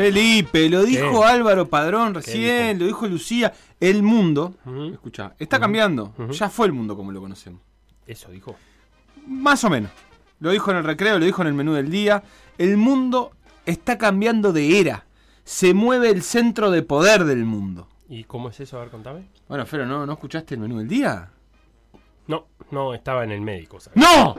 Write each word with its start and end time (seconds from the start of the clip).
Felipe, 0.00 0.68
lo 0.68 0.82
dijo 0.82 1.20
¿Qué? 1.20 1.26
Álvaro 1.26 1.68
Padrón 1.68 2.14
recién, 2.14 2.78
lo 2.78 2.86
dijo 2.86 3.06
Lucía. 3.06 3.52
El 3.78 4.02
mundo, 4.02 4.54
escucha, 4.92 5.34
está 5.38 5.58
cambiando. 5.60 6.14
Ya 6.30 6.48
fue 6.48 6.66
el 6.66 6.72
mundo 6.72 6.96
como 6.96 7.12
lo 7.12 7.20
conocemos. 7.20 7.60
Eso 8.06 8.30
dijo. 8.30 8.56
Más 9.26 9.62
o 9.64 9.70
menos. 9.70 9.90
Lo 10.40 10.50
dijo 10.50 10.70
en 10.70 10.78
el 10.78 10.84
recreo, 10.84 11.18
lo 11.18 11.24
dijo 11.24 11.42
en 11.42 11.48
el 11.48 11.54
menú 11.54 11.74
del 11.74 11.90
día. 11.90 12.22
El 12.58 12.76
mundo 12.76 13.32
está 13.66 13.98
cambiando 13.98 14.52
de 14.52 14.80
era. 14.80 15.06
Se 15.44 15.74
mueve 15.74 16.10
el 16.10 16.22
centro 16.22 16.70
de 16.70 16.82
poder 16.82 17.24
del 17.24 17.44
mundo. 17.44 17.88
¿Y 18.08 18.24
cómo 18.24 18.48
es 18.48 18.58
eso? 18.60 18.78
A 18.78 18.80
ver, 18.80 18.90
contame. 18.90 19.28
Bueno, 19.48 19.66
Fero, 19.66 19.86
¿no, 19.86 20.06
¿no 20.06 20.12
escuchaste 20.14 20.54
el 20.54 20.60
menú 20.60 20.78
del 20.78 20.88
día? 20.88 21.30
No, 22.26 22.46
no, 22.70 22.94
estaba 22.94 23.24
en 23.24 23.32
el 23.32 23.40
médico. 23.40 23.80
¿sabes? 23.80 23.96
¡No! 23.96 24.36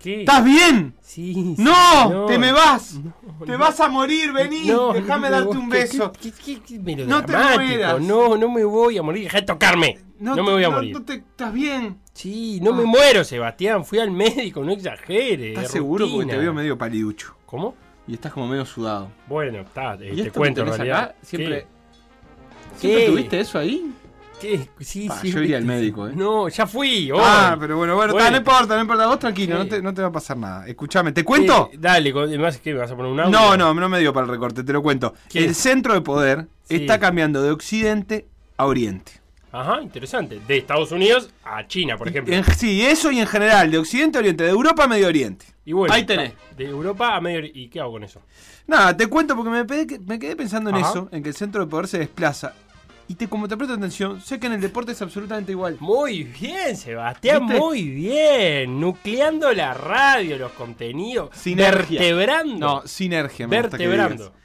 ¿Qué? 0.00 0.20
¿Estás 0.20 0.42
bien? 0.42 0.94
Sí, 1.02 1.34
sí, 1.34 1.54
¡No! 1.62 2.24
¡Te 2.26 2.38
me 2.38 2.52
vas! 2.52 2.94
No, 2.94 3.44
¡Te 3.44 3.52
no. 3.52 3.58
vas 3.58 3.78
a 3.80 3.88
morir! 3.88 4.32
¡Vení! 4.32 4.62
¡Déjame 4.94 5.28
darte 5.28 5.58
un 5.58 5.70
¿qué- 5.70 5.78
beso! 5.80 6.10
qué- 6.12 6.32
qué- 6.32 6.60
qué 6.62 6.78
No 7.04 7.22
te 7.24 7.32
mueras. 7.36 8.00
No, 8.00 8.36
no 8.38 8.48
me 8.50 8.64
voy 8.64 8.96
a 8.96 9.02
morir. 9.02 9.24
Deja 9.24 9.40
de 9.40 9.46
tocarme. 9.46 9.98
No, 10.18 10.34
me 10.36 10.42
voy 10.42 10.64
a 10.64 10.70
morir. 10.70 10.94
no 10.94 11.02
te- 11.02 11.14
¿Estás 11.14 11.52
bien? 11.52 11.98
Sí, 12.14 12.60
no 12.62 12.72
me 12.72 12.84
muero, 12.84 13.24
Sebastián. 13.24 13.84
Fui 13.84 13.98
al 13.98 14.10
médico, 14.10 14.64
no 14.64 14.72
exageres. 14.72 15.48
¿Estás 15.50 15.64
es 15.66 15.70
seguro? 15.70 16.06
Porque 16.10 16.30
te 16.30 16.38
veo 16.38 16.54
medio 16.54 16.78
paliducho. 16.78 17.36
¿Cómo? 17.44 17.74
Y 18.08 18.14
estás 18.14 18.32
como 18.32 18.48
medio 18.48 18.64
sudado. 18.64 19.10
Bueno, 19.28 19.58
está, 19.60 19.94
eh, 20.00 20.12
¿Y 20.16 20.22
te 20.22 20.30
cuento 20.30 20.62
en 20.62 20.68
realidad. 20.68 20.98
acá? 21.04 21.14
¿Siempre, 21.22 21.60
¿Qué? 21.60 22.78
¿Siempre 22.78 23.04
¿Qué? 23.04 23.10
tuviste 23.10 23.40
eso 23.40 23.58
ahí? 23.58 23.92
Sí, 24.80 25.06
Pa, 25.08 25.20
sí. 25.20 25.30
yo 25.30 25.40
iría 25.42 25.58
al 25.58 25.64
médico, 25.64 26.08
¿eh? 26.08 26.12
No, 26.14 26.48
ya 26.48 26.66
fui. 26.66 27.10
hoy. 27.10 27.20
Ah, 27.22 27.56
pero 27.60 27.76
bueno, 27.76 27.94
bueno, 27.96 28.12
Bueno. 28.12 28.26
ta, 28.26 28.30
no 28.30 28.36
importa, 28.38 28.74
no 28.76 28.80
importa. 28.82 29.06
Vos 29.06 29.18
tranquilo, 29.18 29.58
no, 29.58 29.66
te, 29.66 29.82
no 29.82 29.92
te 29.94 30.02
va 30.02 30.08
a 30.08 30.12
pasar 30.12 30.36
nada. 30.36 30.66
Escuchame, 30.66 31.12
¿te 31.12 31.24
cuento? 31.24 31.70
Eh, 31.72 31.76
dale, 31.78 32.12
además, 32.16 32.58
¿qué? 32.58 32.72
¿Me 32.72 32.80
vas 32.80 32.90
a 32.90 32.96
poner 32.96 33.12
un 33.12 33.20
audio? 33.20 33.30
No, 33.38 33.56
no, 33.56 33.74
no 33.74 33.88
me 33.88 33.98
dio 34.00 34.12
para 34.12 34.24
el 34.26 34.30
recorte, 34.32 34.62
te 34.64 34.72
lo 34.72 34.82
cuento. 34.82 35.14
¿Qué? 35.28 35.44
El 35.44 35.54
centro 35.54 35.94
de 35.94 36.00
poder 36.00 36.46
está 36.68 36.98
cambiando 36.98 37.42
de 37.42 37.50
occidente 37.50 38.26
a 38.56 38.66
oriente. 38.66 39.12
Ajá, 39.52 39.82
interesante. 39.82 40.40
De 40.46 40.58
Estados 40.58 40.92
Unidos 40.92 41.30
a 41.44 41.66
China, 41.66 41.96
por 41.98 42.06
ejemplo. 42.08 42.32
En- 42.32 42.44
sí, 42.56 42.82
eso 42.82 43.10
y 43.10 43.18
en 43.18 43.26
general, 43.26 43.70
de 43.70 43.78
occidente 43.78 44.16
a 44.16 44.20
oriente, 44.20 44.44
de 44.44 44.50
Europa 44.50 44.84
a 44.84 44.86
medio 44.88 45.08
oriente. 45.08 45.44
Y 45.64 45.72
bueno, 45.72 45.92
Ahí 45.92 46.04
tenés. 46.06 46.32
De 46.56 46.66
Europa 46.66 47.16
a 47.16 47.20
medio. 47.20 47.40
¿Y 47.52 47.68
qué 47.68 47.80
hago 47.80 47.92
con 47.92 48.04
eso? 48.04 48.20
Nada, 48.68 48.96
te 48.96 49.08
cuento 49.08 49.34
porque 49.36 49.50
me, 49.50 49.66
que- 49.86 50.18
quedé 50.20 50.36
pensando 50.36 50.70
en 50.70 50.76
eso, 50.76 51.08
en 51.10 51.22
que 51.24 51.30
el 51.30 51.34
centro 51.34 51.64
de 51.64 51.68
poder 51.68 51.88
se 51.88 51.98
desplaza. 51.98 52.54
Y 53.10 53.16
te, 53.16 53.28
como 53.28 53.48
te 53.48 53.56
presto 53.56 53.74
atención, 53.74 54.20
sé 54.20 54.38
que 54.38 54.46
en 54.46 54.52
el 54.52 54.60
deporte 54.60 54.92
es 54.92 55.02
absolutamente 55.02 55.50
igual. 55.50 55.76
Muy 55.80 56.22
bien, 56.22 56.76
Sebastián, 56.76 57.44
¿Viste? 57.44 57.58
muy 57.58 57.82
bien. 57.88 58.78
Nucleando 58.78 59.52
la 59.52 59.74
radio, 59.74 60.38
los 60.38 60.52
contenidos. 60.52 61.30
Sinergia. 61.36 61.98
Vertebrando. 62.00 62.58
No, 62.58 62.82
sinergia. 62.86 63.48
me 63.48 63.62
gusta 63.62 63.76
que 63.76 63.88
vertebrando. 63.88 64.22
digas. 64.26 64.38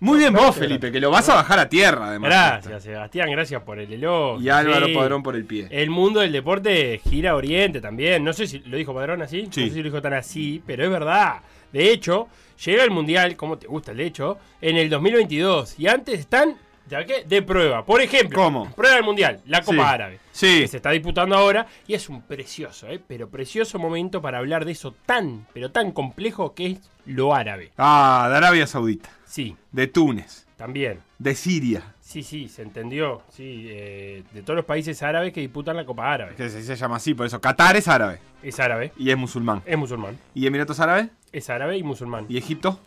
Muy 0.00 0.18
bien 0.18 0.32
vos. 0.32 0.56
Felipe, 0.56 0.90
que 0.90 0.98
lo 0.98 1.10
vas 1.10 1.28
a 1.28 1.34
bajar 1.34 1.58
a 1.58 1.68
tierra, 1.68 2.08
además. 2.08 2.30
Gracias, 2.30 2.84
Sebastián, 2.84 3.30
gracias 3.30 3.62
por 3.62 3.78
el 3.78 3.92
elogio. 3.92 4.42
Y 4.42 4.48
Álvaro 4.48 4.86
Sí. 4.86 4.94
Padrón 4.94 5.22
por 5.22 5.36
el 5.36 5.44
pie. 5.44 5.68
El 5.70 5.90
mundo 5.90 6.20
del 6.20 6.32
deporte 6.32 6.98
gira 7.06 7.32
a 7.32 7.36
Oriente 7.36 7.82
también. 7.82 8.24
No 8.24 8.32
sé 8.32 8.46
si 8.46 8.60
lo 8.60 8.78
dijo 8.78 8.94
Padrón 8.94 9.20
así. 9.20 9.48
Sí. 9.50 9.60
No 9.60 9.66
sé 9.68 9.72
si 9.74 9.78
lo 9.80 9.84
dijo 9.84 10.00
tan 10.00 10.14
así, 10.14 10.62
pero 10.66 10.84
es 10.84 10.90
verdad. 10.90 11.40
De 11.70 11.90
hecho, 11.92 12.28
llega 12.64 12.82
el 12.82 12.90
Mundial, 12.90 13.36
como 13.36 13.58
te 13.58 13.66
gusta 13.66 13.90
el 13.90 13.98
de 13.98 14.06
hecho, 14.06 14.38
en 14.62 14.78
el 14.78 14.88
2022. 14.88 15.78
Y 15.78 15.88
antes 15.88 16.18
están 16.20 16.56
¿de 16.88 17.04
qué? 17.06 17.24
De 17.26 17.42
prueba. 17.42 17.84
Por 17.84 18.00
ejemplo, 18.00 18.38
¿Cómo? 18.42 18.70
prueba 18.74 18.96
del 18.96 19.04
Mundial, 19.04 19.40
la 19.46 19.60
Copa 19.62 19.76
Sí. 19.76 19.80
Árabe. 19.82 20.20
Sí. 20.32 20.60
Que 20.60 20.68
se 20.68 20.76
está 20.76 20.90
disputando 20.90 21.36
ahora. 21.36 21.66
Y 21.86 21.94
es 21.94 22.08
un 22.08 22.22
precioso, 22.22 22.88
¿eh? 22.88 23.00
pero 23.06 23.28
precioso 23.28 23.78
momento 23.78 24.20
para 24.22 24.38
hablar 24.38 24.64
de 24.64 24.72
eso 24.72 24.94
tan, 25.06 25.46
pero 25.52 25.70
tan 25.70 25.92
complejo 25.92 26.54
que 26.54 26.66
es 26.72 26.78
lo 27.06 27.34
árabe. 27.34 27.72
Ah, 27.78 28.26
de 28.30 28.36
Arabia 28.36 28.66
Saudita, 28.66 29.08
Sí, 29.24 29.56
de 29.72 29.86
Túnez, 29.86 30.46
también. 30.56 31.00
de 31.18 31.34
Siria. 31.34 31.92
Sí, 32.00 32.22
sí, 32.22 32.48
se 32.48 32.62
entendió. 32.62 33.22
Sí, 33.32 33.66
eh, 33.68 34.22
de 34.32 34.42
todos 34.42 34.56
los 34.56 34.64
países 34.64 35.02
árabes 35.02 35.32
que 35.32 35.40
disputan 35.40 35.74
la 35.76 35.84
Copa 35.84 36.12
Árabe. 36.12 36.34
Que 36.36 36.48
se, 36.48 36.62
se 36.62 36.76
llama 36.76 36.96
así, 36.96 37.14
por 37.14 37.26
eso. 37.26 37.40
Qatar 37.40 37.76
es 37.76 37.88
árabe 37.88 38.20
Es 38.44 38.60
árabe, 38.60 38.92
y 38.96 39.10
es 39.10 39.16
musulmán. 39.16 39.60
es 39.66 39.76
musulmán. 39.76 40.16
¿Y 40.32 40.46
Emiratos 40.46 40.78
Árabes? 40.78 41.08
Es 41.32 41.50
árabe 41.50 41.76
y 41.76 41.82
musulmán. 41.82 42.26
¿Y 42.28 42.38
Egipto? 42.38 42.78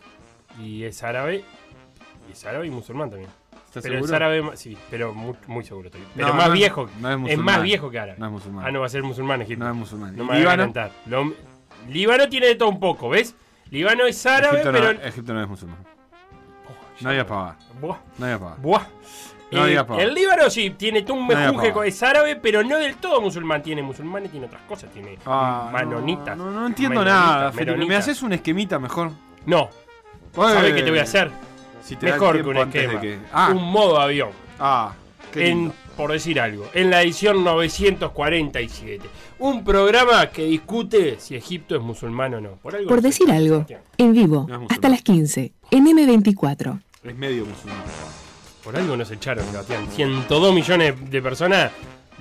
Y 0.57 0.83
es 0.85 1.03
árabe. 1.03 1.43
Y 2.29 2.31
es 2.31 2.45
árabe 2.45 2.67
y 2.67 2.69
musulmán 2.69 3.09
también. 3.09 3.29
¿Estás 3.69 3.83
Pero 3.83 3.95
es 3.95 4.01
seguro? 4.01 4.15
árabe, 4.15 4.41
ma- 4.41 4.55
sí, 4.55 4.75
pero 4.89 5.13
muy, 5.13 5.35
muy 5.45 5.63
seguro 5.63 5.89
estoy. 5.89 6.01
Pero 6.15 6.27
No, 6.29 6.33
más 6.33 6.47
no 6.47 6.53
es- 6.53 6.59
viejo. 6.59 6.89
no 6.99 7.07
es 7.09 7.13
es, 7.13 7.19
musulmán. 7.19 7.45
más 7.45 7.61
viejo 7.63 7.89
que 7.91 7.99
árabe. 7.99 8.19
No 8.19 8.25
es 8.25 8.31
musulmán. 8.31 8.65
Ah, 8.65 8.71
no 8.71 8.79
va 8.79 8.85
a 8.87 8.89
ser 8.89 9.03
musulmán 9.03 9.41
Egipto. 9.43 9.63
No 9.63 9.69
es 9.69 9.75
musulmán. 9.75 10.15
No 10.15 10.23
¿Y 10.23 10.27
me 10.27 10.39
Líbano? 10.39 10.57
calentar. 10.73 10.91
Lo- 11.05 11.33
Líbano 11.87 12.27
tiene 12.29 12.47
de 12.47 12.55
todo 12.55 12.69
un 12.69 12.79
poco, 12.79 13.09
¿ves? 13.09 13.35
Líbano 13.69 14.05
es 14.07 14.25
árabe, 14.25 14.61
Egipto, 14.61 14.71
pero. 14.71 14.89
Egipto 15.07 15.33
no 15.35 15.41
es 15.43 15.47
musulmán. 15.47 15.77
Oh, 16.67 17.03
No 17.03 17.11
digas 17.11 17.25
pavada. 17.25 17.57
Buah, 17.79 17.97
No 18.17 18.39
pavada. 18.39 18.57
buah. 18.59 18.83
No 19.51 19.65
Eh, 19.67 19.83
el 19.99 20.13
Líbano 20.15 20.49
sí, 20.49 20.71
tiene 20.71 21.01
todo 21.03 21.17
un 21.17 21.27
mejunje, 21.27 21.73
es 21.85 22.03
árabe, 22.03 22.35
pero 22.35 22.63
no 22.63 22.77
del 22.77 22.95
todo 22.97 23.21
musulmán. 23.21 23.61
Tiene 23.63 23.81
musulmanes, 23.83 24.31
tiene 24.31 24.45
otras 24.47 24.61
cosas, 24.63 24.91
tiene 24.91 25.17
Ah, 25.25 25.69
manonitas. 25.71 26.35
No, 26.37 26.45
no, 26.51 26.61
no 26.61 26.67
entiendo 26.67 27.03
nada. 27.05 27.51
Felipe. 27.51 27.85
¿Me 27.85 27.95
haces 27.95 28.21
un 28.23 28.33
esquemita 28.33 28.77
mejor? 28.79 29.11
No, 29.45 29.69
¿sabes 30.35 30.73
qué 30.73 30.81
te 30.83 30.89
voy 30.89 30.99
a 30.99 31.03
hacer? 31.03 31.31
Si 31.83 31.95
te 31.95 32.07
da 32.07 32.13
Mejor 32.13 32.41
que 32.41 32.47
un 32.49 32.57
esquema. 32.57 33.01
que- 33.01 33.19
Ah, 33.31 33.51
Un 33.55 33.63
modo 33.71 33.99
avión. 33.99 34.29
ah, 34.59 34.93
qué 35.31 35.49
en, 35.49 35.57
lindo. 35.59 35.73
por 35.97 36.11
decir 36.11 36.39
algo, 36.39 36.67
en 36.73 36.89
la 36.89 37.01
edición 37.01 37.43
947. 37.43 39.09
Un 39.39 39.63
programa 39.63 40.27
que 40.27 40.43
discute 40.45 41.17
si 41.19 41.35
Egipto 41.35 41.75
es 41.75 41.81
musulmán 41.81 42.33
o 42.35 42.41
no. 42.41 42.49
Por, 42.61 42.75
algo 42.75 42.87
Por 42.89 42.97
lo 42.97 43.01
decir 43.01 43.31
algo, 43.31 43.65
en 43.97 44.13
vivo, 44.13 44.45
No 44.49 44.67
hasta 44.69 44.89
las 44.89 45.01
15, 45.01 45.53
en 45.71 45.85
M24. 45.87 46.79
Es 47.03 47.15
medio 47.15 47.45
musulmán. 47.45 47.83
Por 48.63 48.75
algo 48.75 48.97
nos 48.97 49.09
echaron, 49.11 49.45
Sebastián. 49.49 49.87
102 49.91 50.53
millones 50.53 51.09
de 51.09 51.21
personas. 51.21 51.71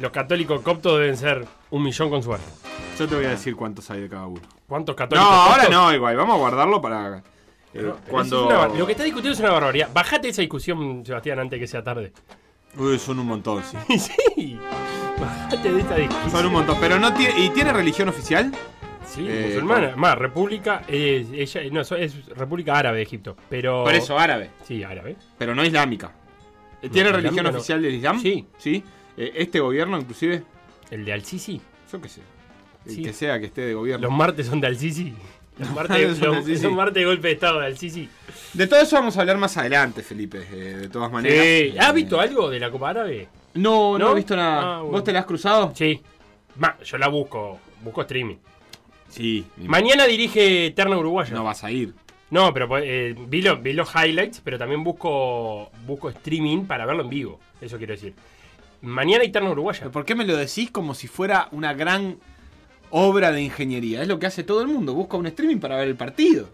Los 0.00 0.12
católicos 0.12 0.60
coptos 0.62 0.98
deben 1.00 1.16
ser 1.16 1.44
un 1.70 1.82
millón 1.82 2.08
con 2.10 2.22
suerte. 2.22 2.46
Yo 2.96 3.08
te 3.08 3.16
voy 3.16 3.24
a 3.24 3.30
decir 3.30 3.56
cuántos 3.56 3.90
hay 3.90 4.02
de 4.02 4.08
cada 4.08 4.26
uno. 4.26 4.40
¿Cuántos 4.68 4.92
No, 4.92 4.96
católicos 4.96 5.28
ahora 5.32 5.64
coptos? 5.64 5.70
no, 5.74 5.92
igual. 5.94 6.16
Vamos 6.16 6.34
a 6.36 6.38
guardarlo 6.38 6.80
para. 6.80 7.22
Eh, 7.68 7.78
Pero 7.80 7.98
cuando. 8.08 8.36
eso 8.36 8.44
es 8.44 8.50
una 8.56 8.66
bar- 8.68 8.78
lo 8.78 8.86
que 8.86 8.92
está 8.92 9.04
discutiendo 9.04 9.34
es 9.34 9.40
una 9.40 9.50
barbaridad. 9.52 9.90
Bajate 9.92 10.28
esa 10.28 10.42
discusión, 10.42 11.04
Sebastián, 11.04 11.38
antes 11.38 11.58
que 11.58 11.66
sea 11.66 11.82
tarde. 11.82 12.12
Uy, 12.76 12.98
son 12.98 13.18
un 13.18 13.26
montón, 13.26 13.62
sí. 13.64 13.98
sí. 14.36 14.58
Bajate 15.18 15.72
de 15.72 15.80
esta 15.80 15.96
discusión. 15.96 16.30
Son 16.30 16.46
un 16.46 16.52
montón. 16.52 16.76
Pero 16.80 16.98
no 16.98 17.12
tiene. 17.14 17.38
¿Y 17.40 17.50
tiene 17.50 17.72
religión 17.72 18.08
oficial? 18.08 18.52
Sí, 19.06 19.24
Eh, 19.26 19.46
musulmana. 19.54 19.96
Más, 19.96 20.16
República. 20.18 20.82
eh, 20.86 21.26
ella, 21.32 21.60
no, 21.72 21.80
es 21.80 22.26
República 22.36 22.76
Árabe 22.78 22.98
de 22.98 23.02
Egipto. 23.04 23.36
Pero. 23.48 23.86
árabe. 24.18 24.50
Sí, 24.64 24.82
árabe. 24.84 25.16
Pero 25.38 25.54
no 25.54 25.64
islámica. 25.64 26.12
¿Tiene 26.92 27.10
No, 27.10 27.16
religión 27.16 27.44
no. 27.44 27.50
oficial 27.50 27.82
del 27.82 27.94
Islam? 27.94 28.20
Sí. 28.20 28.46
¿Sí? 28.58 28.84
Eh, 29.16 29.32
este 29.36 29.58
gobierno, 29.60 29.98
inclusive. 29.98 30.44
El 30.90 31.04
de 31.04 31.12
Al-Sisi. 31.14 31.60
Yo 31.90 32.00
qué 32.00 32.08
sé. 32.08 32.20
El 32.86 32.92
Sí. 32.92 33.02
que 33.02 33.12
sea 33.12 33.40
que 33.40 33.46
esté 33.46 33.62
de 33.62 33.74
gobierno. 33.74 34.06
Los 34.08 34.16
martes 34.16 34.46
son 34.46 34.60
de 34.60 34.68
Al-Sisi. 34.68 35.14
De 35.58 35.64
los- 36.08 36.22
Al-Sisi. 36.22 36.62
son 36.62 36.74
martes 36.74 36.94
de 36.94 37.04
golpe 37.04 37.28
de 37.28 37.34
estado 37.34 37.60
de 37.60 37.66
Al-Sisi. 37.66 38.08
De 38.54 38.66
todo 38.66 38.80
eso 38.80 38.96
vamos 38.96 39.16
a 39.16 39.20
hablar 39.20 39.36
más 39.38 39.56
adelante, 39.56 40.02
Felipe. 40.02 40.38
eh, 40.52 40.76
de 40.76 40.88
todas 40.88 41.10
maneras. 41.12 41.44
Sí. 41.44 41.78
¿Has 41.78 41.90
Eh, 41.90 41.92
visto 41.92 42.20
algo 42.20 42.48
de 42.50 42.60
la 42.60 42.70
Copa 42.70 42.90
Árabe? 42.90 43.28
No, 43.54 43.98
no, 43.98 44.06
¿No? 44.06 44.12
he 44.12 44.16
visto 44.16 44.36
nada. 44.36 44.60
Ah, 44.60 44.76
bueno. 44.78 44.92
¿Vos 44.92 45.04
te 45.04 45.12
la 45.12 45.20
has 45.20 45.26
cruzado? 45.26 45.72
Sí. 45.74 46.00
Ma, 46.56 46.76
yo 46.84 46.98
la 46.98 47.08
busco. 47.08 47.58
Busco 47.82 48.02
streaming. 48.02 48.36
Sí. 49.08 49.44
Mañana 49.58 50.04
dirige 50.06 50.66
Eterna 50.66 50.96
Uruguaya. 50.98 51.34
No 51.34 51.44
vas 51.44 51.64
a 51.64 51.70
ir. 51.70 51.94
No, 52.30 52.52
pero 52.52 52.68
eh, 52.78 53.14
vi, 53.26 53.40
lo- 53.42 53.56
vi 53.56 53.72
los 53.72 53.88
highlights, 53.94 54.40
pero 54.44 54.58
también 54.58 54.84
busco, 54.84 55.70
busco 55.86 56.10
streaming 56.10 56.64
para 56.66 56.84
verlo 56.84 57.02
en 57.02 57.08
vivo. 57.08 57.40
Eso 57.60 57.78
quiero 57.78 57.94
decir. 57.94 58.14
Mañana 58.82 59.24
Eterna 59.24 59.50
Uruguaya. 59.50 59.80
¿Pero 59.80 59.92
¿Por 59.92 60.04
qué 60.04 60.14
me 60.14 60.24
lo 60.26 60.36
decís 60.36 60.70
como 60.70 60.94
si 60.94 61.08
fuera 61.08 61.48
una 61.52 61.72
gran 61.74 62.18
obra 62.90 63.32
de 63.32 63.42
ingeniería? 63.42 64.02
Es 64.02 64.08
lo 64.08 64.18
que 64.18 64.26
hace 64.26 64.44
todo 64.44 64.62
el 64.62 64.68
mundo. 64.68 64.94
Busca 64.94 65.16
un 65.16 65.26
streaming 65.26 65.58
para 65.58 65.76
ver 65.76 65.88
el 65.88 65.96
partido. 65.96 66.48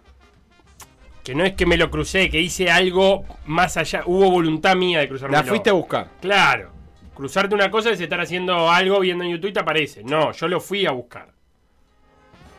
Que 1.22 1.34
no 1.34 1.44
es 1.44 1.54
que 1.54 1.64
me 1.64 1.76
lo 1.76 1.90
crucé, 1.90 2.28
que 2.28 2.40
hice 2.40 2.70
algo 2.70 3.24
más 3.46 3.76
allá. 3.76 4.02
Hubo 4.06 4.30
voluntad 4.30 4.76
mía 4.76 5.00
de 5.00 5.08
cruzarme. 5.08 5.36
La 5.36 5.42
fuiste 5.42 5.70
a 5.70 5.72
buscar. 5.72 6.10
Claro. 6.20 6.70
Cruzarte 7.14 7.54
una 7.54 7.70
cosa 7.70 7.90
es 7.90 8.00
estar 8.00 8.20
haciendo 8.20 8.70
algo 8.70 9.00
viendo 9.00 9.24
en 9.24 9.30
YouTube 9.30 9.50
y 9.50 9.52
te 9.52 9.60
aparece. 9.60 10.02
No, 10.04 10.32
yo 10.32 10.48
lo 10.48 10.60
fui 10.60 10.84
a 10.84 10.90
buscar. 10.90 11.32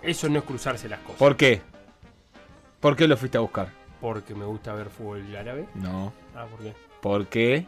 Eso 0.01 0.29
no 0.29 0.39
es 0.39 0.45
cruzarse 0.45 0.87
las 0.87 0.99
cosas. 0.99 1.17
¿Por 1.17 1.35
qué? 1.35 1.61
¿Por 2.79 2.95
qué 2.95 3.07
lo 3.07 3.17
fuiste 3.17 3.37
a 3.37 3.41
buscar? 3.41 3.69
Porque 3.99 4.33
me 4.33 4.45
gusta 4.45 4.73
ver 4.73 4.89
fútbol 4.89 5.35
árabe. 5.35 5.67
No. 5.75 6.13
Ah, 6.35 6.45
¿por 6.45 6.59
qué? 6.59 6.73
¿Por 7.01 7.27
qué? 7.27 7.65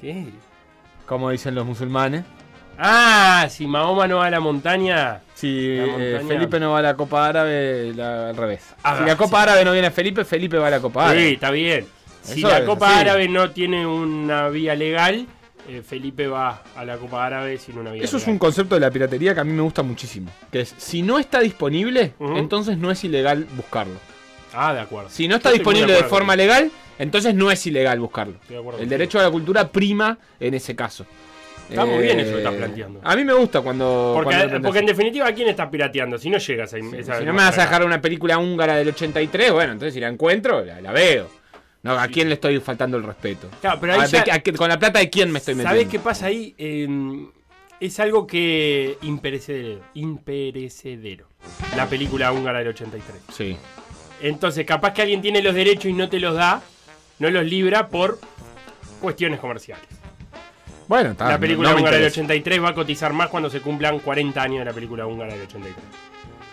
¿Qué? 0.00 0.26
Como 1.06 1.30
dicen 1.30 1.54
los 1.54 1.64
musulmanes. 1.64 2.24
Ah, 2.80 3.48
si 3.50 3.66
Mahoma 3.66 4.06
no 4.06 4.18
va 4.18 4.26
a 4.26 4.30
la 4.30 4.40
montaña. 4.40 5.20
Si 5.34 5.76
La 5.76 5.84
eh. 5.98 6.24
Felipe 6.26 6.60
no 6.60 6.72
va 6.72 6.78
a 6.78 6.82
la 6.82 6.96
Copa 6.96 7.26
Árabe, 7.26 7.92
la- 7.94 8.30
al 8.30 8.36
revés. 8.36 8.62
Ah, 8.84 8.98
si 8.98 9.04
la 9.04 9.16
Copa 9.16 9.42
Árabe 9.42 9.64
no 9.64 9.72
viene 9.72 9.90
Felipe, 9.90 10.24
Felipe 10.24 10.58
va 10.58 10.68
a 10.68 10.70
la 10.70 10.80
Copa 10.80 11.06
Sí, 11.06 11.10
Árabe. 11.10 11.32
está 11.32 11.50
bien. 11.50 11.86
Si 12.22 12.38
Eso 12.40 12.48
la 12.48 12.58
es 12.58 12.64
Copa. 12.64 12.98
Árabe 12.98 13.26
no 13.28 13.50
tiene 13.50 13.84
una 13.86 14.48
vía 14.48 14.74
legal, 14.76 15.26
eh, 15.68 15.82
Felipe 15.86 16.28
va 16.28 16.62
a 16.76 16.84
la 16.84 16.96
Copa 16.98 17.24
Árabe 17.26 17.58
sin 17.58 17.78
una 17.78 17.90
vía 17.90 18.04
Eso 18.04 18.16
es 18.18 18.26
un 18.26 18.38
concepto 18.38 18.74
de 18.76 18.80
la 18.82 18.90
piratería 18.90 19.34
que 19.34 19.40
a 19.40 19.44
mí 19.44 19.52
me 19.52 19.62
gusta 19.62 19.82
muchísimo. 19.82 20.30
Que 20.52 20.60
es, 20.60 20.74
si 20.78 21.02
no 21.02 21.18
está 21.18 21.40
disponible, 21.40 22.14
entonces 22.20 22.78
no 22.78 22.90
es 22.92 23.02
ilegal 23.02 23.46
buscarlo. 23.56 23.94
Ah, 24.54 24.72
de 24.72 24.80
acuerdo. 24.80 25.10
Si 25.10 25.26
no 25.26 25.36
está 25.36 25.50
Yo 25.50 25.54
disponible 25.54 25.92
de 25.94 26.04
forma 26.04 26.36
legal, 26.36 26.70
Entonces 27.00 27.32
no 27.32 27.48
es 27.52 27.64
ilegal 27.64 28.00
buscarlo. 28.00 28.34
De 28.48 28.58
acuerdo 28.58 28.80
El 28.80 28.88
derecho 28.88 29.20
a 29.20 29.22
la 29.22 29.30
cultura 29.30 29.68
prima 29.68 30.18
en 30.40 30.54
ese 30.54 30.74
caso. 30.74 31.06
Está 31.68 31.84
muy 31.84 32.02
bien 32.02 32.18
Eh, 32.18 32.22
eso 32.22 32.32
que 32.32 32.38
estás 32.38 32.54
planteando. 32.54 33.00
A 33.04 33.14
mí 33.16 33.24
me 33.24 33.34
gusta 33.34 33.60
cuando. 33.60 34.12
Porque, 34.14 34.34
cuando 34.36 34.54
lo 34.56 34.62
porque 34.62 34.78
en 34.78 34.86
definitiva, 34.86 35.26
¿a 35.28 35.32
quién 35.32 35.48
estás 35.48 35.68
pirateando? 35.68 36.18
Si 36.18 36.30
no 36.30 36.38
llegas 36.38 36.72
a 36.74 36.78
esa 36.78 37.18
Si 37.18 37.24
no 37.24 37.32
me 37.32 37.42
vas 37.42 37.58
a 37.58 37.62
dejar 37.62 37.84
una 37.84 38.00
película 38.00 38.38
húngara 38.38 38.76
del 38.76 38.88
83, 38.88 39.52
bueno, 39.52 39.72
entonces 39.72 39.94
si 39.94 40.00
la 40.00 40.08
encuentro, 40.08 40.64
la, 40.64 40.80
la 40.80 40.92
veo. 40.92 41.28
No, 41.82 41.92
¿a 41.98 42.08
quién 42.08 42.28
le 42.28 42.34
estoy 42.34 42.58
faltando 42.60 42.96
el 42.96 43.04
respeto? 43.04 43.48
Claro, 43.60 43.78
pero 43.80 43.92
ahí 43.94 44.00
¿A- 44.00 44.06
ya- 44.06 44.24
de- 44.24 44.32
a 44.32 44.38
qué- 44.40 44.52
¿Con 44.52 44.68
la 44.68 44.78
plata 44.78 44.98
de 44.98 45.08
quién 45.10 45.30
me 45.30 45.38
estoy 45.38 45.54
metiendo? 45.54 45.76
¿Sabes 45.78 45.88
qué 45.90 45.98
pasa 46.00 46.26
ahí? 46.26 46.54
Eh, 46.58 46.88
es 47.80 48.00
algo 48.00 48.26
que 48.26 48.98
imperecedero. 49.02 49.80
Imperecedero. 49.94 51.26
La 51.76 51.86
película 51.86 52.32
húngara 52.32 52.58
del 52.58 52.68
83. 52.68 53.22
Sí. 53.32 53.56
Entonces, 54.20 54.66
capaz 54.66 54.92
que 54.92 55.02
alguien 55.02 55.22
tiene 55.22 55.40
los 55.42 55.54
derechos 55.54 55.86
y 55.86 55.92
no 55.92 56.08
te 56.08 56.18
los 56.18 56.34
da, 56.34 56.62
no 57.20 57.30
los 57.30 57.44
libra 57.44 57.88
por 57.88 58.18
cuestiones 59.00 59.38
comerciales. 59.38 59.86
Bueno, 60.88 61.10
está. 61.10 61.28
la 61.28 61.38
película 61.38 61.68
no 61.68 61.74
me 61.76 61.80
húngara 61.82 61.96
del 61.98 62.06
interesa. 62.06 62.20
83 62.22 62.62
va 62.64 62.68
a 62.70 62.74
cotizar 62.74 63.12
más 63.12 63.28
cuando 63.28 63.50
se 63.50 63.60
cumplan 63.60 63.98
40 64.00 64.42
años 64.42 64.58
de 64.60 64.64
la 64.64 64.72
película 64.72 65.06
húngara 65.06 65.32
del 65.34 65.42
83. 65.42 65.74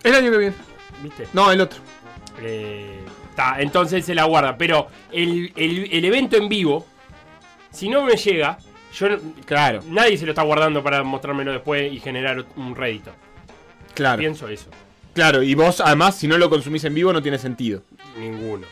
El 0.03 0.13
año 0.15 0.31
que 0.31 0.37
viene. 0.37 0.55
¿Viste? 1.01 1.27
No, 1.33 1.51
el 1.51 1.61
otro. 1.61 1.79
Eh, 2.41 2.99
ta, 3.35 3.55
entonces 3.59 4.05
se 4.05 4.13
la 4.13 4.25
guarda. 4.25 4.57
Pero 4.57 4.87
el, 5.11 5.51
el- 5.55 5.89
el 5.91 6.05
evento 6.05 6.35
en 6.37 6.49
vivo, 6.49 6.85
si 7.71 7.87
no 7.89 8.03
me 8.03 8.15
llega, 8.17 8.57
yo 8.93 9.09
no- 9.09 9.17
Claro, 9.45 9.81
nadie 9.87 10.17
se 10.17 10.25
lo 10.25 10.31
está 10.31 10.43
guardando 10.43 10.83
para 10.83 11.01
mostrármelo 11.03 11.51
después 11.53 11.91
y 11.91 11.99
generar 11.99 12.45
un 12.57 12.75
rédito. 12.75 13.11
claro. 13.93 14.19
Pienso 14.19 14.47
eso. 14.49 14.67
Claro, 15.13 15.41
y 15.41 15.55
vos 15.55 15.79
además, 15.79 16.17
si 16.17 16.27
no 16.27 16.37
lo 16.37 16.49
consumís 16.49 16.83
en 16.83 16.93
vivo, 16.93 17.13
no 17.13 17.21
tiene 17.21 17.37
sentido. 17.37 17.81
Ninguno. 18.19 18.67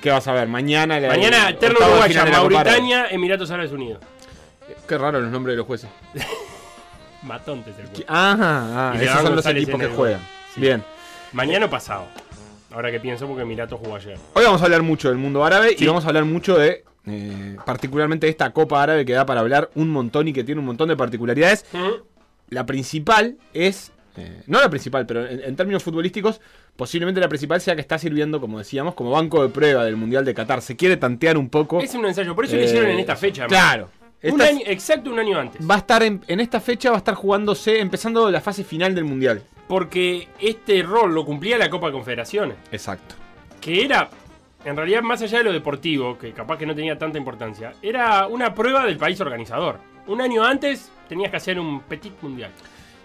¿Qué 0.00 0.08
vas 0.10 0.26
a 0.28 0.32
ver? 0.32 0.46
Mañana. 0.46 1.00
la- 1.00 1.08
Mañana, 1.08 1.50
de 1.52 1.66
Uruguaya. 1.68 2.24
Mauritania, 2.26 3.06
Emiratos 3.10 3.50
Árabes 3.50 3.72
Unidos. 3.72 4.00
Qué 4.88 4.98
raro 4.98 5.20
los 5.20 5.30
nombres 5.30 5.54
de 5.54 5.58
los 5.58 5.66
jueces. 5.66 5.88
Matontes 7.22 7.74
el 7.78 7.86
juego. 7.86 8.04
Ajá, 8.08 8.90
ah, 8.92 8.94
esos 8.96 9.14
son 9.16 9.24
los 9.24 9.34
González 9.34 9.62
equipos 9.62 9.80
que 9.80 9.88
juegan. 9.88 10.20
Sí. 10.54 10.60
Bien. 10.60 10.82
Mañana 11.32 11.66
o 11.66 11.70
pasado. 11.70 12.06
Ahora 12.72 12.90
que 12.90 13.00
pienso, 13.00 13.26
porque 13.26 13.42
Emiratos 13.42 13.78
jugó 13.80 13.96
ayer. 13.96 14.16
Hoy 14.34 14.44
vamos 14.44 14.62
a 14.62 14.64
hablar 14.64 14.82
mucho 14.82 15.08
del 15.08 15.18
mundo 15.18 15.44
árabe 15.44 15.70
Sí. 15.76 15.84
y 15.84 15.86
vamos 15.86 16.04
a 16.04 16.08
hablar 16.08 16.24
mucho 16.24 16.56
de, 16.56 16.84
eh, 17.06 17.56
particularmente 17.66 18.28
esta 18.28 18.50
Copa 18.52 18.82
Árabe 18.82 19.04
que 19.04 19.12
da 19.12 19.26
para 19.26 19.40
hablar 19.40 19.70
un 19.74 19.90
montón 19.90 20.28
y 20.28 20.32
que 20.32 20.44
tiene 20.44 20.60
un 20.60 20.66
montón 20.66 20.88
de 20.88 20.96
particularidades. 20.96 21.66
La 22.48 22.64
principal 22.66 23.36
es, 23.52 23.92
eh, 24.16 24.42
no 24.46 24.60
la 24.60 24.70
principal, 24.70 25.04
pero 25.06 25.26
en, 25.26 25.42
en 25.44 25.56
términos 25.56 25.82
futbolísticos, 25.82 26.40
posiblemente 26.76 27.20
la 27.20 27.28
principal 27.28 27.60
sea 27.60 27.74
que 27.74 27.80
está 27.80 27.98
sirviendo, 27.98 28.40
como 28.40 28.58
decíamos, 28.58 28.94
como 28.94 29.10
banco 29.10 29.42
de 29.42 29.48
prueba 29.50 29.84
del 29.84 29.96
Mundial 29.96 30.24
de 30.24 30.32
Qatar. 30.32 30.62
Se 30.62 30.74
quiere 30.76 30.96
tantear 30.96 31.36
un 31.36 31.50
poco. 31.50 31.80
Es 31.80 31.94
un 31.94 32.06
ensayo, 32.06 32.34
por 32.34 32.44
eso 32.44 32.54
lo 32.56 32.62
Eh, 32.62 32.64
hicieron 32.66 32.90
en 32.90 33.00
esta 33.00 33.16
fecha. 33.16 33.46
Claro. 33.46 33.90
Un 34.22 34.42
año, 34.42 34.60
exacto 34.66 35.10
un 35.10 35.18
año 35.18 35.38
antes. 35.38 35.68
va 35.68 35.76
a 35.76 35.78
estar 35.78 36.02
en, 36.02 36.22
en 36.26 36.40
esta 36.40 36.60
fecha, 36.60 36.90
va 36.90 36.96
a 36.96 36.98
estar 36.98 37.14
jugándose, 37.14 37.80
empezando 37.80 38.30
la 38.30 38.40
fase 38.40 38.64
final 38.64 38.94
del 38.94 39.04
Mundial. 39.04 39.42
Porque 39.66 40.28
este 40.38 40.82
rol 40.82 41.14
lo 41.14 41.24
cumplía 41.24 41.56
la 41.56 41.70
Copa 41.70 41.86
de 41.86 41.92
Confederaciones. 41.92 42.56
Exacto. 42.72 43.14
Que 43.60 43.84
era, 43.84 44.10
en 44.64 44.76
realidad, 44.76 45.00
más 45.02 45.22
allá 45.22 45.38
de 45.38 45.44
lo 45.44 45.52
deportivo, 45.52 46.18
que 46.18 46.32
capaz 46.32 46.58
que 46.58 46.66
no 46.66 46.74
tenía 46.74 46.98
tanta 46.98 47.18
importancia, 47.18 47.72
era 47.80 48.26
una 48.26 48.54
prueba 48.54 48.84
del 48.84 48.98
país 48.98 49.20
organizador. 49.20 49.78
Un 50.06 50.20
año 50.20 50.44
antes 50.44 50.90
tenías 51.08 51.30
que 51.30 51.36
hacer 51.36 51.58
un 51.58 51.80
petit 51.82 52.12
mundial. 52.20 52.50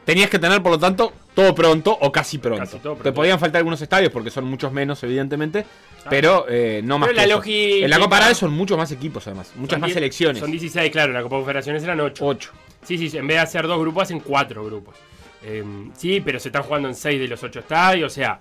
Tenías 0.06 0.30
que 0.30 0.38
tener, 0.40 0.62
por 0.62 0.72
lo 0.72 0.80
tanto, 0.80 1.12
todo 1.34 1.54
pronto 1.56 1.98
o 2.00 2.12
casi 2.12 2.38
pronto. 2.38 2.60
Casi 2.64 2.78
todo 2.78 2.96
Te 2.96 3.12
podían 3.12 3.40
faltar 3.40 3.60
algunos 3.60 3.82
estadios 3.82 4.12
porque 4.12 4.30
son 4.30 4.46
muchos 4.46 4.72
menos, 4.72 5.02
evidentemente. 5.04 5.66
Pero 6.10 6.46
eh, 6.48 6.82
no 6.84 7.00
más 7.00 7.08
Pero 7.10 7.16
que 7.16 7.22
la 7.22 7.28
eso. 7.28 7.36
lógica- 7.38 7.86
En 7.86 7.90
la 7.90 8.00
Copa 8.00 8.18
Árabe 8.18 8.36
son 8.36 8.52
muchos 8.54 8.78
más 8.78 8.92
equipos, 8.92 9.26
además. 9.26 9.52
Muchas 9.56 9.72
Son 9.72 9.82
más 9.82 9.88
die- 9.90 9.94
selecciones. 9.96 10.40
Son 10.40 10.52
16, 10.52 10.92
claro, 10.92 11.08
en 11.10 11.16
la 11.16 11.24
Copa 11.24 11.36
de 11.38 11.40
Confederaciones 11.42 11.84
eran 11.84 12.00
8. 12.00 12.24
8. 12.26 12.52
Sí, 12.84 12.98
sí, 13.10 13.18
en 13.18 13.26
vez 13.26 13.38
de 13.38 13.42
hacer 13.42 13.66
dos 13.66 13.80
grupos, 13.80 14.04
hacen 14.04 14.20
cuatro 14.20 14.64
grupos. 14.64 14.96
Eh, 15.44 15.64
sí, 15.98 16.22
pero 16.22 16.40
se 16.40 16.50
están 16.50 16.62
jugando 16.62 16.88
en 16.88 16.94
seis 16.96 17.20
de 17.20 17.28
los 17.28 17.42
ocho 17.42 17.60
estadios, 17.62 18.12
o 18.12 18.16
sea, 18.16 18.40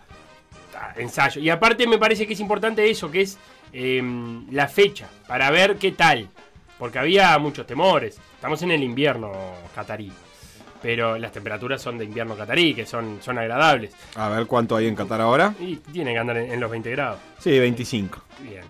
ensayo. 0.97 1.41
Y 1.41 1.49
aparte 1.51 1.87
me 1.87 1.97
parece 1.99 2.27
que 2.27 2.35
es 2.35 2.41
importante 2.41 2.89
eso, 2.91 3.11
que 3.11 3.23
es 3.23 3.39
eh, 3.73 4.03
la 4.51 4.69
fecha, 4.69 5.09
para 5.27 5.51
ver 5.51 5.77
qué 5.77 5.93
tal. 5.93 6.29
Porque 6.79 6.99
había 6.99 7.37
muchos 7.39 7.67
temores. 7.67 8.19
Estamos 8.35 8.61
en 8.63 8.73
el 8.73 8.83
invierno 8.83 9.33
catarí. 9.75 10.13
Pero 10.85 11.17
las 11.17 11.33
temperaturas 11.33 11.81
son 11.81 11.97
de 11.97 12.05
invierno 12.05 12.37
catarí, 12.37 12.75
que 12.75 12.85
son, 12.85 13.17
son 13.23 13.39
agradables. 13.39 13.93
A 14.17 14.29
ver 14.29 14.45
cuánto 14.47 14.77
hay 14.77 14.87
en 14.87 14.95
Qatar 14.95 15.19
ahora. 15.19 15.55
Y 15.59 15.77
tienen 15.77 16.13
que 16.13 16.19
andar 16.19 16.37
en, 16.37 16.53
en 16.53 16.61
los 16.61 16.71
20 16.71 16.91
grados. 16.91 17.21
Sí, 17.39 17.59
25. 17.59 18.23
Bien. 18.41 18.59
Eh, 18.61 18.65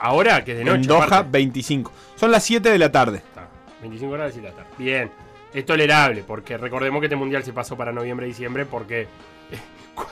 ahora, 0.00 0.42
que 0.44 0.50
es 0.52 0.58
de 0.58 0.64
noche. 0.64 0.80
en 0.80 0.86
Doha, 0.88 1.04
aparte. 1.04 1.28
25. 1.30 1.92
Son 2.16 2.32
las 2.32 2.42
7 2.42 2.68
de 2.68 2.78
la 2.80 2.90
tarde. 2.90 3.18
Está, 3.18 3.48
25 3.82 4.12
grados 4.12 4.36
y 4.36 4.40
la 4.40 4.50
tarde. 4.50 4.70
Bien. 4.76 5.08
Es 5.52 5.64
tolerable, 5.64 6.24
porque 6.26 6.58
recordemos 6.58 6.98
que 6.98 7.06
este 7.06 7.14
mundial 7.14 7.44
se 7.44 7.52
pasó 7.52 7.76
para 7.76 7.92
noviembre-diciembre 7.92 8.66
porque 8.66 9.06
cu- 9.94 10.04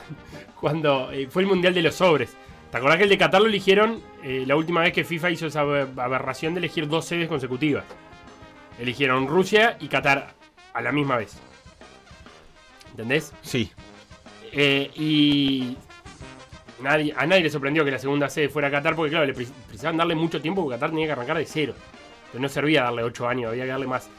cuando 0.57 1.11
eh, 1.11 1.27
fue 1.29 1.41
el 1.41 1.49
mundial 1.49 1.73
de 1.73 1.81
los 1.81 1.95
sobres. 1.95 2.33
¿Te 2.71 2.77
acordás 2.77 2.95
que 2.95 3.03
el 3.03 3.09
de 3.09 3.17
Qatar 3.17 3.41
lo 3.41 3.47
eligieron 3.49 3.99
eh, 4.23 4.45
la 4.47 4.55
última 4.55 4.79
vez 4.79 4.93
que 4.93 5.03
FIFA 5.03 5.31
hizo 5.31 5.47
esa 5.47 5.59
abe- 5.63 5.85
aberración 5.97 6.53
de 6.53 6.59
elegir 6.59 6.87
dos 6.87 7.03
sedes 7.03 7.27
consecutivas? 7.27 7.83
Eligieron 8.79 9.27
Rusia 9.27 9.75
y 9.81 9.89
Qatar 9.89 10.33
a 10.73 10.81
la 10.81 10.91
misma 10.91 11.17
vez. 11.17 11.33
¿Entendés? 12.91 13.33
Sí. 13.41 13.71
Eh, 14.51 14.91
y 14.95 15.75
nadie, 16.81 17.13
a 17.17 17.25
nadie 17.25 17.43
le 17.43 17.49
sorprendió 17.49 17.83
que 17.83 17.91
la 17.91 17.99
segunda 17.99 18.29
sede 18.29 18.49
fuera 18.49 18.69
Qatar 18.69 18.95
porque, 18.95 19.09
claro, 19.11 19.25
le 19.25 19.33
pre- 19.33 19.47
precisaban 19.67 19.97
darle 19.97 20.15
mucho 20.15 20.41
tiempo 20.41 20.61
porque 20.61 20.75
Qatar 20.75 20.91
tenía 20.91 21.07
que 21.07 21.11
arrancar 21.13 21.37
de 21.37 21.45
cero. 21.45 21.73
Entonces 22.25 22.41
no 22.41 22.49
servía 22.49 22.83
darle 22.83 23.03
8 23.03 23.27
años, 23.27 23.49
había 23.51 23.63
que 23.63 23.69
darle 23.69 23.87
más. 23.87 24.09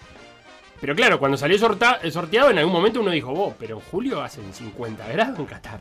Pero 0.80 0.94
claro, 0.94 1.18
cuando 1.18 1.36
salió 1.36 1.56
sorteado, 1.58 2.50
en 2.50 2.58
algún 2.58 2.72
momento 2.72 3.00
uno 3.00 3.10
dijo, 3.10 3.32
vos, 3.32 3.54
pero 3.58 3.76
en 3.76 3.82
julio 3.82 4.20
hacen 4.22 4.52
50 4.52 5.06
grados 5.08 5.38
en 5.38 5.46
Qatar. 5.46 5.80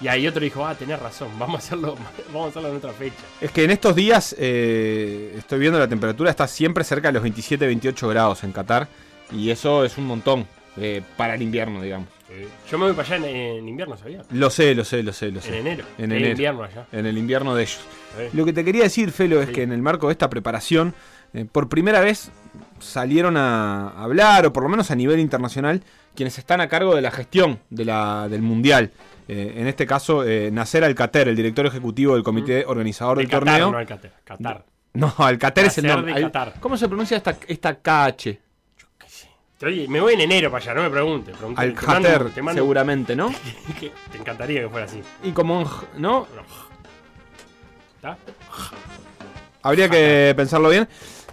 Y 0.00 0.08
ahí 0.08 0.26
otro 0.26 0.40
dijo, 0.42 0.64
ah, 0.66 0.74
tenés 0.74 0.98
razón, 0.98 1.28
vamos 1.38 1.56
a 1.56 1.58
hacerlo, 1.58 1.96
vamos 2.32 2.46
a 2.46 2.48
hacerlo 2.50 2.70
en 2.70 2.76
otra 2.76 2.92
fecha. 2.92 3.16
Es 3.40 3.50
que 3.50 3.64
en 3.64 3.70
estos 3.70 3.94
días 3.94 4.34
eh, 4.38 5.34
estoy 5.36 5.58
viendo 5.58 5.78
la 5.78 5.86
temperatura, 5.88 6.30
está 6.30 6.46
siempre 6.48 6.84
cerca 6.84 7.12
de 7.12 7.20
los 7.20 7.22
27-28 7.24 8.08
grados 8.08 8.42
en 8.44 8.52
Qatar. 8.52 8.88
Y 9.32 9.50
eso 9.50 9.84
es 9.84 9.96
un 9.98 10.06
montón 10.06 10.46
eh, 10.76 11.02
para 11.16 11.34
el 11.34 11.42
invierno, 11.42 11.80
digamos. 11.82 12.08
Yo 12.70 12.78
me 12.78 12.84
voy 12.86 12.94
para 12.94 13.08
allá 13.16 13.28
en, 13.28 13.36
en 13.36 13.68
invierno, 13.68 13.96
¿sabías? 13.96 14.24
Lo 14.30 14.50
sé, 14.50 14.72
lo 14.76 14.84
sé, 14.84 15.02
lo 15.02 15.12
sé, 15.12 15.32
lo 15.32 15.40
sé. 15.40 15.48
En 15.48 15.66
enero. 15.66 15.84
En 15.98 16.12
enero. 16.12 16.30
invierno 16.30 16.62
allá. 16.62 16.86
En 16.92 17.04
el 17.06 17.18
invierno 17.18 17.56
de 17.56 17.62
ellos. 17.62 17.80
Sí. 18.16 18.36
Lo 18.36 18.44
que 18.44 18.52
te 18.52 18.64
quería 18.64 18.84
decir, 18.84 19.10
Felo, 19.10 19.40
es 19.42 19.48
Sí. 19.48 19.54
que 19.54 19.62
en 19.64 19.72
el 19.72 19.82
marco 19.82 20.06
de 20.06 20.12
esta 20.12 20.30
preparación, 20.30 20.94
eh, 21.34 21.44
por 21.50 21.68
primera 21.68 21.98
vez 22.00 22.30
salieron 22.78 23.36
a 23.36 23.88
hablar, 24.00 24.46
o 24.46 24.52
por 24.52 24.62
lo 24.62 24.68
menos 24.68 24.92
a 24.92 24.94
nivel 24.94 25.18
internacional, 25.18 25.82
quienes 26.14 26.38
están 26.38 26.60
a 26.60 26.68
cargo 26.68 26.94
de 26.94 27.02
la 27.02 27.10
gestión 27.10 27.58
de 27.68 27.84
la, 27.84 28.28
del 28.28 28.42
Mundial. 28.42 28.92
Eh, 29.26 29.54
en 29.56 29.66
este 29.66 29.84
caso, 29.86 30.24
eh, 30.24 30.50
Nasser 30.52 30.84
Alcater, 30.84 31.26
el 31.28 31.36
director 31.36 31.66
ejecutivo 31.66 32.14
del 32.14 32.22
comité 32.22 32.64
organizador 32.64 33.16
De 33.18 33.24
del 33.24 33.30
Qatar, 33.30 33.44
torneo. 33.60 33.70
no 33.72 33.78
al 33.78 33.86
Qatar. 33.86 34.64
No, 34.92 35.14
Alcater 35.18 35.66
es 35.66 35.78
el 35.78 35.86
nombre. 35.86 36.12
de 36.12 36.18
Al- 36.24 36.32
Qatar. 36.32 36.54
¿Cómo 36.60 36.76
se 36.76 36.86
pronuncia 36.88 37.16
esta, 37.16 37.36
esta 37.48 37.74
KH? 37.76 38.38
Oye, 39.62 39.86
me 39.88 40.00
voy 40.00 40.14
en 40.14 40.22
enero 40.22 40.50
para 40.50 40.62
allá, 40.64 40.74
no 40.74 40.82
me 40.82 40.90
pregunte- 40.90 41.32
te 41.32 41.42
mando- 41.44 41.60
Alcater, 41.60 42.30
te 42.30 42.40
mando- 42.42 42.62
seguramente, 42.62 43.14
¿no? 43.14 43.30
te 44.10 44.18
encantaría 44.18 44.62
que 44.62 44.68
fuera 44.68 44.86
así. 44.86 45.02
Y 45.22 45.32
como, 45.32 45.58
un 45.60 45.66
¿no? 45.98 46.26
¿Está? 47.96 48.16
Habría 49.62 49.88
que 49.90 50.32
pensarlo 50.36 50.70
bien. 50.70 50.88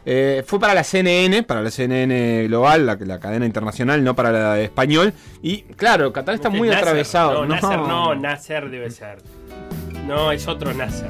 Eh, 0.10 0.44
fue 0.46 0.60
para 0.60 0.74
la 0.74 0.84
CNN, 0.84 1.44
para 1.44 1.62
la 1.62 1.70
CNN 1.72 2.46
global, 2.48 2.86
la, 2.86 2.96
la 2.96 3.20
cadena 3.20 3.46
internacional, 3.46 4.04
no 4.04 4.16
para 4.16 4.32
la 4.32 4.54
de 4.56 4.66
español. 4.66 5.14
Y 5.42 5.62
claro, 5.64 6.12
Qatar 6.14 6.36
está 6.36 6.50
muy 6.50 6.68
Nasser. 6.68 6.84
atravesado. 6.84 7.46
No, 7.46 7.56
Nasser 7.56 7.80
no, 7.80 8.16
Nasser 8.16 8.70
debe 8.70 8.90
ser. 8.90 9.18
No, 10.06 10.32
es 10.32 10.48
otro 10.48 10.74
Nasser. 10.74 11.10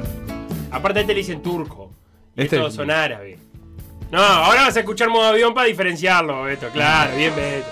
Aparte 0.70 0.98
a 1.00 1.02
este 1.02 1.14
le 1.14 1.18
dicen 1.20 1.42
turco. 1.42 1.92
Y 2.36 2.42
Este- 2.42 2.56
estos 2.56 2.74
son 2.74 2.90
árabes. 2.90 3.40
No, 4.10 4.18
ahora 4.22 4.62
vas 4.62 4.76
a 4.76 4.80
escuchar 4.80 5.08
modo 5.08 5.26
avión 5.26 5.52
para 5.54 5.66
diferenciarlo, 5.66 6.42
Beto. 6.44 6.68
Claro, 6.68 7.16
bien, 7.16 7.32
Beto. 7.34 7.68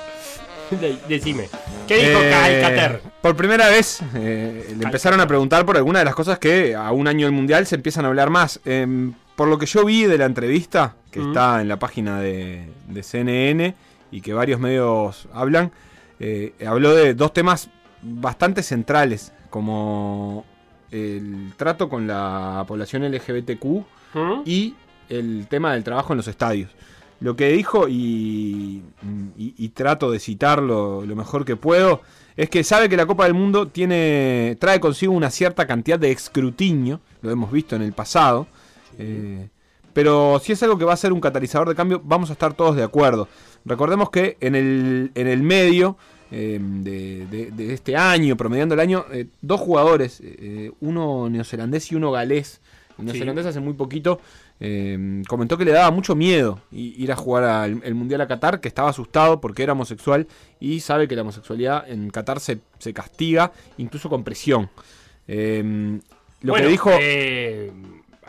De- 0.81 0.99
decime. 1.09 1.49
¿Qué 1.87 2.09
dijo 2.09 2.19
Eh? 2.23 3.01
Por 3.23 3.37
primera 3.37 3.69
vez 3.69 4.01
eh, 4.17 4.75
le 4.77 4.85
empezaron 4.85 5.21
a 5.21 5.27
preguntar 5.27 5.65
por 5.65 5.77
alguna 5.77 6.01
de 6.01 6.05
las 6.05 6.15
cosas 6.15 6.39
que 6.41 6.75
a 6.75 6.91
un 6.91 7.07
año 7.07 7.27
del 7.27 7.33
mundial 7.33 7.67
se 7.67 7.77
empiezan 7.77 8.05
a 8.05 8.09
hablar 8.09 8.31
más. 8.31 8.61
Em, 8.65 9.15
por 9.37 9.49
lo 9.49 9.59
que 9.59 9.67
yo 9.67 9.85
vi 9.85 10.05
de 10.05 10.19
la 10.19 10.25
entrevista, 10.25 10.97
que 11.11 11.21
está 11.21 11.61
en 11.61 11.69
la 11.69 11.79
página 11.79 12.21
de, 12.21 12.69
de 12.89 13.03
CNN 13.03 13.75
y 14.11 14.21
que 14.21 14.33
varios 14.33 14.59
medios 14.59 15.29
hablan, 15.33 15.71
eh, 16.19 16.53
habló 16.67 16.95
de 16.95 17.15
dos 17.15 17.33
temas 17.33 17.69
bastante 18.03 18.63
centrales, 18.63 19.33
como 19.51 20.45
el 20.91 21.53
trato 21.57 21.89
con 21.89 22.07
la 22.07 22.65
población 22.67 23.05
LGBTQ 23.05 23.65
¿Mm? 24.15 24.43
y 24.45 24.75
el 25.09 25.47
tema 25.49 25.73
del 25.75 25.85
trabajo 25.85 26.13
en 26.13 26.17
los 26.19 26.29
estadios. 26.29 26.71
Lo 27.21 27.35
que 27.35 27.49
dijo, 27.49 27.89
y, 27.89 28.83
y- 29.39 29.55
y 29.57 29.69
trato 29.71 30.11
de 30.11 30.19
citarlo 30.19 31.05
lo 31.07 31.17
mejor 31.17 31.45
que 31.45 31.57
puedo, 31.57 32.03
es 32.37 32.51
que 32.51 32.63
sabe 32.63 32.89
que 32.91 32.97
la 32.99 33.07
Copa 33.07 33.25
del 33.25 33.33
Mundo 33.35 33.69
tiene, 33.69 34.57
trae 34.61 34.81
consigo 34.81 35.15
una 35.15 35.31
cierta 35.31 35.67
cantidad 35.67 35.99
de 35.99 36.11
escrutinio, 36.13 37.01
lo 37.23 37.31
hemos 37.31 37.51
visto 37.51 37.75
en 37.77 37.83
el 37.83 37.93
pasado, 37.93 38.47
Eh, 38.99 39.49
pero 39.93 40.39
si 40.43 40.53
es 40.53 40.63
algo 40.63 40.79
que 40.79 40.85
va 40.87 40.93
a 40.95 40.97
ser 40.97 41.13
un 41.13 41.21
catalizador 41.21 41.69
de 41.69 41.75
cambio, 41.75 42.01
vamos 42.05 42.31
a 42.31 42.33
estar 42.35 42.53
todos 42.55 42.77
de 42.77 42.83
acuerdo. 42.83 43.29
Recordemos 43.67 44.09
que 44.11 44.37
en 44.41 44.55
el, 44.55 45.11
en 45.15 45.27
el 45.27 45.43
medio 45.43 45.97
eh, 46.31 46.59
de, 46.61 47.27
de- 47.27 47.51
de 47.51 47.73
este 47.75 47.95
año, 47.97 48.37
promediando 48.37 48.75
el 48.75 48.81
año, 48.81 49.05
eh, 49.13 49.27
dos 49.43 49.61
jugadores, 49.61 50.23
uno 50.81 51.29
neozelandés 51.31 51.93
y 51.93 51.95
uno 51.95 52.11
galés. 52.11 52.61
El 52.91 52.97
Sí. 52.97 53.05
neozelandés 53.05 53.47
hace 53.47 53.61
muy 53.61 53.75
poquito 53.75 54.19
eh, 54.61 55.23
comentó 55.29 55.59
que 55.59 55.65
le 55.65 55.73
daba 55.73 55.91
mucho 55.91 56.15
miedo 56.15 56.61
ir 56.71 57.13
a 57.13 57.17
jugar 57.17 57.45
al 57.45 57.81
el 57.85 57.95
Mundial 57.95 58.21
a 58.23 58.27
Qatar, 58.27 58.61
que 58.61 58.69
estaba 58.69 58.89
asustado 58.91 59.41
porque 59.41 59.63
era 59.63 59.73
homosexual 59.73 60.27
y 60.61 60.81
sabe 60.81 61.07
que 61.09 61.17
la 61.17 61.23
homosexualidad 61.23 61.89
en 61.89 62.09
Qatar 62.11 62.41
se, 62.41 62.59
se 62.79 62.93
castiga, 62.95 63.53
incluso 63.77 64.09
con 64.09 64.25
presión. 64.25 64.71
Eh, 65.29 65.99
lo 66.43 66.53
Bueno, 66.53 66.67
que 66.67 66.71
dijo... 66.71 66.91
eh, 67.01 67.73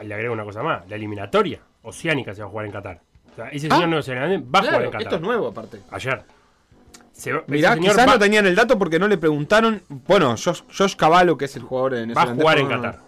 le 0.03 0.13
agrego 0.13 0.33
una 0.33 0.43
cosa 0.43 0.63
más. 0.63 0.87
La 0.89 0.95
eliminatoria 0.95 1.61
oceánica 1.83 2.33
se 2.33 2.41
va 2.41 2.47
a 2.47 2.51
jugar 2.51 2.65
en 2.65 2.71
Qatar. 2.71 3.01
O 3.31 3.35
sea, 3.35 3.49
ese 3.49 3.67
Ah, 3.69 3.75
señor 3.75 3.89
neozelandés 3.89 4.41
va 4.41 4.59
a 4.59 4.63
jugar 4.63 4.81
en 4.83 4.91
Qatar. 4.91 5.01
esto 5.03 5.15
es 5.15 5.21
nuevo 5.21 5.47
aparte. 5.47 5.79
Ayer. 5.91 6.23
Se 7.13 7.33
Mirá, 7.47 7.75
quizás 7.77 7.97
va, 8.07 8.13
no 8.13 8.19
tenían 8.19 8.45
el 8.45 8.55
dato 8.55 8.77
porque 8.77 8.99
no 8.99 9.07
le 9.07 9.17
preguntaron. 9.17 9.81
Bueno, 9.89 10.35
Josh, 10.37 10.61
Josh 10.75 10.95
Cavallo, 10.95 11.35
que 11.35 11.45
es 11.45 11.55
el 11.55 11.63
jugador 11.63 11.95
de 11.95 12.13
va 12.13 12.21
a 12.23 12.27
jugar 12.27 12.59
en. 12.59 12.67
Qatar. 12.67 12.99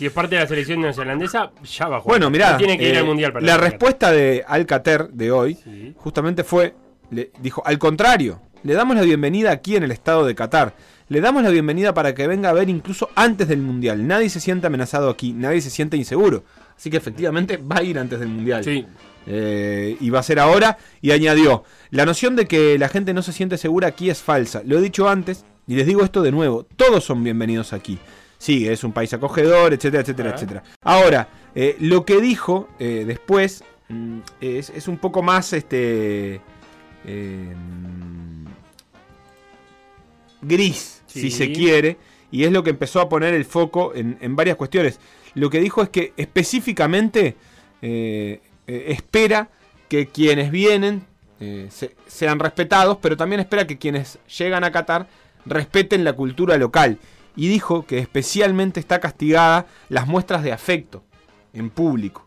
Si 0.00 0.06
es 0.06 0.12
parte 0.12 0.34
de 0.34 0.40
la 0.40 0.46
selección 0.48 0.80
neozelandesa, 0.80 1.50
ya 1.62 1.86
va 1.86 1.98
a 1.98 2.00
jugar. 2.00 2.18
Bueno, 2.18 2.30
mirá, 2.30 2.52
No 2.52 2.56
tiene 2.56 2.78
que 2.78 2.88
ir 2.88 2.94
eh, 2.94 2.98
al 3.00 3.04
mundial 3.04 3.34
para 3.34 3.44
la 3.44 3.58
respuesta 3.58 4.10
de 4.10 4.42
Alcater 4.48 5.10
de 5.10 5.30
hoy 5.30 5.56
Sí. 5.62 5.92
justamente 5.98 6.42
fue, 6.42 6.74
le 7.10 7.30
dijo, 7.42 7.62
al 7.66 7.78
contrario, 7.78 8.40
le 8.62 8.72
damos 8.72 8.96
la 8.96 9.02
bienvenida 9.02 9.50
aquí 9.50 9.76
en 9.76 9.82
el 9.82 9.90
estado 9.90 10.24
de 10.24 10.34
Qatar. 10.34 10.74
Le 11.10 11.20
damos 11.20 11.42
la 11.42 11.50
bienvenida 11.50 11.92
para 11.92 12.14
que 12.14 12.26
venga 12.26 12.48
a 12.48 12.54
ver 12.54 12.70
incluso 12.70 13.10
antes 13.14 13.46
del 13.46 13.58
Mundial. 13.60 14.06
Nadie 14.06 14.30
se 14.30 14.40
siente 14.40 14.68
amenazado 14.68 15.10
aquí, 15.10 15.34
nadie 15.34 15.60
se 15.60 15.68
siente 15.68 15.98
inseguro. 15.98 16.44
Así 16.74 16.88
que 16.88 16.96
efectivamente 16.96 17.58
va 17.58 17.76
a 17.76 17.82
ir 17.82 17.98
antes 17.98 18.20
del 18.20 18.28
Mundial. 18.30 18.64
Sí. 18.64 18.86
Eh, 19.26 19.98
y 20.00 20.08
va 20.08 20.20
a 20.20 20.22
ser 20.22 20.38
ahora. 20.38 20.78
Y 21.02 21.10
añadió, 21.10 21.64
la 21.90 22.06
noción 22.06 22.36
de 22.36 22.46
que 22.46 22.78
la 22.78 22.88
gente 22.88 23.12
no 23.12 23.20
se 23.20 23.34
siente 23.34 23.58
segura 23.58 23.88
aquí 23.88 24.08
es 24.08 24.22
falsa. 24.22 24.62
Lo 24.64 24.78
he 24.78 24.80
dicho 24.80 25.10
antes 25.10 25.44
y 25.66 25.74
les 25.74 25.86
digo 25.86 26.02
esto 26.04 26.22
de 26.22 26.32
nuevo. 26.32 26.64
Todos 26.76 27.04
son 27.04 27.22
bienvenidos 27.22 27.74
aquí. 27.74 27.98
Sí, 28.40 28.66
es 28.66 28.84
un 28.84 28.92
país 28.92 29.12
acogedor, 29.12 29.74
etcétera, 29.74 30.00
etcétera, 30.00 30.30
Ah. 30.30 30.34
etcétera. 30.34 30.62
Ahora, 30.82 31.28
eh, 31.54 31.76
lo 31.80 32.06
que 32.06 32.20
dijo 32.22 32.68
eh, 32.78 33.04
después 33.06 33.62
mm, 33.90 34.20
es, 34.40 34.70
es 34.70 34.88
un 34.88 34.96
poco 34.96 35.22
más 35.22 35.52
este 35.52 36.40
eh, 37.04 37.54
gris, 40.42 41.02
Sí. 41.06 41.20
si 41.22 41.30
se 41.30 41.52
quiere, 41.52 41.96
y 42.30 42.44
es 42.44 42.52
lo 42.52 42.62
que 42.62 42.70
empezó 42.70 43.00
a 43.00 43.08
poner 43.08 43.34
el 43.34 43.44
foco 43.44 43.92
en, 43.94 44.16
en 44.20 44.36
varias 44.36 44.56
cuestiones. 44.56 44.98
Lo 45.34 45.50
que 45.50 45.60
dijo 45.60 45.82
es 45.82 45.88
que 45.90 46.12
específicamente 46.16 47.36
eh, 47.82 48.40
espera 48.66 49.48
que 49.88 50.06
quienes 50.06 50.50
vienen 50.50 51.04
se- 51.70 51.94
sean 52.06 52.38
respetados, 52.38 52.98
pero 53.00 53.16
también 53.16 53.40
espera 53.40 53.66
que 53.66 53.78
quienes 53.78 54.18
llegan 54.38 54.62
a 54.62 54.70
Qatar 54.70 55.08
respeten 55.46 56.04
la 56.04 56.12
cultura 56.12 56.56
local. 56.58 56.98
Y 57.36 57.48
dijo 57.48 57.86
que 57.86 57.98
especialmente 57.98 58.80
está 58.80 58.98
castigada 59.00 59.66
las 59.88 60.06
muestras 60.06 60.42
de 60.42 60.52
afecto 60.52 61.02
en 61.52 61.70
público. 61.70 62.26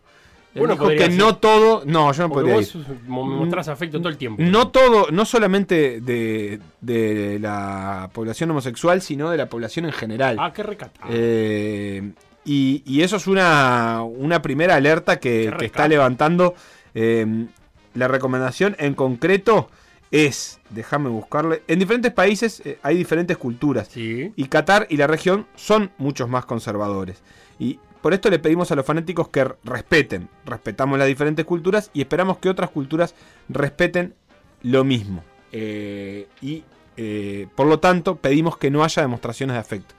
Bueno, 0.54 0.74
dijo 0.74 0.88
que 0.88 0.98
ser. 0.98 1.12
no 1.12 1.36
todo. 1.36 1.82
No, 1.84 2.12
yo 2.12 2.22
no 2.24 2.28
Porque 2.28 2.52
podría 2.52 2.54
vos 2.56 2.74
ir. 2.74 3.08
mostrás 3.08 3.66
afecto 3.68 3.98
todo 3.98 4.08
el 4.08 4.16
tiempo. 4.16 4.40
No 4.42 4.68
todo, 4.68 5.08
no 5.10 5.24
solamente 5.24 6.00
de, 6.00 6.60
de 6.80 7.38
la 7.40 8.08
población 8.12 8.50
homosexual, 8.52 9.02
sino 9.02 9.30
de 9.30 9.36
la 9.36 9.46
población 9.46 9.84
en 9.86 9.92
general. 9.92 10.36
Ah, 10.38 10.52
qué 10.52 10.62
recatado. 10.62 11.08
Eh, 11.12 12.12
y, 12.44 12.82
y 12.86 13.02
eso 13.02 13.16
es 13.16 13.26
una, 13.26 14.02
una 14.04 14.42
primera 14.42 14.76
alerta 14.76 15.18
que, 15.18 15.52
está 15.60 15.88
levantando. 15.88 16.54
eh, 16.94 17.46
la 17.94 18.08
recomendación 18.08 18.74
en 18.80 18.94
concreto 18.94 19.70
es, 20.14 20.60
déjame 20.70 21.08
buscarle, 21.08 21.64
en 21.66 21.80
diferentes 21.80 22.12
países 22.12 22.62
eh, 22.64 22.78
hay 22.82 22.96
diferentes 22.96 23.36
culturas. 23.36 23.88
sí. 23.88 24.32
Y 24.36 24.44
Qatar 24.44 24.86
y 24.88 24.96
la 24.96 25.08
región 25.08 25.48
son 25.56 25.90
muchos 25.98 26.28
más 26.28 26.44
conservadores. 26.44 27.20
Y 27.58 27.80
por 28.00 28.14
esto 28.14 28.30
le 28.30 28.38
pedimos 28.38 28.70
a 28.70 28.76
los 28.76 28.86
fanáticos 28.86 29.28
que 29.28 29.44
respeten. 29.64 30.28
Respetamos 30.46 31.00
las 31.00 31.08
diferentes 31.08 31.44
culturas 31.44 31.90
y 31.92 32.00
esperamos 32.00 32.38
que 32.38 32.48
otras 32.48 32.70
culturas 32.70 33.16
respeten 33.48 34.14
lo 34.62 34.84
mismo. 34.84 35.24
Eh, 35.50 36.28
y 36.40 36.62
eh, 36.96 37.48
por 37.56 37.66
lo 37.66 37.80
tanto 37.80 38.14
pedimos 38.14 38.56
que 38.56 38.70
no 38.70 38.84
haya 38.84 39.02
demostraciones 39.02 39.54
de 39.54 39.60
afecto. 39.60 39.96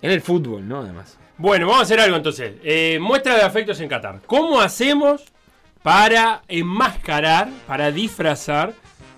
En 0.00 0.12
el 0.12 0.20
fútbol, 0.20 0.68
¿no? 0.68 0.82
Además. 0.82 1.18
Bueno, 1.36 1.66
vamos 1.66 1.80
a 1.80 1.82
hacer 1.82 1.98
algo 1.98 2.16
entonces. 2.16 2.54
Eh, 2.62 2.98
muestra 3.00 3.34
de 3.34 3.42
afectos 3.42 3.80
en 3.80 3.88
Qatar. 3.88 4.20
¿Cómo 4.24 4.60
hacemos 4.60 5.24
para 5.82 6.42
enmascarar, 6.46 7.48
para 7.66 7.90
disfrazar 7.90 8.72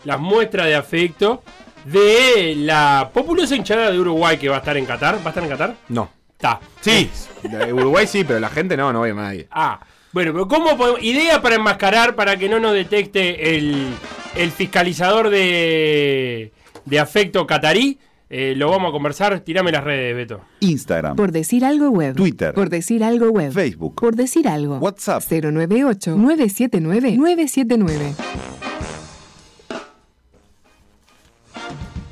las 0.05 0.19
muestras 0.21 0.67
de 0.67 0.75
afecto 0.75 1.43
de 1.85 2.55
la 2.57 3.11
populosa 3.13 3.57
hinchada 3.57 3.91
de 3.91 3.99
Uruguay 3.99 4.37
que 4.39 4.49
va 4.49 4.57
a 4.57 4.59
estar 4.61 4.77
en 4.77 4.87
Qatar? 4.87 5.17
¿Va 5.19 5.27
a 5.27 5.29
estar 5.29 5.43
en 5.43 5.51
Qatar? 5.51 5.77
No. 5.89 6.11
Está. 6.33 6.61
Sí, 6.81 7.11
de 7.43 7.73
Uruguay 7.73 8.07
sí, 8.07 8.25
pero 8.25 8.41
la 8.41 8.49
gente 8.49 8.77
no, 8.77 8.93
no 8.93 9.01
vaya 9.01 9.15
nadie. 9.15 9.47
Ah, 9.51 9.81
bueno, 10.13 10.33
pero 10.33 10.49
¿cómo 10.49 10.77
podemos...? 10.77 11.03
Idea 11.03 11.41
para 11.43 11.57
enmascarar 11.57 12.15
para 12.15 12.37
que 12.37 12.49
no 12.49 12.59
nos 12.59 12.73
detecte 12.73 13.57
el, 13.57 13.89
el 14.37 14.51
fiscalizador 14.51 15.29
de, 15.31 16.53
de 16.85 16.99
afecto 16.99 17.47
catarí. 17.47 17.99
Eh, 18.33 18.55
lo 18.57 18.71
vamos 18.71 18.91
a 18.91 18.93
conversar. 18.93 19.41
Tirame 19.41 19.71
las 19.73 19.83
redes, 19.85 20.15
Beto. 20.17 20.41
Instagram, 20.61 21.17
Por 21.17 21.33
decir 21.33 21.65
algo 21.65 21.91
web. 21.91 22.15
Twitter. 22.15 22.55
Por 22.55 22.71
decir 22.71 23.03
algo 23.05 23.29
web. 23.31 23.53
Facebook, 23.53 23.95
Por 23.97 24.15
decir 24.17 24.47
algo. 24.49 24.79
WhatsApp. 24.79 25.23
098-979-979. 25.29 28.15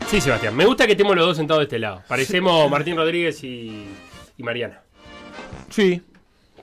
Sí, 0.08 0.20
Sebastián. 0.20 0.56
Me 0.56 0.64
gusta 0.64 0.86
que 0.86 0.92
estemos 0.92 1.14
los 1.14 1.26
dos 1.26 1.36
sentados 1.36 1.60
de 1.60 1.64
este 1.64 1.78
lado. 1.78 2.02
Parecemos 2.08 2.70
Martín 2.70 2.96
Rodríguez 2.96 3.42
y, 3.44 3.84
y 4.36 4.42
Mariana. 4.42 4.80
Sí, 5.68 6.02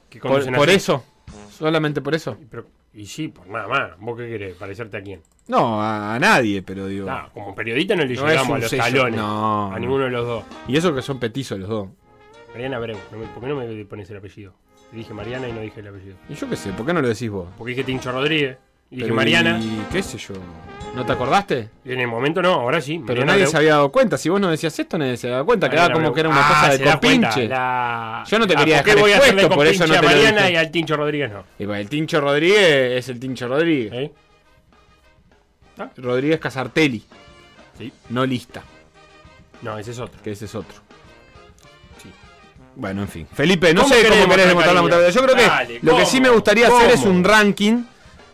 Que 0.09 0.19
por, 0.19 0.69
eso. 0.69 1.03
Solamente 1.51 2.01
por 2.01 2.15
eso. 2.15 2.37
Pero- 2.49 2.65
y 2.93 3.05
sí, 3.05 3.27
por 3.27 3.45
nada 3.47 3.67
más. 3.67 3.99
¿Vos 3.99 4.17
qué 4.17 4.27
querés? 4.29 4.55
¿Parecerte 4.55 4.97
a 4.97 5.01
quién? 5.01 5.21
No, 5.47 5.81
a, 5.81 6.15
a 6.15 6.19
nadie, 6.19 6.63
pero 6.63 6.87
digo. 6.87 7.05
No, 7.07 7.29
como 7.33 7.53
periodista 7.53 7.93
no 7.95 8.03
le 8.05 8.15
No 8.15 8.25
llegamos 8.27 8.55
a 8.55 8.59
los 8.59 8.69
sello, 8.69 8.83
talones. 8.83 9.15
no, 9.17 9.67
a 9.67 9.71
no. 9.71 9.79
ninguno 9.79 10.05
de 10.05 10.11
los 10.11 10.25
dos. 10.25 10.43
Y 10.67 10.77
eso 10.77 10.95
que 10.95 11.01
son 11.01 11.19
petizos 11.19 11.59
los 11.59 11.69
dos. 11.69 11.89
Mariana 12.53 12.79
me- 12.79 12.93
¿Por 13.27 13.41
qué 13.41 13.47
no 13.47 13.55
me 13.57 13.85
pones 13.85 14.09
el 14.09 14.17
apellido? 14.17 14.53
Te 14.89 14.97
dije 14.97 15.13
Mariana 15.13 15.49
y 15.49 15.51
no 15.51 15.59
dije 15.61 15.81
el 15.81 15.87
apellido. 15.89 16.15
Y 16.29 16.35
yo 16.35 16.49
qué 16.49 16.55
sé, 16.55 16.71
¿por 16.71 16.85
qué 16.85 16.93
no 16.93 17.01
lo 17.01 17.09
decís 17.09 17.29
vos? 17.29 17.49
Porque 17.57 17.71
dije 17.71 17.83
Tincho 17.83 18.11
Rodríguez. 18.11 18.57
Y 18.89 18.97
dije 18.97 19.11
Mariana. 19.11 19.59
Y 19.59 19.85
qué 19.91 20.01
sé 20.01 20.17
yo. 20.17 20.33
¿No 20.95 21.05
te 21.05 21.11
acordaste? 21.11 21.69
En 21.83 21.99
el 21.99 22.07
momento 22.07 22.41
no, 22.41 22.53
ahora 22.53 22.79
sí. 22.81 22.93
Pero 23.05 23.19
Mariana 23.19 23.33
nadie 23.33 23.47
se 23.47 23.57
había 23.57 23.71
dado 23.71 23.91
cuenta. 23.91 24.17
Si 24.17 24.29
vos 24.29 24.39
no 24.39 24.49
decías 24.49 24.77
esto, 24.79 24.97
nadie 24.97 25.17
se 25.17 25.27
había 25.27 25.35
dado 25.35 25.45
cuenta. 25.45 25.69
Quedaba 25.69 25.93
como 25.93 26.13
que 26.13 26.19
era 26.21 26.29
una 26.29 26.39
Ah, 26.41 26.49
cosa 26.69 26.77
de 26.77 26.83
compinche. 26.91 27.47
la- 27.49 28.23
Yo 28.27 28.39
no 28.39 28.47
te 28.47 28.55
quería 28.55 28.77
¿por 28.77 28.83
qué 28.85 28.91
dejar 28.91 29.01
voy 29.01 29.11
a 29.11 29.17
expuesto, 29.17 29.49
por 29.55 29.67
eso 29.67 29.85
no 29.87 29.91
te 29.93 29.97
a 29.97 30.01
lo 30.01 30.07
Mariana 30.07 30.41
dije. 30.43 30.53
y 30.53 30.55
al 30.55 30.71
Tincho 30.71 30.95
Rodríguez 30.97 31.31
no. 31.31 31.43
Y 31.59 31.63
el 31.63 31.89
Tincho 31.89 32.21
Rodríguez 32.21 32.97
es 32.99 33.09
el 33.09 33.19
Tincho 33.19 33.47
Rodríguez. 33.47 33.93
¿Eh? 33.93 34.11
Rodríguez 35.97 36.39
Casartelli. 36.39 37.03
Sí. 37.77 37.91
No 38.09 38.25
lista, 38.25 38.63
No, 39.61 39.77
ese 39.77 39.91
es 39.91 39.99
otro. 39.99 40.21
que 40.23 40.31
ese 40.31 40.45
es 40.45 40.55
otro. 40.55 40.77
Bueno, 42.77 43.03
en 43.03 43.07
fin. 43.07 43.27
Felipe, 43.33 43.73
no 43.73 43.83
¿Cómo 43.83 43.93
sé 43.95 44.01
cómo 44.03 44.09
querés 44.27 44.47
demostrar 44.47 44.47
demostrar 44.49 44.75
la 44.75 44.81
cariño? 44.81 44.83
mutualidad. 44.83 45.13
Yo 45.13 45.23
creo 45.23 45.35
que 45.37 45.43
Dale, 45.45 45.79
lo 45.81 45.95
que 45.97 46.05
sí 46.05 46.19
me 46.19 46.27
gustaría 46.29 46.67
hacer 46.67 46.91
es 46.91 47.03
un 47.03 47.23
ranking. 47.23 47.83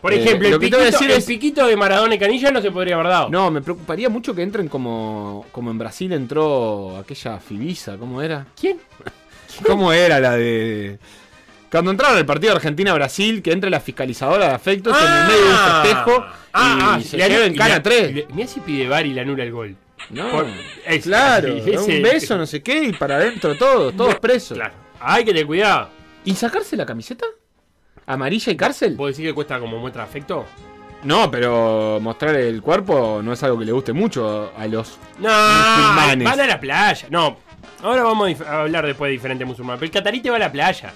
Por 0.02 0.12
Eh, 0.12 0.16
ejemplo, 0.22 0.48
lo 0.50 0.56
el, 0.56 0.60
piquito, 0.60 0.78
decir 0.78 1.10
el 1.10 1.16
es- 1.18 1.24
piquito 1.24 1.64
de 1.66 1.76
Maradona 1.76 2.14
y 2.14 2.18
Canilla 2.18 2.50
no 2.50 2.60
se 2.60 2.70
podría 2.72 2.96
haber 2.96 3.06
dado. 3.06 3.30
No, 3.30 3.50
me 3.50 3.62
preocuparía 3.62 4.08
mucho 4.08 4.34
que 4.34 4.42
entren 4.42 4.66
como, 4.68 5.46
como 5.52 5.70
en 5.70 5.78
Brasil 5.78 6.12
entró 6.12 6.96
aquella 6.98 7.38
Fibisa, 7.38 7.96
¿cómo 7.96 8.20
era? 8.20 8.44
¿Quién? 8.60 8.78
¿Cómo 9.66 9.92
era 9.92 10.18
la 10.18 10.32
de.? 10.36 10.98
Cuando 11.70 11.90
entraron 11.92 12.18
al 12.18 12.26
partido 12.26 12.52
Argentina-Brasil, 12.54 13.40
que 13.42 13.52
entre 13.52 13.70
la 13.70 13.80
fiscalizadora 13.80 14.48
de 14.48 14.54
afectos 14.54 14.94
en 15.00 15.06
el 15.06 15.26
medio 15.26 15.44
de 15.44 15.50
un 15.52 15.82
festejo 15.82 16.24
ah, 16.52 16.98
y 17.00 17.04
se 17.04 17.16
le 17.16 17.24
anu- 17.24 17.28
lleva 17.30 17.44
en 17.46 17.54
y 17.54 17.56
cana 17.56 17.74
le- 17.76 17.80
3. 17.80 18.14
le- 18.14 18.26
Mirá 18.34 18.46
si 18.48 18.60
pide 18.60 18.88
VAR 18.88 19.06
y 19.06 19.14
le 19.14 19.20
anula 19.22 19.42
el 19.44 19.52
gol. 19.52 19.76
No, 20.10 20.30
Por- 20.32 20.46
es- 20.84 21.04
claro, 21.04 21.48
ese- 21.56 21.78
un 21.78 22.02
beso, 22.02 22.36
no 22.36 22.44
sé 22.44 22.62
qué, 22.62 22.82
y 22.84 22.92
para 22.92 23.16
adentro 23.16 23.56
todos, 23.56 23.96
todos 23.96 24.16
presos. 24.20 24.58
Claro. 24.58 24.74
Hay 25.00 25.24
que 25.24 25.30
tener 25.30 25.46
cuidado. 25.46 25.88
¿Y 26.24 26.34
sacarse 26.34 26.76
la 26.76 26.84
camiseta? 26.84 27.24
¿Amarilla 28.06 28.52
y 28.52 28.56
cárcel? 28.56 28.96
¿Puedo 28.96 29.08
decir 29.08 29.26
que 29.26 29.34
cuesta 29.34 29.58
como 29.60 29.78
muestra 29.78 30.02
de 30.04 30.08
afecto? 30.10 30.44
No, 31.04 31.30
pero 31.30 31.98
mostrar 32.00 32.34
el 32.36 32.62
cuerpo 32.62 33.20
no 33.24 33.32
es 33.32 33.42
algo 33.42 33.58
que 33.58 33.64
le 33.64 33.72
guste 33.72 33.92
mucho 33.92 34.52
a 34.56 34.66
los. 34.66 34.98
No, 35.18 35.28
Musulmanes. 35.28 36.24
van 36.24 36.40
a 36.40 36.46
la 36.46 36.60
playa. 36.60 37.08
No, 37.10 37.36
ahora 37.82 38.02
vamos 38.04 38.40
a 38.40 38.60
hablar 38.62 38.86
después 38.86 39.08
de 39.08 39.12
diferentes 39.12 39.46
musulmanes. 39.46 39.80
Pero 39.80 39.86
el 39.88 39.92
catarí 39.92 40.20
te 40.20 40.30
va 40.30 40.36
a 40.36 40.40
la 40.40 40.52
playa. 40.52 40.92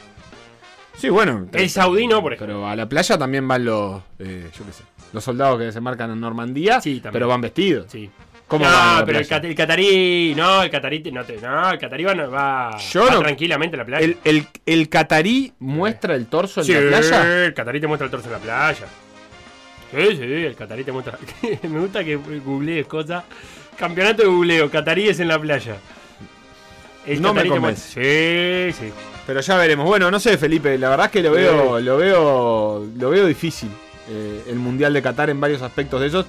Sí, 0.96 1.08
bueno. 1.10 1.46
El 1.52 1.68
saudí 1.68 2.06
no, 2.06 2.22
por 2.22 2.32
ejemplo. 2.32 2.54
Pero 2.56 2.68
a 2.68 2.74
la 2.76 2.88
playa 2.88 3.18
también 3.18 3.46
van 3.46 3.64
los. 3.64 4.00
eh, 4.18 4.48
yo 4.56 4.64
qué 4.64 4.72
sé. 4.72 4.84
Los 5.12 5.24
soldados 5.24 5.58
que 5.58 5.64
desembarcan 5.64 6.10
en 6.10 6.20
Normandía, 6.20 6.80
Sí, 6.80 6.94
también. 6.94 7.12
pero 7.12 7.28
van 7.28 7.40
vestidos. 7.40 7.86
Sí. 7.90 8.10
¿Cómo 8.48 8.64
no, 8.64 8.70
va 8.70 9.02
pero 9.04 9.18
el, 9.18 9.26
cat- 9.26 9.44
el 9.44 9.54
catarí, 9.56 10.32
no, 10.36 10.62
el 10.62 10.70
catarí, 10.70 11.02
no, 11.12 11.24
te- 11.24 11.40
no, 11.40 11.70
el 11.70 11.78
catarí 11.78 12.04
va, 12.04 12.14
va, 12.26 12.78
Yo 12.92 13.04
va 13.06 13.10
no- 13.14 13.18
tranquilamente 13.20 13.74
a 13.76 13.78
la 13.78 13.84
playa. 13.84 14.04
¿El, 14.04 14.16
el, 14.24 14.46
el 14.66 14.88
catarí 14.88 15.52
muestra 15.58 16.14
el 16.14 16.26
torso 16.26 16.60
en 16.60 16.66
sí, 16.66 16.72
la 16.72 16.80
playa? 17.00 17.44
el 17.46 17.54
catarí 17.54 17.80
te 17.80 17.86
muestra 17.88 18.04
el 18.04 18.10
torso 18.12 18.26
en 18.28 18.32
la 18.34 18.38
playa. 18.38 18.86
Sí, 19.90 20.16
sí, 20.16 20.22
el 20.22 20.54
catarí 20.54 20.84
te 20.84 20.92
muestra. 20.92 21.18
Me 21.62 21.80
gusta 21.80 22.04
que 22.04 22.16
googlees 22.16 22.86
cosas. 22.86 23.24
Campeonato 23.76 24.22
de 24.22 24.28
googleo, 24.28 24.70
cataríes 24.70 25.18
en 25.20 25.28
la 25.28 25.38
playa. 25.40 25.76
El 27.04 27.20
No 27.22 27.34
me 27.34 27.46
convence. 27.46 28.72
Sí, 28.72 28.78
sí. 28.86 28.92
Pero 29.26 29.40
ya 29.40 29.56
veremos. 29.56 29.86
Bueno, 29.86 30.10
no 30.10 30.18
sé, 30.20 30.38
Felipe, 30.38 30.78
la 30.78 30.88
verdad 30.90 31.06
es 31.06 31.12
que 31.12 31.22
lo 31.22 31.32
veo, 31.32 31.80
lo 31.80 31.96
veo, 31.96 32.86
lo 32.96 33.10
veo 33.10 33.26
difícil. 33.26 33.68
eh, 34.08 34.44
el 34.48 34.56
Mundial 34.56 34.92
de 34.92 35.02
Qatar 35.02 35.30
en 35.30 35.40
varios 35.40 35.62
aspectos 35.62 36.00
de 36.00 36.06
esos. 36.08 36.26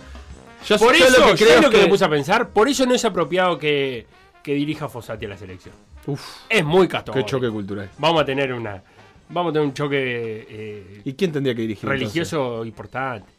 Yo, 0.68 0.78
Por 0.78 0.96
eso, 0.96 1.06
lo 1.20 1.28
que 1.28 1.36
creo 1.36 1.48
¿sabes 1.50 1.62
lo 1.64 1.70
que 1.70 1.78
que, 1.78 1.84
me 1.84 1.90
puse 1.90 2.06
a 2.06 2.10
pensar? 2.10 2.50
Por 2.50 2.68
eso 2.68 2.86
no 2.86 2.94
es 2.94 3.04
apropiado 3.06 3.58
que, 3.58 4.06
que 4.44 4.54
dirija 4.54 4.90
Fossati 4.90 5.26
a 5.26 5.30
la 5.30 5.38
selección. 5.38 5.74
Uf, 6.06 6.22
Es 6.50 6.64
muy 6.66 6.88
católico. 6.88 7.24
qué 7.26 7.30
choque 7.32 7.50
cultural. 7.50 7.90
Vamos 7.98 8.22
a 8.22 8.26
tener 8.26 8.54
una. 8.54 8.82
Vamos 9.30 9.50
a 9.50 9.54
tener 9.54 9.68
un 9.68 9.74
choque 9.74 10.46
eh, 10.50 11.02
¿Y 11.04 11.14
quién 11.14 11.32
tendría 11.32 11.54
que 11.54 11.62
dirigir? 11.62 11.88
religioso 11.88 12.64
importante. 12.66 13.30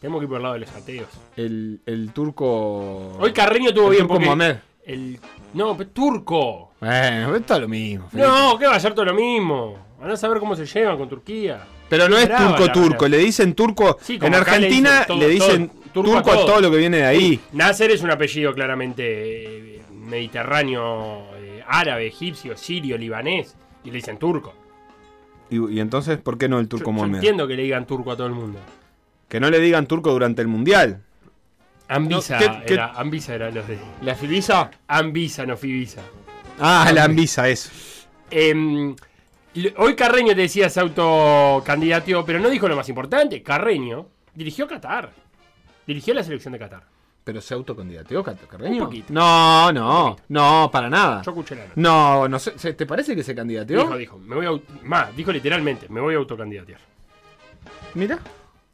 Tenemos 0.00 0.20
que 0.20 0.24
ir 0.24 0.28
por 0.28 0.36
el 0.38 0.42
lado 0.42 0.54
de 0.54 0.60
los 0.60 0.70
ateos. 0.70 1.08
El, 1.36 1.80
el 1.86 2.12
turco. 2.12 3.16
Hoy 3.18 3.32
Carreño 3.32 3.72
tuvo 3.72 3.86
el 3.88 3.96
bien 3.96 4.06
turco 4.08 4.20
Mohamed. 4.20 4.56
el 4.84 5.18
no, 5.54 5.76
pero 5.76 5.90
turco. 5.90 6.72
Bueno, 6.80 7.36
esto 7.36 7.54
es 7.54 7.60
lo 7.60 7.68
mismo. 7.68 8.08
Felipe. 8.08 8.28
No, 8.28 8.58
que 8.58 8.66
va 8.66 8.76
a 8.76 8.80
ser 8.80 8.94
todo 8.94 9.04
lo 9.06 9.14
mismo. 9.14 9.76
Van 10.00 10.10
a 10.10 10.16
saber 10.16 10.38
cómo 10.38 10.56
se 10.56 10.64
llevan 10.66 10.96
con 10.96 11.08
Turquía. 11.08 11.62
Pero 11.88 12.08
no 12.08 12.16
es 12.16 12.28
turco 12.34 12.70
turco, 12.72 13.08
le 13.08 13.18
dicen 13.18 13.54
turco. 13.54 13.98
Sí, 14.00 14.18
en 14.22 14.30
le 14.30 14.36
Argentina 14.36 14.90
dicen 14.90 15.06
todo- 15.08 15.18
le 15.18 15.28
dicen 15.28 15.70
turco, 15.92 16.12
turco 16.12 16.30
a 16.30 16.32
a 16.32 16.36
todo. 16.36 16.46
todo. 16.46 16.60
lo 16.60 16.70
que 16.70 16.76
viene 16.78 16.98
de 16.98 17.04
ahí. 17.06 17.40
Nasser 17.52 17.90
es 17.90 18.02
un 18.02 18.10
apellido 18.10 18.52
claramente 18.54 19.76
eh, 19.76 19.82
mediterráneo, 19.92 21.26
eh, 21.36 21.62
árabe, 21.66 22.06
egipcio, 22.06 22.56
sirio, 22.56 22.96
libanés. 22.98 23.56
Y 23.84 23.88
le 23.88 23.96
dicen 23.96 24.18
turco. 24.18 24.54
Y, 25.50 25.74
y 25.74 25.80
entonces, 25.80 26.18
¿por 26.18 26.38
qué 26.38 26.48
no 26.48 26.58
el 26.60 26.68
turco 26.68 26.86
yo 26.86 26.92
Mohamed? 26.92 27.14
entiendo 27.16 27.46
que 27.48 27.56
le 27.56 27.62
digan 27.64 27.86
turco 27.86 28.12
a 28.12 28.16
todo 28.16 28.26
el 28.26 28.34
mundo. 28.34 28.58
Que 29.28 29.40
no 29.40 29.48
le 29.50 29.58
digan 29.60 29.86
turco 29.86 30.10
durante 30.12 30.42
el 30.42 30.48
mundial. 30.48 31.02
Anvisa, 31.88 32.38
No, 32.38 32.60
¿qué- 32.60 32.66
qué- 32.66 32.74
era, 32.74 32.92
Anvisa 32.92 33.34
era 33.34 33.50
los 33.50 33.66
de. 33.66 33.78
¿La 34.02 34.14
Fibisa? 34.14 34.70
Anvisa, 34.86 35.44
no 35.46 35.56
Fibisa. 35.56 36.02
Ah, 36.60 36.90
la 36.94 37.04
Anvisa, 37.04 37.48
eso. 37.48 37.70
Em, 38.30 38.94
hoy 39.76 39.96
Carreño 39.96 40.34
te 40.34 40.42
decía 40.42 40.68
se 40.70 40.78
autocandidateó, 40.80 42.24
pero 42.24 42.38
no 42.38 42.48
dijo 42.48 42.68
lo 42.68 42.76
más 42.76 42.88
importante. 42.88 43.42
Carreño 43.42 44.06
dirigió 44.34 44.68
Qatar. 44.68 45.10
Dirigió 45.90 46.14
la 46.14 46.22
selección 46.22 46.52
de 46.52 46.58
Qatar. 46.60 46.84
¿Pero 47.24 47.40
se 47.40 47.52
autocandidateó 47.52 48.22
Carreño? 48.22 48.74
Un 48.84 48.86
poquito. 48.88 49.12
No, 49.12 49.72
no, 49.72 50.04
Un 50.04 50.10
poquito. 50.10 50.26
no, 50.28 50.70
para 50.72 50.88
nada. 50.88 51.20
Yo 51.22 51.32
escuché 51.32 51.56
la 51.56 51.62
nota. 51.62 51.72
No, 51.74 52.28
no 52.28 52.38
sé, 52.38 52.56
¿se- 52.56 52.74
¿te 52.74 52.86
parece 52.86 53.16
que 53.16 53.24
se 53.24 53.34
candidateó? 53.34 53.80
Dijo, 53.82 53.96
dijo, 53.96 54.18
me 54.18 54.36
voy 54.36 54.46
a. 54.46 54.84
Más, 54.86 55.16
dijo 55.16 55.32
literalmente, 55.32 55.86
me 55.88 56.00
voy 56.00 56.14
a 56.14 56.18
autocandidatear. 56.18 56.78
Mira. 57.94 58.20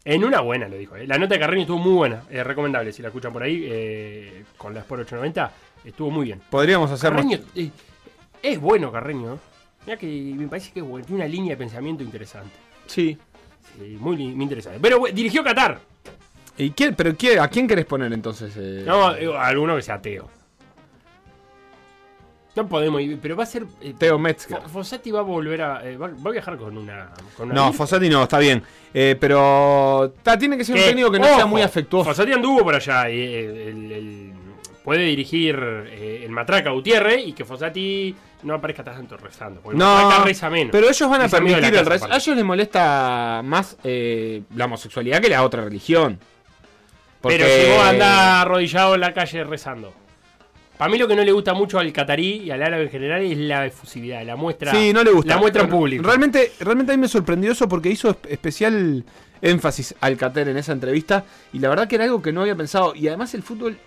En 0.04 0.24
una 0.24 0.40
buena 0.42 0.68
lo 0.68 0.76
dijo. 0.76 0.94
eh. 0.94 1.06
La 1.06 1.16
nota 1.16 1.34
de 1.34 1.40
Carreño 1.40 1.62
estuvo 1.62 1.78
muy 1.78 1.94
buena. 1.94 2.22
Es 2.30 2.46
recomendable 2.46 2.92
si 2.92 3.00
la 3.00 3.08
escuchan 3.08 3.32
por 3.32 3.42
ahí. 3.42 3.64
eh, 3.66 4.44
con 4.58 4.74
la 4.74 4.80
Sport 4.80 5.00
890. 5.02 5.52
Estuvo 5.86 6.10
muy 6.10 6.26
bien. 6.26 6.42
Podríamos 6.50 6.90
hacer 6.90 7.12
más- 7.14 7.22
Carreño 7.24 7.42
eh, 7.54 7.70
es 8.42 8.60
bueno, 8.60 8.92
Carreño. 8.92 9.38
Mira 9.86 9.96
que 9.98 10.06
me 10.36 10.46
parece 10.48 10.70
que 10.70 10.80
es 10.80 10.86
bueno. 10.86 11.06
Tiene 11.06 11.22
una 11.22 11.28
línea 11.28 11.50
de 11.52 11.56
pensamiento 11.56 12.02
interesante. 12.04 12.54
Sí. 12.86 13.16
Sí, 13.78 13.96
muy, 13.98 14.22
interesante. 14.22 14.78
Pero 14.82 15.02
dirigió 15.12 15.42
Qatar. 15.42 15.80
¿Y 16.58 16.70
quién, 16.70 16.94
pero 16.94 17.10
a 17.42 17.48
quién 17.48 17.66
querés 17.68 17.84
poner 17.84 18.12
entonces? 18.12 18.52
eh? 18.56 18.82
No, 18.86 19.12
digo, 19.14 19.36
alguno 19.36 19.76
que 19.76 19.82
sea 19.82 19.96
ateo. 19.96 20.28
No 22.54 22.66
podemos 22.66 23.02
ir, 23.02 23.18
pero 23.20 23.36
va 23.36 23.42
a 23.42 23.46
ser. 23.46 23.66
eh, 23.82 23.94
Teo 23.98 24.18
Metzger. 24.18 24.56
Fo- 24.62 24.68
Fossati 24.68 25.10
va 25.10 25.20
a 25.20 25.22
volver 25.22 25.60
a. 25.60 25.86
eh, 25.86 25.98
va, 25.98 26.08
va 26.08 26.30
a 26.30 26.32
viajar 26.32 26.56
con 26.56 26.78
una. 26.78 27.10
Con 27.36 27.46
una 27.46 27.54
No, 27.54 27.62
virgen. 27.64 27.76
Fossati 27.76 28.08
no, 28.08 28.22
está 28.22 28.38
bien. 28.38 28.62
Eh, 28.94 29.14
pero 29.20 30.14
ta, 30.22 30.38
tiene 30.38 30.56
que 30.56 30.64
ser 30.64 30.74
un 30.76 30.80
técnico 30.82 31.10
que 31.10 31.18
no 31.18 31.26
sea 31.26 31.44
muy 31.44 31.60
afectuoso. 31.60 32.08
Fossati 32.08 32.32
anduvo 32.32 32.60
por 32.64 32.74
allá. 32.74 33.10
y, 33.10 33.20
eh, 33.20 33.68
el- 33.68 33.92
el- 33.92 34.32
puede 34.82 35.02
dirigir 35.02 35.58
eh, 35.88 36.22
el 36.24 36.30
Matraca 36.30 36.70
Gutiérrez 36.70 37.26
y 37.26 37.32
que 37.34 37.44
Fossati 37.44 38.14
no 38.44 38.54
aparezca 38.54 38.82
tanto 38.82 39.18
rezando. 39.18 39.60
Porque 39.60 39.76
No, 39.76 40.24
reza 40.24 40.48
menos. 40.48 40.70
pero 40.72 40.88
ellos 40.88 41.10
van 41.10 41.20
a 41.22 41.28
permitir 41.28 41.74
el 41.74 41.84
resto. 41.84 42.06
A 42.10 42.16
ellos 42.16 42.34
les 42.36 42.44
molesta 42.44 43.42
más 43.44 43.76
eh, 43.84 44.44
la 44.54 44.64
homosexualidad 44.64 45.20
que 45.20 45.28
la 45.28 45.42
otra 45.42 45.62
religión. 45.64 46.18
Porque- 47.28 47.38
Pero 47.38 47.64
si 47.64 47.70
vos 47.78 47.86
andás 47.86 48.10
arrodillado 48.42 48.94
en 48.94 49.00
la 49.00 49.14
calle 49.14 49.44
rezando. 49.44 49.92
Para 50.78 50.90
mí 50.90 50.98
lo 50.98 51.08
que 51.08 51.16
no 51.16 51.24
le 51.24 51.32
gusta 51.32 51.54
mucho 51.54 51.78
al 51.78 51.90
catarí 51.90 52.42
y 52.42 52.50
al 52.50 52.62
árabe 52.62 52.84
en 52.84 52.90
general 52.90 53.22
es 53.22 53.38
la 53.38 53.64
efusividad, 53.64 54.22
la 54.26 54.36
muestra. 54.36 54.72
Sí, 54.72 54.92
no 54.92 55.02
le 55.02 55.10
gusta. 55.10 55.34
La 55.34 55.40
muestra 55.40 55.62
en 55.62 55.70
público. 55.70 56.02
Realmente, 56.04 56.52
realmente 56.60 56.92
a 56.92 56.96
mí 56.96 57.00
me 57.00 57.08
sorprendió 57.08 57.52
eso 57.52 57.66
porque 57.66 57.88
hizo 57.88 58.10
espe- 58.10 58.28
especial 58.30 59.02
énfasis 59.40 59.94
al 60.02 60.16
Cater 60.18 60.48
en 60.48 60.58
esa 60.58 60.72
entrevista. 60.72 61.24
Y 61.54 61.60
la 61.60 61.70
verdad 61.70 61.88
que 61.88 61.94
era 61.94 62.04
algo 62.04 62.20
que 62.20 62.30
no 62.30 62.42
había 62.42 62.54
pensado. 62.56 62.94
Y 62.94 63.08
además 63.08 63.32
el 63.34 63.42
fútbol. 63.42 63.78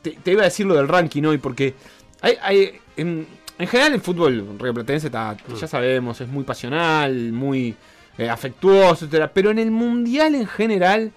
Te, 0.00 0.12
te 0.12 0.32
iba 0.32 0.40
a 0.40 0.44
decir 0.46 0.64
lo 0.64 0.74
del 0.74 0.88
ranking 0.88 1.22
hoy, 1.24 1.36
porque 1.36 1.74
hay, 2.22 2.34
hay- 2.40 2.80
en, 2.96 3.26
en 3.58 3.66
general 3.68 3.92
el 3.92 4.00
fútbol 4.00 4.56
rioplatense 4.58 5.08
está, 5.08 5.36
Mm. 5.46 5.54
ya 5.54 5.66
sabemos, 5.66 6.18
es 6.22 6.28
muy 6.28 6.44
pasional, 6.44 7.30
muy 7.32 7.74
eh, 8.16 8.28
afectuoso, 8.30 9.04
etcétera. 9.04 9.30
Pero 9.34 9.50
en 9.50 9.58
el 9.58 9.70
mundial 9.70 10.34
en 10.34 10.46
general. 10.46 11.12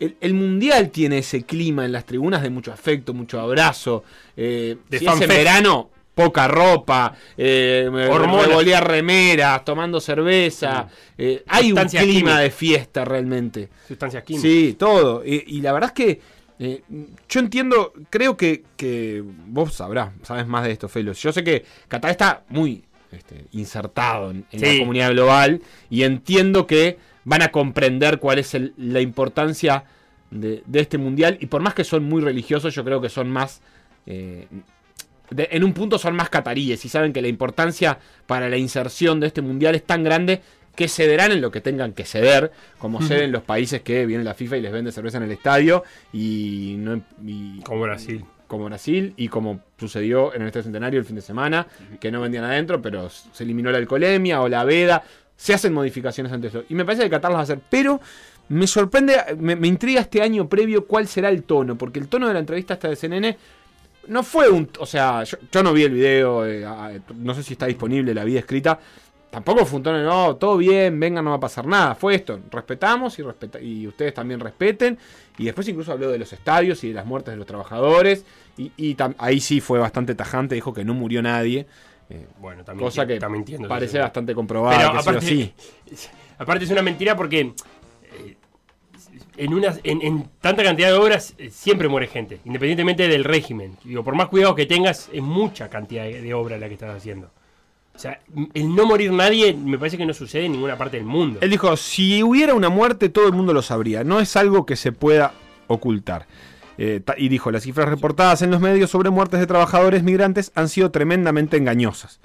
El, 0.00 0.16
el 0.20 0.34
mundial 0.34 0.90
tiene 0.90 1.18
ese 1.18 1.42
clima 1.42 1.84
en 1.84 1.92
las 1.92 2.04
tribunas 2.04 2.42
de 2.42 2.50
mucho 2.50 2.72
afecto, 2.72 3.14
mucho 3.14 3.40
abrazo. 3.40 4.04
Eh, 4.36 4.76
De 4.88 4.98
si 4.98 5.06
es 5.06 5.20
en 5.20 5.28
verano, 5.28 5.90
poca 6.14 6.48
ropa, 6.48 7.14
eh, 7.36 7.88
revolear 7.92 8.86
remeras, 8.86 9.64
tomando 9.64 10.00
cerveza. 10.00 10.88
eh, 11.16 11.42
hay 11.46 11.72
un 11.72 11.78
clima 11.86 12.40
de 12.40 12.50
fiesta 12.50 13.04
realmente. 13.04 13.68
Sustancias 13.86 14.22
químicas. 14.24 14.42
Sí, 14.50 14.76
todo. 14.78 15.24
Y, 15.24 15.44
y 15.46 15.60
la 15.60 15.72
verdad 15.72 15.90
es 15.90 16.04
que 16.04 16.20
eh, 16.60 16.82
yo 17.28 17.40
entiendo, 17.40 17.92
creo 18.10 18.36
que, 18.36 18.64
que 18.76 19.22
vos 19.46 19.74
sabrás, 19.74 20.10
sabes 20.24 20.46
más 20.46 20.64
de 20.64 20.72
esto, 20.72 20.88
Felos. 20.88 21.20
Yo 21.22 21.32
sé 21.32 21.44
que 21.44 21.64
Qatar 21.86 22.10
está 22.10 22.42
muy 22.48 22.82
este, 23.12 23.44
insertado 23.52 24.30
en, 24.32 24.44
en 24.50 24.60
Sí. 24.60 24.66
la 24.66 24.78
comunidad 24.80 25.10
global 25.12 25.62
y 25.88 26.02
entiendo 26.02 26.66
que 26.66 26.98
van 27.28 27.42
a 27.42 27.48
comprender 27.48 28.18
cuál 28.18 28.38
es 28.38 28.54
el- 28.54 28.72
la 28.78 29.00
importancia 29.00 29.84
de, 30.30 30.62
de 30.66 30.80
este 30.80 30.96
mundial. 30.98 31.36
Y 31.40 31.46
por 31.46 31.60
más 31.62 31.74
que 31.74 31.84
son 31.84 32.04
muy 32.04 32.22
religiosos, 32.22 32.74
yo 32.74 32.84
creo 32.84 33.00
que 33.00 33.08
son 33.10 33.30
más... 33.30 33.60
eh, 34.06 34.46
de- 35.30 35.48
en 35.52 35.62
un 35.62 35.74
punto 35.74 35.98
son 35.98 36.16
más 36.16 36.30
cataríes 36.30 36.82
y 36.84 36.88
saben 36.88 37.12
que 37.12 37.20
la 37.20 37.28
importancia 37.28 37.98
para 38.26 38.48
la 38.48 38.56
inserción 38.56 39.20
de 39.20 39.26
este 39.26 39.42
mundial 39.42 39.74
es 39.74 39.84
tan 39.84 40.02
grande 40.02 40.40
que 40.74 40.88
cederán 40.88 41.32
en 41.32 41.40
lo 41.42 41.50
que 41.50 41.60
tengan 41.60 41.92
que 41.92 42.04
ceder, 42.04 42.50
como 42.78 43.02
ceden 43.02 43.32
los 43.32 43.42
países 43.42 43.82
que 43.82 44.06
viene 44.06 44.24
la 44.24 44.32
FIFA 44.34 44.56
y 44.56 44.60
les 44.62 44.72
vende 44.72 44.90
cerveza 44.92 45.18
en 45.18 45.24
el 45.24 45.32
estadio 45.32 45.82
y, 46.14 46.76
no, 46.78 47.02
y- 47.26 47.60
Como 47.62 47.82
Brasil. 47.82 48.24
como 48.46 48.64
Brasil 48.66 49.12
y 49.18 49.28
como 49.28 49.60
sucedió 49.76 50.32
en 50.34 50.40
el 50.42 50.46
Estadio 50.48 50.62
Centenario 50.64 51.00
el 51.00 51.04
fin 51.04 51.16
de 51.16 51.22
semana, 51.22 51.66
que 52.00 52.10
no 52.10 52.20
vendían 52.22 52.44
adentro, 52.44 52.80
pero 52.80 53.10
se 53.10 53.42
eliminó 53.44 53.70
la 53.70 53.76
alcoholemia 53.78 54.40
o 54.40 54.48
la 54.48 54.64
veda, 54.64 55.02
se 55.38 55.54
hacen 55.54 55.72
modificaciones 55.72 56.32
ante 56.32 56.48
eso. 56.48 56.64
Y 56.68 56.74
me 56.74 56.84
parece 56.84 57.04
que 57.04 57.10
Qatar 57.10 57.30
las 57.30 57.36
va 57.36 57.40
a 57.40 57.44
hacer, 57.44 57.60
pero 57.70 58.00
me 58.48 58.66
sorprende, 58.66 59.16
me, 59.38 59.68
intriga 59.68 60.00
este 60.00 60.20
año 60.20 60.48
previo 60.48 60.84
cuál 60.86 61.06
será 61.06 61.28
el 61.28 61.44
tono, 61.44 61.78
porque 61.78 62.00
el 62.00 62.08
tono 62.08 62.26
de 62.26 62.34
la 62.34 62.40
entrevista 62.40 62.74
hasta 62.74 62.88
de 62.88 62.96
CNN 62.96 63.38
no 64.08 64.22
fue 64.24 64.50
un... 64.50 64.68
O 64.80 64.86
sea, 64.86 65.22
yo, 65.22 65.38
yo 65.50 65.62
no 65.62 65.72
vi 65.72 65.84
el 65.84 65.92
video, 65.92 66.44
eh, 66.44 66.66
no 67.16 67.34
sé 67.34 67.44
si 67.44 67.52
está 67.52 67.66
disponible 67.66 68.12
la 68.12 68.24
vida 68.24 68.40
escrita. 68.40 68.80
Tampoco 69.30 69.64
fue 69.64 69.76
un 69.76 69.82
tono 69.82 69.98
de, 69.98 70.04
no, 70.04 70.36
todo 70.36 70.56
bien, 70.56 70.98
venga, 70.98 71.22
no 71.22 71.30
va 71.30 71.36
a 71.36 71.40
pasar 71.40 71.66
nada. 71.66 71.94
Fue 71.94 72.14
esto, 72.14 72.40
respetamos 72.50 73.18
y, 73.18 73.22
respeta 73.22 73.60
y 73.60 73.86
ustedes 73.86 74.14
también 74.14 74.40
respeten. 74.40 74.98
Y 75.36 75.44
después 75.44 75.68
incluso 75.68 75.92
habló 75.92 76.10
de 76.10 76.18
los 76.18 76.32
estadios 76.32 76.82
y 76.82 76.88
de 76.88 76.94
las 76.94 77.06
muertes 77.06 77.32
de 77.32 77.36
los 77.36 77.46
trabajadores. 77.46 78.24
Y, 78.56 78.96
ahí 79.18 79.38
sí 79.38 79.60
fue 79.60 79.78
bastante 79.78 80.14
tajante, 80.14 80.56
dijo 80.56 80.72
que 80.72 80.84
no 80.84 80.94
murió 80.94 81.22
nadie. 81.22 81.66
Eh, 82.10 82.26
Bueno, 82.38 82.64
también 82.64 82.86
cosa 82.86 83.06
que 83.06 83.14
está 83.14 83.28
mintiendo. 83.28 83.68
parece 83.68 83.92
sí. 83.92 83.98
bastante 83.98 84.34
comprobada. 84.34 84.76
Pero 84.76 84.92
que 84.92 84.98
sí 84.98 84.98
o 84.98 85.10
aparte, 85.10 85.26
sí. 85.26 86.08
aparte 86.38 86.64
es 86.64 86.70
una 86.70 86.82
mentira 86.82 87.16
porque 87.16 87.40
eh, 87.40 88.36
en, 89.36 89.54
una, 89.54 89.74
en, 89.84 90.02
en 90.02 90.28
tanta 90.40 90.62
cantidad 90.62 90.88
de 90.88 90.94
obras 90.94 91.34
eh, 91.38 91.50
siempre 91.50 91.88
muere 91.88 92.06
gente, 92.06 92.40
independientemente 92.44 93.08
del 93.08 93.24
régimen. 93.24 93.76
Digo, 93.84 94.02
por 94.04 94.14
más 94.14 94.28
cuidado 94.28 94.54
que 94.54 94.66
tengas, 94.66 95.08
es 95.12 95.22
mucha 95.22 95.68
cantidad 95.68 96.04
de, 96.04 96.20
de 96.22 96.34
obra 96.34 96.58
la 96.58 96.68
que 96.68 96.74
estás 96.74 96.96
haciendo. 96.96 97.30
O 97.94 98.00
sea, 98.00 98.20
el 98.54 98.76
no 98.76 98.86
morir 98.86 99.10
nadie 99.10 99.54
me 99.54 99.76
parece 99.76 99.96
que 99.96 100.06
no 100.06 100.14
sucede 100.14 100.44
en 100.44 100.52
ninguna 100.52 100.78
parte 100.78 100.98
del 100.98 101.06
mundo. 101.06 101.40
Él 101.42 101.50
dijo, 101.50 101.76
si 101.76 102.22
hubiera 102.22 102.54
una 102.54 102.68
muerte, 102.68 103.08
todo 103.08 103.26
el 103.26 103.32
mundo 103.32 103.52
lo 103.52 103.60
sabría. 103.60 104.04
No 104.04 104.20
es 104.20 104.36
algo 104.36 104.64
que 104.66 104.76
se 104.76 104.92
pueda 104.92 105.32
ocultar. 105.66 106.26
Eh, 106.78 107.02
y 107.16 107.28
dijo, 107.28 107.50
las 107.50 107.64
cifras 107.64 107.88
reportadas 107.88 108.40
en 108.42 108.50
los 108.50 108.60
medios 108.60 108.90
sobre 108.90 109.10
muertes 109.10 109.40
de 109.40 109.46
trabajadores 109.46 110.02
migrantes 110.04 110.52
han 110.54 110.68
sido 110.68 110.90
tremendamente 110.90 111.56
engañosas. 111.56 112.20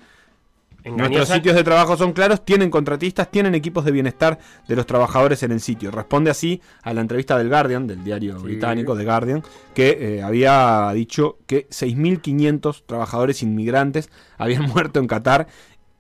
Engañosa. 0.86 1.10
Nuestros 1.10 1.38
sitios 1.38 1.56
de 1.56 1.64
trabajo 1.64 1.96
son 1.96 2.12
claros, 2.12 2.44
tienen 2.44 2.70
contratistas, 2.70 3.32
tienen 3.32 3.56
equipos 3.56 3.86
de 3.86 3.92
bienestar 3.92 4.38
de 4.68 4.76
los 4.76 4.86
trabajadores 4.86 5.42
en 5.42 5.54
el 5.54 5.62
sitio. 5.62 5.92
Responde 5.92 6.30
así 6.30 6.62
a 6.82 6.94
la 6.94 7.00
entrevista 7.00 7.38
del 7.38 7.48
Guardian, 7.48 7.88
del 7.88 8.04
diario 8.04 8.38
Sí. 8.38 8.44
británico 8.44 8.96
The 8.98 9.06
Guardian, 9.06 9.44
que 9.74 10.18
eh, 10.18 10.22
había 10.24 10.92
dicho 10.94 11.38
que 11.48 11.68
6.500 11.70 12.84
trabajadores 12.86 13.42
inmigrantes 13.44 14.10
habían 14.38 14.64
muerto 14.74 15.00
en 15.00 15.08
Qatar. 15.08 15.48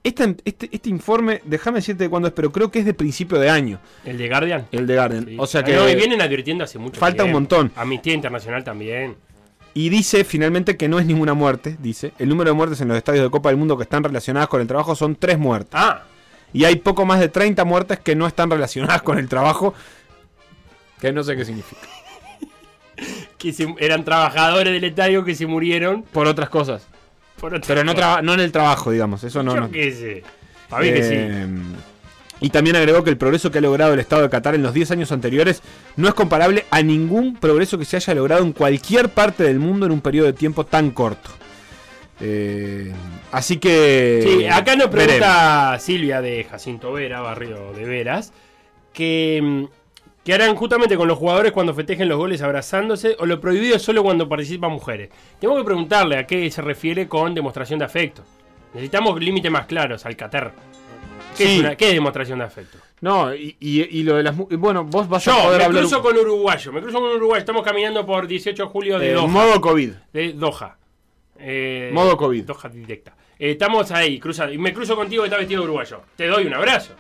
Este, 0.04 0.36
este, 0.44 0.70
este 0.72 0.90
informe, 0.90 1.42
déjame 1.46 1.78
decirte 1.78 2.04
de 2.04 2.10
cuándo 2.10 2.28
es, 2.28 2.34
pero 2.34 2.52
creo 2.52 2.70
que 2.70 2.80
es 2.80 2.86
de 2.86 2.94
principio 2.94 3.40
de 3.40 3.50
año, 3.50 3.80
El 4.04 4.18
de 4.18 4.28
Guardian. 4.28 4.68
el 4.74 4.86
de 4.86 4.96
Guardian. 4.96 5.26
Sí. 5.26 5.36
O 5.40 5.48
sea 5.48 5.62
Ah, 5.62 5.64
que 5.64 5.74
no, 5.76 5.88
y 5.90 5.96
vienen 5.96 6.22
advirtiendo 6.22 6.64
hace 6.66 6.78
mucho 6.78 7.00
falta 7.00 7.24
un 7.24 7.32
montón. 7.32 7.72
Amnistía 7.76 8.14
Internacional 8.14 8.64
también. 8.66 9.16
Y 9.74 9.88
dice 9.90 10.24
finalmente 10.26 10.76
que 10.78 10.88
no 10.90 11.00
es 11.00 11.06
ninguna 11.06 11.34
muerte, 11.34 11.78
dice. 11.80 12.12
El 12.20 12.28
número 12.30 12.50
de 12.52 12.56
muertes 12.56 12.82
en 12.82 12.90
los 12.90 12.98
estadios 12.98 13.24
de 13.24 13.32
Copa 13.32 13.48
del 13.50 13.58
Mundo 13.58 13.78
que 13.78 13.84
están 13.84 14.04
relacionadas 14.04 14.50
con 14.50 14.60
el 14.62 14.68
trabajo 14.68 14.94
son 14.94 15.16
tres 15.16 15.40
muertes. 15.40 15.72
Ah, 15.74 16.04
Y 16.52 16.66
hay 16.66 16.76
poco 16.76 17.06
más 17.06 17.20
de 17.22 17.30
30 17.30 17.64
muertes 17.66 18.00
que 18.00 18.14
no 18.16 18.28
están 18.28 18.52
relacionadas 18.52 19.02
con 19.04 19.18
el 19.18 19.30
trabajo. 19.30 19.74
Que 21.00 21.12
no 21.14 21.24
sé 21.24 21.36
qué 21.38 21.46
significa. 21.46 21.82
que 23.38 23.54
se- 23.54 23.74
eran 23.80 24.04
trabajadores 24.06 24.74
del 24.74 24.84
estadio 24.84 25.24
que 25.26 25.34
se 25.36 25.48
murieron 25.48 26.04
Por 26.04 26.28
otras 26.28 26.50
cosas. 26.50 26.88
Pero 27.68 27.84
no, 27.84 27.94
traba- 27.96 28.22
no 28.22 28.34
en 28.34 28.40
el 28.40 28.52
trabajo, 28.52 28.92
digamos. 28.92 29.24
Eso 29.24 29.44
no. 29.44 29.56
Yo 29.56 29.62
no. 29.62 29.72
qué 29.72 29.92
sé. 29.92 30.24
Para 30.70 30.84
mí 30.84 30.92
que 30.94 31.04
sí. 31.04 31.14
Eh, 31.16 31.48
Y 32.40 32.50
también 32.50 32.76
agregó 32.76 33.04
que 33.04 33.10
el 33.10 33.18
progreso 33.18 33.52
que 33.52 33.60
ha 33.60 33.62
logrado 33.62 33.94
el 33.94 34.00
Estado 34.00 34.22
de 34.24 34.30
Qatar 34.30 34.56
en 34.56 34.64
los 34.64 34.74
10 34.74 34.92
años 34.92 35.12
anteriores 35.12 35.62
no 35.96 36.08
es 36.08 36.14
comparable 36.14 36.66
a 36.72 36.82
ningún 36.82 37.36
progreso 37.38 37.78
que 37.78 37.86
se 37.86 37.96
haya 37.98 38.14
logrado 38.16 38.44
en 38.44 38.52
cualquier 38.54 39.10
parte 39.10 39.44
del 39.44 39.60
mundo 39.60 39.86
en 39.86 39.92
un 39.94 40.02
periodo 40.02 40.26
de 40.28 40.34
tiempo 40.34 40.66
tan 40.66 40.92
corto. 40.92 41.30
Eh, 42.20 42.92
así 43.32 43.58
que. 43.58 44.24
Sí, 44.26 44.46
acá 44.46 44.76
nos 44.76 44.90
veremos. 44.92 45.06
pregunta 45.18 45.78
Silvia 45.80 46.22
de 46.22 46.44
Jacinto 46.50 46.94
Vera, 46.94 47.22
barrio 47.22 47.74
de 47.74 47.86
Veras, 47.86 48.32
que, 48.94 49.40
mm, 49.42 49.64
que 50.24 50.34
harán 50.34 50.56
justamente 50.56 50.96
con 50.96 51.08
los 51.08 51.18
jugadores 51.18 51.52
cuando 51.52 51.74
festejen 51.74 52.08
los 52.10 52.18
goles 52.18 52.42
abrazándose 52.42 53.16
o 53.20 53.26
lo 53.26 53.40
prohibido 53.42 53.76
es 53.76 53.82
solo 53.82 54.04
cuando 54.04 54.30
participan 54.30 54.72
mujeres. 54.72 55.10
Tengo 55.40 55.58
que 55.58 55.64
preguntarle 55.64 56.18
a 56.18 56.26
qué 56.28 56.50
se 56.50 56.62
refiere 56.62 57.08
con 57.08 57.34
demostración 57.36 57.80
de 57.80 57.86
afecto. 57.86 58.24
Necesitamos 58.74 59.20
límites 59.20 59.52
más 59.52 59.66
claros 59.66 60.06
al 60.06 60.16
Qatar. 60.16 60.54
¿Qué, 61.38 61.46
Sí. 61.46 61.54
es 61.56 61.60
una- 61.62 61.76
qué 61.76 61.88
es 61.90 61.94
demostración 61.94 62.40
de 62.40 62.46
afecto? 62.46 62.78
No, 63.02 63.34
y, 63.36 63.58
y- 63.60 64.00
y 64.00 64.04
lo 64.04 64.16
de 64.16 64.24
las. 64.24 64.36
Bueno, 64.38 64.84
vos 64.86 65.10
vas 65.10 65.28
a 65.28 65.32
Yo 65.36 65.44
poder 65.44 65.58
me 65.60 65.66
hablar. 65.66 65.82
cruzo 65.82 66.02
con 66.02 66.16
uruguayo, 66.18 66.72
me 66.72 66.82
cruzo 66.82 67.00
con 67.00 67.10
uruguayo. 67.12 67.40
Estamos 67.40 67.64
caminando 67.64 68.06
por 68.06 68.28
18 68.28 68.64
de 68.64 68.70
julio 68.70 69.00
de 69.00 69.10
eh, 69.12 69.14
Doha. 69.14 69.28
modo 69.28 69.60
COVID. 69.60 69.92
De 70.14 70.34
Doha. 70.34 70.78
Eh, 71.40 71.90
Modo 71.94 72.16
COVID. 72.16 72.46
Doha 72.46 72.70
directa. 72.70 73.16
Eh, 73.38 73.52
estamos 73.52 73.92
ahí, 73.92 74.20
cruzando. 74.20 74.54
Y 74.54 74.58
me 74.58 74.72
cruzo 74.74 74.96
contigo 74.96 75.24
que 75.24 75.28
está 75.28 75.38
vestido 75.38 75.62
de 75.62 75.66
uruguayo. 75.66 76.02
Te 76.16 76.28
doy 76.28 76.46
un 76.46 76.54
abrazo. 76.54 76.94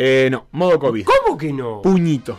Eh, 0.00 0.28
no, 0.30 0.46
modo 0.52 0.78
COVID. 0.78 1.04
¿Cómo 1.04 1.36
que 1.36 1.52
no? 1.52 1.82
Puñito. 1.82 2.38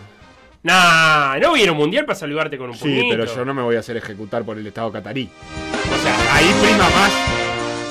Nah, 0.63 1.38
no 1.39 1.52
un 1.54 1.78
mundial 1.78 2.06
para 2.06 2.17
saludarte 2.17 2.58
con 2.58 2.69
un 2.69 2.76
Sí, 2.76 2.82
puñito. 2.84 3.10
pero 3.10 3.26
yo 3.26 3.43
no 3.45 3.54
me 3.54 3.62
voy 3.62 3.76
a 3.76 3.80
hacer 3.80 3.98
ejecutar 3.98 4.43
por 4.43 4.58
el 4.58 4.65
Estado 4.65 4.91
catarí. 4.91 5.30
O 5.93 6.02
sea, 6.02 6.36
ahí 6.36 6.45
prima 6.62 6.89
más 6.89 7.12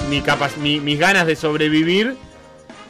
mi 0.08 0.22
capac- 0.22 0.56
mi- 0.56 0.80
mis 0.80 0.98
ganas 0.98 1.26
de 1.26 1.36
sobrevivir 1.36 2.16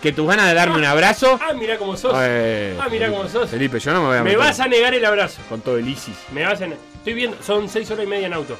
que 0.02 0.12
tus 0.12 0.28
ganas 0.28 0.46
de 0.48 0.54
darme 0.54 0.76
un 0.76 0.84
abrazo. 0.84 1.38
Ah, 1.42 1.52
mira 1.52 1.78
cómo 1.78 1.96
sos. 1.96 2.14
Eh, 2.20 2.76
Ah, 2.80 2.88
mirá 2.88 3.06
Felipe, 3.06 3.16
cómo 3.16 3.28
sos. 3.28 3.50
Felipe, 3.50 3.80
yo 3.80 3.92
no 3.92 4.00
me 4.02 4.06
voy 4.06 4.16
a 4.16 4.20
me 4.20 4.24
meter 4.26 4.38
vas 4.38 4.60
a 4.60 4.68
negar 4.68 4.94
el 4.94 5.04
abrazo. 5.04 5.42
con 5.48 5.60
todo 5.60 5.78
el 5.78 5.88
ISIS. 5.88 6.16
Me 6.32 6.44
vas 6.44 6.60
a 6.60 6.66
Estoy 6.66 7.14
viendo, 7.14 7.36
son 7.42 7.68
6 7.68 7.90
horas 7.90 8.04
y 8.04 8.08
media 8.08 8.26
en 8.28 8.34
auto 8.34 8.56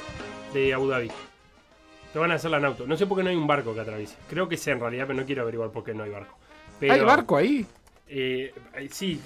de 0.53 0.73
Abu 0.73 0.87
Dhabi. 0.89 1.09
Te 2.11 2.19
van 2.19 2.31
a 2.31 2.35
hacerla 2.35 2.57
en 2.57 2.65
auto. 2.65 2.85
No 2.87 2.97
sé 2.97 3.05
por 3.05 3.17
qué 3.17 3.23
no 3.23 3.29
hay 3.29 3.35
un 3.35 3.45
barco 3.47 3.73
que 3.73 3.81
atraviese. 3.81 4.15
Creo 4.29 4.49
que 4.49 4.57
sé 4.57 4.71
en 4.71 4.79
realidad, 4.79 5.05
pero 5.07 5.19
no 5.19 5.25
quiero 5.25 5.43
averiguar 5.43 5.69
por 5.69 5.83
qué 5.83 5.93
no 5.93 6.03
hay 6.03 6.09
barco. 6.09 6.35
Pero, 6.79 6.93
¿Hay 6.93 7.01
barco 7.01 7.35
ahí? 7.37 7.65
Eh, 8.09 8.53
sí. 8.91 9.21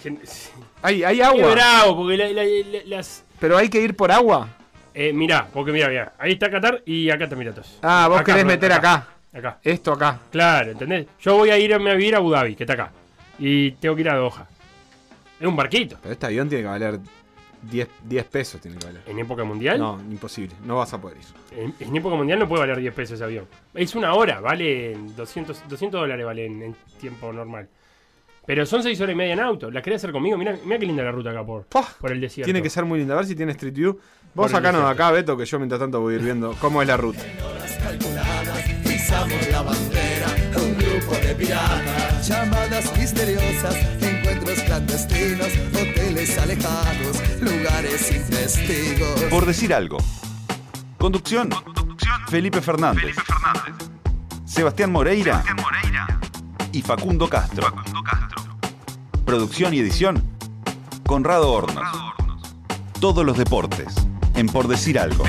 Hay, 0.82 1.04
hay 1.04 1.18
Qué 1.18 1.24
agua. 1.24 1.52
bravo, 1.52 1.96
porque 1.98 2.18
la- 2.18 2.30
la- 2.30 2.44
la- 2.44 2.86
las. 2.86 3.24
Pero 3.40 3.58
hay 3.58 3.70
que 3.70 3.80
ir 3.82 3.96
por 3.96 4.12
agua. 4.12 4.50
Eh, 4.94 5.12
mirá, 5.12 5.48
porque 5.52 5.72
mirá, 5.72 5.88
mirá. 5.90 6.14
Ahí 6.20 6.34
está 6.34 6.52
Qatar 6.52 6.84
y 6.86 7.10
acá 7.10 7.24
está 7.24 7.36
Emiratos. 7.36 7.80
Ah, 7.82 8.08
vos 8.08 8.20
Acá, 8.20 8.34
querés 8.34 8.46
meter 8.46 8.72
acá. 8.72 9.08
Acá. 9.34 9.58
Esto 9.64 9.94
acá. 9.94 10.20
Claro, 10.32 10.72
¿entendés? 10.72 11.08
Yo 11.20 11.36
voy 11.38 11.50
a 11.50 11.58
irme 11.58 11.90
a 11.90 11.96
vivir 11.96 12.14
a 12.14 12.20
Abu 12.20 12.30
Dhabi, 12.32 12.56
que 12.56 12.64
está 12.64 12.74
acá. 12.74 12.92
Y 13.40 13.72
tengo 13.72 13.96
que 13.96 14.02
ir 14.02 14.10
a 14.10 14.16
Doha. 14.16 14.48
Es 15.40 15.48
un 15.48 15.56
barquito. 15.56 15.98
Pero 16.02 16.14
este 16.14 16.28
avión 16.28 16.48
tiene 16.48 16.64
que 16.64 16.70
valer 16.70 17.00
10, 17.64 17.88
10 18.04 18.26
pesos. 18.26 18.62
Tiene 18.62 18.78
que 18.78 18.86
valer. 18.86 19.02
En 19.08 19.18
época 19.18 19.44
mundial. 19.44 19.80
No, 19.80 20.00
imposible. 20.00 20.56
No 20.64 20.78
vas 20.78 20.94
a 20.94 21.02
poder 21.02 21.18
ir. 21.18 21.58
En, 21.60 21.74
en 21.80 21.96
época 21.96 22.16
mundial 22.16 22.38
no 22.38 22.48
puede 22.48 22.62
valer 22.62 22.80
10 22.80 22.94
pesos 22.94 23.16
ese 23.16 23.24
avión. 23.24 23.48
Es 23.74 23.96
una 23.96 24.14
hora, 24.14 24.40
vale 24.40 24.96
200, 25.16 25.64
200 25.68 26.00
dólares 26.02 26.24
vale 26.24 26.46
en, 26.46 26.62
en 26.62 26.76
tiempo 27.02 27.34
normal. 27.34 27.68
Pero 28.46 28.66
son 28.66 28.84
6 28.84 29.00
horas 29.00 29.14
y 29.14 29.16
media 29.16 29.34
en 29.34 29.40
auto. 29.40 29.72
¿La 29.72 29.82
querés 29.82 30.02
hacer 30.02 30.12
conmigo? 30.12 30.38
Mira, 30.38 30.58
mira 30.66 30.78
qué 30.78 30.86
linda 30.86 31.04
la 31.04 31.12
ruta 31.12 31.30
acá 31.32 31.46
por, 31.46 31.66
Pah, 31.66 31.88
por 32.00 32.12
el 32.12 32.20
desierto. 32.20 32.46
Tiene 32.46 32.62
que 32.62 32.70
ser 32.70 32.84
muy 32.84 33.00
linda. 33.00 33.14
A 33.14 33.18
ver 33.18 33.26
si 33.26 33.36
tiene 33.36 33.54
Street 33.54 33.74
View. 33.74 34.00
Vos 34.34 34.52
sacanos 34.52 34.84
acá, 34.84 35.12
Beto, 35.12 35.38
que 35.38 35.46
yo 35.46 35.60
mientras 35.60 35.80
tanto 35.80 36.02
voy 36.02 36.16
a 36.16 36.18
ir 36.18 36.24
viendo 36.24 36.56
cómo 36.60 36.82
es 36.82 36.88
la 36.88 36.98
ruta. 36.98 37.22
Pisamos 38.84 39.48
la 39.50 39.62
bandera, 39.62 40.28
un 40.58 40.78
grupo 40.78 41.16
de 41.26 41.36
piratas. 41.36 42.28
Llamadas 42.28 42.98
misteriosas, 42.98 43.76
encuentros 44.02 44.60
clandestinos, 44.62 45.50
hoteles 45.74 46.38
alejados, 46.38 47.42
lugares 47.42 48.02
sin 48.02 48.24
testigos. 48.30 49.24
Por 49.30 49.46
decir 49.46 49.74
algo. 49.74 49.98
Conducción. 50.98 51.50
Felipe 52.30 52.62
Fernández. 52.62 53.16
Sebastián 54.46 54.92
Moreira. 54.92 55.44
Y 56.74 56.82
Facundo 56.82 57.30
Castro. 57.30 57.68
Producción 59.26 59.74
y 59.74 59.80
edición. 59.80 60.22
Conrado 61.06 61.52
Hornos. 61.52 61.88
Todos 63.00 63.26
los 63.26 63.38
deportes. 63.38 63.94
En 64.36 64.48
Por 64.48 64.68
decir 64.68 64.98
algo. 65.00 65.24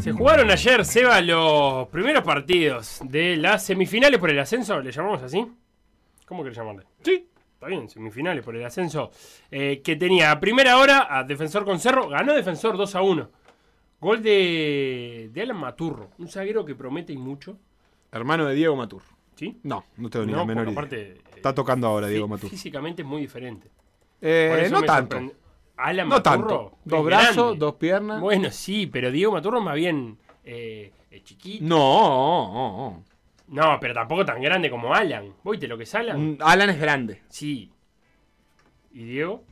Se 0.00 0.12
jugaron 0.12 0.50
ayer, 0.50 0.84
Seba, 0.84 1.20
los 1.22 1.88
primeros 1.88 2.22
partidos 2.22 3.00
de 3.04 3.36
las 3.36 3.64
semifinales 3.64 4.18
por 4.20 4.30
el 4.30 4.38
ascenso. 4.38 4.78
¿Le 4.80 4.92
llamamos 4.92 5.22
así? 5.22 5.46
¿Cómo 6.26 6.42
querés 6.42 6.58
llamarle? 6.58 6.82
Sí, 7.02 7.26
está 7.54 7.66
bien, 7.68 7.88
semifinales 7.88 8.44
por 8.44 8.54
el 8.56 8.64
ascenso. 8.64 9.10
eh, 9.50 9.80
que 9.82 9.96
tenía 9.96 10.30
a 10.32 10.40
primera 10.40 10.76
hora 10.78 11.06
a 11.10 11.24
Defensor 11.24 11.64
con 11.64 11.78
Cerro. 11.78 12.08
Ganó 12.08 12.34
Defensor 12.34 12.76
2 12.76 12.94
a 12.94 13.02
1. 13.02 13.30
Gol 14.04 14.22
de, 14.22 15.30
de 15.32 15.42
Alan 15.42 15.56
Maturro, 15.56 16.10
un 16.18 16.28
zaguero 16.28 16.64
que 16.64 16.74
promete 16.74 17.12
y 17.12 17.16
mucho. 17.16 17.56
Hermano 18.12 18.44
de 18.44 18.54
Diego 18.54 18.76
Matur. 18.76 19.00
¿Sí? 19.34 19.58
No, 19.62 19.82
no 19.96 20.10
tengo 20.10 20.26
ni 20.26 20.32
No, 20.32 20.38
la 20.38 20.44
menor 20.44 20.64
idea. 20.64 20.72
aparte, 20.72 21.00
eh, 21.12 21.20
Está 21.36 21.54
tocando 21.54 21.86
ahora 21.86 22.06
Diego 22.06 22.26
fí- 22.26 22.30
Matur. 22.30 22.50
Físicamente 22.50 23.00
es 23.02 23.08
muy 23.08 23.22
diferente. 23.22 23.68
Eh, 24.20 24.68
no 24.70 24.82
tanto. 24.82 25.16
Alan 25.76 26.08
No 26.08 26.16
Maturro 26.16 26.22
tanto. 26.38 26.78
Dos 26.84 27.04
brazos, 27.04 27.34
grande. 27.36 27.58
dos 27.58 27.74
piernas. 27.76 28.20
Bueno, 28.20 28.50
sí, 28.50 28.86
pero 28.86 29.10
Diego 29.10 29.32
Maturro 29.32 29.60
más 29.62 29.74
bien 29.74 30.18
eh, 30.44 30.92
chiquito. 31.24 31.64
No. 31.64 33.02
No, 33.48 33.78
pero 33.80 33.94
tampoco 33.94 34.24
tan 34.24 34.40
grande 34.42 34.68
como 34.70 34.94
Alan. 34.94 35.32
¿Viste 35.44 35.66
lo 35.66 35.76
que 35.78 35.84
es 35.84 35.94
Alan? 35.94 36.32
Mm, 36.34 36.38
Alan 36.40 36.70
es 36.70 36.78
grande. 36.78 37.22
Sí. 37.28 37.70
¿Y 38.92 39.04
Diego? 39.04 39.42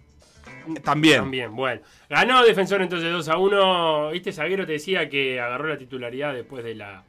También. 0.83 1.16
También, 1.20 1.55
bueno. 1.57 1.81
Ganó 2.09 2.42
Defensor 2.44 2.83
entonces 2.83 3.11
2 3.12 3.29
a 3.29 3.37
1. 3.38 4.11
Este 4.12 4.33
zaguero 4.33 4.64
te 4.66 4.72
decía 4.72 5.09
que 5.09 5.40
agarró 5.40 5.68
la 5.68 5.77
titularidad 5.79 6.33
después 6.35 6.64
de 6.64 6.75
la. 6.75 7.03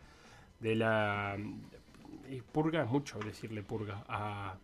de 0.59 0.75
la. 0.75 1.37
Purga 2.51 2.83
es 2.83 2.89
mucho 2.89 3.19
decirle 3.19 3.61
purga 3.61 4.03
a, 4.07 4.55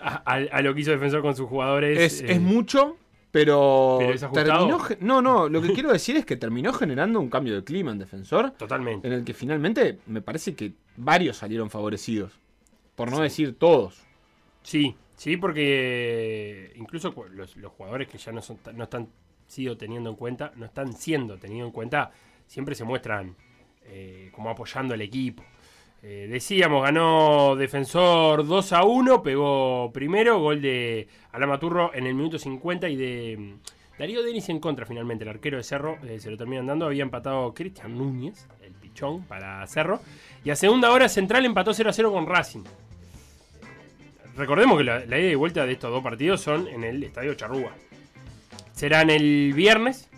a, 0.00 0.22
a- 0.34 0.46
a 0.52 0.62
lo 0.62 0.74
que 0.74 0.82
hizo 0.82 0.90
Defensor 0.90 1.22
con 1.22 1.34
sus 1.34 1.48
jugadores. 1.48 1.98
Es, 1.98 2.20
eh, 2.20 2.32
es 2.32 2.40
mucho, 2.40 2.96
pero, 3.30 3.98
pero 4.00 4.30
terminó. 4.32 4.78
No, 5.00 5.22
no, 5.22 5.48
lo 5.48 5.62
que 5.62 5.72
quiero 5.72 5.90
decir 5.90 6.16
es 6.16 6.26
que 6.26 6.36
terminó 6.36 6.72
generando 6.72 7.18
un 7.20 7.30
cambio 7.30 7.54
de 7.54 7.64
clima 7.64 7.92
en 7.92 7.98
defensor. 7.98 8.50
Totalmente. 8.52 9.06
En 9.06 9.14
el 9.14 9.24
que 9.24 9.32
finalmente 9.32 9.98
me 10.06 10.20
parece 10.20 10.54
que 10.54 10.72
varios 10.96 11.38
salieron 11.38 11.70
favorecidos. 11.70 12.32
Por 12.94 13.10
no 13.10 13.20
decir 13.20 13.56
todos. 13.58 14.02
Sí, 14.62 14.94
sí, 15.18 15.36
porque 15.36 16.72
incluso 16.76 17.12
cu- 17.14 17.26
los, 17.30 17.56
los 17.56 17.72
jugadores 17.72 18.08
que 18.08 18.16
ya 18.16 18.32
no, 18.32 18.40
son, 18.40 18.58
no 18.74 18.84
están 18.84 19.08
sido 19.46 19.76
teniendo 19.76 20.08
en 20.10 20.16
cuenta, 20.16 20.52
no 20.56 20.64
están 20.64 20.92
siendo 20.94 21.36
tenidos 21.38 21.66
en 21.66 21.72
cuenta, 21.72 22.10
siempre 22.46 22.74
se 22.74 22.84
muestran 22.84 23.34
eh, 23.84 24.30
como 24.32 24.48
apoyando 24.50 24.94
al 24.94 25.02
equipo. 25.02 25.42
Eh, 26.02 26.28
decíamos, 26.30 26.82
ganó 26.84 27.56
Defensor 27.56 28.46
2 28.46 28.72
a 28.72 28.84
1, 28.84 29.22
pegó 29.22 29.90
primero, 29.92 30.38
gol 30.38 30.62
de 30.62 31.08
Alamaturro 31.32 31.92
en 31.92 32.06
el 32.06 32.14
minuto 32.14 32.38
50 32.38 32.88
y 32.88 32.94
de 32.96 33.36
mm, 33.36 33.98
Darío 33.98 34.22
Denis 34.22 34.48
en 34.48 34.60
contra 34.60 34.86
finalmente, 34.86 35.24
el 35.24 35.30
arquero 35.30 35.56
de 35.56 35.64
Cerro 35.64 35.98
eh, 36.04 36.20
se 36.20 36.30
lo 36.30 36.36
terminan 36.36 36.66
dando, 36.66 36.86
había 36.86 37.02
empatado 37.02 37.52
Cristian 37.52 37.98
Núñez, 37.98 38.46
el 38.62 38.72
pichón 38.74 39.24
para 39.24 39.66
Cerro, 39.66 40.00
y 40.44 40.50
a 40.50 40.56
segunda 40.56 40.92
hora 40.92 41.08
Central 41.08 41.44
empató 41.44 41.74
0 41.74 41.90
a 41.90 41.92
0 41.92 42.12
con 42.12 42.26
Racing. 42.26 42.62
Recordemos 44.38 44.78
que 44.78 44.84
la, 44.84 45.04
la 45.04 45.18
ida 45.18 45.30
y 45.30 45.34
vuelta 45.34 45.66
de 45.66 45.72
estos 45.72 45.90
dos 45.90 46.02
partidos 46.02 46.40
son 46.40 46.66
en 46.68 46.84
el 46.84 47.02
Estadio 47.04 47.34
Charrúa. 47.34 47.72
Serán 48.72 49.10
el 49.10 49.52
viernes 49.54 50.08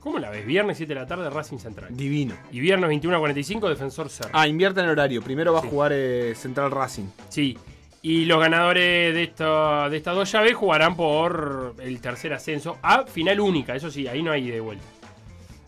¿Cómo 0.00 0.20
la 0.20 0.30
ves? 0.30 0.46
Viernes 0.46 0.76
7 0.76 0.94
de 0.94 1.00
la 1.00 1.06
tarde, 1.08 1.28
Racing 1.28 1.58
Central. 1.58 1.88
Divino. 1.90 2.36
Y 2.52 2.60
viernes 2.60 2.86
21 2.86 3.16
a 3.16 3.18
45, 3.18 3.68
Defensor 3.68 4.08
Cerro. 4.08 4.30
Ah, 4.34 4.46
invierte 4.46 4.78
en 4.80 4.88
horario. 4.88 5.20
Primero 5.20 5.52
va 5.52 5.60
Sí. 5.62 5.66
a 5.66 5.70
jugar 5.70 5.90
eh, 5.92 6.32
Central 6.36 6.70
Racing. 6.70 7.06
Sí. 7.28 7.58
Y 8.02 8.24
los 8.26 8.38
ganadores 8.38 9.12
de, 9.12 9.24
esta, 9.24 9.88
de 9.90 9.96
estas 9.96 10.14
dos 10.14 10.30
llaves 10.30 10.54
jugarán 10.54 10.94
por 10.94 11.74
el 11.80 12.00
tercer 12.00 12.32
ascenso 12.34 12.78
a 12.82 13.04
final 13.06 13.40
única. 13.40 13.74
Eso 13.74 13.90
sí, 13.90 14.06
ahí 14.06 14.22
no 14.22 14.30
hay 14.30 14.48
de 14.48 14.60
vuelta. 14.60 14.84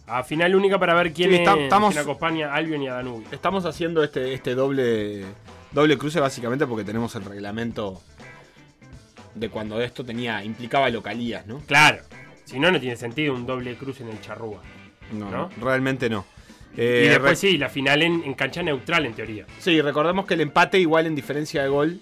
A 0.07 0.23
final 0.23 0.55
única 0.55 0.79
para 0.79 0.95
ver 0.95 1.13
quién, 1.13 1.31
Sí, 1.31 1.35
es, 1.35 1.41
estamos- 1.41 1.93
quién 1.93 2.05
acompaña 2.05 2.53
a 2.53 2.55
Albion 2.55 2.81
y 2.81 2.87
a 2.87 2.95
Danubio. 2.95 3.27
Estamos 3.33 3.65
haciendo 3.65 4.05
este, 4.05 4.35
este 4.35 4.55
doble, 4.55 5.25
doble 5.73 5.97
cruce 5.99 6.21
básicamente 6.21 6.67
porque 6.67 6.85
tenemos 6.85 7.15
el 7.17 7.25
reglamento 7.25 8.01
de 9.35 9.49
cuando 9.51 9.81
esto 9.81 10.05
tenía 10.05 10.43
implicaba 10.45 10.89
localías, 10.91 11.47
¿no? 11.47 11.59
Claro. 11.61 12.03
Si 12.45 12.59
no, 12.59 12.71
no 12.71 12.81
tiene 12.81 12.97
sentido 12.97 13.35
un 13.35 13.47
doble 13.47 13.77
cruz 13.77 14.01
en 14.01 14.09
el 14.09 14.21
Charrúa. 14.21 14.61
No, 15.13 15.31
¿No? 15.31 15.51
realmente 15.61 16.09
no. 16.11 16.25
y 16.77 16.81
Eh, 16.81 17.07
después 17.11 17.31
re- 17.31 17.37
sí, 17.37 17.59
la 17.59 17.69
final 17.69 18.03
en, 18.03 18.23
en 18.25 18.35
cancha 18.35 18.63
neutral, 18.63 19.07
en 19.07 19.15
teoría. 19.15 19.47
Sí, 19.59 19.81
recordemos 19.81 20.27
que 20.27 20.35
el 20.35 20.41
empate 20.41 20.79
igual 20.79 21.07
en 21.07 21.15
diferencia 21.15 21.63
de 21.63 21.69
gol 21.69 22.01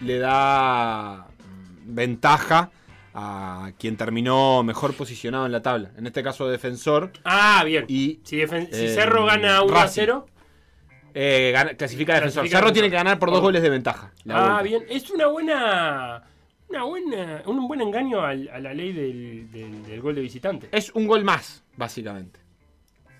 le 0.00 0.18
da 0.18 1.26
mm, 1.28 1.94
ventaja 1.94 2.70
a 3.14 3.72
quien 3.78 3.96
terminó 3.96 4.62
mejor 4.62 4.94
posicionado 4.94 5.46
en 5.46 5.52
la 5.52 5.62
tabla. 5.62 5.90
En 5.96 6.06
este 6.06 6.22
caso 6.22 6.48
defensor. 6.48 7.12
Ah, 7.24 7.62
bien. 7.64 7.84
Y 7.88 8.20
si, 8.24 8.36
si 8.46 8.46
eh, 8.46 8.92
Cerro 8.94 9.24
gana 9.24 9.62
1 9.62 9.76
a 9.76 9.82
Racing. 9.82 10.02
0. 10.02 10.26
Eh, 11.20 11.50
gana- 11.52 11.74
clasifica 11.74 12.14
defensor. 12.14 12.42
Clasifica 12.42 12.58
Cerro 12.58 12.66
defensor. 12.68 12.72
tiene 12.74 12.90
que 12.90 12.96
ganar 12.96 13.18
por 13.18 13.30
dos 13.30 13.40
goles 13.40 13.60
de 13.62 13.70
ventaja. 13.70 14.12
la 14.24 14.36
Ah, 14.36 14.60
vuelta. 14.60 14.62
bien. 14.62 14.84
Es 14.88 15.10
una 15.10 15.26
buena. 15.26 16.22
Una 16.68 16.84
buena. 16.84 17.42
Un 17.46 17.66
buen 17.66 17.80
engaño 17.80 18.20
al- 18.20 18.48
a 18.52 18.60
la 18.60 18.72
ley 18.74 18.92
del, 18.92 19.50
del- 19.50 19.82
del 19.84 20.00
gol 20.00 20.14
de 20.14 20.20
visitante. 20.20 20.68
Es 20.70 20.90
un 20.94 21.06
gol 21.06 21.24
más, 21.24 21.62
básicamente. 21.76 22.38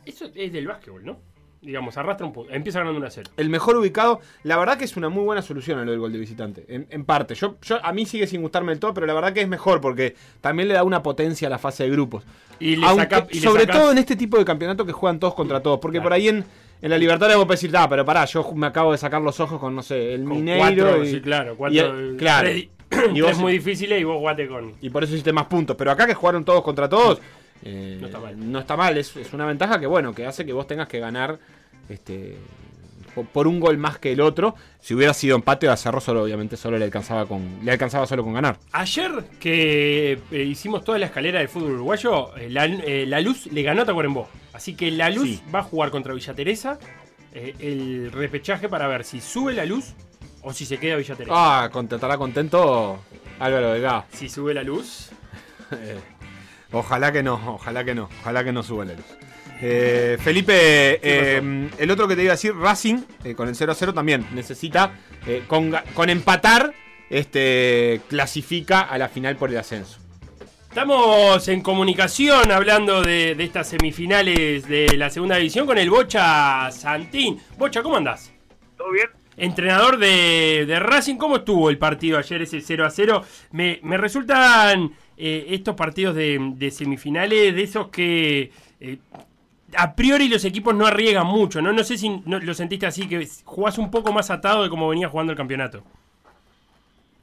Eso 0.05 0.27
es 0.35 0.53
del 0.53 0.67
básquetbol, 0.67 1.05
¿no? 1.05 1.19
Digamos, 1.61 1.97
arrastra 1.99 2.25
un 2.25 2.33
poco. 2.33 2.51
Empieza 2.51 2.79
ganando 2.79 2.99
1 2.99 3.09
a 3.09 3.11
0. 3.11 3.31
El 3.37 3.49
mejor 3.51 3.77
ubicado, 3.77 4.21
la 4.45 4.57
verdad 4.57 4.79
que 4.79 4.85
es 4.85 4.97
una 4.97 5.09
muy 5.09 5.25
buena 5.25 5.43
solución 5.43 5.79
a 5.81 5.85
lo 5.85 5.91
del 5.91 5.99
gol 5.99 6.13
de 6.13 6.19
visitante. 6.21 6.65
En, 6.69 6.87
en 6.91 7.05
parte, 7.05 7.35
yo, 7.35 7.57
yo 7.63 7.85
a 7.85 7.93
mí 7.93 8.07
sigue 8.07 8.29
sin 8.29 8.43
gustarme 8.43 8.71
del 8.71 8.79
todo, 8.79 8.95
pero 8.95 9.07
la 9.07 9.13
verdad 9.15 9.33
que 9.33 9.41
es 9.41 9.49
mejor 9.49 9.81
porque 9.81 10.15
también 10.41 10.69
le 10.69 10.75
da 10.75 10.85
una 10.85 11.03
potencia 11.03 11.49
a 11.49 11.51
la 11.51 11.59
fase 11.59 11.83
de 11.83 11.91
grupos. 11.91 12.23
Y 12.61 12.77
le 12.77 12.87
Aunque- 12.87 13.03
saca- 13.05 13.27
y 13.33 13.35
le 13.37 13.41
sobre 13.41 13.67
todo 13.67 13.91
en 13.91 13.99
este 13.99 14.15
tipo 14.15 14.39
de 14.39 14.45
campeonato 14.45 14.87
que 14.87 14.93
juegan 14.93 15.19
todos 15.19 15.35
contra 15.35 15.61
todos. 15.61 15.81
Porque 15.81 15.97
Claro. 15.99 16.05
por 16.05 16.13
ahí 16.13 16.29
en, 16.29 16.45
en 16.83 16.91
la 16.91 16.99
Libertadores 16.99 17.37
vos 17.37 17.47
podés 17.47 17.61
decir, 17.61 17.77
ah, 17.77 17.89
pero 17.89 18.05
pará, 18.05 18.25
yo 18.25 18.53
me 18.55 18.67
acabo 18.67 18.93
de 18.93 18.99
sacar 18.99 19.21
los 19.23 19.39
ojos 19.41 19.59
con, 19.61 19.75
no 19.75 19.83
sé, 19.83 20.15
el 20.15 20.25
con 20.25 20.37
Mineiro. 20.37 20.85
cuatro, 20.87 21.05
y, 21.05 21.11
sí, 21.11 21.21
claro. 21.21 21.55
Cuatro, 21.57 21.95
claro. 22.19 22.49
tres- 22.49 22.69
Y 23.15 23.21
vos- 23.21 23.37
muy 23.39 23.53
difíciles 23.53 24.01
y 24.01 24.05
vos 24.05 24.17
jugate 24.19 24.49
con. 24.49 24.73
y 24.81 24.89
por 24.91 25.05
eso 25.05 25.13
hiciste 25.13 25.33
más 25.33 25.47
puntos. 25.47 25.77
Pero 25.77 25.91
acá 25.91 26.07
que 26.07 26.15
jugaron 26.15 26.45
todos 26.45 26.63
contra 26.63 26.89
todos, 26.89 27.21
eh, 27.65 27.99
No 28.01 28.07
está 28.07 28.19
mal. 28.19 28.53
no 28.53 28.59
está 28.61 28.77
mal. 28.77 28.97
Es, 28.97 29.15
es 29.17 29.33
una 29.33 29.45
ventaja 29.47 29.79
que, 29.79 29.87
bueno, 29.87 30.15
que 30.15 30.25
hace 30.27 30.47
que 30.47 30.53
vos 30.53 30.67
tengas 30.67 30.89
que 30.89 30.99
ganar 30.99 31.39
este 31.91 32.37
po- 33.15 33.25
por 33.25 33.47
un 33.47 33.61
gol 33.61 33.77
más 33.77 33.99
que 33.99 34.13
el 34.13 34.21
otro. 34.23 34.55
Si 34.81 34.95
hubiera 34.95 35.13
sido 35.13 35.37
empate, 35.37 35.69
a 35.69 35.77
Cerro 35.77 36.01
solo, 36.01 36.23
obviamente, 36.23 36.57
solo 36.57 36.79
le 36.79 36.85
alcanzaba 36.87 37.27
con 37.27 37.59
le 37.63 37.71
alcanzaba 37.73 38.07
solo 38.07 38.25
con 38.25 38.33
ganar. 38.33 38.59
Ayer 38.73 39.11
que 39.39 40.19
eh, 40.31 40.43
hicimos 40.45 40.83
toda 40.85 40.99
la 40.99 41.07
escalera 41.07 41.41
del 41.41 41.49
fútbol 41.49 41.73
uruguayo, 41.73 42.35
eh, 42.39 42.49
la, 42.49 42.65
eh, 42.65 43.05
la 43.07 43.21
Luz 43.21 43.47
le 43.53 43.63
ganó 43.63 43.83
a 43.83 43.85
Tacuarembó. 43.85 44.29
Así 44.59 44.75
que 44.75 44.91
la 44.91 45.09
Luz 45.09 45.29
Sí. 45.29 45.43
va 45.55 45.61
a 45.61 45.63
jugar 45.63 45.91
contra 45.93 46.13
Villa 46.13 46.35
Teresa 46.35 46.81
eh, 47.33 47.55
el 47.61 48.11
repechaje 48.11 48.69
para 48.69 48.89
ver 48.89 49.05
si 49.05 49.21
sube 49.21 49.53
la 49.55 49.65
Luz 49.65 49.95
o 50.43 50.53
si 50.53 50.67
se 50.67 50.79
queda 50.79 50.97
Villa 50.97 51.15
Teresa. 51.15 51.33
Ah, 51.65 51.69
con- 51.71 51.85
estará 51.89 52.19
contento 52.19 53.05
Álvaro 53.39 53.73
Delgado. 53.75 54.05
Si 54.13 54.29
sube 54.29 54.53
la 54.55 54.65
Luz, 54.65 55.11
Eh, 55.71 55.97
ojalá 56.73 57.13
que 57.13 57.23
no, 57.23 57.35
ojalá 57.55 57.85
que 57.85 57.95
no, 57.95 58.09
ojalá 58.21 58.43
que 58.43 58.51
no 58.53 58.65
suba 58.65 58.85
la 58.85 58.95
luz. 58.95 59.05
Eh, 59.61 60.17
Felipe, 60.21 60.99
eh, 61.03 61.71
el 61.79 61.91
otro 61.93 62.09
que 62.09 62.17
te 62.17 62.23
iba 62.25 62.33
a 62.33 62.35
decir, 62.37 62.57
Racing, 62.57 63.03
eh, 63.23 63.35
con 63.37 63.49
el 63.49 63.55
0 63.55 63.71
a 63.71 63.75
0 63.77 63.95
también 63.95 64.27
necesita, 64.35 64.93
con, 65.47 65.73
con 65.95 66.11
empatar, 66.11 66.73
este, 67.11 68.01
clasifica 68.09 68.81
a 68.81 68.99
la 68.99 69.09
final 69.09 69.37
por 69.37 69.51
el 69.51 69.59
ascenso. 69.59 69.99
Estamos 70.69 71.49
en 71.49 71.63
comunicación 71.63 72.53
hablando 72.53 73.03
de, 73.03 73.35
de 73.35 73.45
estas 73.45 73.69
semifinales 73.69 74.69
de 74.69 74.97
la 74.97 75.11
segunda 75.11 75.37
división 75.37 75.67
con 75.67 75.79
el 75.79 75.91
Bocha 75.91 76.71
Santín. 76.71 77.41
Bocha, 77.57 77.83
¿cómo 77.83 77.97
andás? 77.97 78.33
¿Todo 78.77 78.91
bien? 78.93 79.09
Entrenador 79.37 79.99
de, 79.99 80.65
de 80.67 80.79
Racing, 80.79 81.17
¿cómo 81.17 81.37
estuvo 81.37 81.71
el 81.71 81.79
partido 81.79 82.19
ayer, 82.19 82.43
ese 82.43 82.61
0 82.61 82.85
a 82.85 82.91
0? 82.91 83.23
Me, 83.53 83.81
me 83.83 83.97
resultan 83.97 84.93
eh, 85.17 85.47
estos 85.51 85.75
partidos 85.75 86.15
de, 86.15 86.39
de 86.57 86.71
semifinales 86.71 87.55
de 87.55 87.63
esos 87.63 87.89
que 87.89 88.51
eh, 88.81 88.99
a 89.77 89.95
priori 89.95 90.29
los 90.29 90.45
equipos 90.45 90.75
no 90.75 90.87
arriesgan 90.87 91.27
mucho, 91.27 91.63
¿no? 91.63 91.73
No 91.73 91.83
sé 91.85 91.97
si 91.97 92.09
no- 92.25 92.39
lo 92.41 92.55
sentiste 92.55 92.87
así, 92.87 93.09
que 93.09 93.27
jugás 93.45 93.79
un 93.79 93.91
poco 93.91 94.13
más 94.13 94.31
atado 94.31 94.65
de 94.65 94.71
como 94.71 94.89
venía 94.89 95.09
jugando 95.09 95.33
el 95.33 95.37
campeonato. 95.37 95.83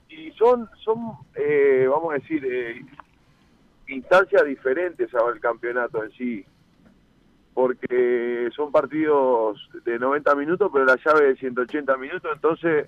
Y 0.10 0.31
son, 0.31 0.69
son 0.84 1.17
eh, 1.36 1.86
vamos 1.89 2.12
a 2.12 2.15
decir, 2.15 2.45
eh, 2.45 2.81
instancias 3.88 4.43
diferentes 4.45 5.13
al 5.15 5.39
campeonato 5.39 6.04
en 6.04 6.12
sí. 6.12 6.45
Porque 7.54 8.50
son 8.56 8.71
partidos 8.71 9.69
de 9.86 9.98
90 9.98 10.36
minutos, 10.36 10.69
pero 10.74 10.84
la 10.86 10.98
llave 11.06 11.28
de 11.28 11.36
180 11.38 11.95
minutos, 11.98 12.30
entonces 12.34 12.88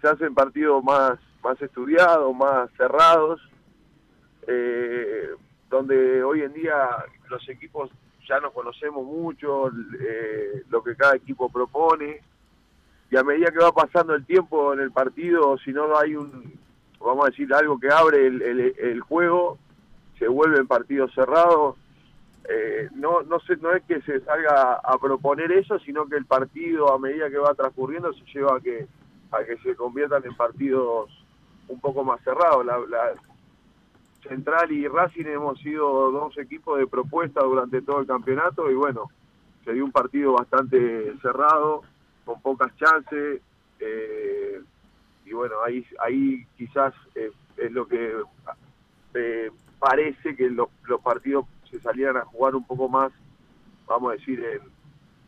se 0.00 0.08
hacen 0.08 0.34
partidos 0.34 0.84
más, 0.84 1.18
más 1.42 1.60
estudiados, 1.62 2.34
más 2.36 2.70
cerrados, 2.76 3.40
eh, 4.46 5.30
donde 5.70 6.22
hoy 6.22 6.42
en 6.42 6.52
día 6.52 6.74
los 7.30 7.48
equipos 7.48 7.90
ya 8.28 8.40
nos 8.40 8.52
conocemos 8.52 9.04
mucho, 9.04 9.68
eh, 10.00 10.62
lo 10.68 10.82
que 10.82 10.94
cada 10.94 11.16
equipo 11.16 11.48
propone, 11.50 12.20
y 13.10 13.16
a 13.16 13.22
medida 13.24 13.50
que 13.50 13.58
va 13.58 13.72
pasando 13.72 14.14
el 14.14 14.26
tiempo 14.26 14.74
en 14.74 14.80
el 14.80 14.92
partido, 14.92 15.56
si 15.58 15.72
no 15.72 15.96
hay 15.96 16.14
un, 16.14 16.52
vamos 17.00 17.26
a 17.26 17.30
decir, 17.30 17.52
algo 17.54 17.80
que 17.80 17.88
abre 17.90 18.26
el, 18.26 18.42
el- 18.42 18.74
el 18.78 19.00
juego, 19.00 19.58
se 20.18 20.28
vuelven 20.28 20.66
partidos 20.66 21.12
cerrados. 21.14 21.76
Eh, 22.48 22.88
no, 22.94 23.22
no, 23.22 23.40
se, 23.40 23.56
no 23.56 23.72
es 23.72 23.82
que 23.84 24.00
se 24.02 24.20
salga 24.20 24.74
a 24.74 24.98
proponer 24.98 25.52
eso, 25.52 25.78
sino 25.80 26.06
que 26.06 26.16
el 26.16 26.24
partido 26.24 26.92
a 26.92 26.98
medida 26.98 27.28
que 27.28 27.38
va 27.38 27.54
transcurriendo 27.54 28.12
se 28.14 28.24
lleva 28.32 28.56
a 28.56 28.60
que, 28.60 28.86
a 29.32 29.44
que 29.44 29.56
se 29.58 29.76
conviertan 29.76 30.24
en 30.24 30.34
partidos 30.34 31.10
un 31.68 31.80
poco 31.80 32.04
más 32.04 32.22
cerrados. 32.22 32.64
La, 32.64 32.78
Central 34.22 34.72
y 34.72 34.86
Racing 34.88 35.26
hemos 35.26 35.60
sido 35.60 36.10
dos 36.10 36.36
equipos 36.38 36.78
de 36.78 36.88
propuesta 36.88 37.40
durante 37.40 37.80
todo 37.80 38.00
el 38.00 38.06
campeonato 38.06 38.68
y 38.70 38.74
bueno, 38.74 39.04
se 39.64 39.72
dio 39.72 39.84
un 39.84 39.92
partido 39.92 40.32
bastante 40.32 41.14
cerrado, 41.22 41.82
con 42.24 42.40
pocas 42.42 42.76
chances. 42.76 43.40
eh, 43.78 44.60
y 45.24 45.32
bueno, 45.34 45.56
ahí, 45.64 45.84
ahí 46.00 46.46
quizás 46.56 46.94
eh, 47.14 47.30
es 47.58 47.72
lo 47.72 47.86
que 47.86 48.14
eh, 49.14 49.50
parece 49.78 50.34
que 50.36 50.48
los, 50.50 50.68
los 50.86 51.00
partidos 51.00 51.46
se 51.70 51.80
salieran 51.80 52.16
a 52.16 52.24
jugar 52.24 52.54
un 52.54 52.64
poco 52.66 52.88
más, 52.88 53.12
vamos 53.86 54.10
a 54.10 54.14
decir, 54.16 54.40
en- 54.40 54.78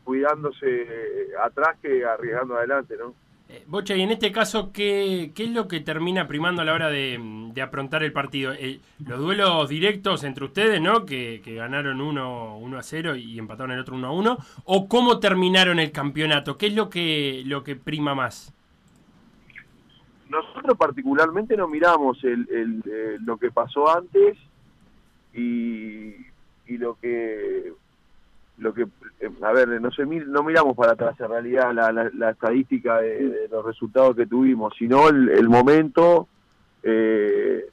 cuidándose 0.04 0.66
eh, 0.66 1.28
atrás 1.44 1.76
que 1.80 2.04
arriesgando 2.04 2.56
adelante, 2.56 2.94
¿no? 2.98 3.14
Eh, 3.48 3.64
Bocha, 3.66 3.96
y 3.96 4.02
en 4.02 4.10
este 4.12 4.30
caso, 4.32 4.70
¿qué, 4.72 5.32
qué 5.34 5.44
es 5.44 5.50
lo 5.50 5.66
que 5.66 5.80
termina 5.80 6.26
primando 6.28 6.62
a 6.62 6.64
la 6.64 6.72
hora 6.72 6.88
de, 6.88 7.18
de 7.52 7.62
aprontar 7.62 8.02
el 8.04 8.12
partido? 8.12 8.52
Eh, 8.52 8.80
los 9.04 9.18
duelos 9.18 9.68
directos 9.68 10.22
entre 10.24 10.44
ustedes, 10.44 10.80
¿no? 10.80 11.04
Que, 11.04 11.40
que 11.44 11.56
ganaron 11.56 12.00
uno, 12.00 12.56
uno 12.58 12.78
a 12.78 12.82
0 12.82 13.16
y 13.16 13.38
empataron 13.38 13.72
el 13.72 13.80
otro 13.80 13.96
1 13.96 14.06
a 14.06 14.12
1. 14.12 14.38
¿O 14.64 14.88
cómo 14.88 15.18
terminaron 15.18 15.80
el 15.80 15.90
campeonato? 15.92 16.56
¿Qué 16.56 16.68
es 16.68 16.74
lo 16.74 16.88
que, 16.90 17.42
lo 17.44 17.64
que 17.64 17.74
prima 17.76 18.14
más? 18.14 18.54
Nosotros 20.30 20.76
particularmente 20.78 21.56
no 21.56 21.68
miramos 21.68 22.22
el, 22.24 22.48
el, 22.50 22.82
eh, 22.86 23.18
lo 23.24 23.36
que 23.36 23.50
pasó 23.50 23.94
antes 23.94 24.38
y, 25.34 26.14
y 26.66 26.78
lo 26.78 26.94
que 26.94 27.72
lo 28.58 28.74
que 28.74 28.82
eh, 29.20 29.30
a 29.42 29.52
ver 29.52 29.80
no 29.80 29.90
se 29.90 30.04
no 30.04 30.42
miramos 30.42 30.76
para 30.76 30.92
atrás 30.92 31.18
en 31.18 31.30
realidad 31.30 31.72
la, 31.72 31.92
la, 31.92 32.10
la 32.14 32.30
estadística 32.30 32.98
de, 33.00 33.28
de 33.28 33.48
los 33.48 33.64
resultados 33.64 34.14
que 34.14 34.26
tuvimos 34.26 34.74
sino 34.78 35.08
el, 35.08 35.30
el 35.30 35.48
momento 35.48 36.28
eh, 36.82 37.64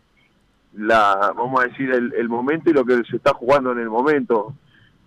la 0.78 1.34
vamos 1.36 1.62
a 1.62 1.68
decir 1.68 1.92
el, 1.92 2.14
el 2.14 2.30
momento 2.30 2.70
y 2.70 2.74
lo 2.74 2.86
que 2.86 3.04
se 3.10 3.18
está 3.18 3.34
jugando 3.34 3.72
en 3.72 3.80
el 3.80 3.90
momento. 3.90 4.54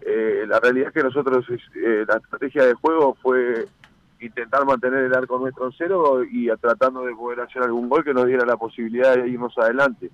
Eh, 0.00 0.44
la 0.48 0.58
realidad 0.58 0.88
es 0.88 0.94
que 0.94 1.02
nosotros 1.02 1.44
eh, 1.48 2.04
la 2.08 2.16
estrategia 2.16 2.64
de 2.64 2.74
juego 2.74 3.16
fue 3.22 3.66
intentar 4.20 4.64
mantener 4.66 5.04
el 5.04 5.14
arco 5.14 5.38
nuestro 5.38 5.66
en 5.66 5.72
cero 5.78 6.22
y 6.24 6.48
tratando 6.61 7.02
de 7.04 7.14
poder 7.14 7.40
hacer 7.40 7.62
algún 7.62 7.88
gol 7.88 8.04
que 8.04 8.14
nos 8.14 8.26
diera 8.26 8.44
la 8.44 8.56
posibilidad 8.56 9.14
de 9.16 9.28
irnos 9.28 9.56
adelante. 9.59 10.11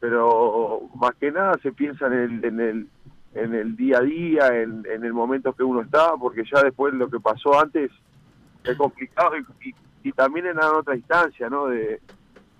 Pero 0.00 0.82
más 0.94 1.14
que 1.14 1.32
nada 1.32 1.54
se 1.62 1.72
piensa 1.72 2.06
en 2.06 2.12
el, 2.12 2.44
en 2.44 2.60
el, 2.60 2.86
en 3.34 3.54
el 3.54 3.76
día 3.76 3.98
a 3.98 4.02
día, 4.02 4.48
en, 4.62 4.84
en 4.86 5.04
el 5.04 5.12
momento 5.12 5.52
que 5.54 5.62
uno 5.62 5.80
está, 5.80 6.14
porque 6.16 6.42
ya 6.52 6.62
después 6.62 6.92
lo 6.94 7.08
que 7.08 7.18
pasó 7.20 7.58
antes 7.58 7.90
es 8.64 8.76
complicado 8.76 9.32
y, 9.64 9.74
y- 10.02 10.12
también 10.12 10.46
en 10.46 10.58
otra 10.58 10.94
instancia, 10.96 11.48
¿no? 11.48 11.66
De, 11.66 12.00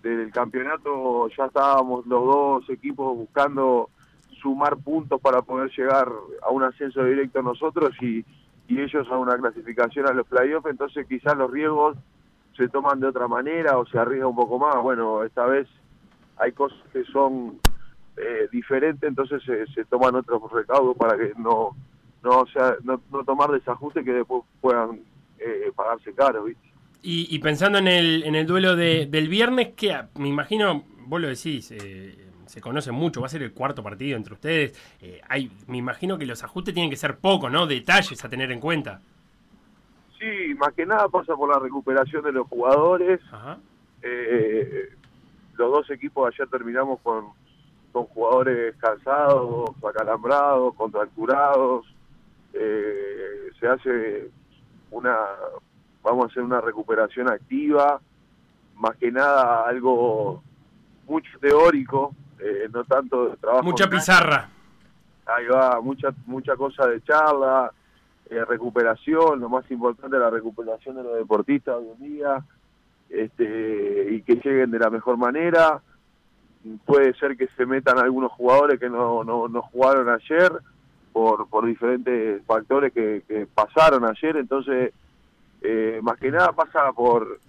del 0.02 0.30
campeonato 0.32 1.28
ya 1.36 1.46
estábamos 1.46 2.06
los 2.06 2.24
dos 2.24 2.70
equipos 2.70 3.16
buscando 3.16 3.90
sumar 4.40 4.76
puntos 4.76 5.20
para 5.20 5.42
poder 5.42 5.70
llegar 5.76 6.08
a 6.42 6.50
un 6.50 6.62
ascenso 6.62 7.04
directo 7.04 7.42
nosotros 7.42 7.90
y, 8.00 8.24
y 8.68 8.80
ellos 8.80 9.06
a 9.10 9.18
una 9.18 9.36
clasificación 9.36 10.06
a 10.06 10.12
los 10.12 10.26
playoffs, 10.26 10.68
entonces 10.68 11.06
quizás 11.06 11.36
los 11.36 11.50
riesgos 11.50 11.96
se 12.56 12.68
toman 12.68 13.00
de 13.00 13.08
otra 13.08 13.28
manera 13.28 13.78
o 13.78 13.86
se 13.86 13.98
arriesga 13.98 14.26
un 14.26 14.36
poco 14.36 14.58
más. 14.58 14.76
Bueno, 14.82 15.22
esta 15.24 15.46
vez 15.46 15.68
hay 16.38 16.52
cosas 16.52 16.78
que 16.92 17.04
son 17.04 17.58
eh, 18.16 18.48
diferentes, 18.50 19.06
entonces 19.08 19.42
se, 19.44 19.66
se 19.68 19.84
toman 19.84 20.14
otros 20.14 20.50
recaudos 20.50 20.96
para 20.96 21.16
que 21.16 21.32
no 21.38 21.76
no, 22.26 22.46
sea, 22.46 22.76
no, 22.82 23.00
no 23.12 23.24
tomar 23.24 23.50
desajustes 23.50 24.04
que 24.04 24.12
después 24.12 24.42
puedan 24.60 25.00
eh, 25.38 25.70
pagarse 25.74 26.12
caro, 26.12 26.44
¿viste? 26.44 26.66
Y, 27.02 27.28
y 27.34 27.38
pensando 27.38 27.78
en 27.78 27.86
el, 27.86 28.24
en 28.24 28.34
el 28.34 28.46
duelo 28.46 28.74
de, 28.74 29.06
del 29.06 29.28
viernes, 29.28 29.74
que 29.76 29.96
me 30.18 30.28
imagino, 30.28 30.82
vos 31.06 31.20
lo 31.20 31.28
decís, 31.28 31.70
eh, 31.70 32.28
se 32.46 32.60
conocen 32.60 32.94
mucho, 32.94 33.20
va 33.20 33.26
a 33.26 33.30
ser 33.30 33.42
el 33.42 33.52
cuarto 33.52 33.82
partido 33.82 34.16
entre 34.16 34.34
ustedes. 34.34 34.96
eh, 35.00 35.20
hay, 35.28 35.50
me 35.66 35.78
imagino 35.78 36.18
que 36.18 36.26
los 36.26 36.42
ajustes 36.42 36.74
tienen 36.74 36.90
que 36.90 36.96
ser 36.96 37.18
pocos, 37.18 37.50
¿no? 37.50 37.66
Detalles 37.66 38.24
a 38.24 38.28
tener 38.28 38.50
en 38.52 38.60
cuenta. 38.60 39.00
Sí, 40.18 40.54
más 40.54 40.72
que 40.72 40.86
nada 40.86 41.08
pasa 41.08 41.34
por 41.36 41.48
la 41.48 41.58
recuperación 41.58 42.22
de 42.24 42.32
los 42.32 42.46
jugadores. 42.48 43.20
Ajá. 43.30 43.58
Eh, 44.02 44.88
los 45.56 45.72
dos 45.72 45.90
equipos 45.90 46.32
ayer 46.32 46.48
terminamos 46.48 47.00
con, 47.00 47.26
con 47.92 48.04
jugadores 48.06 48.74
cansados, 48.76 49.70
acalambrados, 49.84 50.74
contracturados. 50.74 51.86
Eh, 52.52 53.50
se 53.60 53.66
hace 53.68 54.30
una, 54.90 55.16
vamos 56.02 56.24
a 56.24 56.28
hacer 56.28 56.42
una 56.42 56.60
recuperación 56.60 57.30
activa, 57.30 58.00
más 58.76 58.96
que 58.96 59.10
nada 59.10 59.66
algo 59.66 60.42
mucho 61.06 61.38
teórico, 61.40 62.14
eh, 62.40 62.68
no 62.72 62.84
tanto 62.84 63.30
de 63.30 63.36
trabajo. 63.36 63.64
Mucha 63.64 63.88
pizarra. 63.88 64.48
Ahí 65.26 65.46
va, 65.46 65.80
mucha, 65.80 66.10
mucha 66.26 66.56
cosa 66.56 66.86
de 66.86 67.02
charla, 67.02 67.72
eh, 68.30 68.44
recuperación, 68.44 69.40
lo 69.40 69.48
más 69.48 69.68
importante 69.70 70.18
la 70.18 70.30
recuperación 70.30 70.96
de 70.96 71.02
los 71.02 71.16
deportistas 71.16 71.76
hoy 71.76 71.88
en 71.98 72.14
día, 72.14 72.44
este, 73.10 74.08
y 74.10 74.22
que 74.22 74.36
lleguen 74.36 74.70
de 74.70 74.78
la 74.78 74.90
mejor 74.90 75.16
manera. 75.16 75.80
Puede 76.84 77.14
ser 77.14 77.36
que 77.36 77.48
se 77.56 77.66
metan 77.66 77.98
algunos 77.98 78.32
jugadores 78.32 78.80
que 78.80 78.88
no, 78.88 79.22
no, 79.24 79.48
no 79.48 79.62
jugaron 79.62 80.08
ayer 80.08 80.52
por, 81.12 81.48
por 81.48 81.64
diferentes 81.64 82.44
factores 82.44 82.92
que, 82.92 83.22
que 83.26 83.46
pasaron 83.46 84.04
ayer, 84.04 84.36
entonces 84.36 84.92
eh, 85.62 86.00
más 86.02 86.18
que 86.18 86.30
nada 86.30 86.52
pasa 86.52 86.92
por 86.92 87.40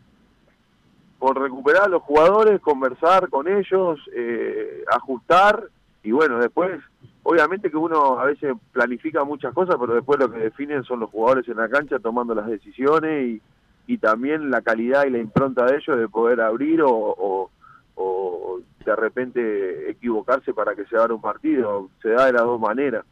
por 1.19 1.39
recuperar 1.39 1.83
a 1.83 1.89
los 1.89 2.03
jugadores, 2.03 2.61
conversar 2.61 3.29
con 3.29 3.47
ellos, 3.47 3.99
eh, 4.15 4.83
ajustar 4.91 5.69
y 6.07 6.11
bueno, 6.11 6.39
después, 6.39 6.79
obviamente 7.23 7.69
que 7.69 7.75
uno 7.75 8.17
a 8.17 8.23
veces 8.23 8.53
planifica 8.71 9.25
muchas 9.25 9.53
cosas, 9.53 9.75
pero 9.77 9.93
después 9.93 10.17
lo 10.19 10.31
que 10.31 10.39
definen 10.39 10.83
son 10.85 11.01
los 11.01 11.09
jugadores 11.09 11.47
en 11.49 11.57
la 11.57 11.67
cancha 11.67 11.99
tomando 11.99 12.33
las 12.33 12.47
decisiones 12.47 13.27
y, 13.27 13.41
y 13.87 13.97
también 13.97 14.49
la 14.49 14.61
calidad 14.61 15.05
y 15.05 15.09
la 15.09 15.17
impronta 15.17 15.65
de 15.65 15.75
ellos 15.75 15.97
de 15.97 16.07
poder 16.07 16.39
abrir 16.39 16.81
o, 16.81 16.89
o, 16.89 17.51
o 17.95 18.59
de 18.85 18.95
repente 18.95 19.89
equivocarse 19.89 20.53
para 20.53 20.75
que 20.75 20.85
se 20.85 20.95
haga 20.95 21.13
un 21.13 21.19
partido. 21.19 21.89
Se 22.01 22.09
da 22.09 22.27
de 22.27 22.31
las 22.33 22.43
dos 22.43 22.59
maneras. 22.59 23.03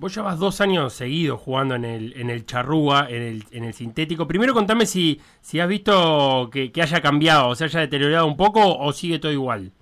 Vos 0.00 0.14
llevas 0.14 0.38
dos 0.38 0.62
años 0.62 0.94
seguidos 0.94 1.42
jugando 1.42 1.74
en 1.74 1.84
el, 1.84 2.18
en 2.18 2.30
el 2.30 2.46
charrúa, 2.46 3.06
en 3.10 3.20
el, 3.20 3.44
en 3.50 3.64
el 3.64 3.74
sintético. 3.74 4.26
Primero 4.26 4.54
contame 4.54 4.86
si, 4.86 5.20
si 5.42 5.60
has 5.60 5.68
visto 5.68 6.48
que, 6.50 6.72
haya 6.80 7.02
cambiado, 7.02 7.48
o 7.48 7.54
se 7.54 7.64
haya 7.64 7.80
deteriorado 7.80 8.26
un 8.26 8.34
poco 8.34 8.78
o 8.78 8.92
sigue 8.94 9.18
todo 9.18 9.30
igual. 9.30 9.72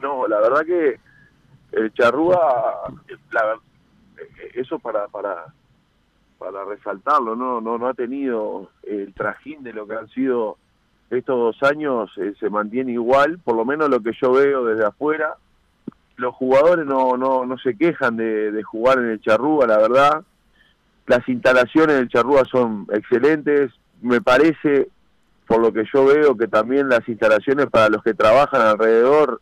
No, 0.00 0.28
la 0.28 0.38
verdad 0.38 0.64
que 0.64 1.00
el 1.72 1.92
charrúa, 1.94 2.84
la 3.32 3.58
eh, 4.18 4.52
eso 4.54 4.78
para 4.78 5.08
para 5.08 5.46
para 6.38 6.64
resaltarlo, 6.66 7.34
no 7.34 7.60
no 7.60 7.76
no 7.76 7.88
ha 7.88 7.94
tenido 7.94 8.70
el 8.84 9.12
trajín 9.14 9.64
de 9.64 9.72
lo 9.72 9.88
que 9.88 9.96
han 9.96 10.08
sido 10.10 10.58
estos 11.10 11.36
dos 11.36 11.68
años, 11.68 12.08
eh, 12.18 12.34
se 12.38 12.50
mantiene 12.50 12.92
igual, 12.92 13.40
por 13.40 13.56
lo 13.56 13.64
menos 13.64 13.90
lo 13.90 14.00
que 14.00 14.12
yo 14.12 14.30
veo 14.30 14.64
desde 14.64 14.86
afuera. 14.86 15.34
Los 16.16 16.34
jugadores 16.34 16.86
no 16.86 17.16
no 17.16 17.44
no 17.44 17.58
se 17.58 17.76
quejan 17.76 18.16
de, 18.16 18.52
de 18.52 18.62
jugar 18.62 18.98
en 18.98 19.10
el 19.10 19.20
charrúa, 19.20 19.66
la 19.66 19.78
verdad. 19.78 20.22
Las 21.06 21.28
instalaciones 21.28 21.96
del 21.96 22.08
charrúa 22.08 22.44
son 22.44 22.86
excelentes, 22.92 23.72
me 24.00 24.20
parece 24.20 24.88
por 25.46 25.60
lo 25.60 25.72
que 25.72 25.84
yo 25.92 26.06
veo 26.06 26.36
que 26.36 26.48
también 26.48 26.88
las 26.88 27.06
instalaciones 27.08 27.66
para 27.66 27.90
los 27.90 28.02
que 28.02 28.14
trabajan 28.14 28.62
alrededor 28.62 29.40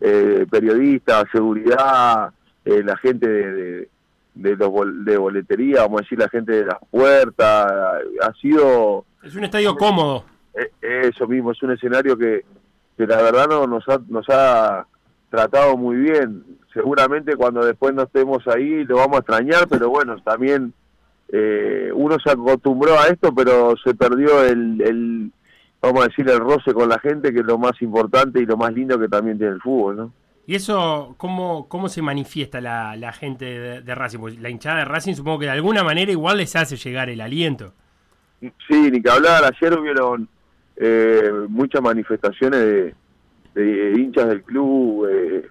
eh, 0.00 0.46
periodistas, 0.50 1.24
seguridad, 1.30 2.32
eh, 2.64 2.82
la 2.84 2.96
gente 2.96 3.28
de, 3.28 3.52
de, 3.52 3.88
de 4.34 4.56
los 4.56 4.68
bol- 4.68 5.04
de 5.04 5.16
boletería, 5.16 5.82
vamos 5.82 6.00
a 6.00 6.02
decir, 6.02 6.18
la 6.18 6.28
gente 6.28 6.52
de 6.52 6.66
las 6.66 6.78
puertas, 6.90 7.72
ha 8.20 8.32
sido 8.40 9.04
Es 9.22 9.36
un 9.36 9.44
estadio 9.44 9.76
cómodo. 9.76 10.24
eh, 10.54 10.72
eso 10.82 11.28
mismo, 11.28 11.52
es 11.52 11.62
un 11.62 11.70
escenario 11.70 12.18
que, 12.18 12.44
que 12.96 13.06
la 13.06 13.22
verdad 13.22 13.46
no, 13.48 13.66
nos, 13.68 13.88
ha, 13.88 14.00
nos 14.08 14.26
ha 14.30 14.84
tratado 15.34 15.76
muy 15.76 15.96
bien. 15.96 16.44
Seguramente 16.72 17.36
cuando 17.36 17.64
después 17.64 17.94
no 17.94 18.02
estemos 18.02 18.46
ahí 18.48 18.84
lo 18.84 18.96
vamos 18.96 19.16
a 19.16 19.20
extrañar, 19.20 19.68
pero 19.68 19.90
bueno, 19.90 20.16
también 20.24 20.72
eh, 21.28 21.90
uno 21.94 22.16
se 22.24 22.30
acostumbró 22.30 22.98
a 22.98 23.06
esto, 23.06 23.34
pero 23.34 23.74
se 23.82 23.94
perdió 23.94 24.44
el, 24.44 24.80
el, 24.80 25.30
vamos 25.80 26.04
a 26.04 26.08
decir, 26.08 26.28
el 26.28 26.38
roce 26.38 26.72
con 26.72 26.88
la 26.88 26.98
gente, 26.98 27.32
que 27.32 27.40
es 27.40 27.46
lo 27.46 27.58
más 27.58 27.80
importante 27.80 28.40
y 28.40 28.46
lo 28.46 28.56
más 28.56 28.72
lindo 28.72 28.98
que 28.98 29.08
también 29.08 29.38
tiene 29.38 29.54
el 29.54 29.60
fútbol, 29.60 29.96
¿no? 29.96 30.12
¿Y 30.46 30.56
eso 30.56 31.14
cómo, 31.16 31.68
cómo 31.68 31.88
se 31.88 32.02
manifiesta 32.02 32.60
la, 32.60 32.96
la 32.96 33.12
gente 33.12 33.46
de, 33.46 33.80
de 33.80 33.94
Racing? 33.94 34.18
Porque 34.18 34.38
la 34.38 34.50
hinchada 34.50 34.78
de 34.80 34.84
Racing 34.84 35.14
supongo 35.14 35.38
que 35.38 35.46
de 35.46 35.52
alguna 35.52 35.82
manera 35.82 36.12
igual 36.12 36.36
les 36.36 36.54
hace 36.54 36.76
llegar 36.76 37.08
el 37.08 37.22
aliento. 37.22 37.72
Sí, 38.40 38.90
ni 38.90 39.00
que 39.00 39.10
hablar, 39.10 39.42
ayer 39.42 39.78
hubieron 39.78 40.28
eh, 40.76 41.30
muchas 41.48 41.80
manifestaciones 41.80 42.60
de, 42.60 42.94
de 43.54 43.92
hinchas 43.96 44.28
del 44.28 44.42
club, 44.42 45.08
eh, 45.10 45.48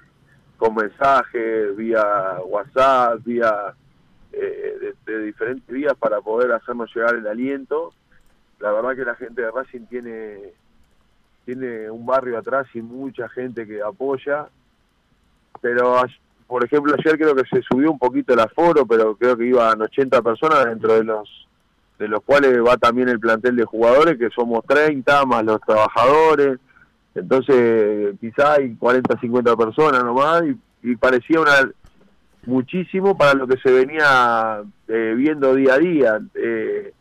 con 0.58 0.76
mensajes, 0.76 1.76
vía 1.76 2.38
WhatsApp, 2.46 3.20
vía 3.24 3.74
eh, 4.32 4.94
de, 5.06 5.12
de 5.12 5.26
diferentes 5.26 5.68
vías 5.68 5.94
para 5.98 6.22
poder 6.22 6.52
hacernos 6.52 6.94
llegar 6.94 7.16
el 7.16 7.28
aliento. 7.28 7.94
La 8.60 8.72
verdad 8.72 8.96
que 8.96 9.06
la 9.06 9.16
gente 9.16 9.42
de 9.42 9.52
Racing 9.52 9.86
tiene, 9.88 10.38
tiene 11.46 11.89
un 11.89 12.06
barrio 12.06 12.38
atrás 12.38 12.68
y 12.74 12.82
mucha 12.82 13.28
gente 13.30 13.68
que 13.68 13.82
apoya. 13.82 14.48
Pero, 15.62 16.02
por 16.48 16.63
ejemplo, 16.63 16.96
ayer 16.98 17.18
creo 17.18 17.36
que 17.36 17.48
se 17.50 17.62
subió 17.62 17.92
un 17.92 18.00
poquito 18.00 18.34
el 18.34 18.39
aforo, 18.39 18.86
pero 18.86 19.16
creo 19.16 19.38
que 19.38 19.46
iban 19.46 19.82
80 19.82 20.22
personas 20.22 20.66
dentro 20.66 20.94
de 20.94 21.04
los 21.04 21.48
de 22.00 22.08
los 22.08 22.24
cuales 22.24 22.60
va 22.66 22.76
también 22.76 23.08
el 23.08 23.20
plantel 23.20 23.56
de 23.56 23.66
jugadores, 23.66 24.18
que 24.18 24.30
somos 24.30 24.66
30, 24.66 25.26
más 25.26 25.44
los 25.44 25.62
trabajadores. 25.62 26.60
Entonces, 27.15 28.15
quizá 28.19 28.54
hay 28.54 28.76
40, 28.76 29.19
50 29.19 29.56
personas 29.56 30.04
nomás, 30.04 30.43
y, 30.43 30.91
y 30.91 30.95
parecía 30.95 31.39
una 31.39 31.69
muchísimo 32.45 33.17
para 33.17 33.34
lo 33.34 33.47
que 33.47 33.58
se 33.58 33.71
venía 33.71 34.62
eh, 34.88 35.13
viendo 35.15 35.56
día 35.56 35.76
a 35.76 35.78
día. 35.78 36.19
eh, 36.36 36.93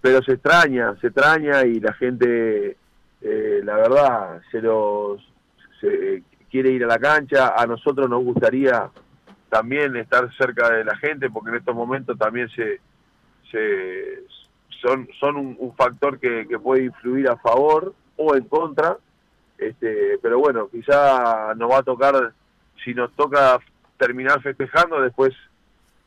pero 0.00 0.22
se 0.22 0.32
extraña, 0.32 0.96
se 1.00 1.08
extraña 1.08 1.64
y 1.66 1.78
la 1.78 1.92
gente, 1.92 2.76
eh, 3.20 3.60
la 3.62 3.76
verdad, 3.76 4.40
se 4.50 4.62
los 4.62 5.20
se, 5.80 6.22
quiere 6.50 6.70
ir 6.70 6.84
a 6.84 6.88
la 6.88 6.98
cancha. 6.98 7.54
A 7.56 7.66
nosotros 7.66 8.08
nos 8.08 8.24
gustaría 8.24 8.90
también 9.50 9.96
estar 9.96 10.32
cerca 10.36 10.70
de 10.70 10.84
la 10.84 10.96
gente, 10.96 11.28
porque 11.28 11.50
en 11.50 11.56
estos 11.56 11.74
momentos 11.74 12.16
también 12.18 12.48
se, 12.50 12.80
se 13.50 14.24
son, 14.80 15.06
son 15.18 15.36
un, 15.36 15.56
un 15.58 15.74
factor 15.74 16.18
que, 16.18 16.46
que 16.48 16.58
puede 16.58 16.84
influir 16.84 17.28
a 17.28 17.36
favor 17.36 17.94
o 18.16 18.34
en 18.34 18.44
contra. 18.44 18.96
Este, 19.60 20.18
pero 20.22 20.38
bueno, 20.38 20.68
quizá 20.70 21.54
nos 21.54 21.70
va 21.70 21.78
a 21.78 21.82
tocar, 21.82 22.32
si 22.82 22.94
nos 22.94 23.14
toca 23.14 23.58
terminar 23.98 24.40
festejando, 24.40 25.02
después 25.02 25.34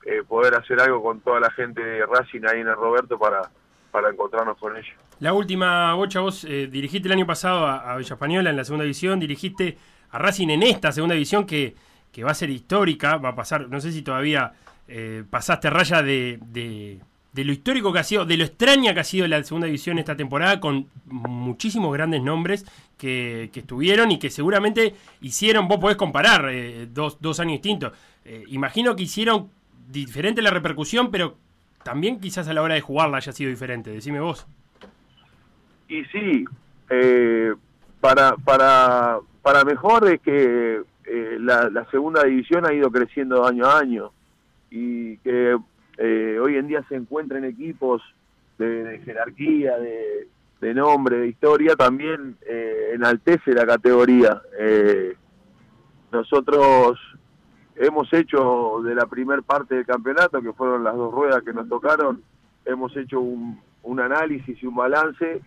eh, 0.06 0.24
poder 0.28 0.56
hacer 0.56 0.82
algo 0.82 1.04
con 1.04 1.20
toda 1.22 1.40
la 1.40 1.52
gente 1.52 1.84
de 1.84 2.06
Racing 2.06 2.42
ahí 2.48 2.62
en 2.62 2.68
el 2.68 2.76
Roberto 2.76 3.20
para, 3.20 3.50
para 3.92 4.10
encontrarnos 4.10 4.58
con 4.58 4.76
ellos. 4.76 4.96
La 5.20 5.34
última, 5.34 5.94
Bocha, 5.94 6.20
vos 6.20 6.44
eh, 6.46 6.68
dirigiste 6.68 7.08
el 7.08 7.14
año 7.14 7.28
pasado 7.28 7.68
a, 7.68 7.94
a 7.94 8.00
Española 8.00 8.50
en 8.50 8.58
la 8.58 8.66
segunda 8.66 8.84
división, 8.84 9.20
dirigiste 9.20 9.78
a 10.10 10.18
Racing 10.18 10.50
en 10.50 10.64
esta 10.64 10.92
segunda 10.92 11.14
división 11.14 11.46
que, 11.46 11.76
que 12.12 12.24
va 12.24 12.32
a 12.32 12.36
ser 12.36 12.50
histórica, 12.50 13.18
va 13.18 13.30
a 13.30 13.36
pasar, 13.36 13.70
no 13.70 13.80
sé 13.80 13.92
si 13.92 14.02
todavía 14.02 14.54
eh, 14.88 15.24
pasaste 15.30 15.70
raya 15.70 16.02
de, 16.02 17.00
de 17.34 17.44
lo 17.44 17.52
histórico 17.52 17.92
que 17.92 18.00
ha 18.00 18.04
sido, 18.04 18.26
de 18.26 18.38
lo 18.38 18.44
extraña 18.44 18.94
que 18.94 19.00
ha 19.00 19.04
sido 19.04 19.28
la 19.28 19.44
segunda 19.44 19.66
división 19.66 19.98
esta 19.98 20.16
temporada, 20.16 20.60
con 20.60 20.88
muchísimos 21.06 21.92
grandes 21.92 22.22
nombres 22.22 22.64
que, 22.98 23.50
que 23.52 23.62
estuvieron 23.62 24.12
y 24.12 24.20
que 24.20 24.30
seguramente 24.30 24.94
hicieron, 25.20 25.68
vos 25.68 25.80
podés 25.80 25.98
comparar 25.98 26.48
eh, 26.52 26.88
dos, 26.92 27.18
dos 27.20 27.40
años 27.40 27.54
distintos. 27.54 27.94
Eh, 28.24 28.44
imagino 28.50 28.96
que 28.96 29.04
hicieron 29.04 29.50
diferente 29.90 30.44
la 30.44 30.52
repercusión, 30.52 31.10
pero 31.10 31.36
también 31.84 32.20
quizás 32.20 32.48
a 32.48 32.54
la 32.54 32.62
hora 32.62 32.76
de 32.76 32.82
jugarla 32.82 33.18
haya 33.18 33.32
sido 33.32 33.50
diferente. 33.50 33.90
Decime 33.90 34.20
vos. 34.20 34.46
Y 35.90 36.04
sí, 36.06 36.46
eh, 36.90 37.54
para, 38.00 38.36
para, 38.38 39.18
para 39.42 39.66
mejor 39.66 40.08
es 40.08 40.22
que 40.22 40.82
la, 41.40 41.70
la 41.70 41.86
segunda 41.92 42.24
división 42.24 42.66
ha 42.66 42.74
ido 42.74 42.90
creciendo 42.90 43.46
año 43.46 43.66
a 43.66 43.80
año 43.80 44.12
y 44.72 45.18
que 45.18 45.58
eh, 45.98 46.38
hoy 46.42 46.58
en 46.58 46.68
día 46.68 46.84
se 46.90 46.96
encuentran 46.96 47.46
equipos 47.46 48.02
de, 48.58 48.84
de 48.84 49.00
jerarquía, 49.00 49.78
de, 49.78 50.28
de 50.62 50.74
nombre, 50.74 51.18
de 51.18 51.28
historia, 51.28 51.76
también 51.76 52.38
eh, 52.46 52.92
enaltece 52.94 53.54
la 53.54 53.66
categoría. 53.66 54.42
Eh, 54.60 55.16
nosotros 56.12 57.00
hemos 57.76 58.12
hecho 58.14 58.82
de 58.84 58.96
la 58.96 59.06
primer 59.08 59.44
parte 59.44 59.76
del 59.76 59.86
campeonato, 59.86 60.42
que 60.42 60.54
fueron 60.54 60.84
las 60.84 60.96
dos 60.96 61.14
ruedas 61.14 61.44
que 61.44 61.54
nos 61.54 61.68
tocaron, 61.68 62.22
hemos 62.66 62.96
hecho 62.96 63.20
un, 63.20 63.60
un 63.84 64.00
análisis 64.00 64.62
y 64.62 64.66
un 64.66 64.76
balance, 64.76 65.42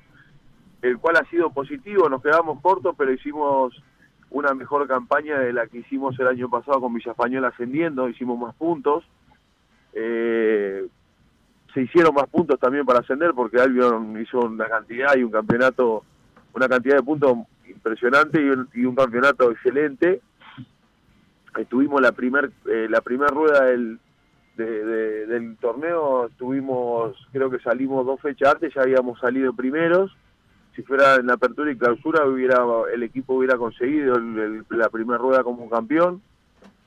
el 0.82 0.98
cual 0.98 1.16
ha 1.16 1.24
sido 1.30 1.50
positivo, 1.50 2.08
nos 2.08 2.22
quedamos 2.22 2.60
cortos, 2.60 2.94
pero 2.98 3.12
hicimos 3.12 3.74
una 4.30 4.54
mejor 4.54 4.86
campaña 4.86 5.38
de 5.38 5.52
la 5.52 5.66
que 5.66 5.78
hicimos 5.78 6.18
el 6.18 6.26
año 6.26 6.50
pasado 6.50 6.80
con 6.80 6.92
Villa 6.92 7.12
Española 7.12 7.48
ascendiendo, 7.48 8.08
hicimos 8.08 8.38
más 8.38 8.54
puntos. 8.56 9.04
Eh, 9.98 10.86
se 11.72 11.80
hicieron 11.82 12.14
más 12.14 12.26
puntos 12.28 12.58
también 12.60 12.84
para 12.84 12.98
ascender 13.00 13.32
porque 13.34 13.58
Albion 13.60 14.20
hizo 14.20 14.40
una 14.40 14.66
cantidad 14.66 15.16
y 15.16 15.22
un 15.22 15.30
campeonato, 15.30 16.04
una 16.54 16.68
cantidad 16.68 16.96
de 16.96 17.02
puntos 17.02 17.38
impresionante 17.66 18.40
y 18.42 18.48
un, 18.50 18.68
y 18.74 18.84
un 18.84 18.94
campeonato 18.94 19.50
excelente. 19.50 20.20
Estuvimos 21.58 22.00
la 22.02 22.12
primer, 22.12 22.50
eh, 22.66 22.86
la 22.90 23.00
primer 23.00 23.30
rueda 23.30 23.64
del, 23.64 23.98
de- 24.56 24.84
de- 24.84 25.26
del 25.26 25.56
torneo, 25.56 26.26
estuvimos, 26.26 27.16
creo 27.32 27.50
que 27.50 27.58
salimos 27.60 28.04
dos 28.04 28.20
fechas 28.20 28.54
antes, 28.54 28.74
ya 28.74 28.82
habíamos 28.82 29.18
salido 29.20 29.54
primeros. 29.54 30.14
Si 30.74 30.82
fuera 30.82 31.14
en 31.14 31.26
la 31.26 31.34
apertura 31.34 31.70
y 31.72 31.76
clausura, 31.78 32.26
hubiera, 32.26 32.58
el 32.92 33.02
equipo 33.02 33.34
hubiera 33.34 33.56
conseguido 33.56 34.18
la 34.68 34.90
primera 34.90 35.16
rueda 35.18 35.42
como 35.42 35.70
campeón. 35.70 36.20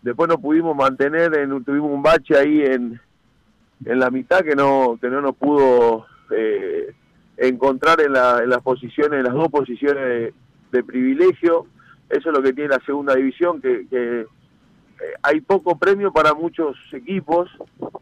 Después 0.01 0.29
no 0.29 0.37
pudimos 0.39 0.75
mantener, 0.75 1.35
en, 1.37 1.63
tuvimos 1.63 1.91
un 1.91 2.01
bache 2.01 2.37
ahí 2.37 2.61
en, 2.61 2.99
en 3.85 3.99
la 3.99 4.09
mitad 4.09 4.41
que 4.41 4.55
no 4.55 4.97
que 4.99 5.09
no 5.09 5.21
nos 5.21 5.35
pudo 5.35 6.05
eh, 6.31 6.93
encontrar 7.37 7.99
en, 8.01 8.13
la- 8.13 8.41
en 8.43 8.49
las 8.49 8.61
posiciones, 8.61 9.19
en 9.19 9.23
las 9.25 9.33
dos 9.33 9.49
posiciones 9.49 10.33
de, 10.71 10.83
privilegio. 10.83 11.65
Eso 12.09 12.29
es 12.29 12.37
lo 12.37 12.41
que 12.43 12.53
tiene 12.53 12.69
la 12.69 12.79
segunda 12.85 13.15
división, 13.15 13.61
que, 13.61 13.87
que, 13.87 14.21
eh, 14.21 14.25
hay 15.21 15.41
poco 15.41 15.77
premio 15.77 16.11
para 16.11 16.33
muchos 16.33 16.75
equipos. 16.91 17.49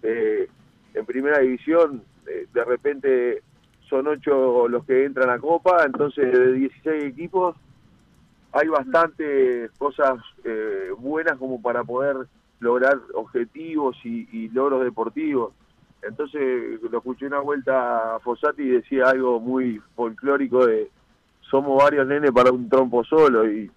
Eh, 0.03 0.47
en 0.93 1.05
primera 1.05 1.39
división, 1.39 2.03
eh, 2.27 2.47
de 2.53 2.63
repente 2.65 3.41
son 3.89 4.07
ocho 4.07 4.67
los 4.67 4.85
que 4.85 5.05
entran 5.05 5.29
a 5.29 5.39
Copa, 5.39 5.83
entonces 5.85 6.31
de 6.31 6.53
16 6.53 7.03
equipos 7.05 7.55
hay 8.57 8.67
bastantes 8.67 9.71
cosas 9.77 10.19
eh, 10.43 10.89
buenas 10.97 11.37
como 11.37 11.61
para 11.61 11.83
poder 11.83 12.27
lograr 12.59 12.99
objetivos 13.13 13.95
y, 14.03 14.27
y 14.31 14.49
logros 14.49 14.83
deportivos. 14.83 15.53
Entonces 16.01 16.81
lo 16.81 16.97
escuché 16.97 17.27
una 17.27 17.39
vuelta 17.39 18.15
a 18.15 18.19
Fossati 18.19 18.63
y 18.63 18.69
decía 18.69 19.09
algo 19.09 19.39
muy 19.39 19.81
folclórico 19.95 20.65
de 20.65 20.89
somos 21.49 21.81
varios 21.81 22.07
nenes 22.07 22.31
para 22.31 22.51
un 22.51 22.69
trompo 22.69 23.03
solo 23.03 23.49
y, 23.49 23.71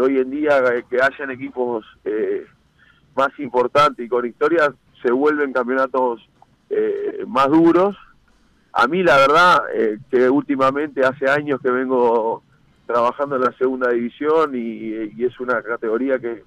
hoy 0.00 0.18
en 0.18 0.30
día 0.30 0.60
que 0.90 1.00
hayan 1.00 1.30
equipos 1.30 1.84
eh, 2.04 2.44
más 3.14 3.28
importantes 3.38 4.04
y 4.04 4.08
con 4.08 4.26
historias 4.26 4.70
se 5.00 5.12
vuelven 5.12 5.52
campeonatos 5.52 6.28
eh, 6.68 7.22
más 7.28 7.48
duros. 7.48 7.96
A 8.72 8.88
mí 8.88 9.04
la 9.04 9.16
verdad 9.18 9.62
eh, 9.72 9.98
que 10.10 10.28
últimamente 10.28 11.04
hace 11.04 11.30
años 11.30 11.60
que 11.60 11.70
vengo 11.70 12.42
trabajando 12.88 13.36
en 13.36 13.42
la 13.42 13.52
segunda 13.52 13.90
división 13.90 14.52
y, 14.54 15.22
es 15.22 15.38
una 15.40 15.62
categoría 15.62 16.18
que 16.18 16.42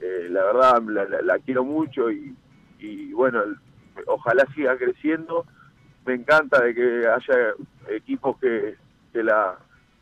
eh, 0.00 0.28
la 0.28 0.44
verdad 0.44 0.82
la, 0.82 1.22
la- 1.22 1.38
quiero 1.38 1.64
mucho 1.64 2.10
y, 2.10 2.36
y 2.78 3.12
bueno, 3.14 3.40
ojalá 4.06 4.46
siga 4.54 4.76
creciendo. 4.76 5.46
Me 6.04 6.12
encanta 6.14 6.62
de 6.62 6.74
que 6.74 7.08
haya 7.08 7.54
equipos 7.88 8.38
que, 8.38 8.76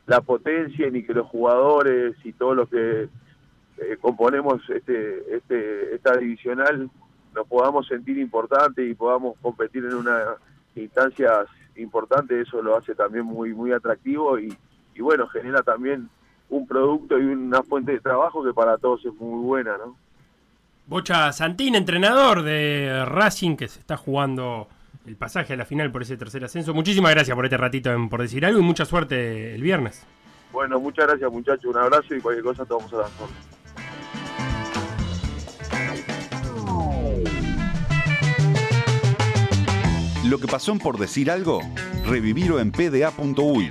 la 0.07 0.20
potencien 0.20 0.97
y 0.97 1.05
que 1.05 1.14
los 1.14 1.28
jugadores 1.28 2.16
y 2.24 2.32
todos 2.32 2.57
los 2.57 2.68
que 2.68 3.09
eh, 3.78 3.97
componemos 4.01 4.61
este, 4.68 5.36
este, 5.36 5.95
esta 5.95 6.16
divisional 6.16 6.90
nos 7.32 7.47
podamos 7.47 7.86
sentir 7.86 8.18
importantes 8.18 8.84
y 8.84 8.95
podamos 8.95 9.36
competir 9.40 9.84
en 9.84 9.95
una 9.95 10.34
instancias 10.74 11.47
importantes, 11.76 12.49
eso 12.49 12.61
lo 12.61 12.76
hace 12.76 12.95
también 12.97 13.24
muy 13.24 13.55
muy 13.55 13.70
atractivo 13.72 14.38
y, 14.40 14.53
y 14.95 15.03
bueno, 15.03 15.26
genera 15.28 15.62
también 15.62 16.09
un 16.49 16.66
producto 16.66 17.18
y 17.18 17.24
una 17.24 17.62
fuente 17.62 17.92
de 17.92 18.01
trabajo 18.01 18.45
que 18.45 18.53
para 18.53 18.78
todos 18.78 19.05
es 19.05 19.14
muy 19.14 19.45
buena, 19.45 19.76
¿no? 19.78 19.97
Bocha 20.86 21.32
Santín, 21.32 21.74
entrenador 21.74 22.42
de 22.42 23.05
Racing, 23.07 23.57
que 23.57 23.68
se 23.68 23.80
está 23.80 23.97
jugando 23.97 24.68
el 25.07 25.16
pasaje 25.16 25.55
a 25.55 25.57
la 25.57 25.64
final 25.64 25.90
por 25.90 26.03
ese 26.03 26.16
tercer 26.16 26.45
ascenso. 26.45 26.74
Muchísimas 26.74 27.12
gracias 27.12 27.34
por 27.34 27.45
este 27.45 27.57
ratito 27.57 27.90
en 27.90 28.09
por 28.09 28.20
decir 28.20 28.45
algo 28.45 28.61
y 28.61 28.62
mucha 28.62 28.84
suerte 28.84 29.55
el 29.55 29.62
viernes. 29.62 30.07
Bueno, 30.53 30.78
muchas 30.78 31.07
gracias 31.07 31.32
muchachos, 31.32 31.64
un 31.64 31.78
abrazo 31.78 32.14
y 32.14 32.20
cualquier 32.20 32.45
cosa 32.45 32.64
te 32.64 32.74
vamos 32.74 32.92
a 32.92 32.97
dar. 32.99 33.11
Lo 40.26 40.38
que 40.38 40.47
pasó 40.47 40.72
en 40.72 40.78
por 40.78 40.99
decir 40.99 41.30
algo, 41.30 41.61
revivirlo 42.07 42.59
en 42.61 42.72
pda.uy 42.72 43.70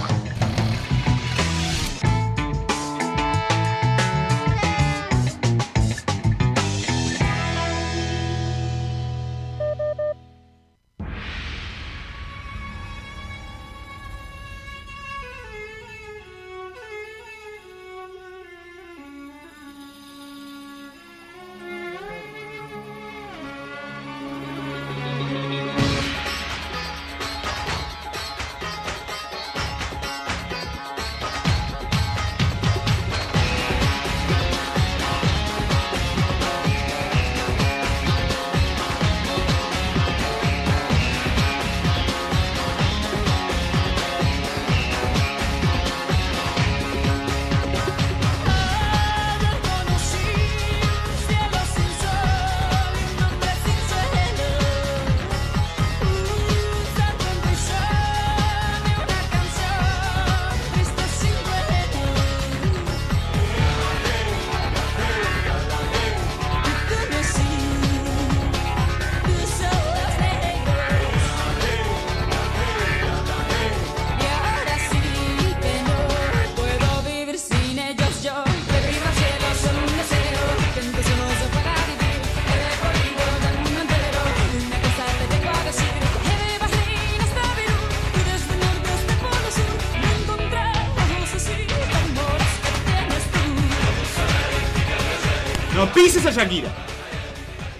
A 96.37 96.43
Shakira. 96.43 96.69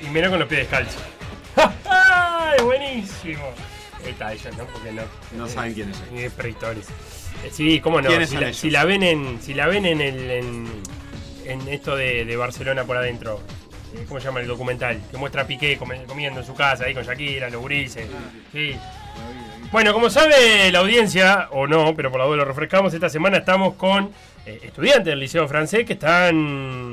Y 0.04 0.08
mira 0.08 0.30
con 0.30 0.40
los 0.40 0.48
pies 0.48 0.62
descalzos. 0.62 1.02
¡Ay, 1.86 2.60
buenísimo! 2.64 3.44
Está 4.06 4.34
ella, 4.34 4.50
¿no? 4.58 4.66
Porque 4.66 4.92
no. 4.92 5.04
No 5.38 5.48
saben 5.48 5.74
quién 5.74 5.92
es 5.92 5.98
ella. 5.98 6.08
Ni. 6.12 6.22
Eh, 6.24 7.52
Sí, 7.52 7.80
cómo 7.80 8.02
no. 8.02 8.10
¿Quiénes 8.10 8.30
Si 8.30 8.36
son 8.36 8.42
la, 8.42 8.48
ellos? 8.50 8.58
si 8.60 8.70
la 8.72 8.86
ven 8.86 9.04
en. 9.04 9.42
Si 9.42 9.54
la 9.54 9.68
ven 9.68 9.86
en 9.86 10.02
el. 10.02 10.32
en, 10.32 10.68
en 11.46 11.68
esto 11.70 11.96
de, 11.96 12.26
de 12.26 12.36
Barcelona 12.36 12.84
por 12.84 12.98
adentro. 12.98 13.40
eh, 13.96 14.06
¿Cómo 14.08 14.20
se 14.20 14.26
llama 14.28 14.40
el 14.42 14.48
documental? 14.48 15.00
Que 15.12 15.18
muestra 15.18 15.44
a 15.44 15.48
Piqué 15.48 15.78
comiendo 15.78 16.40
en 16.40 16.46
su 16.46 16.56
casa 16.56 16.86
ahí 16.86 16.94
con 16.94 17.04
Shakira, 17.04 17.50
los 17.50 17.62
gurises. 17.62 18.08
Sí. 18.52 18.76
Bueno, 19.72 19.94
como 19.94 20.10
sabe 20.10 20.72
la 20.72 20.80
audiencia, 20.80 21.48
o 21.52 21.66
no, 21.68 21.94
pero 21.96 22.12
por 22.12 22.20
la 22.20 22.26
duda 22.26 22.38
lo 22.38 22.46
refrescamos, 22.46 22.94
esta 22.94 23.08
semana 23.10 23.38
estamos 23.38 23.76
con 23.76 24.12
eh, 24.46 24.60
estudiantes 24.64 25.06
del 25.06 25.20
Liceo 25.20 25.48
Francés 25.48 25.86
que 25.86 25.94
están 25.94 26.91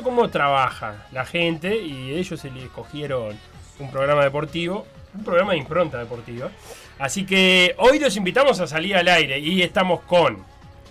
viendo 0.00 0.02
cómo 0.02 0.28
trabaja 0.30 1.06
la 1.12 1.24
gente 1.24 1.76
y 1.76 2.14
ellos 2.14 2.40
se 2.40 2.50
le 2.50 2.64
escogieron 2.64 3.36
un 3.78 3.90
programa 3.90 4.22
deportivo, 4.24 4.86
un 5.14 5.24
programa 5.24 5.52
de 5.52 5.58
impronta 5.58 5.98
deportiva. 5.98 6.50
Así 6.98 7.24
que 7.24 7.74
hoy 7.78 7.98
los 7.98 8.16
invitamos 8.16 8.60
a 8.60 8.66
salir 8.66 8.96
al 8.96 9.08
aire 9.08 9.38
y 9.38 9.62
estamos 9.62 10.00
con 10.02 10.38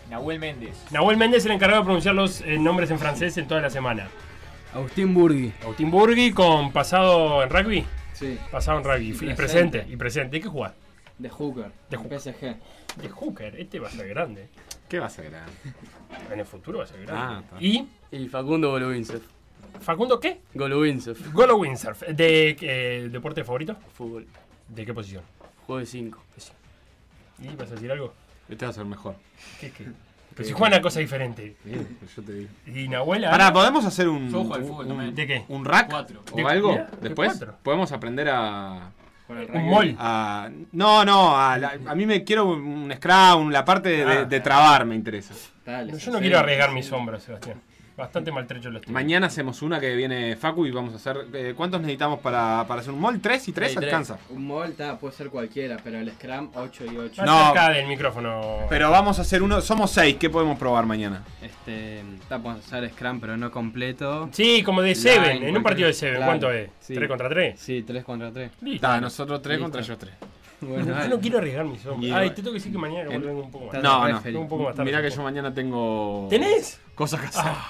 Nahuel 0.10 0.39
Méndez. 0.39 0.76
Nahuel 0.91 1.18
Méndez, 1.18 1.45
el 1.45 1.51
encargado 1.51 1.82
de 1.82 1.86
pronunciar 1.86 2.16
los 2.16 2.41
eh, 2.41 2.57
nombres 2.57 2.89
en 2.91 2.99
francés 2.99 3.38
en 3.38 3.47
toda 3.47 3.62
la 3.62 3.70
semana. 3.70 4.07
Agustín 4.74 5.14
Burgui. 5.14 5.53
Agustín 5.62 5.91
Burgui 5.91 6.32
con 6.32 6.72
pasado 6.72 7.43
en 7.43 7.49
rugby. 7.49 7.86
Sí. 8.14 8.38
Pasado 8.51 8.80
en 8.80 8.84
rugby. 8.84 9.10
Y 9.10 9.14
Presente. 9.14 9.36
presente. 9.36 9.86
Y 9.88 9.95
presente. 9.97 10.38
¿De 10.38 10.41
qué 10.41 10.47
jugás? 10.49 10.74
De 11.18 11.30
Hooker. 11.30 11.72
De 11.89 11.97
Hooker. 11.97 12.20
PSG. 12.20 12.55
De 13.01 13.10
hooker. 13.10 13.55
Este 13.60 13.80
va 13.80 13.88
a 13.88 13.91
ser 13.91 14.07
grande. 14.07 14.47
¿Qué 14.88 14.99
va 14.99 15.07
a 15.07 15.10
ser 15.10 15.30
grande? 15.30 15.51
En 16.32 16.39
el 16.39 16.45
futuro 16.45 16.80
va 16.80 16.86
a 16.86 16.88
ser 16.88 17.01
grande. 17.05 17.36
Ah, 17.36 17.41
está. 17.43 17.55
y 17.64 17.88
Y 18.12 18.28
Facundo 18.28 18.72
Golubinsef. 18.72 19.22
Facundo, 19.82 20.20
¿qué? 20.20 20.41
Golubinsef. 20.53 21.32
Golo 21.32 21.57
Windsurf. 21.57 22.01
¿De 22.10 22.57
eh, 22.60 23.07
deporte 23.12 23.43
favorito? 23.43 23.76
Fútbol. 23.93 24.26
¿De 24.68 24.86
qué 24.86 24.93
posición? 24.93 25.24
Juego 25.66 25.80
de 25.80 25.86
5. 25.86 26.24
¿Y 27.41 27.47
vas 27.55 27.72
a 27.72 27.76
decir 27.76 27.91
algo? 27.91 28.14
Este 28.49 28.66
va 28.66 28.72
a 28.72 28.74
ser 28.74 28.86
mejor. 28.86 29.16
¿Qué, 29.60 29.72
qué? 29.72 29.86
Pero 30.36 30.47
si 30.47 30.53
juegan 30.53 30.80
a 30.80 30.82
cosa 30.82 30.99
diferente. 30.99 31.55
Bien, 31.64 31.97
pues 31.99 32.16
yo 32.16 32.24
te 32.24 32.34
digo. 32.34 32.49
Y 32.68 32.88
Nahuel. 32.88 33.26
ah, 33.26 33.32
Pará, 33.32 33.53
¿podemos 33.53 33.86
hacer 33.86 34.07
un, 34.10 34.30
Yo 34.30 34.39
juego 34.39 34.55
al 34.55 34.62
un- 34.64 34.68
fútbol 34.68 34.86
un- 34.86 34.91
también. 34.91 35.16
¿De 35.16 35.28
qué? 35.28 35.45
un 35.47 35.66
rack 35.66 35.89
Cuatro. 35.89 36.22
o 36.32 36.36
De- 36.36 36.43
algo? 36.43 36.72
mira, 36.72 36.86
de 36.86 36.97
Después 37.10 37.30
cuatro. 37.38 37.55
podemos 37.64 37.91
aprender 37.91 38.30
a, 38.30 38.91
Un 39.30 39.66
mol. 39.70 39.95
a- 39.99 40.49
no, 40.72 41.03
no, 41.05 41.38
a, 41.38 41.57
la- 41.57 41.78
a 41.88 41.95
mí 41.95 42.05
me 42.05 42.24
quiero 42.24 42.45
un 42.45 42.91
scrum, 42.95 43.49
la 43.51 43.64
parte 43.66 43.89
de, 43.89 44.03
Ah. 44.03 44.26
de 44.26 44.39
trabar 44.39 44.86
me 44.86 44.95
interesa. 44.95 45.34
Dale. 45.66 45.97
Yo 45.97 46.12
no 46.12 46.20
quiero 46.20 46.39
arriesgar 46.39 46.72
mis 46.74 46.91
hombros, 46.91 47.24
Sebastián. 47.24 47.62
Bastante 48.00 48.32
maltrecho 48.32 48.70
los 48.72 48.82
tengo. 48.82 48.93
Mañana 48.93 49.28
hacemos 49.28 49.62
una 49.62 49.80
que 49.80 49.93
viene 49.95 50.36
Facu 50.36 50.66
y 50.66 50.72
vamos 50.72 50.93
a 50.93 50.95
hacer. 50.95 51.26
eh, 51.34 51.54
¿Cuántos 51.56 51.82
necesitamos 51.82 52.20
para, 52.20 52.66
para 52.68 52.82
hacer 52.82 52.93
un 52.93 53.00
mol? 53.00 53.20
¿Tres 53.20 53.47
y 53.47 53.52
tres 53.52 53.74
tres. 53.76 53.84
alcanza? 53.86 54.18
Un 54.30 54.47
mol 54.47 54.74
ta, 54.74 54.97
puede 54.97 55.14
ser 55.14 55.30
cualquiera, 55.30 55.78
pero 55.84 56.00
el 56.00 56.10
Scrum 56.12 56.50
8 56.56 56.86
y 56.86 56.97
8. 56.97 57.22
Más 57.22 57.26
No. 57.26 57.45
cerca 57.47 57.70
del 57.72 57.88
micrófono. 57.88 58.60
Pero 58.70 58.89
vamos 58.89 59.20
a 59.20 59.24
hacer 59.24 59.43
uno. 59.43 59.60
Somos 59.62 59.91
seis, 59.91 60.16
¿qué 60.20 60.30
podemos 60.30 60.58
probar 60.58 60.86
mañana? 60.86 61.24
Este, 61.41 62.02
ta, 62.28 62.39
podemos 62.39 62.66
hacer 62.66 62.89
Scrum, 62.91 63.20
pero 63.20 63.36
no 63.38 63.52
completo. 63.52 64.30
Sí, 64.32 64.64
como 64.64 64.82
de 64.82 64.89
Line, 64.95 65.02
Seven. 65.02 65.26
En 65.30 65.34
un 65.36 65.39
cualquier- 65.39 65.64
partido 65.64 65.88
de 65.88 65.93
Seven. 65.93 66.22
¿Cuánto 66.24 66.52
es? 66.52 66.70
sí. 66.80 66.93
¿3 66.95 67.08
contra 67.08 67.30
3? 67.30 67.60
Sí, 67.60 67.84
3 67.84 68.04
contra 68.04 68.32
3. 68.32 68.52
Listo. 68.62 68.76
Está, 68.76 69.02
nosotros 69.02 69.41
tres 69.41 69.58
Listo. 69.58 69.64
contra 69.66 69.82
ellos 69.82 69.97
tres. 69.97 70.14
Bueno, 70.62 70.88
Yo 70.88 70.91
dale. 70.91 71.08
no 71.08 71.22
quiero 71.22 71.38
arriesgar 71.38 71.64
mis 71.66 71.86
hombros. 71.86 72.10
Y- 72.10 72.12
Ay, 72.12 72.32
te 72.32 72.36
tengo 72.38 72.50
que 72.50 72.56
decir 72.56 72.72
que 72.74 72.78
mañana 72.78 73.08
que 73.08 73.16
En- 73.16 73.30
un 73.30 73.50
poco 73.50 73.68
más. 73.68 73.76
Está- 73.76 73.88
No, 73.88 74.10
no. 74.10 74.39
Un 74.41 74.47
poco 74.50 74.64
más 74.66 74.76
tarde. 74.76 74.91
Mirá 74.91 75.02
que 75.02 75.10
yo 75.10 75.22
mañana 75.24 75.54
tengo. 75.54 76.28
¿Tenés? 76.30 76.82
Cosas 76.95 77.22
que 77.22 77.28
hacer. 77.28 77.43
Ah, 77.45 77.66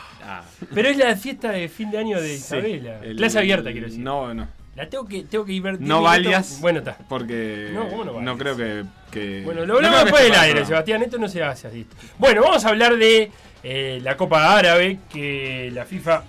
pero 0.74 0.90
es 0.90 0.98
la 0.98 1.16
fiesta 1.16 1.52
de 1.52 1.68
fin 1.70 1.92
de 1.92 1.98
año 1.98 2.20
de 2.22 2.34
Isabela. 2.36 3.00
El- 3.04 3.18
Clase 3.18 3.40
abierta, 3.40 3.72
quiero 3.72 3.88
decir. 3.88 4.02
No, 4.04 4.34
no. 4.34 4.48
La 4.76 4.88
tengo 4.90 5.06
que, 5.06 5.24
tengo 5.24 5.44
que 5.46 5.54
ir 5.54 5.62
ver. 5.62 5.74
No 5.74 5.80
10 5.80 5.88
minutos. 5.90 6.04
valias. 6.04 6.62
Bueno, 6.62 6.80
está. 6.80 6.98
Porque. 7.10 7.70
No, 7.74 7.90
¿cómo 7.90 8.06
no 8.06 8.14
valias? 8.14 8.38
creo 8.38 8.56
que. 8.56 8.84
que- 9.12 9.42
Bueno, 9.44 9.62
lo 9.62 9.68
no 9.68 9.76
hablamos 9.76 10.00
que 10.00 10.06
después 10.06 10.24
del 10.24 10.36
aire, 10.36 10.66
Sebastián. 10.66 11.02
Esto 11.04 11.18
no 11.18 11.28
se 11.28 11.44
hace 11.44 11.68
así. 11.68 11.86
Bueno, 12.18 12.42
vamos 12.44 12.64
a 12.64 12.70
hablar 12.70 12.96
de 12.96 13.32
eh, 13.64 14.00
la 14.04 14.16
Copa 14.16 14.58
Árabe, 14.58 15.00
que 15.12 15.70
la 15.74 15.84
FIFA 15.86 16.24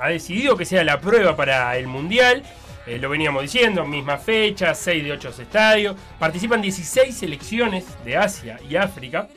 ha 0.00 0.08
decidido 0.08 0.56
que 0.56 0.64
sea 0.64 0.82
la 0.84 0.98
prueba 1.00 1.36
para 1.36 1.76
el 1.76 1.88
Mundial. 1.88 2.42
Eh, 2.86 2.98
lo 2.98 3.10
veníamos 3.10 3.42
diciendo, 3.42 3.84
misma 3.84 4.16
fecha, 4.16 4.74
6 4.74 5.04
de 5.04 5.12
8 5.12 5.34
estadios. 5.38 5.96
Participan 6.18 6.62
16 6.62 7.14
selecciones 7.14 7.84
de 8.06 8.16
Asia 8.16 8.58
y 8.68 8.76
África. 8.76 9.28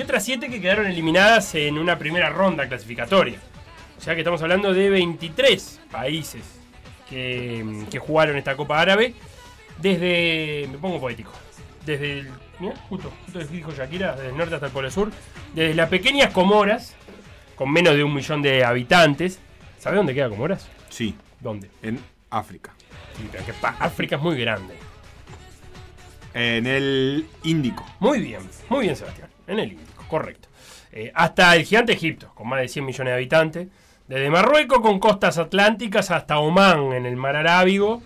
Y 0.00 0.02
otras 0.02 0.24
7 0.24 0.48
que 0.48 0.62
quedaron 0.62 0.86
eliminadas 0.86 1.54
en 1.54 1.76
una 1.76 1.98
primera 1.98 2.30
ronda 2.30 2.66
clasificatoria. 2.66 3.38
O 3.98 4.00
sea 4.00 4.14
que 4.14 4.22
estamos 4.22 4.40
hablando 4.40 4.72
de 4.72 4.88
23 4.88 5.78
países 5.90 6.42
que, 7.06 7.84
que 7.90 7.98
jugaron 7.98 8.38
esta 8.38 8.56
Copa 8.56 8.80
Árabe. 8.80 9.12
Desde. 9.76 10.66
Me 10.72 10.78
pongo 10.78 10.98
poético. 10.98 11.32
Desde 11.84 12.20
el. 12.20 12.30
Mira, 12.60 12.76
justo, 12.88 13.12
justo 13.26 13.40
dijo 13.40 13.72
Shakira, 13.72 14.14
desde 14.16 14.30
el 14.30 14.38
norte 14.38 14.54
hasta 14.54 14.68
el 14.68 14.72
polo 14.72 14.90
sur. 14.90 15.10
Desde 15.54 15.74
las 15.74 15.90
pequeñas 15.90 16.32
Comoras, 16.32 16.94
con 17.54 17.70
menos 17.70 17.94
de 17.94 18.02
un 18.02 18.14
millón 18.14 18.40
de 18.40 18.64
habitantes. 18.64 19.38
¿Sabe 19.78 19.96
dónde 19.98 20.14
queda 20.14 20.30
Comoras? 20.30 20.66
Sí, 20.88 21.14
¿Dónde? 21.40 21.70
en 21.82 22.00
África. 22.30 22.72
Sí, 23.18 23.28
pero 23.30 23.44
que 23.44 23.52
pa- 23.52 23.76
África 23.78 24.16
es 24.16 24.22
muy 24.22 24.40
grande. 24.40 24.72
En 26.32 26.66
el 26.66 27.26
Índico. 27.42 27.84
Muy 27.98 28.20
bien, 28.20 28.40
muy 28.70 28.80
bien, 28.86 28.96
Sebastián. 28.96 29.28
En 29.46 29.58
el 29.58 29.72
Índico, 29.72 29.89
correcto. 30.10 30.48
Eh, 30.92 31.12
hasta 31.14 31.54
el 31.54 31.64
gigante 31.64 31.92
Egipto, 31.92 32.32
con 32.34 32.48
más 32.48 32.60
de 32.60 32.68
100 32.68 32.84
millones 32.84 33.12
de 33.12 33.16
habitantes. 33.16 33.68
Desde 34.08 34.28
Marruecos, 34.28 34.80
con 34.80 34.98
costas 34.98 35.38
atlánticas, 35.38 36.10
hasta 36.10 36.40
Omán, 36.40 36.92
en 36.92 37.06
el 37.06 37.16
mar 37.16 37.36
Arábigo. 37.36 38.02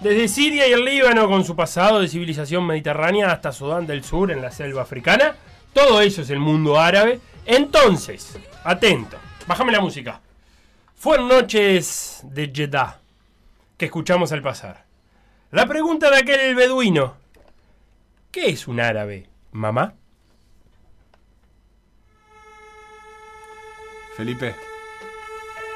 Desde 0.00 0.28
Siria 0.28 0.66
y 0.68 0.72
el 0.72 0.84
Líbano, 0.84 1.28
con 1.28 1.44
su 1.44 1.54
pasado 1.54 2.00
de 2.00 2.08
civilización 2.08 2.66
mediterránea, 2.66 3.30
hasta 3.30 3.52
Sudán 3.52 3.86
del 3.86 4.04
Sur, 4.04 4.30
en 4.30 4.42
la 4.42 4.50
selva 4.50 4.82
africana. 4.82 5.36
Todo 5.72 6.00
eso 6.00 6.22
es 6.22 6.30
el 6.30 6.40
mundo 6.40 6.78
árabe. 6.78 7.20
Entonces, 7.46 8.36
atento, 8.64 9.16
bájame 9.46 9.72
la 9.72 9.80
música. 9.80 10.20
Fueron 10.96 11.28
noches 11.28 12.20
de 12.24 12.50
Jeddah 12.52 12.98
que 13.76 13.86
escuchamos 13.86 14.32
al 14.32 14.42
pasar. 14.42 14.84
La 15.52 15.66
pregunta 15.66 16.10
de 16.10 16.18
aquel 16.18 16.54
beduino. 16.56 17.14
¿Qué 18.32 18.50
es 18.50 18.66
un 18.66 18.80
árabe, 18.80 19.28
mamá? 19.52 19.94
Felipe. 24.18 24.56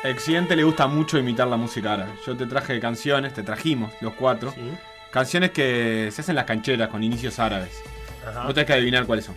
El 0.02 0.14
accidente 0.14 0.56
le 0.56 0.64
gusta 0.64 0.88
mucho 0.88 1.16
imitar 1.16 1.46
la 1.46 1.56
música 1.56 1.92
árabe. 1.92 2.10
Yo 2.26 2.36
te 2.36 2.44
traje 2.46 2.80
canciones, 2.80 3.32
te 3.32 3.44
trajimos 3.44 3.92
los 4.00 4.14
cuatro. 4.14 4.50
Sí. 4.50 4.72
Canciones 5.12 5.52
que 5.52 6.08
se 6.10 6.22
hacen 6.22 6.32
en 6.32 6.36
las 6.36 6.44
cancheras 6.44 6.88
con 6.88 7.04
inicios 7.04 7.38
árabes. 7.38 7.80
Ajá. 8.28 8.42
Vos 8.42 8.52
tenés 8.52 8.66
que 8.66 8.72
adivinar 8.72 9.06
cuáles 9.06 9.26
son. 9.26 9.36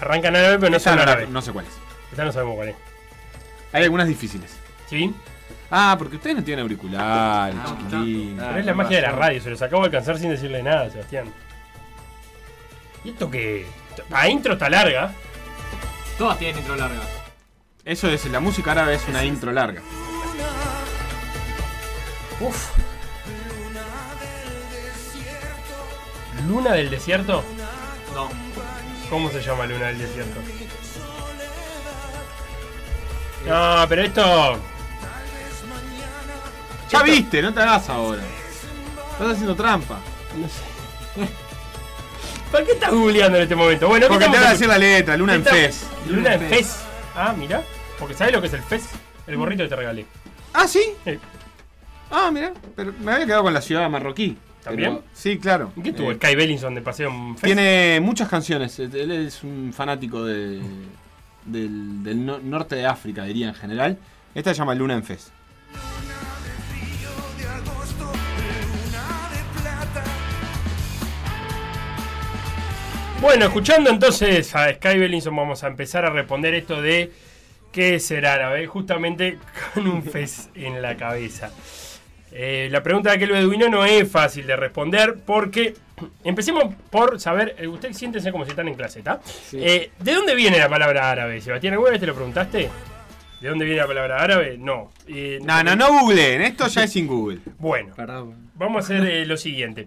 Arrancan 0.00 0.34
árabe, 0.34 0.58
pero 0.58 0.72
no 0.72 0.80
son 0.80 0.96
no, 0.96 1.02
árabe. 1.02 1.26
no 1.26 1.42
sé 1.42 1.52
cuáles. 1.52 1.70
Esta 2.10 2.24
no 2.24 2.32
sabemos 2.32 2.54
cuál 2.56 2.68
es. 2.70 2.76
Hay 3.74 3.82
algunas 3.84 4.08
difíciles. 4.08 4.56
¿Sí? 4.88 5.14
Ah, 5.70 5.94
porque 5.98 6.16
ustedes 6.16 6.36
no 6.36 6.42
tienen 6.42 6.62
auriculares, 6.62 7.58
chiquilín. 7.66 8.38
Pero 8.38 8.56
es 8.56 8.64
la 8.64 8.74
magia 8.74 8.96
de 8.96 9.02
la 9.02 9.12
radio, 9.12 9.38
se 9.38 9.50
los 9.50 9.60
acabo 9.60 9.82
de 9.82 9.88
alcanzar 9.88 10.18
sin 10.18 10.30
decirle 10.30 10.62
nada, 10.62 10.88
Sebastián. 10.88 11.26
¿Y 13.04 13.10
esto 13.10 13.30
qué? 13.30 13.66
La 14.08 14.30
intro 14.30 14.54
está 14.54 14.70
larga. 14.70 15.12
Todas 16.16 16.38
tienen 16.38 16.56
intro 16.56 16.74
larga. 16.74 17.21
Eso 17.84 18.08
es, 18.08 18.24
la 18.26 18.38
música 18.38 18.72
árabe 18.72 18.94
es 18.94 19.02
una 19.08 19.24
intro 19.24 19.50
larga. 19.50 19.82
Uf. 22.40 22.68
¿Luna 26.46 26.72
del 26.74 26.90
desierto? 26.90 27.42
No. 28.14 28.28
¿Cómo 29.10 29.30
se 29.30 29.42
llama 29.42 29.66
Luna 29.66 29.86
del 29.86 29.98
desierto? 29.98 30.40
No, 33.48 33.86
pero 33.88 34.02
esto. 34.02 34.58
Ya 36.88 37.02
viste, 37.02 37.42
no 37.42 37.52
te 37.52 37.60
hagas 37.60 37.88
ahora. 37.88 38.22
Estás 39.12 39.28
haciendo 39.32 39.56
trampa. 39.56 39.98
No 40.36 40.46
sé. 40.46 41.28
¿Para 42.52 42.64
qué 42.64 42.72
estás 42.72 42.90
googleando 42.90 43.38
en 43.38 43.42
este 43.44 43.56
momento? 43.56 43.88
Bueno, 43.88 44.06
¿qué 44.06 44.12
Porque 44.12 44.24
te 44.26 44.36
voy 44.36 44.46
a 44.46 44.50
decir 44.50 44.68
la 44.68 44.78
letra, 44.78 45.16
Luna 45.16 45.34
en 45.34 45.42
¿Qué 45.42 45.50
Fez. 45.50 45.84
Luna 46.06 46.34
en 46.34 46.48
Fez. 46.48 46.76
Ah, 47.14 47.34
mira. 47.36 47.62
Porque 47.98 48.14
¿sabes 48.14 48.32
lo 48.32 48.40
que 48.40 48.46
es 48.48 48.52
el 48.54 48.62
Fez? 48.62 48.88
El 49.26 49.36
gorrito 49.36 49.62
que 49.62 49.68
te 49.68 49.76
regalé. 49.76 50.06
Ah, 50.52 50.66
¿sí? 50.66 50.82
Sí. 51.04 51.18
Ah, 52.10 52.30
mira. 52.32 52.52
Pero 52.76 52.92
me 53.00 53.12
había 53.12 53.26
quedado 53.26 53.42
con 53.44 53.54
la 53.54 53.60
ciudad 53.62 53.88
marroquí. 53.88 54.36
¿También? 54.62 54.90
Pero- 54.96 55.04
sí, 55.12 55.38
claro. 55.38 55.72
¿Qué 55.82 55.92
tuvo 55.92 56.10
Eh, 56.10 56.12
el 56.14 56.18
Kai 56.18 56.36
Bellinson 56.36 56.74
de 56.74 56.82
paseo 56.82 57.10
en 57.10 57.36
Fez? 57.36 57.42
Tiene 57.48 58.00
muchas 58.00 58.28
canciones. 58.28 58.78
Él 58.78 59.10
es 59.10 59.42
un 59.42 59.72
fanático 59.74 60.24
de, 60.24 60.60
del, 61.46 62.02
del 62.04 62.24
no- 62.24 62.38
norte 62.38 62.76
de 62.76 62.86
África, 62.86 63.24
diría 63.24 63.48
en 63.48 63.54
general. 63.54 63.98
Esta 64.34 64.52
se 64.54 64.58
llama 64.58 64.74
Luna 64.74 64.94
en 64.94 65.02
Fez. 65.04 65.30
Bueno, 73.22 73.44
escuchando 73.44 73.88
entonces 73.88 74.52
a 74.56 74.68
Sky 74.74 74.98
Bellinson, 74.98 75.36
vamos 75.36 75.62
a 75.62 75.68
empezar 75.68 76.04
a 76.04 76.10
responder 76.10 76.54
esto 76.54 76.82
de 76.82 77.12
qué 77.70 77.94
es 77.94 78.04
ser 78.06 78.26
árabe, 78.26 78.66
justamente 78.66 79.38
con 79.74 79.86
un 79.86 80.02
fez 80.02 80.50
en 80.56 80.82
la 80.82 80.96
cabeza. 80.96 81.52
Eh, 82.32 82.66
la 82.72 82.82
pregunta 82.82 83.10
de 83.10 83.16
aquel 83.16 83.30
beduino 83.30 83.68
no 83.68 83.84
es 83.84 84.10
fácil 84.10 84.44
de 84.44 84.56
responder 84.56 85.18
porque 85.24 85.74
empecemos 86.24 86.74
por 86.90 87.20
saber, 87.20 87.54
eh, 87.58 87.68
ustedes 87.68 87.96
siéntense 87.96 88.32
como 88.32 88.44
si 88.44 88.50
están 88.50 88.66
en 88.66 88.74
clase, 88.74 88.98
¿está? 88.98 89.20
Eh, 89.52 89.92
¿De 90.00 90.14
dónde 90.14 90.34
viene 90.34 90.58
la 90.58 90.68
palabra 90.68 91.08
árabe, 91.08 91.40
Sebastián? 91.40 91.74
¿Alguna 91.74 91.92
vez 91.92 92.00
te 92.00 92.06
lo 92.06 92.14
preguntaste? 92.16 92.68
¿De 93.40 93.48
dónde 93.48 93.64
viene 93.64 93.80
la 93.80 93.86
palabra 93.86 94.20
árabe? 94.20 94.56
No. 94.58 94.90
Eh, 95.06 95.38
No, 95.42 95.62
no, 95.62 95.76
no 95.76 96.00
googleen. 96.00 96.42
Esto 96.42 96.66
ya 96.66 96.82
es 96.84 96.92
sin 96.92 97.06
Google. 97.06 97.38
Bueno, 97.58 97.94
Perdón. 97.94 98.50
Vamos 98.56 98.82
a 98.82 98.84
hacer 98.94 99.06
eh, 99.08 99.26
lo 99.26 99.36
siguiente. 99.36 99.86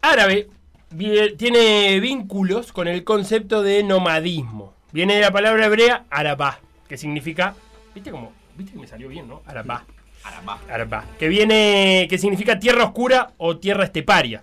árabe 0.00 0.48
tiene 1.36 2.00
vínculos 2.00 2.72
con 2.72 2.88
el 2.88 3.04
concepto 3.04 3.62
de 3.62 3.82
nomadismo. 3.82 4.74
Viene 4.92 5.14
de 5.14 5.20
la 5.22 5.30
palabra 5.30 5.66
hebrea 5.66 6.04
arabá, 6.10 6.60
que 6.88 6.96
significa, 6.96 7.54
¿viste 7.94 8.10
cómo? 8.10 8.32
¿Viste 8.56 8.74
que 8.74 8.78
me 8.78 8.86
salió 8.86 9.08
bien, 9.08 9.28
no? 9.28 9.42
Arabá. 9.46 9.84
Arabá. 10.24 10.58
Arabá, 10.70 11.04
que 11.18 11.28
viene 11.28 12.06
que 12.08 12.18
significa 12.18 12.58
tierra 12.58 12.84
oscura 12.84 13.32
o 13.38 13.56
tierra 13.56 13.84
esteparia. 13.84 14.42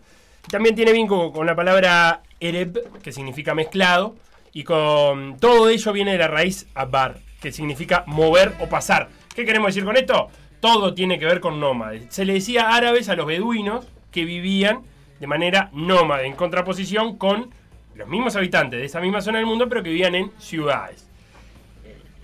También 0.50 0.76
tiene 0.76 0.92
vínculo 0.92 1.32
con 1.32 1.46
la 1.46 1.56
palabra 1.56 2.24
ereb, 2.40 3.00
que 3.02 3.12
significa 3.12 3.54
mezclado, 3.54 4.16
y 4.52 4.64
con 4.64 5.38
todo 5.38 5.70
ello 5.70 5.94
viene 5.94 6.14
de 6.14 6.18
la 6.18 6.28
raíz 6.28 6.68
abar, 6.74 7.20
que 7.40 7.52
significa 7.52 8.04
mover 8.08 8.54
o 8.60 8.68
pasar. 8.68 9.10
¿Qué 9.36 9.46
queremos 9.46 9.68
decir 9.68 9.86
con 9.86 9.96
esto? 9.96 10.30
Todo 10.60 10.94
tiene 10.94 11.20
que 11.20 11.26
ver 11.26 11.40
con 11.40 11.60
nómades. 11.60 12.04
Se 12.10 12.26
le 12.26 12.34
decía 12.34 12.76
árabes 12.76 13.08
a 13.08 13.16
los 13.16 13.28
beduinos 13.28 13.86
que 14.12 14.26
vivían 14.26 14.82
de 15.20 15.28
manera 15.28 15.70
nómade, 15.74 16.26
en 16.26 16.36
contraposición 16.36 17.18
con 17.18 17.50
los 17.96 18.08
mismos 18.08 18.36
habitantes 18.36 18.80
de 18.80 18.86
esa 18.86 19.02
misma 19.02 19.22
zona 19.22 19.40
del 19.40 19.48
mundo, 19.48 19.68
pero 19.68 19.84
que 19.84 19.90
vivían 19.90 20.16
en 20.16 20.32
ciudades. 20.40 21.06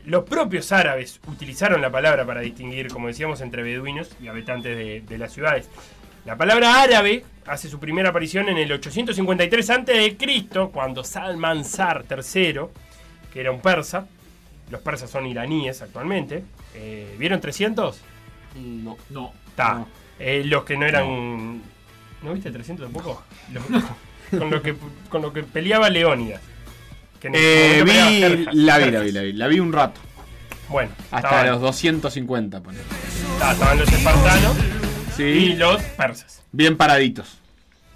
Los 0.06 0.24
propios 0.24 0.72
árabes 0.72 1.20
utilizaron 1.28 1.82
la 1.82 1.90
palabra 1.90 2.26
para 2.26 2.42
distinguir, 2.42 2.90
como 2.90 3.08
decíamos, 3.08 3.42
entre 3.42 3.64
beduinos 3.64 4.16
y 4.22 4.28
habitantes 4.28 4.78
de, 4.78 5.02
de 5.02 5.18
las 5.18 5.34
ciudades. 5.34 5.70
La 6.26 6.38
palabra 6.38 6.82
árabe 6.82 7.24
hace 7.48 7.70
su 7.70 7.80
primera 7.80 8.10
aparición 8.10 8.50
en 8.50 8.58
el 8.58 8.72
853 8.72 9.70
a.C., 9.70 10.18
cuando 10.72 11.04
Salmansar 11.04 12.06
III, 12.10 12.62
que 13.32 13.40
era 13.40 13.52
un 13.52 13.62
persa, 13.62 14.08
los 14.70 14.82
persas 14.82 15.10
son 15.10 15.28
iraníes 15.28 15.82
actualmente, 15.82 16.44
eh, 16.74 17.16
¿vieron 17.18 17.40
300? 17.40 18.02
No. 18.56 18.98
No. 19.10 19.34
Está. 19.48 19.86
Eh, 20.20 20.44
los 20.46 20.64
que 20.64 20.78
no 20.78 20.86
eran. 20.86 21.58
¿No 21.58 21.75
viste 22.34 22.52
300 22.52 22.86
tampoco? 22.92 23.24
Con, 24.32 24.50
lo 24.50 24.62
que, 24.62 24.76
con 25.10 25.22
lo 25.22 25.32
que 25.32 25.44
peleaba 25.44 25.90
Leónidas. 25.90 26.42
Que 27.20 27.28
Eh, 27.34 27.84
peleaba 27.86 28.10
vi, 28.10 28.20
la 28.20 28.30
vi, 28.30 28.92
la 28.92 29.00
vi, 29.02 29.12
la 29.12 29.22
vi. 29.22 29.34
La 29.34 29.48
vi 29.48 29.60
un 29.60 29.72
rato. 29.72 30.02
Bueno, 30.68 30.92
Hasta 31.12 31.46
los 31.46 31.62
250, 31.62 32.62
pone. 32.62 32.80
estaban- 33.52 33.78
los 33.78 33.88
espartanos 33.92 34.56
y 35.14 35.14
Sí. 35.16 35.54
los 35.56 35.80
persas. 35.82 36.42
Bien 36.52 36.76
paraditos. 36.76 37.38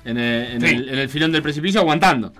En 0.05 0.17
el, 0.20 0.51
en 0.53 0.61
Sí. 0.61 0.67
el- 0.76 0.89
en 0.89 0.99
el 0.99 1.09
filón 1.09 1.32
del 1.32 1.41
precipicio, 1.41 1.82
aguantando 1.82 2.32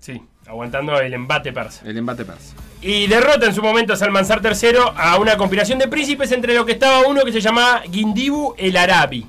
Sí, 0.00 0.20
aguantando 0.46 0.98
el 0.98 1.12
embate 1.12 1.52
persa. 1.52 1.82
el 1.86 1.96
embate 1.98 2.24
persa. 2.24 2.54
Y 2.80 3.06
derrota 3.06 3.46
en 3.46 3.54
su 3.54 3.62
momento 3.62 3.92
a 3.92 3.96
Salmanzar 3.96 4.40
III 4.42 4.78
a 4.96 5.18
una 5.18 5.36
conspiración 5.36 5.78
de 5.78 5.88
príncipes 5.88 6.32
entre 6.32 6.54
los 6.54 6.64
que 6.64 6.72
estaba 6.72 7.06
uno 7.06 7.22
que 7.24 7.32
se 7.32 7.40
llamaba 7.42 7.82
Gindibu 7.92 8.54
el 8.56 8.76
Arabi. 8.78 9.26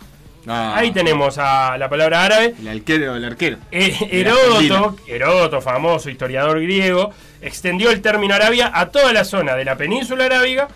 Ah, 0.48 0.76
Ahí 0.78 0.92
tenemos 0.92 1.38
a 1.38 1.78
la 1.78 1.90
palabra 1.90 2.24
árabe. 2.24 2.56
El 2.60 2.68
arquero, 2.70 3.16
el 3.16 3.26
arquero. 3.26 3.58
Eh, 3.72 3.96
Heródoto, 4.10 4.96
Heródoto, 5.06 5.62
famoso 5.62 6.10
historiador 6.10 6.62
griego, 6.62 7.12
extendió 7.42 7.92
el 7.92 8.02
término 8.02 8.34
Arabia 8.34 8.72
a 8.74 8.90
toda 8.90 9.12
la 9.12 9.26
zona 9.26 9.56
de 9.56 9.66
la 9.66 9.76
península 9.76 10.26
arábiga, 10.26 10.70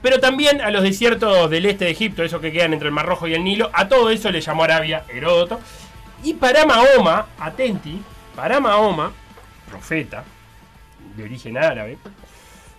pero 0.00 0.18
también 0.18 0.62
a 0.62 0.70
los 0.70 0.82
desiertos 0.82 1.50
del 1.50 1.66
este 1.66 1.84
de 1.84 1.90
Egipto, 1.90 2.22
esos 2.24 2.40
que 2.40 2.52
quedan 2.52 2.72
entre 2.72 2.88
el 2.88 2.94
Mar 2.94 3.06
Rojo 3.06 3.28
y 3.28 3.34
el 3.34 3.44
Nilo. 3.44 3.70
A 3.74 3.86
todo 3.88 4.08
eso 4.10 4.30
le 4.30 4.40
llamó 4.40 4.64
Arabia 4.64 5.04
Heródoto. 5.08 5.60
Y 6.24 6.34
para 6.34 6.64
Mahoma, 6.64 7.26
atenti, 7.38 8.00
para 8.34 8.60
Mahoma, 8.60 9.12
profeta 9.68 10.24
de 11.16 11.24
origen 11.24 11.58
árabe, 11.58 11.98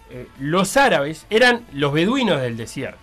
eh, 0.09 0.27
los 0.39 0.77
árabes 0.77 1.25
eran 1.29 1.63
los 1.73 1.93
beduinos 1.93 2.41
del 2.41 2.57
desierto. 2.57 3.02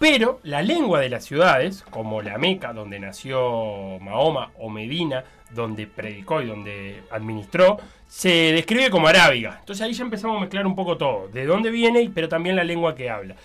Pero 0.00 0.40
la 0.44 0.62
lengua 0.62 0.98
de 0.98 1.10
las 1.10 1.26
ciudades, 1.26 1.84
como 1.90 2.22
la 2.22 2.38
Meca, 2.38 2.72
donde 2.72 2.98
nació 2.98 3.98
Mahoma, 4.00 4.50
o 4.58 4.70
Medina, 4.70 5.24
donde 5.50 5.86
predicó 5.86 6.40
y 6.40 6.46
donde 6.46 7.02
administró, 7.10 7.76
se 8.08 8.30
describe 8.52 8.88
como 8.88 9.08
arábiga. 9.08 9.58
Entonces 9.60 9.84
ahí 9.84 9.92
ya 9.92 10.02
empezamos 10.02 10.38
a 10.38 10.40
mezclar 10.40 10.66
un 10.66 10.74
poco 10.74 10.96
todo, 10.96 11.28
de 11.28 11.44
dónde 11.44 11.70
viene, 11.70 12.10
pero 12.14 12.30
también 12.30 12.56
la 12.56 12.64
lengua 12.64 12.94
que 12.94 13.10
habla. 13.10 13.36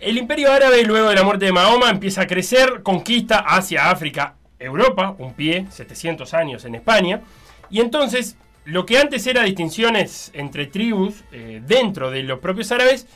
El 0.00 0.16
imperio 0.16 0.50
árabe, 0.50 0.82
luego 0.84 1.10
de 1.10 1.16
la 1.16 1.22
muerte 1.22 1.44
de 1.44 1.52
Mahoma, 1.52 1.90
empieza 1.90 2.22
a 2.22 2.26
crecer, 2.26 2.82
conquista 2.82 3.40
hacia 3.40 3.90
África, 3.90 4.36
Europa, 4.58 5.14
un 5.18 5.34
pie, 5.34 5.66
700 5.68 6.32
años 6.32 6.64
en 6.64 6.76
España, 6.76 7.20
y 7.68 7.80
entonces 7.80 8.38
lo 8.64 8.86
que 8.86 8.96
antes 8.96 9.26
era 9.26 9.42
distinciones 9.42 10.30
entre 10.32 10.66
tribus 10.66 11.24
eh, 11.32 11.60
dentro 11.66 12.10
de 12.10 12.22
los 12.22 12.38
propios 12.38 12.72
árabes, 12.72 13.06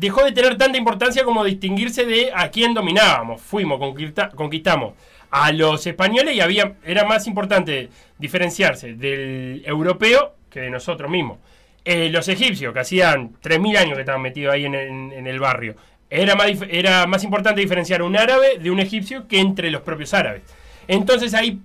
dejó 0.00 0.24
de 0.24 0.32
tener 0.32 0.56
tanta 0.56 0.78
importancia 0.78 1.24
como 1.24 1.44
distinguirse 1.44 2.06
de 2.06 2.32
a 2.34 2.50
quién 2.50 2.72
dominábamos. 2.74 3.40
Fuimos, 3.42 3.78
conquista- 3.78 4.30
conquistamos 4.30 4.94
a 5.30 5.52
los 5.52 5.86
españoles 5.86 6.34
y 6.34 6.40
había, 6.40 6.74
era 6.84 7.04
más 7.04 7.26
importante 7.26 7.90
diferenciarse 8.18 8.94
del 8.94 9.62
europeo 9.66 10.34
que 10.48 10.60
de 10.60 10.70
nosotros 10.70 11.10
mismos. 11.10 11.38
Eh, 11.84 12.08
los 12.10 12.28
egipcios, 12.28 12.72
que 12.74 12.80
hacían 12.80 13.32
3.000 13.42 13.76
años 13.78 13.94
que 13.94 14.00
estaban 14.00 14.22
metidos 14.22 14.54
ahí 14.54 14.64
en, 14.64 14.74
en- 14.74 15.26
el 15.26 15.38
barrio, 15.38 15.76
era 16.10 16.34
más, 16.34 16.48
era 16.68 17.06
más 17.06 17.22
importante 17.22 17.60
diferenciar 17.60 18.02
un 18.02 18.16
árabe 18.16 18.58
de 18.58 18.70
un 18.70 18.80
egipcio 18.80 19.28
que 19.28 19.38
entre 19.38 19.70
los 19.70 19.82
propios 19.82 20.12
árabes. 20.12 20.42
Entonces 20.88 21.34
ahí 21.34 21.60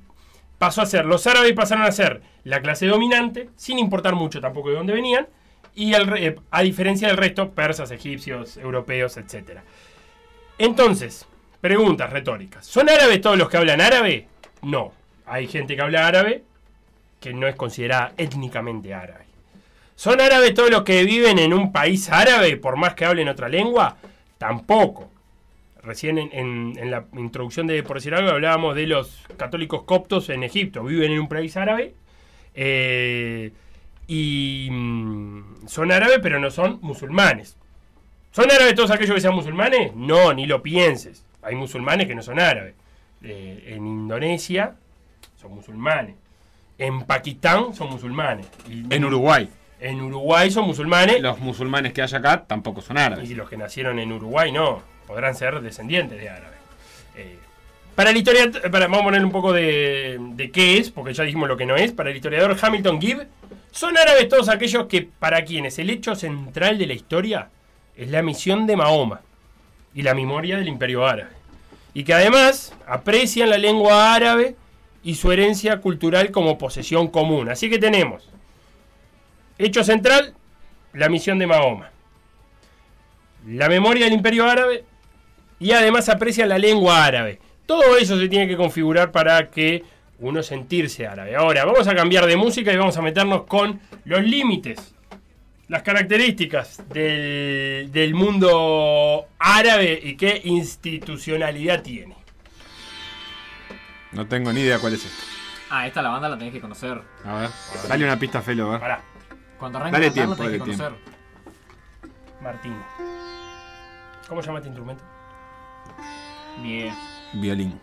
pasó 0.60 0.82
a 0.82 0.86
ser, 0.86 1.06
los 1.06 1.26
árabes 1.26 1.54
pasaron 1.54 1.84
a 1.86 1.92
ser 1.92 2.22
la 2.44 2.62
clase 2.62 2.86
dominante, 2.86 3.50
sin 3.56 3.80
importar 3.80 4.14
mucho 4.16 4.40
tampoco 4.42 4.70
de 4.70 4.76
dónde 4.76 4.94
venían, 4.94 5.28
y 5.76 5.94
eh, 5.94 6.36
a 6.52 6.62
diferencia 6.62 7.08
del 7.10 7.18
resto, 7.18 7.52
persas, 7.52 7.92
egipcios, 7.92 8.58
europeos, 8.58 9.18
etc. 9.18 9.60
Entonces, 10.58 11.26
preguntas 11.62 12.12
retóricas. 12.12 12.66
¿Son 12.66 12.90
árabes 12.90 13.22
todos 13.22 13.38
los 13.38 13.50
que 13.50 13.58
hablan 13.58 13.82
árabe? 13.82 14.28
No. 14.62 14.94
Hay 15.26 15.48
gente 15.48 15.76
que 15.76 15.82
habla 15.82 16.08
árabe 16.08 16.44
que 17.20 17.34
no 17.34 17.48
es 17.48 17.56
considerada 17.56 18.14
étnicamente 18.18 18.94
árabe. 18.94 19.26
¿Son 19.96 20.20
árabes 20.22 20.54
todos 20.54 20.70
los 20.70 20.84
que 20.84 21.04
viven 21.04 21.40
en 21.40 21.54
un 21.54 21.72
país 21.72 22.10
árabe 22.12 22.58
por 22.58 22.76
más 22.78 22.94
que 22.94 23.06
hablen 23.06 23.28
otra 23.30 23.50
lengua? 23.50 23.98
Tampoco. 24.38 25.10
Recién 25.82 26.18
en, 26.18 26.30
en- 26.34 26.74
en 26.78 26.92
la 26.92 27.06
introducción 27.14 27.68
de 27.68 27.82
Por 27.84 27.98
decir 27.98 28.14
algo 28.16 28.32
hablábamos 28.32 28.76
de 28.76 28.88
los 28.88 29.20
católicos 29.38 29.84
coptos 29.84 30.30
en 30.30 30.44
Egipto. 30.44 30.84
Viven 30.84 31.12
en 31.12 31.20
un 31.20 31.28
país 31.28 31.56
árabe 31.58 31.94
eh, 32.54 33.52
y 34.08 34.70
mm, 34.72 35.68
son 35.68 35.92
árabes 35.92 36.20
pero 36.22 36.40
no 36.40 36.52
son 36.52 36.80
musulmanes. 36.82 37.58
¿Son 38.32 38.52
árabes 38.52 38.76
todos 38.76 38.92
aquellos 38.92 39.16
que 39.16 39.22
sean 39.22 39.34
musulmanes? 39.36 39.96
No, 39.96 40.34
ni 40.34 40.46
lo 40.46 40.62
pienses. 40.62 41.24
Hay 41.42 41.56
musulmanes 41.56 42.08
que 42.08 42.16
no 42.16 42.22
son 42.22 42.40
árabes. 42.40 42.74
Eh, 43.24 43.64
en 43.76 43.86
Indonesia 43.88 44.76
son 45.42 45.54
musulmanes. 45.56 46.16
En 46.78 47.04
Pakistán 47.04 47.74
son 47.74 47.90
musulmanes. 47.90 48.46
Y- 48.70 48.94
En 48.94 49.06
Uruguay. 49.06 49.50
En 49.80 50.02
Uruguay 50.02 50.52
son 50.52 50.66
musulmanes. 50.66 51.22
Los 51.22 51.40
musulmanes 51.40 51.94
que 51.94 52.02
hay 52.02 52.14
acá 52.14 52.46
tampoco 52.46 52.82
son 52.82 52.98
árabes. 52.98 53.30
Y 53.30 53.36
los 53.36 53.50
que 53.50 53.56
nacieron 53.58 54.00
en 54.00 54.12
Uruguay 54.12 54.52
no. 54.52 54.82
Podrán 55.08 55.36
ser 55.36 55.62
descendientes 55.62 56.20
de 56.20 56.30
árabes. 56.30 56.58
Eh, 57.16 57.38
para 57.96 58.10
el 58.10 58.18
historiador, 58.18 58.70
para, 58.72 58.88
vamos 58.88 59.02
a 59.02 59.06
poner 59.06 59.24
un 59.24 59.32
poco 59.32 59.54
de, 59.54 60.18
de 60.20 60.52
qué 60.52 60.78
es, 60.78 60.90
porque 60.92 61.14
ya 61.14 61.24
dijimos 61.24 61.48
lo 61.48 61.56
que 61.56 61.66
no 61.66 61.76
es. 61.78 61.94
Para 61.94 62.10
el 62.10 62.18
historiador 62.18 62.58
Hamilton 62.62 63.00
Gibb, 63.00 63.28
son 63.76 63.98
árabes 63.98 64.30
todos 64.30 64.50
aquellos 64.50 64.86
que, 64.88 65.04
para 65.04 65.44
quienes 65.44 65.78
el 65.80 65.90
hecho 65.90 66.16
central 66.16 66.78
de 66.78 66.88
la 66.88 66.94
historia 66.94 67.50
es 67.96 68.10
la 68.10 68.22
misión 68.22 68.66
de 68.66 68.78
Mahoma 68.78 69.22
y 69.94 70.02
la 70.02 70.14
memoria 70.14 70.58
del 70.58 70.68
imperio 70.68 71.06
árabe. 71.06 71.32
Y 71.94 72.04
que 72.04 72.14
además 72.14 72.74
aprecian 72.88 73.50
la 73.50 73.58
lengua 73.58 74.14
árabe 74.14 74.56
y 75.04 75.16
su 75.16 75.32
herencia 75.32 75.82
cultural 75.82 76.32
como 76.32 76.58
posesión 76.58 77.08
común. 77.10 77.50
Así 77.50 77.70
que 77.70 77.78
tenemos, 77.78 78.30
hecho 79.58 79.84
central, 79.84 80.34
la 80.94 81.10
misión 81.10 81.38
de 81.40 81.48
Mahoma 81.48 81.92
la 83.48 83.70
memoria 83.70 84.06
del 84.06 84.14
imperio 84.14 84.50
árabe 84.50 84.84
y 85.60 85.72
además 85.72 86.10
aprecia 86.10 86.46
la 86.46 86.58
lengua 86.58 87.06
árabe. 87.06 87.40
Todo 87.66 87.98
eso 87.98 88.20
se 88.20 88.28
tiene 88.28 88.48
que 88.48 88.58
configurar 88.58 89.12
para 89.12 89.50
que 89.50 89.84
uno 90.20 90.44
sentirse 90.44 91.08
árabe. 91.08 91.36
Ahora, 91.36 91.66
vamos 91.66 91.88
a 91.88 91.96
cambiar 91.96 92.26
de 92.26 92.38
música 92.38 92.72
y 92.72 92.78
vamos 92.78 92.98
a 92.98 93.02
meternos 93.02 93.44
con 93.44 93.80
los 94.06 94.24
límites, 94.24 94.94
las 95.68 95.84
características 95.84 96.84
del, 96.90 97.92
del 97.92 98.14
mundo 98.14 99.26
árabe 99.40 100.00
y 100.02 100.16
qué 100.16 100.42
institucionalidad 100.44 101.82
tiene. 101.82 102.16
No 104.12 104.26
tengo 104.28 104.54
ni 104.54 104.62
idea 104.62 104.80
cuál 104.80 104.94
es 104.94 105.06
esto. 105.06 105.24
Ah, 105.70 105.88
esta 105.88 106.02
la 106.02 106.10
banda 106.10 106.30
la 106.30 106.38
tenés 106.38 106.54
que 106.54 106.62
conocer. 106.62 107.02
A 107.26 107.36
ver, 107.36 107.50
dale 107.90 108.06
una 108.06 108.18
pista, 108.18 108.42
Felo, 108.42 108.68
a 108.68 108.72
ver. 108.72 108.80
Pará, 108.80 109.02
Cuando 109.60 109.80
arranques 109.80 110.00
Dale 110.00 110.12
tiempo, 110.12 110.32
la 110.32 110.38
tenés 110.38 110.52
que 110.52 110.60
dale 110.60 110.78
conocer. 110.78 111.16
Martín. 112.42 112.76
¿Cómo 114.30 114.42
se 114.42 114.48
llama 114.48 114.60
este 114.60 114.70
instrumento? 114.70 115.04
Bien. 116.62 116.94
Violín. 117.34 117.80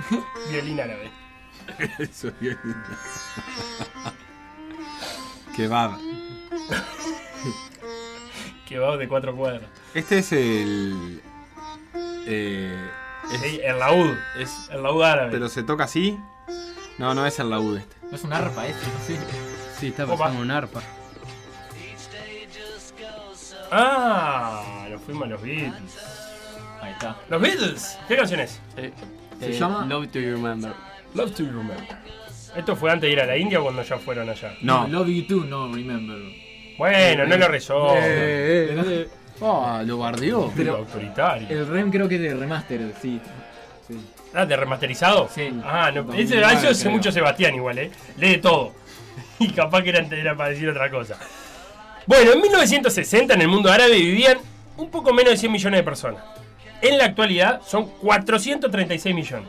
Violín 0.50 0.80
árabe. 0.80 1.10
Eso 1.98 2.28
es 2.28 2.40
violín. 2.40 2.76
Que 8.66 8.78
va 8.78 8.96
de 8.96 9.08
cuatro 9.08 9.36
cuadras. 9.36 9.68
Este 9.94 10.18
es 10.18 10.32
el. 10.32 11.20
eh, 12.26 12.90
Sí, 13.40 13.60
el 13.62 13.78
laúd. 13.78 14.14
Es, 14.38 14.68
El 14.70 14.82
laúd 14.82 15.02
árabe. 15.02 15.30
pero 15.30 15.48
se 15.48 15.62
toca 15.62 15.84
así. 15.84 16.18
No, 16.98 17.14
no 17.14 17.24
es 17.26 17.38
el 17.38 17.50
laúd 17.50 17.78
este. 17.78 17.96
No 18.10 18.16
es 18.16 18.24
un 18.24 18.32
arpa 18.32 18.66
ese, 18.66 18.78
sí. 19.06 19.16
Sí, 19.78 19.86
está 19.88 20.04
Opa. 20.04 20.16
pasando 20.18 20.42
un 20.42 20.50
arpa. 20.50 20.82
Ah, 23.70 24.86
nos 24.90 25.00
fuimos 25.02 25.24
a 25.24 25.26
los 25.28 25.42
Beatles. 25.42 25.98
Ahí 26.82 26.92
está. 26.92 27.16
¿Los 27.28 27.40
Beatles? 27.40 27.98
¿Qué 28.08 28.16
canción 28.16 28.40
es? 28.40 28.60
Eh, 28.76 28.92
¿Se 29.40 29.50
eh, 29.50 29.58
llama? 29.58 29.84
Love 29.86 30.08
to 30.08 30.18
Remember. 30.18 30.72
Love 31.14 31.34
to 31.34 31.44
Remember. 31.44 31.76
¿Esto 32.56 32.76
fue 32.76 32.90
antes 32.90 33.08
de 33.08 33.12
ir 33.12 33.20
a 33.20 33.26
la 33.26 33.36
India 33.36 33.60
o 33.60 33.64
cuando 33.64 33.82
ya 33.82 33.98
fueron 33.98 34.28
allá? 34.28 34.54
No. 34.60 34.86
Love 34.86 35.08
you 35.08 35.26
too, 35.26 35.44
no 35.44 35.72
remember. 35.72 36.18
Bueno, 36.76 37.26
no 37.26 37.36
lo 37.36 37.48
rezó. 37.48 37.94
Eh, 37.96 39.08
Oh, 39.40 39.80
lo 39.84 39.98
bardeó. 39.98 40.52
Pero 40.56 40.76
autoritario. 40.76 41.48
El 41.48 41.66
rem 41.66 41.90
creo 41.90 42.08
que 42.08 42.14
es 42.14 42.20
de 42.20 42.34
remaster, 42.34 42.92
sí. 43.00 43.20
sí. 43.88 43.96
Ah, 44.32 44.46
¿de 44.46 44.56
remasterizado? 44.56 45.28
Sí. 45.34 45.52
Ah, 45.64 45.90
no. 45.92 46.12
Ese, 46.14 46.38
eso 46.38 46.68
hace 46.68 46.88
mucho 46.88 47.10
Sebastián 47.10 47.54
igual, 47.54 47.78
¿eh? 47.78 47.90
Lee 48.18 48.38
todo. 48.38 48.72
Y 49.38 49.50
capaz 49.50 49.82
que 49.82 49.90
era, 49.90 50.00
era 50.00 50.36
para 50.36 50.50
decir 50.50 50.68
otra 50.68 50.88
cosa. 50.88 51.18
Bueno, 52.06 52.32
en 52.32 52.40
1960 52.40 53.34
en 53.34 53.40
el 53.40 53.48
mundo 53.48 53.72
árabe 53.72 53.96
vivían 53.96 54.38
un 54.76 54.88
poco 54.88 55.12
menos 55.12 55.32
de 55.32 55.36
100 55.36 55.50
millones 55.50 55.80
de 55.80 55.84
personas. 55.84 56.22
En 56.82 56.98
la 56.98 57.04
actualidad 57.04 57.62
son 57.64 57.86
436 57.86 59.14
millones. 59.14 59.48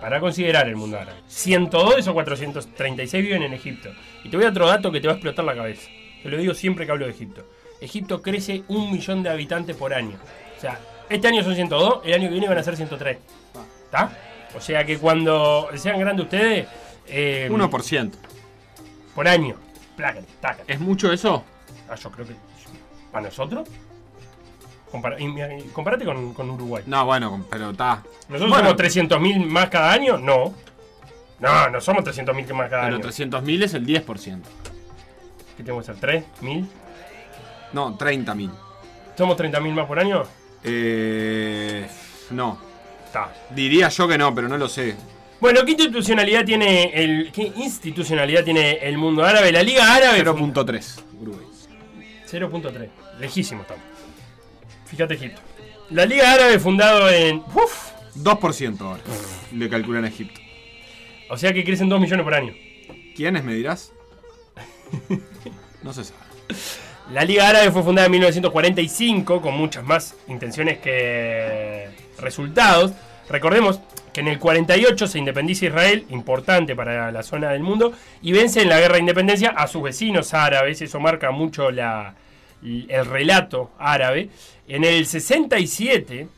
Para 0.00 0.20
considerar 0.20 0.68
el 0.68 0.76
mundo 0.76 0.98
árabe. 0.98 1.18
102 1.28 1.94
de 1.94 2.00
esos 2.00 2.12
436 2.12 3.24
viven 3.24 3.42
en 3.44 3.52
Egipto. 3.54 3.88
Y 4.24 4.28
te 4.28 4.36
voy 4.36 4.44
a 4.44 4.50
dar 4.50 4.52
otro 4.52 4.66
dato 4.68 4.92
que 4.92 5.00
te 5.00 5.06
va 5.06 5.14
a 5.14 5.16
explotar 5.16 5.44
la 5.44 5.54
cabeza. 5.54 5.88
Te 6.22 6.28
lo 6.28 6.36
digo 6.36 6.54
siempre 6.54 6.84
que 6.84 6.92
hablo 6.92 7.06
de 7.06 7.12
Egipto. 7.12 7.46
Egipto 7.80 8.20
crece 8.20 8.62
un 8.68 8.92
millón 8.92 9.22
de 9.22 9.30
habitantes 9.30 9.74
por 9.76 9.94
año. 9.94 10.16
O 10.56 10.60
sea, 10.60 10.78
este 11.08 11.28
año 11.28 11.42
son 11.42 11.54
102, 11.54 12.02
el 12.04 12.14
año 12.14 12.24
que 12.24 12.32
viene 12.32 12.48
van 12.48 12.58
a 12.58 12.62
ser 12.62 12.76
103. 12.76 13.18
¿Está? 13.84 14.12
O 14.56 14.60
sea 14.60 14.84
que 14.84 14.98
cuando 14.98 15.68
sean 15.76 15.98
grandes 15.98 16.24
ustedes... 16.24 16.66
eh, 17.06 17.48
1%. 17.50 18.10
por 19.14 19.26
año. 19.28 19.56
Plácate, 19.96 20.26
tácate. 20.40 20.72
¿Es 20.72 20.80
mucho 20.80 21.12
eso? 21.12 21.44
Ah, 21.88 21.94
yo 21.94 22.10
creo 22.10 22.26
que. 22.26 22.34
¿Para 23.10 23.26
nosotros? 23.26 23.68
Y 25.18 25.62
comparate 25.72 26.04
con, 26.04 26.34
con 26.34 26.50
Uruguay. 26.50 26.84
No, 26.86 27.04
bueno, 27.06 27.44
pero 27.50 27.70
está. 27.70 28.02
¿Nosotros 28.28 28.50
Bueno. 28.50 28.68
somos 28.76 29.20
300.000 29.20 29.46
más 29.46 29.68
cada 29.70 29.92
año? 29.92 30.18
No. 30.18 30.54
No, 31.40 31.70
no 31.70 31.80
somos 31.80 32.04
300.000 32.04 32.52
más 32.54 32.68
cada 32.70 32.84
Pero 32.84 32.96
año. 32.96 33.04
300.000 33.04 33.62
es 33.64 33.74
el 33.74 33.86
10%. 33.86 34.40
¿Qué 35.56 35.62
tengo 35.64 35.78
que 35.80 35.84
ser? 35.86 35.96
¿3.000? 35.96 36.66
No, 37.72 37.96
30.000. 37.98 38.50
¿Somos 39.16 39.36
30.000 39.36 39.72
más 39.72 39.86
por 39.86 39.98
año? 39.98 40.22
Eh, 40.62 41.86
no. 42.30 42.58
Está. 43.06 43.32
Diría 43.50 43.88
yo 43.88 44.06
que 44.08 44.16
no, 44.18 44.34
pero 44.34 44.48
no 44.48 44.56
lo 44.56 44.68
sé. 44.68 44.94
Bueno, 45.40 45.64
¿qué 45.64 45.72
institucionalidad 45.72 46.44
tiene 46.44 46.84
el 46.94 47.32
qué 47.32 47.52
institucionalidad 47.56 48.44
tiene 48.44 48.74
el 48.74 48.96
mundo 48.96 49.24
árabe? 49.24 49.50
La 49.50 49.62
Liga 49.62 49.92
Árabe 49.94 50.24
0.3. 50.24 51.00
Uruguay. 51.20 51.46
0.3. 52.30 52.88
Lejísimo 53.18 53.62
estamos. 53.62 53.82
Fíjate 54.92 55.14
Egipto. 55.14 55.40
La 55.90 56.06
Liga 56.06 56.32
Árabe 56.32 56.58
fundado 56.60 57.10
en 57.10 57.38
uf, 57.38 57.90
2% 58.16 58.80
ahora. 58.80 59.02
Le 59.52 59.68
calculan 59.68 60.04
a 60.04 60.08
Egipto. 60.08 60.40
o 61.28 61.36
sea 61.36 61.52
que 61.52 61.64
crecen 61.64 61.88
2 61.88 62.00
millones 62.00 62.22
por 62.24 62.34
año. 62.34 62.54
¿Quiénes 63.16 63.42
me 63.42 63.54
dirás? 63.54 63.92
No 65.82 65.92
se 65.92 66.04
sabe. 66.04 66.20
La 67.10 67.24
Liga 67.24 67.48
Árabe 67.48 67.70
fue 67.70 67.82
fundada 67.82 68.06
en 68.06 68.12
1945 68.12 69.40
con 69.42 69.54
muchas 69.54 69.82
más 69.84 70.14
intenciones 70.28 70.78
que 70.78 71.88
resultados. 72.18 72.92
Recordemos 73.28 73.80
que 74.12 74.20
en 74.20 74.28
el 74.28 74.38
48 74.38 75.06
se 75.06 75.18
independiza 75.18 75.66
Israel, 75.66 76.04
importante 76.10 76.76
para 76.76 77.10
la 77.10 77.22
zona 77.22 77.50
del 77.50 77.62
mundo, 77.62 77.92
y 78.20 78.32
vence 78.32 78.60
en 78.62 78.68
la 78.68 78.78
guerra 78.78 78.94
de 78.94 79.00
independencia 79.00 79.50
a 79.50 79.66
sus 79.66 79.82
vecinos 79.82 80.32
árabes. 80.34 80.80
Eso 80.82 81.00
marca 81.00 81.30
mucho 81.30 81.70
la- 81.70 82.14
el 82.62 83.06
relato 83.06 83.72
árabe. 83.78 84.28
En 84.68 84.84
el 84.84 85.06
67 85.06 86.28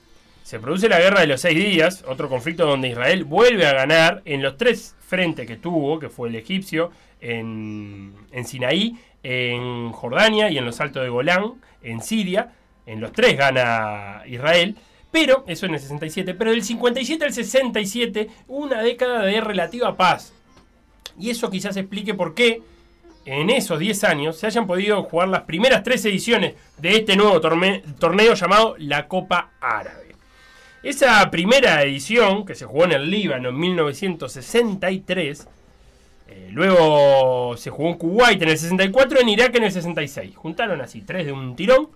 se 0.43 0.59
produce 0.59 0.89
la 0.89 0.99
guerra 0.99 1.21
de 1.21 1.27
los 1.27 1.41
seis 1.41 1.57
días, 1.57 2.05
otro 2.07 2.29
conflicto 2.29 2.67
donde 2.67 2.89
Israel 2.89 3.25
vuelve 3.25 3.67
a 3.67 3.73
ganar 3.73 4.23
en 4.25 4.43
los 4.43 4.57
tres 4.57 4.95
frentes 5.01 5.47
que 5.47 5.57
tuvo, 5.57 5.99
que 5.99 6.09
fue 6.09 6.29
el 6.29 6.37
egipcio, 6.37 6.91
en, 7.21 8.15
en 8.33 8.45
Sinaí, 8.47 8.97
en 9.23 9.91
Jordania 9.93 10.51
y 10.51 10.59
en 10.59 10.65
los 10.65 10.81
Altos 10.81 11.03
de 11.03 11.09
Golán, 11.09 11.55
en 11.83 12.03
Siria. 12.03 12.53
En 12.87 13.01
los 13.01 13.13
tres 13.13 13.37
gana 13.37 14.23
Israel. 14.27 14.77
Pero, 15.11 15.45
eso 15.47 15.67
en 15.67 15.75
el 15.75 15.81
67, 15.81 16.35
pero 16.35 16.51
del 16.51 16.63
57 16.63 17.25
al 17.25 17.33
67, 17.33 18.29
una 18.49 18.83
década 18.83 19.23
de 19.23 19.41
relativa 19.41 19.97
paz. 19.97 20.35
Y 21.19 21.31
eso 21.31 21.51
quizás 21.51 21.77
explique 21.77 22.15
por 22.15 22.35
qué 22.35 22.63
en 23.25 23.51
esos 23.51 23.79
10 23.79 24.05
años 24.05 24.37
se 24.37 24.47
hayan 24.47 24.67
podido 24.67 25.03
jugar 25.05 25.29
las 25.29 25.43
primeras 25.43 25.83
tres 25.83 26.05
ediciones 26.05 26.55
de 26.79 26.97
este 26.97 27.17
nuevo 27.17 27.41
torneo 27.41 28.35
llamado 28.35 28.77
la 28.79 29.09
Copa 29.09 29.51
Árabe. 29.61 30.15
Esa 30.83 31.31
primera 31.31 31.83
edición, 31.83 32.45
que 32.45 32.55
se 32.55 32.67
jugó 32.67 32.85
en 32.85 32.93
el 32.93 33.11
Líbano 33.11 33.49
en 33.49 33.59
1963, 33.59 35.49
eh, 36.29 36.49
luego 36.51 37.57
se 37.57 37.71
jugó 37.71 37.89
en 37.89 37.95
Kuwait 37.95 38.43
en 38.43 38.49
el 38.51 38.59
64, 38.59 39.21
en 39.21 39.29
Irak 39.31 39.55
en 39.55 39.65
el 39.65 39.73
66. 39.73 40.37
Juntaron 40.37 40.81
así, 40.83 41.01
tres 41.01 41.25
de 41.25 41.33
un 41.33 41.57
tirón. 41.57 41.89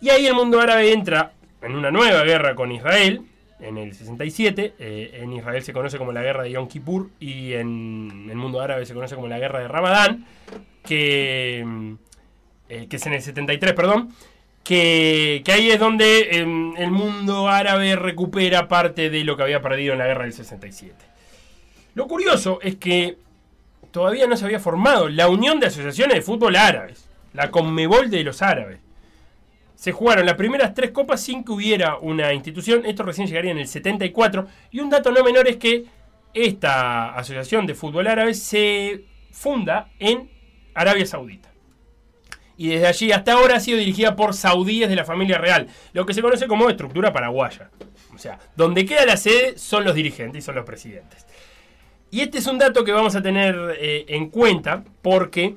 Y 0.00 0.10
ahí 0.10 0.26
el 0.26 0.34
mundo 0.34 0.60
árabe 0.60 0.92
entra 0.92 1.32
en 1.62 1.76
una 1.76 1.90
nueva 1.90 2.24
guerra 2.24 2.54
con 2.54 2.72
Israel, 2.72 3.22
en 3.60 3.78
el 3.78 3.94
67. 3.94 4.74
eh, 4.78 5.20
en 5.22 5.32
Israel 5.32 5.62
se 5.62 5.72
conoce 5.72 5.98
como 5.98 6.12
la 6.12 6.22
guerra 6.22 6.42
de 6.42 6.52
Yom 6.52 6.68
Kippur 6.68 7.10
y 7.20 7.52
en 7.54 8.26
el 8.30 8.36
mundo 8.36 8.60
árabe 8.60 8.86
se 8.86 8.94
conoce 8.94 9.14
como 9.14 9.28
la 9.28 9.38
guerra 9.38 9.60
de 9.60 9.68
Ramadán, 9.68 10.26
que, 10.84 11.62
mm, 11.64 11.94
eh, 12.68 12.86
que 12.88 12.96
es 12.96 13.06
en 13.06 13.14
el 13.14 13.22
73, 13.22 13.74
perdón. 13.74 14.10
Que, 14.62 15.40
que 15.44 15.52
ahí 15.52 15.70
es 15.70 15.80
donde 15.80 16.36
em, 16.36 16.76
el 16.76 16.90
mundo 16.90 17.48
árabe 17.48 17.96
recupera 17.96 18.68
parte 18.68 19.08
de 19.08 19.24
lo 19.24 19.36
que 19.36 19.42
había 19.42 19.62
perdido 19.62 19.94
en 19.94 19.98
la 19.98 20.06
guerra 20.06 20.24
del 20.24 20.34
67. 20.34 20.94
Lo 21.94 22.06
curioso 22.06 22.60
es 22.62 22.76
que 22.76 23.16
todavía 23.90 24.26
no 24.26 24.36
se 24.36 24.44
había 24.44 24.60
formado 24.60 25.08
la 25.08 25.28
Unión 25.28 25.60
de 25.60 25.66
Asociaciones 25.66 26.14
de 26.16 26.22
Fútbol 26.22 26.56
Árabes, 26.56 27.08
la 27.32 27.50
Conmebol 27.50 28.10
de 28.10 28.22
los 28.22 28.42
Árabes. 28.42 28.80
Se 29.80 29.92
jugaron 29.92 30.26
las 30.26 30.34
primeras 30.34 30.74
tres 30.74 30.90
copas 30.90 31.22
sin 31.22 31.42
que 31.42 31.52
hubiera 31.52 31.96
una 31.96 32.34
institución. 32.34 32.84
Esto 32.84 33.02
recién 33.02 33.26
llegaría 33.26 33.50
en 33.50 33.56
el 33.56 33.66
74. 33.66 34.46
Y 34.70 34.80
un 34.80 34.90
dato 34.90 35.10
no 35.10 35.24
menor 35.24 35.48
es 35.48 35.56
que 35.56 35.86
esta 36.34 37.14
asociación 37.14 37.66
de 37.66 37.74
fútbol 37.74 38.06
árabe 38.06 38.34
se 38.34 39.06
funda 39.32 39.88
en 39.98 40.28
Arabia 40.74 41.06
Saudita. 41.06 41.48
Y 42.58 42.68
desde 42.68 42.88
allí 42.88 43.10
hasta 43.10 43.32
ahora 43.32 43.56
ha 43.56 43.60
sido 43.60 43.78
dirigida 43.78 44.16
por 44.16 44.34
saudíes 44.34 44.90
de 44.90 44.96
la 44.96 45.06
familia 45.06 45.38
real, 45.38 45.68
lo 45.94 46.04
que 46.04 46.12
se 46.12 46.20
conoce 46.20 46.46
como 46.46 46.68
estructura 46.68 47.10
paraguaya. 47.10 47.70
O 48.14 48.18
sea, 48.18 48.38
donde 48.56 48.84
queda 48.84 49.06
la 49.06 49.16
sede 49.16 49.56
son 49.56 49.84
los 49.84 49.94
dirigentes 49.94 50.44
y 50.44 50.44
son 50.44 50.56
los 50.56 50.66
presidentes. 50.66 51.26
Y 52.10 52.20
este 52.20 52.36
es 52.36 52.46
un 52.46 52.58
dato 52.58 52.84
que 52.84 52.92
vamos 52.92 53.16
a 53.16 53.22
tener 53.22 53.78
eh, 53.78 54.04
en 54.08 54.28
cuenta 54.28 54.84
porque 55.00 55.56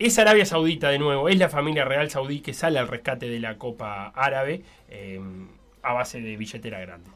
es 0.00 0.18
Arabia 0.18 0.46
Saudita 0.46 0.88
de 0.88 0.98
nuevo, 0.98 1.28
es 1.28 1.38
la 1.38 1.50
familia 1.50 1.84
real 1.84 2.10
saudí 2.10 2.40
que 2.40 2.54
sale 2.54 2.78
al 2.78 2.88
rescate 2.88 3.28
de 3.28 3.38
la 3.38 3.58
Copa 3.58 4.08
Árabe 4.14 4.62
eh, 4.88 5.20
a 5.82 5.92
base 5.92 6.22
de 6.22 6.38
billetera 6.38 6.80
grande. 6.80 7.10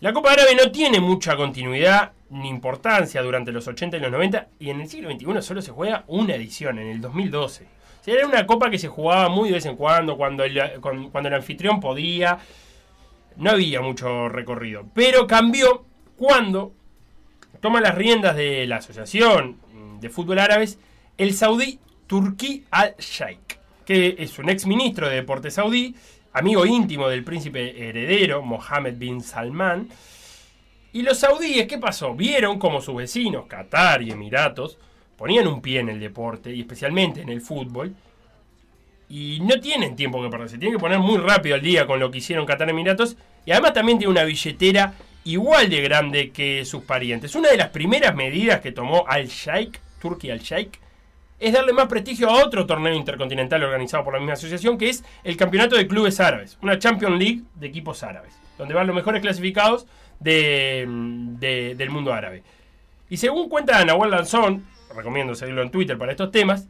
La 0.00 0.14
Copa 0.14 0.32
Árabe 0.32 0.56
no 0.56 0.72
tiene 0.72 0.98
mucha 0.98 1.36
continuidad 1.36 2.12
ni 2.30 2.48
importancia 2.48 3.20
durante 3.20 3.52
los 3.52 3.68
80 3.68 3.98
y 3.98 4.00
los 4.00 4.10
90 4.10 4.48
y 4.58 4.70
en 4.70 4.80
el 4.80 4.88
siglo 4.88 5.10
XXI 5.10 5.42
solo 5.42 5.60
se 5.60 5.72
juega 5.72 6.04
una 6.06 6.34
edición, 6.34 6.78
en 6.78 6.88
el 6.88 7.02
2012. 7.02 7.64
O 7.64 8.04
sea, 8.04 8.14
era 8.14 8.26
una 8.26 8.46
copa 8.46 8.70
que 8.70 8.78
se 8.78 8.88
jugaba 8.88 9.28
muy 9.28 9.50
de 9.50 9.56
vez 9.56 9.66
en 9.66 9.76
cuando, 9.76 10.16
cuando 10.16 10.42
el, 10.42 10.80
cuando 10.80 11.28
el 11.28 11.34
anfitrión 11.34 11.80
podía. 11.80 12.38
No 13.36 13.50
había 13.50 13.82
mucho 13.82 14.30
recorrido. 14.30 14.86
Pero 14.94 15.26
cambió 15.26 15.84
cuando 16.16 16.72
toma 17.60 17.80
las 17.82 17.94
riendas 17.94 18.36
de 18.36 18.66
la 18.66 18.76
Asociación 18.76 19.58
de 20.00 20.08
Fútbol 20.08 20.38
Árabes 20.38 20.78
el 21.18 21.34
saudí 21.34 21.78
Turki 22.06 22.64
al-Sheikh, 22.70 23.58
que 23.84 24.16
es 24.18 24.38
un 24.38 24.48
ex 24.48 24.66
ministro 24.66 25.08
de 25.08 25.16
Deportes 25.16 25.54
saudí, 25.54 25.94
amigo 26.32 26.64
íntimo 26.66 27.08
del 27.08 27.24
príncipe 27.24 27.88
heredero 27.88 28.42
Mohammed 28.42 28.96
bin 28.96 29.20
Salman. 29.20 29.88
Y 30.92 31.02
los 31.02 31.18
saudíes, 31.18 31.66
¿qué 31.66 31.78
pasó? 31.78 32.14
Vieron 32.14 32.58
como 32.58 32.80
sus 32.80 32.96
vecinos, 32.96 33.46
Qatar 33.46 34.02
y 34.02 34.10
Emiratos, 34.10 34.78
ponían 35.16 35.46
un 35.46 35.62
pie 35.62 35.80
en 35.80 35.88
el 35.88 36.00
deporte, 36.00 36.54
y 36.54 36.60
especialmente 36.60 37.22
en 37.22 37.30
el 37.30 37.40
fútbol, 37.40 37.94
y 39.08 39.40
no 39.40 39.60
tienen 39.60 39.96
tiempo 39.96 40.22
que 40.22 40.28
perder, 40.28 40.48
se 40.48 40.58
tienen 40.58 40.76
que 40.76 40.80
poner 40.80 40.98
muy 40.98 41.18
rápido 41.18 41.54
al 41.54 41.62
día 41.62 41.86
con 41.86 42.00
lo 42.00 42.10
que 42.10 42.18
hicieron 42.18 42.46
Qatar 42.46 42.68
y 42.68 42.72
Emiratos, 42.72 43.16
y 43.46 43.52
además 43.52 43.72
también 43.72 43.98
tiene 43.98 44.10
una 44.10 44.24
billetera 44.24 44.94
igual 45.24 45.70
de 45.70 45.80
grande 45.80 46.30
que 46.30 46.64
sus 46.64 46.82
parientes. 46.82 47.34
Una 47.34 47.50
de 47.50 47.56
las 47.56 47.68
primeras 47.68 48.14
medidas 48.14 48.60
que 48.60 48.72
tomó 48.72 49.04
Al-Sheikh, 49.06 49.78
Turki 50.00 50.30
Al-Sheikh, 50.30 50.78
es 51.42 51.52
darle 51.52 51.72
más 51.72 51.86
prestigio 51.88 52.28
a 52.30 52.44
otro 52.44 52.64
torneo 52.66 52.94
intercontinental 52.94 53.62
organizado 53.64 54.04
por 54.04 54.14
la 54.14 54.20
misma 54.20 54.34
asociación, 54.34 54.78
que 54.78 54.88
es 54.90 55.04
el 55.24 55.36
Campeonato 55.36 55.76
de 55.76 55.86
Clubes 55.86 56.20
Árabes, 56.20 56.56
una 56.62 56.78
Champions 56.78 57.18
League 57.18 57.42
de 57.56 57.66
equipos 57.66 58.02
árabes, 58.02 58.32
donde 58.58 58.74
van 58.74 58.86
los 58.86 58.94
mejores 58.96 59.20
clasificados 59.20 59.86
de, 60.20 60.86
de- 61.38 61.74
del 61.74 61.90
mundo 61.90 62.12
árabe. 62.12 62.42
Y 63.10 63.16
según 63.16 63.48
cuenta 63.48 63.84
Nahuel 63.84 64.10
Lanzón, 64.12 64.64
recomiendo 64.96 65.34
seguirlo 65.34 65.62
en 65.62 65.70
Twitter 65.70 65.98
para 65.98 66.12
estos 66.12 66.30
temas, 66.30 66.66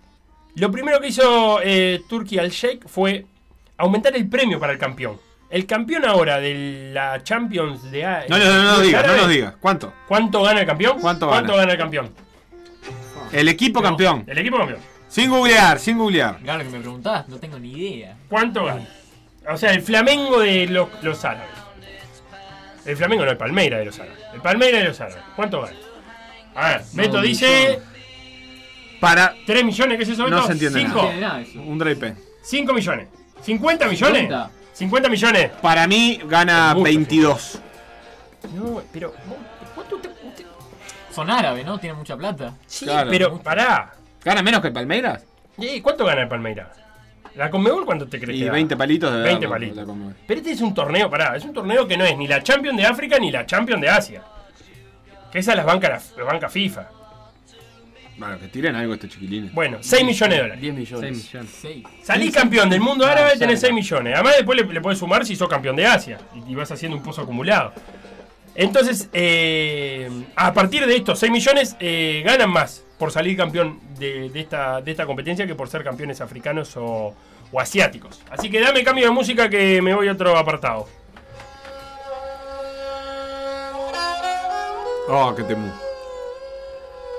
lo 0.54 0.70
primero 0.70 1.00
que 1.00 1.08
hizo 1.08 1.60
eh, 1.62 2.00
Turkey 2.08 2.38
al 2.38 2.50
Sheikh 2.50 2.86
fue 2.88 3.26
aumentar 3.76 4.16
el 4.16 4.28
premio 4.28 4.58
para 4.58 4.72
el 4.72 4.78
campeón. 4.78 5.18
El 5.50 5.66
campeón 5.66 6.04
ahora 6.06 6.40
de 6.40 6.90
la 6.94 7.22
Champions 7.22 7.90
de 7.90 8.02
No, 8.28 8.38
no, 8.38 8.44
no, 8.44 8.62
no 8.62 8.78
de 8.78 8.86
digas, 8.86 9.06
no 9.06 9.16
nos 9.16 9.28
digas. 9.28 9.54
¿Cuánto? 9.60 9.92
¿Cuánto 10.08 10.42
gana 10.42 10.60
el 10.60 10.66
campeón? 10.66 10.98
¿Cuánto 11.00 11.28
gana? 11.56 11.72
el 11.72 11.78
campeón? 11.78 12.10
El 13.32 13.48
equipo 13.48 13.80
No, 13.80 13.86
campeón. 13.86 14.24
El 14.26 14.38
equipo 14.38 14.58
campeón. 14.58 14.80
Sin 15.08 15.30
googlear, 15.30 15.78
sin 15.78 15.98
googlear. 15.98 16.38
Claro 16.38 16.64
que 16.64 16.70
me 16.70 16.78
preguntás, 16.78 17.28
no 17.28 17.38
tengo 17.38 17.58
ni 17.58 17.70
idea. 17.72 18.16
¿Cuánto 18.28 18.64
gana? 18.64 18.86
O 19.50 19.56
sea, 19.56 19.72
el 19.72 19.82
Flamengo 19.82 20.40
de 20.40 20.66
los, 20.66 20.88
los 21.02 21.24
árabes. 21.24 21.50
El 22.84 22.96
Flamengo 22.96 23.24
no, 23.24 23.30
el 23.30 23.36
Palmeira 23.36 23.78
de 23.78 23.84
los 23.86 23.98
árabes. 23.98 24.18
El 24.34 24.40
Palmeira 24.40 24.78
de 24.78 24.84
los 24.84 25.00
árabes. 25.00 25.22
¿Cuánto 25.36 25.62
gana? 25.62 25.76
A 26.54 26.68
ver, 26.68 26.82
Beto 26.92 27.16
un 27.18 27.22
dice 27.22 27.80
Para 29.00 29.34
3 29.46 29.64
millones, 29.64 29.96
¿qué 29.96 30.02
es 30.04 30.08
eso, 30.10 30.24
Beto? 30.24 30.36
No 30.36 30.46
se 30.46 30.52
entiende 30.52 30.80
Cinco. 30.80 30.96
No 30.96 31.08
tiene 31.08 31.20
nada 31.20 31.40
eso. 31.40 31.60
un 31.60 31.78
Drake. 31.78 32.14
5 32.42 32.72
millones. 32.72 33.08
¿50 33.46 33.88
millones? 33.88 34.22
50. 34.22 34.50
50 34.74 35.08
millones. 35.08 35.50
Para 35.60 35.86
mí 35.86 36.20
gana 36.26 36.74
Mucho, 36.74 36.84
22. 36.84 37.60
No, 38.54 38.82
pero. 38.92 39.14
¿Cuánto 41.12 41.12
te- 41.12 41.12
te- 41.12 41.14
Son 41.14 41.30
árabes, 41.30 41.64
¿no? 41.66 41.78
Tienen 41.78 41.98
mucha 41.98 42.16
plata. 42.16 42.54
Sí, 42.66 42.84
Claro. 42.86 43.10
pero 43.10 43.38
pará. 43.38 43.92
¿Gana 44.24 44.42
menos 44.42 44.60
que 44.60 44.68
el 44.68 44.72
Palmeiras? 44.72 45.24
Eh, 45.60 45.80
¿Cuánto 45.82 46.04
gana 46.04 46.22
el 46.22 46.28
Palmeira? 46.28 46.70
¿La 47.34 47.50
Conmebol 47.50 47.84
cuánto 47.86 48.06
te 48.08 48.18
crees 48.20 48.36
Y 48.36 48.40
que 48.40 48.46
da? 48.46 48.52
20 48.52 48.76
palitos 48.76 49.12
de 49.12 49.22
20 49.22 49.48
palitos. 49.48 49.88
Pero 50.26 50.38
este 50.40 50.52
es 50.52 50.60
un 50.60 50.74
torneo, 50.74 51.08
pará, 51.10 51.34
es 51.36 51.44
un 51.44 51.52
torneo 51.54 51.86
que 51.86 51.96
no 51.96 52.04
es 52.04 52.16
ni 52.16 52.26
la 52.28 52.42
Champions 52.42 52.76
de 52.76 52.84
África 52.86 53.18
ni 53.18 53.30
la 53.30 53.46
Champions 53.46 53.80
de 53.80 53.88
Asia. 53.88 54.22
Que 55.30 55.38
esas 55.38 55.56
las 55.56 55.64
banca, 55.64 55.88
la, 55.88 56.24
banca 56.24 56.48
FIFA. 56.50 56.88
Bueno, 58.18 58.38
que 58.38 58.48
tiren 58.48 58.76
algo 58.76 58.92
estos 58.94 59.08
chiquilines. 59.10 59.52
Bueno, 59.54 59.78
6 59.80 60.04
millones 60.04 60.36
de 60.36 60.42
dólares. 60.42 60.60
10 60.60 60.74
millones. 60.74 61.28
6 61.30 61.74
millones. 61.76 62.06
Salís 62.06 62.34
campeón 62.34 62.68
del 62.68 62.80
mundo 62.80 63.06
árabe, 63.06 63.30
Ah, 63.34 63.38
tenés 63.38 63.60
ya, 63.62 63.68
6 63.68 63.74
millones. 63.74 64.14
Además, 64.14 64.34
después 64.36 64.60
le, 64.60 64.70
le 64.72 64.80
podés 64.82 64.98
sumar 64.98 65.24
si 65.24 65.34
sos 65.34 65.48
campeón 65.48 65.74
de 65.76 65.86
Asia. 65.86 66.18
Y, 66.46 66.52
y 66.52 66.54
vas 66.54 66.70
haciendo 66.70 66.96
un 66.98 67.02
pozo 67.02 67.22
acumulado. 67.22 67.72
Entonces, 68.54 69.08
eh, 69.12 70.10
a 70.36 70.52
partir 70.52 70.86
de 70.86 70.96
estos 70.96 71.18
6 71.18 71.32
millones, 71.32 71.76
eh, 71.80 72.22
ganan 72.24 72.50
más 72.50 72.84
por 72.98 73.10
salir 73.10 73.36
campeón 73.36 73.80
de, 73.98 74.28
de 74.28 74.40
esta, 74.40 74.80
de 74.80 74.90
esta 74.90 75.06
competencia 75.06 75.46
que 75.46 75.54
por 75.54 75.68
ser 75.68 75.82
campeones 75.82 76.20
africanos 76.20 76.76
o, 76.76 77.14
o 77.50 77.60
asiáticos. 77.60 78.20
Así 78.30 78.50
que 78.50 78.60
dame 78.60 78.84
cambio 78.84 79.06
de 79.06 79.10
música 79.10 79.48
que 79.48 79.80
me 79.80 79.94
voy 79.94 80.08
a 80.08 80.12
otro 80.12 80.36
apartado. 80.36 80.86
Oh, 85.08 85.34
que 85.34 85.42
temú. 85.42 85.70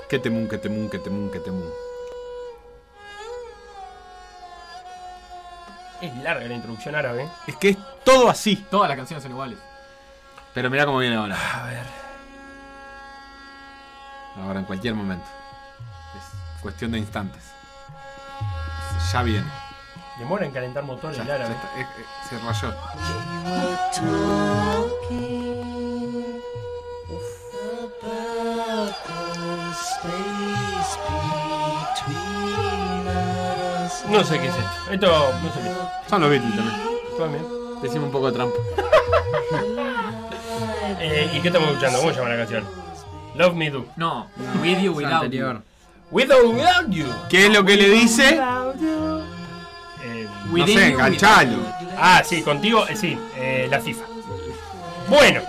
Que 0.08 0.18
temún, 0.18 0.48
que 0.48 0.58
temún, 0.58 0.88
que 0.88 0.98
temún, 0.98 1.30
que 1.30 1.40
temún. 1.40 1.68
Es 6.00 6.16
larga 6.22 6.46
la 6.46 6.54
introducción 6.54 6.94
árabe. 6.94 7.28
Es 7.46 7.56
que 7.56 7.70
es 7.70 7.76
todo 8.04 8.28
así. 8.28 8.64
Todas 8.70 8.88
las 8.88 8.96
canciones 8.96 9.22
son 9.22 9.32
iguales. 9.32 9.58
Pero 10.54 10.70
mirá 10.70 10.86
cómo 10.86 10.98
viene 10.98 11.16
ahora. 11.16 11.36
A 11.62 11.66
ver. 11.66 11.84
Ahora, 14.42 14.60
en 14.60 14.64
cualquier 14.66 14.94
momento. 14.94 15.26
Es 16.16 16.60
cuestión 16.62 16.92
de 16.92 16.98
instantes. 16.98 17.42
Ya 19.12 19.22
viene. 19.22 19.46
Demora 20.18 20.46
en 20.46 20.52
calentar 20.52 20.84
motores 20.84 21.16
Ya, 21.18 21.24
ya 21.24 21.34
está, 21.44 21.52
es- 21.76 21.86
es- 21.98 22.28
se 22.28 22.38
rayó. 22.38 22.72
No 34.10 34.22
sé 34.24 34.38
qué 34.38 34.48
es 34.48 34.54
esto. 34.54 34.92
Esto 34.92 35.06
no 35.42 35.52
sé 35.52 35.60
qué 35.62 35.70
es. 35.70 36.08
Son 36.10 36.20
los 36.20 36.30
Beatles 36.30 36.54
también. 36.56 36.76
También. 37.18 37.46
Decimos 37.82 38.06
un 38.06 38.12
poco 38.12 38.26
de 38.30 38.32
trampa. 38.32 38.54
Eh, 41.00 41.30
¿Y 41.34 41.40
qué 41.40 41.48
estamos 41.48 41.68
escuchando? 41.70 41.98
¿Cómo 41.98 42.10
se 42.12 42.16
llama 42.18 42.30
la 42.30 42.36
canción? 42.36 42.64
Love 43.36 43.54
Me 43.54 43.70
Do. 43.70 43.86
No, 43.96 44.28
With 44.62 44.78
You, 44.80 44.92
Es 44.92 44.96
Without 44.98 45.12
anterior. 45.24 45.62
With 46.10 46.30
or 46.30 46.46
Without 46.46 46.88
You. 46.90 47.06
¿Qué 47.28 47.46
es 47.46 47.52
lo 47.52 47.64
que 47.64 47.76
le 47.76 47.88
dice? 47.88 48.28
Eh, 48.34 48.38
No 50.50 50.66
sé, 50.66 50.72
You, 50.74 50.78
enganchalo. 50.80 51.58
ah, 51.98 52.22
sí, 52.24 52.42
contigo, 52.42 52.86
eh, 52.88 52.96
sí, 52.96 53.18
eh, 53.36 53.66
la 53.70 53.80
FIFA. 53.80 54.04
Bueno, 55.08 55.40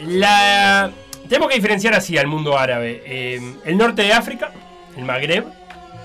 la... 0.00 0.90
tenemos 1.28 1.48
que 1.48 1.56
diferenciar 1.56 1.94
así 1.94 2.16
al 2.16 2.26
mundo 2.28 2.56
árabe. 2.58 3.02
Eh, 3.04 3.54
el 3.64 3.76
norte 3.76 4.02
de 4.02 4.12
África, 4.12 4.52
el 4.96 5.04
Magreb, 5.04 5.44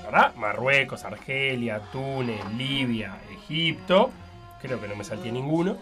¿verdad? 0.04 0.34
Marruecos, 0.36 1.04
Argelia, 1.06 1.80
Túnez, 1.92 2.44
Libia, 2.58 3.18
Egipto. 3.32 4.10
Creo 4.62 4.80
que 4.82 4.88
no 4.88 4.96
me 4.96 5.04
salté 5.04 5.32
ninguno. 5.32 5.78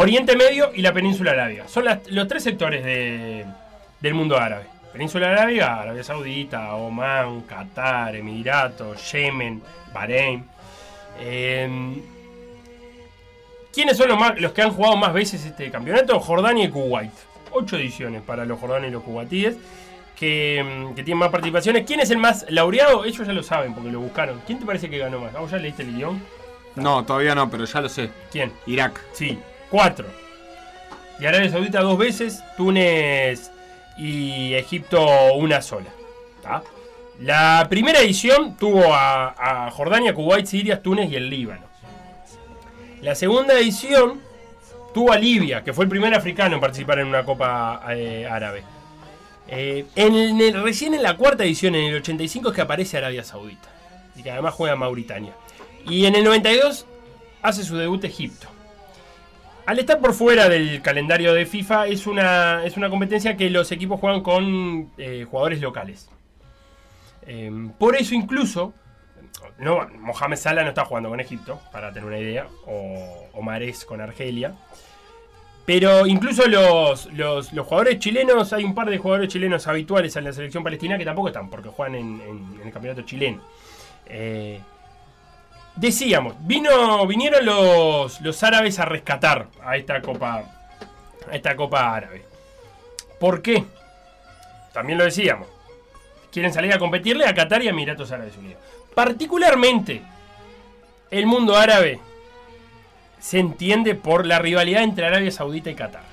Oriente 0.00 0.36
Medio 0.36 0.70
y 0.74 0.82
la 0.82 0.92
península 0.92 1.32
arábiga. 1.32 1.66
Son 1.66 1.84
las- 1.84 2.08
los 2.10 2.28
tres 2.28 2.44
sectores 2.44 2.84
de- 2.84 3.44
del 4.00 4.14
mundo 4.14 4.38
árabe. 4.38 4.64
Península 4.92 5.28
arábiga, 5.30 5.80
Arabia 5.80 6.04
Saudita, 6.04 6.74
Omán, 6.74 7.40
Qatar, 7.42 8.14
Emiratos, 8.14 9.10
Yemen, 9.12 9.60
Bahrein. 9.92 10.44
Eh, 11.20 11.68
¿Quiénes 13.72 13.96
son 13.96 14.08
los, 14.08 14.18
más- 14.18 14.40
los 14.40 14.52
que 14.52 14.62
han 14.62 14.70
jugado 14.70 14.96
más 14.96 15.12
veces 15.12 15.44
este 15.44 15.70
campeonato? 15.70 16.18
Jordania 16.20 16.64
y 16.64 16.68
Kuwait. 16.70 17.10
Ocho 17.50 17.76
ediciones 17.76 18.22
para 18.22 18.44
los 18.44 18.58
jordanos 18.60 18.88
y 18.88 18.92
los 18.92 19.02
kuwaitíes 19.02 19.56
que, 20.18 20.62
mm, 20.64 20.94
que 20.94 21.02
tienen 21.02 21.18
más 21.18 21.30
participaciones. 21.30 21.84
¿Quién 21.86 22.00
es 22.00 22.10
el 22.10 22.18
más 22.18 22.46
laureado? 22.50 23.04
Ellos 23.04 23.26
ya 23.26 23.32
lo 23.32 23.42
saben 23.42 23.74
porque 23.74 23.90
lo 23.90 24.00
buscaron. 24.00 24.40
¿Quién 24.46 24.58
te 24.58 24.66
parece 24.66 24.88
que 24.90 24.98
ganó 24.98 25.18
más? 25.20 25.34
¿Ah, 25.34 25.40
vos 25.40 25.50
ya 25.50 25.58
leíste 25.58 25.82
el 25.82 25.94
guion? 25.96 26.20
No, 26.76 27.04
todavía 27.04 27.34
no, 27.34 27.50
pero 27.50 27.64
ya 27.64 27.80
lo 27.80 27.88
sé. 27.88 28.10
¿Quién? 28.30 28.52
Irak. 28.66 29.00
Sí, 29.12 29.38
cuatro. 29.70 30.06
Y 31.20 31.26
Arabia 31.26 31.50
Saudita 31.50 31.80
dos 31.80 31.98
veces, 31.98 32.42
Túnez 32.56 33.50
y 33.96 34.54
Egipto 34.54 35.34
una 35.34 35.60
sola. 35.60 35.90
La 37.20 37.66
primera 37.68 38.00
edición 38.00 38.56
tuvo 38.56 38.84
a, 38.94 39.70
Jordania, 39.72 40.14
Kuwait, 40.14 40.46
Siria, 40.46 40.80
Túnez 40.80 41.10
y 41.10 41.16
el 41.16 41.28
Líbano. 41.28 41.66
La 43.02 43.14
segunda 43.14 43.54
edición 43.54 44.20
tuvo 44.94 45.12
a 45.12 45.18
Libia, 45.18 45.62
que 45.64 45.72
fue 45.72 45.84
el 45.84 45.90
primer 45.90 46.14
africano 46.14 46.54
en 46.54 46.60
participar 46.60 47.00
en 47.00 47.08
una 47.08 47.24
Copa 47.24 47.82
eh, 47.90 48.26
Árabe. 48.30 48.62
Eh, 49.48 49.86
en 49.96 50.62
recién 50.62 50.94
en 50.94 51.02
la 51.02 51.16
cuarta 51.16 51.44
edición, 51.44 51.74
en 51.74 51.86
el 51.86 51.96
85, 51.96 52.50
es 52.50 52.54
que 52.54 52.60
aparece 52.60 52.98
Arabia 52.98 53.24
Saudita. 53.24 53.68
Y 54.16 54.22
que 54.22 54.30
además 54.30 54.54
juega 54.54 54.76
Mauritania. 54.76 55.32
Y 55.88 56.06
en 56.06 56.14
el 56.14 56.24
92 56.24 56.86
hace 57.42 57.64
su 57.64 57.76
debut 57.76 58.04
Egipto. 58.04 58.48
Al 59.68 59.78
estar 59.78 59.98
por 59.98 60.14
fuera 60.14 60.48
del 60.48 60.80
calendario 60.80 61.34
de 61.34 61.44
FIFA, 61.44 61.88
es 61.88 62.06
una, 62.06 62.64
es 62.64 62.78
una 62.78 62.88
competencia 62.88 63.36
que 63.36 63.50
los 63.50 63.70
equipos 63.70 64.00
juegan 64.00 64.22
con 64.22 64.90
eh, 64.96 65.26
jugadores 65.30 65.60
locales. 65.60 66.08
Eh, 67.26 67.52
por 67.78 67.94
eso 67.94 68.14
incluso, 68.14 68.72
no, 69.58 69.86
Mohamed 69.98 70.38
Salah 70.38 70.62
no 70.62 70.70
está 70.70 70.86
jugando 70.86 71.10
con 71.10 71.20
Egipto, 71.20 71.60
para 71.70 71.92
tener 71.92 72.08
una 72.08 72.18
idea, 72.18 72.46
o, 72.64 73.28
o 73.34 73.42
Mahrez 73.42 73.84
con 73.84 74.00
Argelia. 74.00 74.54
Pero 75.66 76.06
incluso 76.06 76.48
los, 76.48 77.12
los, 77.12 77.50
jugadores 77.50 77.98
chilenos, 77.98 78.54
hay 78.54 78.64
un 78.64 78.74
par 78.74 78.88
de 78.88 78.96
jugadores 78.96 79.28
chilenos 79.28 79.66
habituales 79.66 80.16
en 80.16 80.24
la 80.24 80.32
selección 80.32 80.64
palestina 80.64 80.96
que 80.96 81.04
tampoco 81.04 81.28
están, 81.28 81.50
porque 81.50 81.68
juegan 81.68 81.94
en 81.94 82.58
el 82.64 82.72
campeonato 82.72 83.02
chileno. 83.02 83.42
Eh, 84.06 84.62
decíamos, 85.78 86.34
vino, 86.40 87.06
vinieron 87.06 87.44
los, 87.44 88.20
los 88.20 88.42
árabes 88.42 88.78
a 88.78 88.84
rescatar 88.84 89.46
a 89.62 89.76
esta 89.76 90.02
copa, 90.02 90.44
a 91.30 91.34
esta 91.34 91.54
copa 91.56 91.94
árabe. 91.94 92.24
¿Por 93.18 93.42
qué? 93.42 93.64
También 94.72 94.98
lo 94.98 95.04
decíamos. 95.04 95.48
Quieren 96.30 96.52
salir 96.52 96.72
a 96.72 96.78
competirle 96.78 97.26
a 97.26 97.34
Qatar 97.34 97.62
y 97.62 97.68
a 97.68 97.70
Emiratos 97.70 98.12
Árabes 98.12 98.36
Unidos. 98.36 98.60
Particularmente, 98.94 100.02
el 101.10 101.26
mundo 101.26 101.56
árabe 101.56 102.00
se 103.18 103.38
entiende 103.38 103.94
por 103.94 104.26
la 104.26 104.38
rivalidad 104.38 104.82
entre 104.82 105.06
Arabia 105.06 105.30
Saudita 105.30 105.70
y 105.70 105.74
Qatar. 105.74 106.04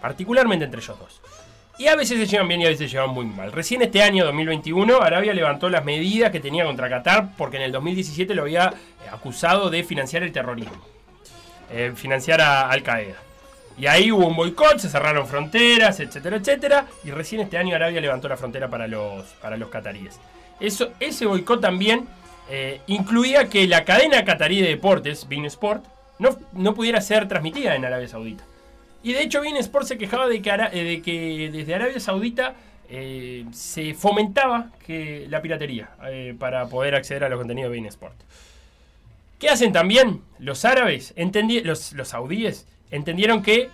Particularmente 0.00 0.64
entre 0.64 0.80
ellos 0.80 0.98
dos. 0.98 1.20
Y 1.76 1.88
a 1.88 1.96
veces 1.96 2.18
se 2.20 2.26
llevan 2.26 2.46
bien 2.46 2.60
y 2.60 2.66
a 2.66 2.68
veces 2.68 2.90
se 2.90 2.96
llevan 2.96 3.10
muy 3.10 3.26
mal. 3.26 3.50
Recién 3.50 3.82
este 3.82 4.02
año, 4.02 4.24
2021, 4.24 5.00
Arabia 5.02 5.34
levantó 5.34 5.68
las 5.68 5.84
medidas 5.84 6.30
que 6.30 6.38
tenía 6.38 6.64
contra 6.64 6.88
Qatar 6.88 7.30
porque 7.36 7.56
en 7.56 7.64
el 7.64 7.72
2017 7.72 8.32
lo 8.34 8.42
había 8.42 8.68
eh, 8.68 9.08
acusado 9.10 9.70
de 9.70 9.82
financiar 9.82 10.22
el 10.22 10.30
terrorismo. 10.30 10.76
Eh, 11.72 11.92
financiar 11.96 12.40
a 12.40 12.70
Al 12.70 12.82
Qaeda. 12.84 13.16
Y 13.76 13.86
ahí 13.86 14.12
hubo 14.12 14.28
un 14.28 14.36
boicot, 14.36 14.78
se 14.78 14.88
cerraron 14.88 15.26
fronteras, 15.26 15.98
etcétera, 15.98 16.36
etcétera. 16.36 16.86
Y 17.02 17.10
recién 17.10 17.40
este 17.40 17.58
año 17.58 17.74
Arabia 17.74 18.00
levantó 18.00 18.28
la 18.28 18.36
frontera 18.36 18.68
para 18.68 18.86
los, 18.86 19.24
para 19.42 19.56
los 19.56 19.68
cataríes. 19.68 20.20
Eso, 20.60 20.92
ese 21.00 21.26
boicot 21.26 21.60
también 21.60 22.06
eh, 22.48 22.82
incluía 22.86 23.48
que 23.48 23.66
la 23.66 23.84
cadena 23.84 24.24
catarí 24.24 24.60
de 24.60 24.68
deportes, 24.68 25.26
Bein 25.28 25.46
Sport, 25.46 25.84
no, 26.20 26.36
no 26.52 26.74
pudiera 26.74 27.00
ser 27.00 27.26
transmitida 27.26 27.74
en 27.74 27.84
Arabia 27.84 28.06
Saudita. 28.06 28.44
Y 29.04 29.12
de 29.12 29.22
hecho, 29.22 29.40
Bein 29.42 29.56
Sport 29.58 29.86
se 29.86 29.98
quejaba 29.98 30.26
de 30.26 30.42
que, 30.42 30.50
Ara- 30.50 30.70
eh, 30.72 30.82
de 30.82 31.02
que 31.02 31.50
desde 31.52 31.74
Arabia 31.74 32.00
Saudita 32.00 32.54
eh, 32.88 33.44
se 33.52 33.94
fomentaba 33.94 34.70
que 34.86 35.26
la 35.28 35.40
piratería 35.40 35.90
eh, 36.08 36.34
para 36.38 36.66
poder 36.66 36.94
acceder 36.94 37.22
a 37.24 37.28
los 37.28 37.38
contenidos 37.38 37.70
de 37.70 37.72
Bein 37.72 37.86
Sport. 37.86 38.14
¿Qué 39.38 39.50
hacen 39.50 39.72
también? 39.72 40.22
Los 40.38 40.64
árabes, 40.64 41.14
los, 41.64 41.92
los 41.92 42.08
saudíes, 42.08 42.66
entendieron 42.90 43.42
que 43.42 43.68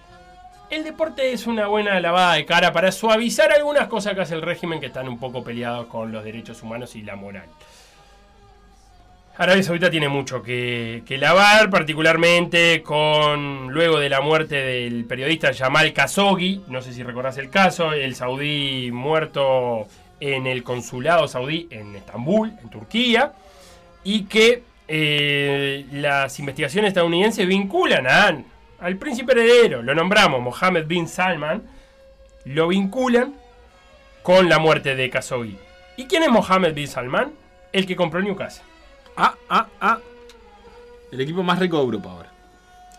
el 0.68 0.84
deporte 0.84 1.32
es 1.32 1.46
una 1.46 1.66
buena 1.66 1.98
lavada 2.00 2.34
de 2.34 2.44
cara 2.44 2.72
para 2.72 2.90
suavizar 2.92 3.52
algunas 3.52 3.88
cosas 3.88 4.14
que 4.14 4.20
hace 4.22 4.34
el 4.34 4.42
régimen 4.42 4.80
que 4.80 4.86
están 4.86 5.08
un 5.08 5.18
poco 5.18 5.44
peleados 5.44 5.86
con 5.86 6.10
los 6.12 6.24
derechos 6.24 6.62
humanos 6.62 6.96
y 6.96 7.02
la 7.02 7.14
moral. 7.16 7.46
Arabia 9.40 9.62
Saudita 9.62 9.90
tiene 9.90 10.10
mucho 10.10 10.42
que, 10.42 11.02
lavar, 11.18 11.70
particularmente 11.70 12.82
con 12.82 13.72
luego 13.72 13.98
de 13.98 14.10
la 14.10 14.20
muerte 14.20 14.56
del 14.56 15.06
periodista 15.06 15.54
Jamal 15.54 15.94
Khashoggi, 15.94 16.64
no 16.68 16.82
sé 16.82 16.92
si 16.92 17.02
recordás 17.02 17.38
el 17.38 17.48
caso, 17.48 17.94
el 17.94 18.14
saudí 18.14 18.90
muerto 18.92 19.88
en 20.20 20.46
el 20.46 20.62
consulado 20.62 21.26
saudí 21.26 21.68
en 21.70 21.96
Estambul, 21.96 22.52
en 22.62 22.68
Turquía, 22.68 23.32
y 24.04 24.24
que 24.24 24.62
eh, 24.86 25.86
las 25.90 26.38
investigaciones 26.38 26.88
estadounidenses 26.88 27.46
vinculan 27.46 28.08
a, 28.08 28.44
al 28.78 28.96
príncipe 28.98 29.32
heredero, 29.32 29.80
lo 29.80 29.94
nombramos, 29.94 30.42
Mohammed 30.42 30.84
bin 30.86 31.08
Salman, 31.08 31.62
lo 32.44 32.68
vinculan 32.68 33.32
con 34.22 34.50
la 34.50 34.58
muerte 34.58 34.94
de 34.96 35.08
Khashoggi. 35.08 35.56
¿Y 35.96 36.04
quién 36.04 36.24
es 36.24 36.28
Mohammed 36.28 36.74
bin 36.74 36.88
Salman? 36.88 37.32
El 37.72 37.86
que 37.86 37.96
compró 37.96 38.20
Newcastle. 38.20 38.69
Ah, 39.16 39.34
ah, 39.48 39.66
ah. 39.80 39.98
El 41.12 41.20
equipo 41.20 41.42
más 41.42 41.58
rico 41.58 41.76
de 41.78 41.82
Europa 41.84 42.10
ahora. 42.10 42.30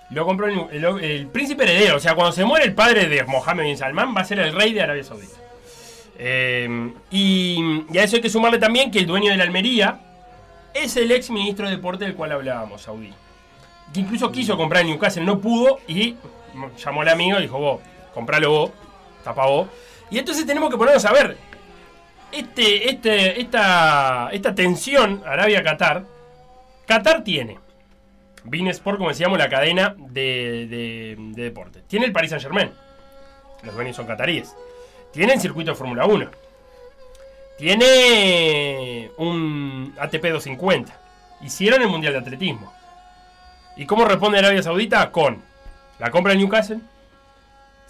Lo 0.09 0.25
compró 0.25 0.47
el, 0.47 1.27
príncipe 1.27 1.63
heredero. 1.63 1.95
O 1.95 1.99
sea, 1.99 2.15
cuando 2.15 2.33
se 2.33 2.43
muere 2.43 2.65
el 2.65 2.73
padre 2.73 3.07
de 3.07 3.23
Mohammed 3.23 3.63
bin 3.63 3.77
Salman, 3.77 4.13
va 4.15 4.21
a 4.21 4.25
ser 4.25 4.39
el 4.39 4.53
rey 4.53 4.73
de 4.73 4.81
Arabia 4.81 5.03
Saudita. 5.03 5.37
Eh, 6.17 6.91
y, 7.09 7.85
y 7.89 7.97
a 7.97 8.03
eso 8.03 8.17
hay 8.17 8.21
que 8.21 8.29
sumarle 8.29 8.59
también 8.59 8.91
que 8.91 8.99
el 8.99 9.07
dueño 9.07 9.31
de 9.31 9.37
la 9.37 9.43
Almería 9.43 9.99
es 10.73 10.95
el 10.97 11.11
ex 11.11 11.29
ministro 11.29 11.67
de 11.67 11.75
deporte 11.75 12.05
del 12.05 12.15
cual 12.15 12.31
hablábamos, 12.33 12.81
Saudí. 12.81 13.13
Que 13.93 14.01
incluso 14.01 14.31
quiso 14.31 14.57
comprar 14.57 14.83
el 14.83 14.89
Newcastle, 14.89 15.23
no 15.23 15.39
pudo 15.39 15.79
y 15.87 16.15
llamó 16.83 17.01
al 17.01 17.09
amigo 17.09 17.39
y 17.39 17.43
dijo: 17.43 17.57
Vos, 17.59 17.81
compralo 18.13 18.51
vos, 18.51 18.71
tapa 19.23 19.45
vos. 19.45 19.67
Y 20.09 20.19
entonces 20.19 20.45
tenemos 20.45 20.69
que 20.69 20.77
ponernos 20.77 21.05
a 21.05 21.13
ver. 21.13 21.37
Este, 22.31 22.89
este, 22.89 23.41
esta, 23.41 24.55
tensión 24.55 25.21
Arabia-Qatar, 25.25 26.03
Qatar 26.87 27.23
tiene 27.23 27.59
Bein 28.43 28.67
Sport, 28.67 28.97
como 28.97 29.09
decíamos, 29.09 29.37
la 29.37 29.49
cadena 29.49 29.95
de, 29.97 30.67
de, 30.67 31.15
de 31.17 31.43
deporte. 31.43 31.81
Tiene 31.87 32.05
el 32.05 32.11
Paris 32.11 32.31
Saint 32.31 32.43
Germain. 32.43 32.71
Los 33.63 33.75
dueños 33.75 33.95
son 33.95 34.07
cataríes. 34.07 34.55
Tiene 35.11 35.33
el 35.33 35.41
circuito 35.41 35.71
de 35.71 35.77
Fórmula 35.77 36.05
1. 36.05 36.29
Tiene 37.57 39.11
un 39.17 39.93
ATP 39.99 40.23
250. 40.23 40.93
Hicieron 41.41 41.81
el 41.81 41.89
Mundial 41.89 42.13
de 42.13 42.19
Atletismo. 42.19 42.73
¿Y 43.77 43.85
cómo 43.85 44.05
responde 44.05 44.39
Arabia 44.39 44.63
Saudita? 44.63 45.11
Con 45.11 45.41
la 45.99 46.09
compra 46.09 46.31
del 46.31 46.39
Newcastle. 46.39 46.79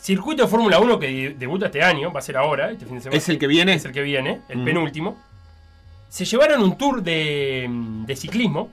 Circuito 0.01 0.43
de 0.43 0.49
Fórmula 0.49 0.79
1 0.79 0.99
que 0.99 1.07
de- 1.07 1.35
debuta 1.37 1.67
este 1.67 1.83
año, 1.83 2.11
va 2.11 2.19
a 2.19 2.23
ser 2.23 2.37
ahora, 2.37 2.71
este 2.71 2.85
fin 2.85 2.95
de 2.95 3.01
semana. 3.01 3.17
¿Es 3.17 3.29
el 3.29 3.37
que 3.37 3.47
viene? 3.47 3.73
Es 3.75 3.85
el 3.85 3.91
que 3.91 4.01
viene, 4.01 4.41
el 4.49 4.59
Mm. 4.59 4.65
penúltimo. 4.65 5.17
Se 6.09 6.25
llevaron 6.25 6.61
un 6.63 6.77
tour 6.77 7.01
de, 7.03 7.67
de 7.69 8.15
ciclismo 8.15 8.69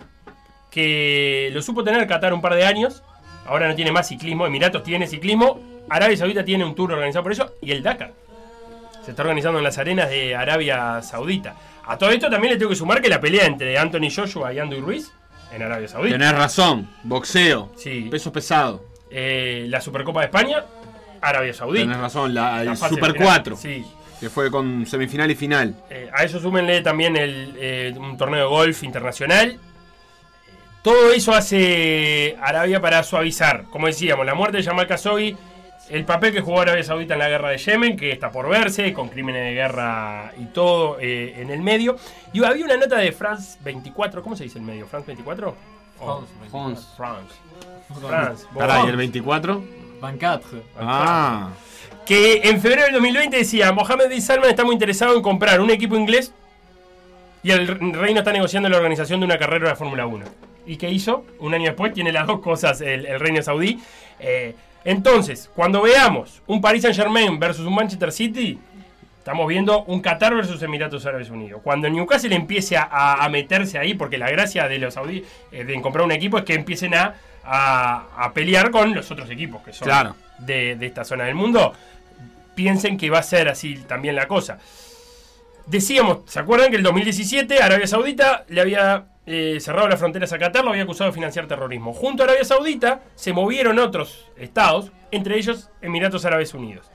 que 0.70 1.50
lo 1.52 1.62
supo 1.62 1.84
tener 1.84 2.06
Qatar 2.06 2.32
un 2.32 2.40
par 2.40 2.54
de 2.54 2.64
años. 2.64 3.02
Ahora 3.46 3.68
no 3.68 3.74
tiene 3.74 3.92
más 3.92 4.08
ciclismo. 4.08 4.46
Emiratos 4.46 4.82
tiene 4.82 5.06
ciclismo. 5.06 5.60
Arabia 5.88 6.16
Saudita 6.16 6.44
tiene 6.44 6.64
un 6.64 6.74
tour 6.74 6.92
organizado 6.92 7.22
por 7.22 7.32
eso. 7.32 7.52
Y 7.62 7.70
el 7.72 7.82
Dakar. 7.82 8.12
Se 9.04 9.10
está 9.12 9.22
organizando 9.22 9.58
en 9.58 9.64
las 9.64 9.78
arenas 9.78 10.10
de 10.10 10.34
Arabia 10.36 11.00
Saudita. 11.02 11.54
A 11.86 11.96
todo 11.96 12.10
esto 12.10 12.28
también 12.28 12.52
le 12.54 12.58
tengo 12.58 12.70
que 12.70 12.76
sumar 12.76 13.00
que 13.00 13.08
la 13.08 13.20
pelea 13.20 13.46
entre 13.46 13.78
Anthony 13.78 14.10
Joshua 14.14 14.52
y 14.52 14.58
Andy 14.58 14.80
Ruiz 14.80 15.10
en 15.52 15.62
Arabia 15.62 15.88
Saudita. 15.88 16.18
Tenés 16.18 16.32
razón. 16.32 16.88
Boxeo. 17.04 17.70
Sí. 17.76 18.08
Peso 18.10 18.30
pesado. 18.32 18.84
Eh, 19.10 19.64
la 19.70 19.80
Supercopa 19.80 20.20
de 20.20 20.26
España, 20.26 20.64
Arabia 21.20 21.52
Saudita. 21.54 21.84
Tenés 21.84 21.98
razón. 21.98 22.34
La, 22.34 22.60
el 22.60 22.66
La 22.66 22.76
fase 22.76 22.94
Super 22.94 23.12
final, 23.12 23.26
4. 23.28 23.56
Sí. 23.56 23.84
Que 24.20 24.28
fue 24.30 24.50
con 24.50 24.84
semifinal 24.86 25.30
y 25.30 25.34
final. 25.36 25.74
Eh, 25.90 26.10
a 26.12 26.24
eso 26.24 26.40
súmenle 26.40 26.80
también 26.80 27.16
el, 27.16 27.54
eh, 27.58 27.94
un 27.96 28.16
torneo 28.16 28.40
de 28.40 28.46
golf 28.48 28.82
internacional. 28.82 29.58
Todo 30.82 31.12
eso 31.12 31.32
hace 31.34 32.36
Arabia 32.40 32.80
para 32.80 33.02
suavizar. 33.02 33.64
Como 33.70 33.86
decíamos, 33.86 34.24
la 34.24 34.34
muerte 34.34 34.58
de 34.58 34.62
Jamal 34.62 34.86
Khashoggi, 34.86 35.36
el 35.90 36.04
papel 36.04 36.32
que 36.32 36.40
jugó 36.40 36.60
Arabia 36.60 36.82
Saudita 36.84 37.14
en 37.14 37.20
la 37.20 37.28
guerra 37.28 37.50
de 37.50 37.58
Yemen, 37.58 37.96
que 37.96 38.10
está 38.12 38.30
por 38.30 38.48
verse, 38.48 38.92
con 38.92 39.08
crímenes 39.08 39.42
de 39.44 39.54
guerra 39.54 40.32
y 40.38 40.46
todo 40.46 40.98
eh, 41.00 41.34
en 41.40 41.50
el 41.50 41.60
medio. 41.62 41.96
Y 42.32 42.42
había 42.44 42.64
una 42.64 42.76
nota 42.76 42.96
de 42.96 43.12
France 43.12 43.58
24, 43.62 44.22
¿cómo 44.22 44.36
se 44.36 44.44
dice 44.44 44.58
el 44.58 44.64
medio? 44.64 44.86
¿France 44.86 45.06
24? 45.08 45.56
O- 46.00 46.04
France 46.06 46.32
24. 46.40 46.82
France. 46.96 48.46
France. 48.54 48.86
¿y 48.86 48.88
el 48.88 48.96
24? 48.96 49.64
24. 50.00 50.62
Ah. 50.78 51.50
que 52.06 52.40
en 52.44 52.60
febrero 52.60 52.84
del 52.84 52.94
2020 52.94 53.36
decía, 53.36 53.72
Mohamed 53.72 54.08
bin 54.08 54.22
Salman 54.22 54.50
está 54.50 54.64
muy 54.64 54.74
interesado 54.74 55.14
en 55.16 55.22
comprar 55.22 55.60
un 55.60 55.70
equipo 55.70 55.96
inglés 55.96 56.32
y 57.42 57.50
el 57.50 57.66
reino 57.94 58.20
está 58.20 58.32
negociando 58.32 58.68
la 58.68 58.76
organización 58.76 59.20
de 59.20 59.26
una 59.26 59.38
carrera 59.38 59.66
de 59.66 59.70
la 59.70 59.76
Fórmula 59.76 60.06
1. 60.06 60.24
¿Y 60.66 60.76
qué 60.76 60.90
hizo? 60.90 61.24
Un 61.38 61.54
año 61.54 61.66
después 61.66 61.92
tiene 61.92 62.12
las 62.12 62.26
dos 62.26 62.40
cosas 62.40 62.80
el, 62.80 63.06
el 63.06 63.20
reino 63.20 63.42
saudí. 63.42 63.80
Eh, 64.20 64.54
entonces, 64.84 65.50
cuando 65.54 65.82
veamos 65.82 66.42
un 66.46 66.60
Paris 66.60 66.82
Saint 66.82 66.96
Germain 66.96 67.38
versus 67.38 67.66
un 67.66 67.74
Manchester 67.74 68.12
City, 68.12 68.58
estamos 69.18 69.46
viendo 69.46 69.84
un 69.84 70.00
Qatar 70.00 70.34
versus 70.34 70.62
Emiratos 70.62 71.04
Árabes 71.06 71.30
Unidos. 71.30 71.60
Cuando 71.62 71.88
Newcastle 71.88 72.34
empiece 72.34 72.76
a, 72.76 73.22
a 73.22 73.28
meterse 73.28 73.78
ahí, 73.78 73.94
porque 73.94 74.18
la 74.18 74.30
gracia 74.30 74.68
de 74.68 74.78
los 74.78 74.94
saudíes 74.94 75.24
eh, 75.52 75.64
de 75.64 75.80
comprar 75.80 76.04
un 76.04 76.12
equipo 76.12 76.38
es 76.38 76.44
que 76.44 76.54
empiecen 76.54 76.94
a, 76.94 77.14
a- 77.50 78.06
a 78.24 78.32
pelear 78.32 78.70
con 78.70 78.94
los 78.94 79.10
otros 79.10 79.30
equipos 79.30 79.62
que 79.62 79.72
son 79.72 79.86
Claro. 79.86 80.14
de, 80.38 80.76
de 80.76 80.86
esta 80.86 81.04
zona 81.04 81.24
del 81.24 81.34
mundo, 81.34 81.72
piensen 82.54 82.96
que 82.98 83.08
va 83.10 83.18
a 83.20 83.22
ser 83.22 83.48
así 83.48 83.76
también 83.86 84.14
la 84.16 84.28
cosa. 84.28 84.58
Decíamos, 85.66 86.18
¿se 86.26 86.38
acuerdan 86.40 86.70
que 86.70 86.76
el 86.76 86.82
2017 86.82 87.62
Arabia 87.62 87.86
Saudita 87.86 88.44
le 88.48 88.60
había 88.60 89.04
eh, 89.26 89.58
cerrado 89.60 89.86
las 89.88 89.98
fronteras 89.98 90.32
a 90.32 90.38
Qatar, 90.38 90.64
lo 90.64 90.70
había 90.70 90.82
acusado 90.84 91.10
de 91.10 91.14
financiar 91.14 91.46
terrorismo? 91.46 91.92
Junto 91.92 92.22
a 92.22 92.26
Arabia 92.26 92.44
Saudita 92.44 93.02
se 93.14 93.32
movieron 93.34 93.78
otros 93.78 94.26
estados, 94.36 94.90
entre 95.10 95.36
ellos 95.36 95.68
Emiratos 95.82 96.24
Árabes 96.24 96.54
Unidos. 96.54 96.86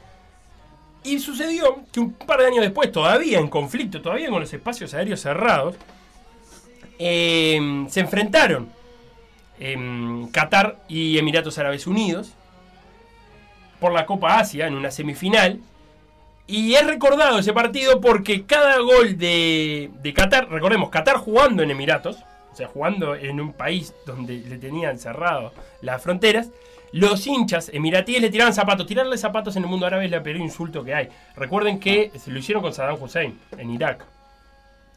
Y 1.04 1.20
sucedió 1.20 1.82
que 1.92 2.00
un 2.00 2.14
par 2.14 2.40
de 2.40 2.48
años 2.48 2.62
después, 2.62 2.92
todavía 2.92 3.38
en 3.40 3.48
conflicto, 3.48 4.02
todavía 4.02 4.30
con 4.30 4.40
los 4.40 4.52
espacios 4.54 4.94
aéreos 4.94 5.20
cerrados, 5.22 5.76
eh, 7.00 7.86
se 7.90 8.00
enfrentaron 8.00 8.70
em, 9.60 10.30
Qatar 10.32 10.78
y 10.88 11.18
Emiratos 11.18 11.58
Árabes 11.58 11.88
Unidos 11.88 12.34
por 13.80 13.94
la 13.94 14.06
Copa 14.06 14.40
Asia 14.40 14.68
en 14.68 14.76
una 14.76 14.92
semifinal. 14.92 15.60
Y 16.46 16.74
es 16.74 16.86
recordado 16.86 17.40
ese 17.40 17.54
partido 17.54 18.02
porque 18.02 18.46
cada 18.46 18.78
gol 18.80 19.18
de, 19.18 19.92
de 20.02 20.14
Qatar, 20.14 20.50
recordemos, 20.50 20.90
Qatar 20.90 21.18
jugando 21.18 21.64
en 21.64 21.72
Emiratos, 21.72 22.18
o 22.52 22.56
sea, 22.56 22.68
jugando 22.68 23.16
en 23.16 23.42
un 23.42 23.54
país 23.54 23.94
donde 24.06 24.38
le 24.38 24.58
tenían 24.58 25.00
cerrado 25.00 25.54
las 25.82 26.02
fronteras, 26.02 26.50
los 26.94 27.26
hinchas 27.26 27.72
emiratíes 27.74 28.22
le 28.22 28.30
tiraban 28.30 28.54
zapatos. 28.54 28.86
Tirarle 28.86 29.18
zapatos 29.18 29.56
en 29.56 29.64
el 29.64 29.70
mundo 29.70 29.88
árabe 29.88 30.06
es 30.06 30.12
el 30.12 30.22
peor 30.22 30.38
insulto 30.38 30.84
que 30.84 30.94
hay. 30.94 31.10
Recuerden 31.36 31.80
que 31.80 32.12
se 32.16 32.30
lo 32.30 32.38
hicieron 32.38 32.62
con 32.62 32.72
Saddam 32.72 33.02
Hussein 33.02 33.40
en 33.58 33.72
Irak. 33.72 34.06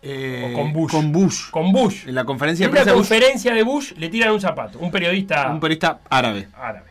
Eh, 0.08 0.52
O 0.52 0.54
con 0.54 0.72
Bush. 0.72 0.90
Con 0.92 1.10
Bush. 1.12 1.50
Con 1.50 1.72
Bush. 1.72 2.06
En 2.06 2.14
la 2.14 2.24
conferencia 2.24 2.64
En 2.64 2.70
de 2.70 2.74
prensa 2.74 2.90
de 2.90 2.96
Bush, 2.96 3.08
conferencia 3.08 3.52
de 3.54 3.62
Bush 3.64 3.92
le 3.96 4.08
tiran 4.08 4.30
un 4.32 4.40
zapato. 4.40 4.78
Un 4.78 4.92
periodista 4.92 5.50
un 5.50 5.58
periodista 5.58 5.98
árabe. 6.08 6.46
árabe. 6.54 6.90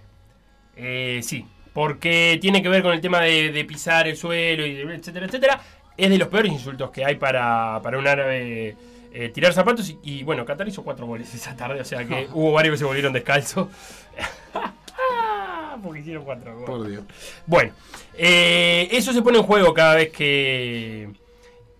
Eh, 0.76 1.22
sí, 1.24 1.46
porque 1.74 2.38
tiene 2.42 2.62
que 2.62 2.68
ver 2.68 2.84
con 2.84 2.92
el 2.92 3.00
tema 3.00 3.22
de, 3.22 3.54
de 3.54 3.64
pisar 3.64 4.06
el 4.10 4.18
suelo, 4.18 4.66
y 4.66 4.82
etcétera, 4.82 5.28
etcétera. 5.28 5.62
Es 5.96 6.10
de 6.10 6.18
los 6.18 6.28
peores 6.28 6.52
insultos 6.52 6.92
que 6.92 7.06
hay 7.06 7.16
para, 7.16 7.80
para 7.82 7.98
un 7.98 8.06
árabe 8.06 8.76
eh, 9.14 9.30
tirar 9.30 9.54
zapatos. 9.54 9.90
Y, 9.90 9.98
y, 10.04 10.24
bueno, 10.24 10.44
Qatar 10.44 10.68
hizo 10.68 10.84
cuatro 10.84 11.06
goles 11.06 11.34
esa 11.34 11.56
tarde, 11.56 11.80
o 11.80 11.86
sea 11.86 12.04
que 12.04 12.28
hubo 12.34 12.52
varios 12.52 12.74
que 12.74 12.80
se 12.80 12.86
volvieron 12.86 13.14
descalzos. 13.14 13.70
porque 15.82 16.02
hicieron 16.02 16.26
cuatro 16.26 16.52
goles. 16.54 16.68
Por 16.68 16.90
Dios. 16.90 17.04
Bueno, 17.46 17.72
eso 18.18 19.14
se 19.14 19.22
pone 19.22 19.38
en 19.38 19.44
juego 19.46 19.74
cada 19.74 19.96
vez 19.96 20.12
que, 20.12 21.10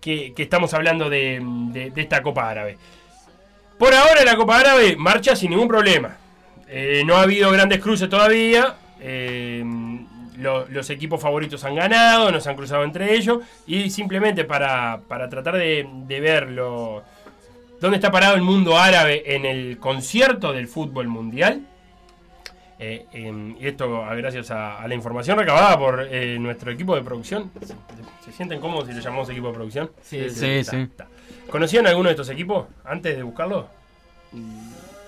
que, 0.06 0.32
estamos 0.42 0.72
hablando 0.74 1.10
de, 1.10 1.42
esta 1.96 2.22
Copa 2.22 2.48
Árabe. 2.48 2.78
Por 3.78 3.92
ahora 3.92 4.24
la 4.24 4.36
Copa 4.36 4.58
Árabe 4.58 4.94
marcha 4.96 5.34
sin 5.34 5.50
ningún 5.50 5.66
problema. 5.68 6.16
Eh, 6.68 7.02
no 7.04 7.16
ha 7.16 7.22
habido 7.22 7.50
grandes 7.50 7.80
cruces 7.80 8.08
todavía. 8.08 8.76
eh, 9.00 9.64
lo- 10.38 10.66
los 10.68 10.90
equipos 10.90 11.20
favoritos 11.20 11.64
han 11.64 11.74
ganado, 11.74 12.30
nos 12.30 12.46
han 12.46 12.56
cruzado 12.56 12.84
entre 12.84 13.14
ellos. 13.14 13.38
Y 13.66 13.90
simplemente 13.90 14.44
para, 14.44 15.00
para 15.08 15.28
tratar 15.28 15.56
de, 15.56 15.86
de 16.06 16.20
ver 16.20 16.48
lo- 16.50 17.02
dónde 17.80 17.96
está 17.96 18.10
parado 18.12 18.34
el 18.36 18.42
mundo 18.42 18.78
árabe 18.78 19.22
en 19.34 19.44
el 19.44 19.78
concierto 19.78 20.52
del 20.52 20.68
fútbol 20.68 21.08
mundial. 21.08 21.62
Eh, 22.78 23.06
em, 23.12 23.56
y 23.58 23.66
esto 23.68 24.04
a- 24.04 24.14
gracias 24.14 24.50
a, 24.50 24.80
a 24.82 24.86
la 24.88 24.94
información 24.94 25.38
recabada 25.38 25.78
por 25.78 26.06
eh, 26.10 26.38
nuestro 26.38 26.70
equipo 26.70 26.94
de 26.94 27.02
producción. 27.02 27.50
¿Se, 27.60 27.74
se 28.24 28.32
sienten 28.36 28.60
cómodos 28.60 28.86
si 28.88 28.94
le 28.94 29.00
llamamos 29.00 29.28
equipo 29.30 29.48
de 29.48 29.54
producción? 29.54 29.90
Sí, 30.02 30.28
Sí, 30.30 30.46
Está, 30.58 30.70
sí. 30.72 30.76
está. 30.82 31.06
¿Conocían 31.50 31.86
alguno 31.86 32.08
de 32.08 32.12
estos 32.14 32.28
equipos 32.28 32.66
antes 32.84 33.16
de 33.16 33.22
buscarlo? 33.22 33.68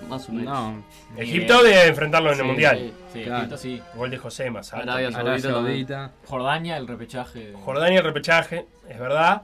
Más 0.07 0.27
o 0.29 0.31
menos. 0.31 0.53
No, 0.53 0.83
Egipto 1.17 1.61
de 1.61 1.87
enfrentarlo 1.87 2.31
en 2.33 2.39
el 2.39 2.45
Mundial. 2.45 2.77
sí. 2.77 2.93
Sí, 3.13 3.23
Claro. 3.23 3.37
Egipto 3.39 3.57
sí. 3.57 3.81
Gol 3.95 4.09
de 4.09 4.17
José 4.17 4.49
más 4.49 4.73
alto. 4.73 4.89
Arabia. 4.91 5.11
Saudita. 5.39 6.11
Jordania, 6.25 6.77
el 6.77 6.87
repechaje. 6.87 7.53
Jordania 7.53 7.99
el 7.99 8.05
repechaje, 8.05 8.65
es 8.89 8.97
verdad. 8.99 9.43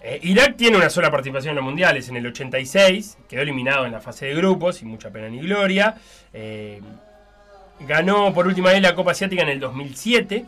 Eh, 0.00 0.18
Irak 0.22 0.56
tiene 0.56 0.76
una 0.78 0.90
sola 0.90 1.10
participación 1.12 1.50
en 1.50 1.56
los 1.56 1.64
mundiales 1.64 2.08
en 2.08 2.16
el 2.16 2.26
86, 2.26 3.18
quedó 3.28 3.42
eliminado 3.42 3.86
en 3.86 3.92
la 3.92 4.00
fase 4.00 4.26
de 4.26 4.34
grupos, 4.34 4.76
sin 4.76 4.88
mucha 4.88 5.10
pena 5.10 5.28
ni 5.28 5.38
gloria. 5.40 5.94
Eh, 6.32 6.80
ganó 7.86 8.32
por 8.32 8.46
última 8.46 8.70
vez 8.70 8.82
la 8.82 8.94
Copa 8.94 9.12
Asiática 9.12 9.42
en 9.42 9.48
el 9.48 9.60
2007 9.60 10.44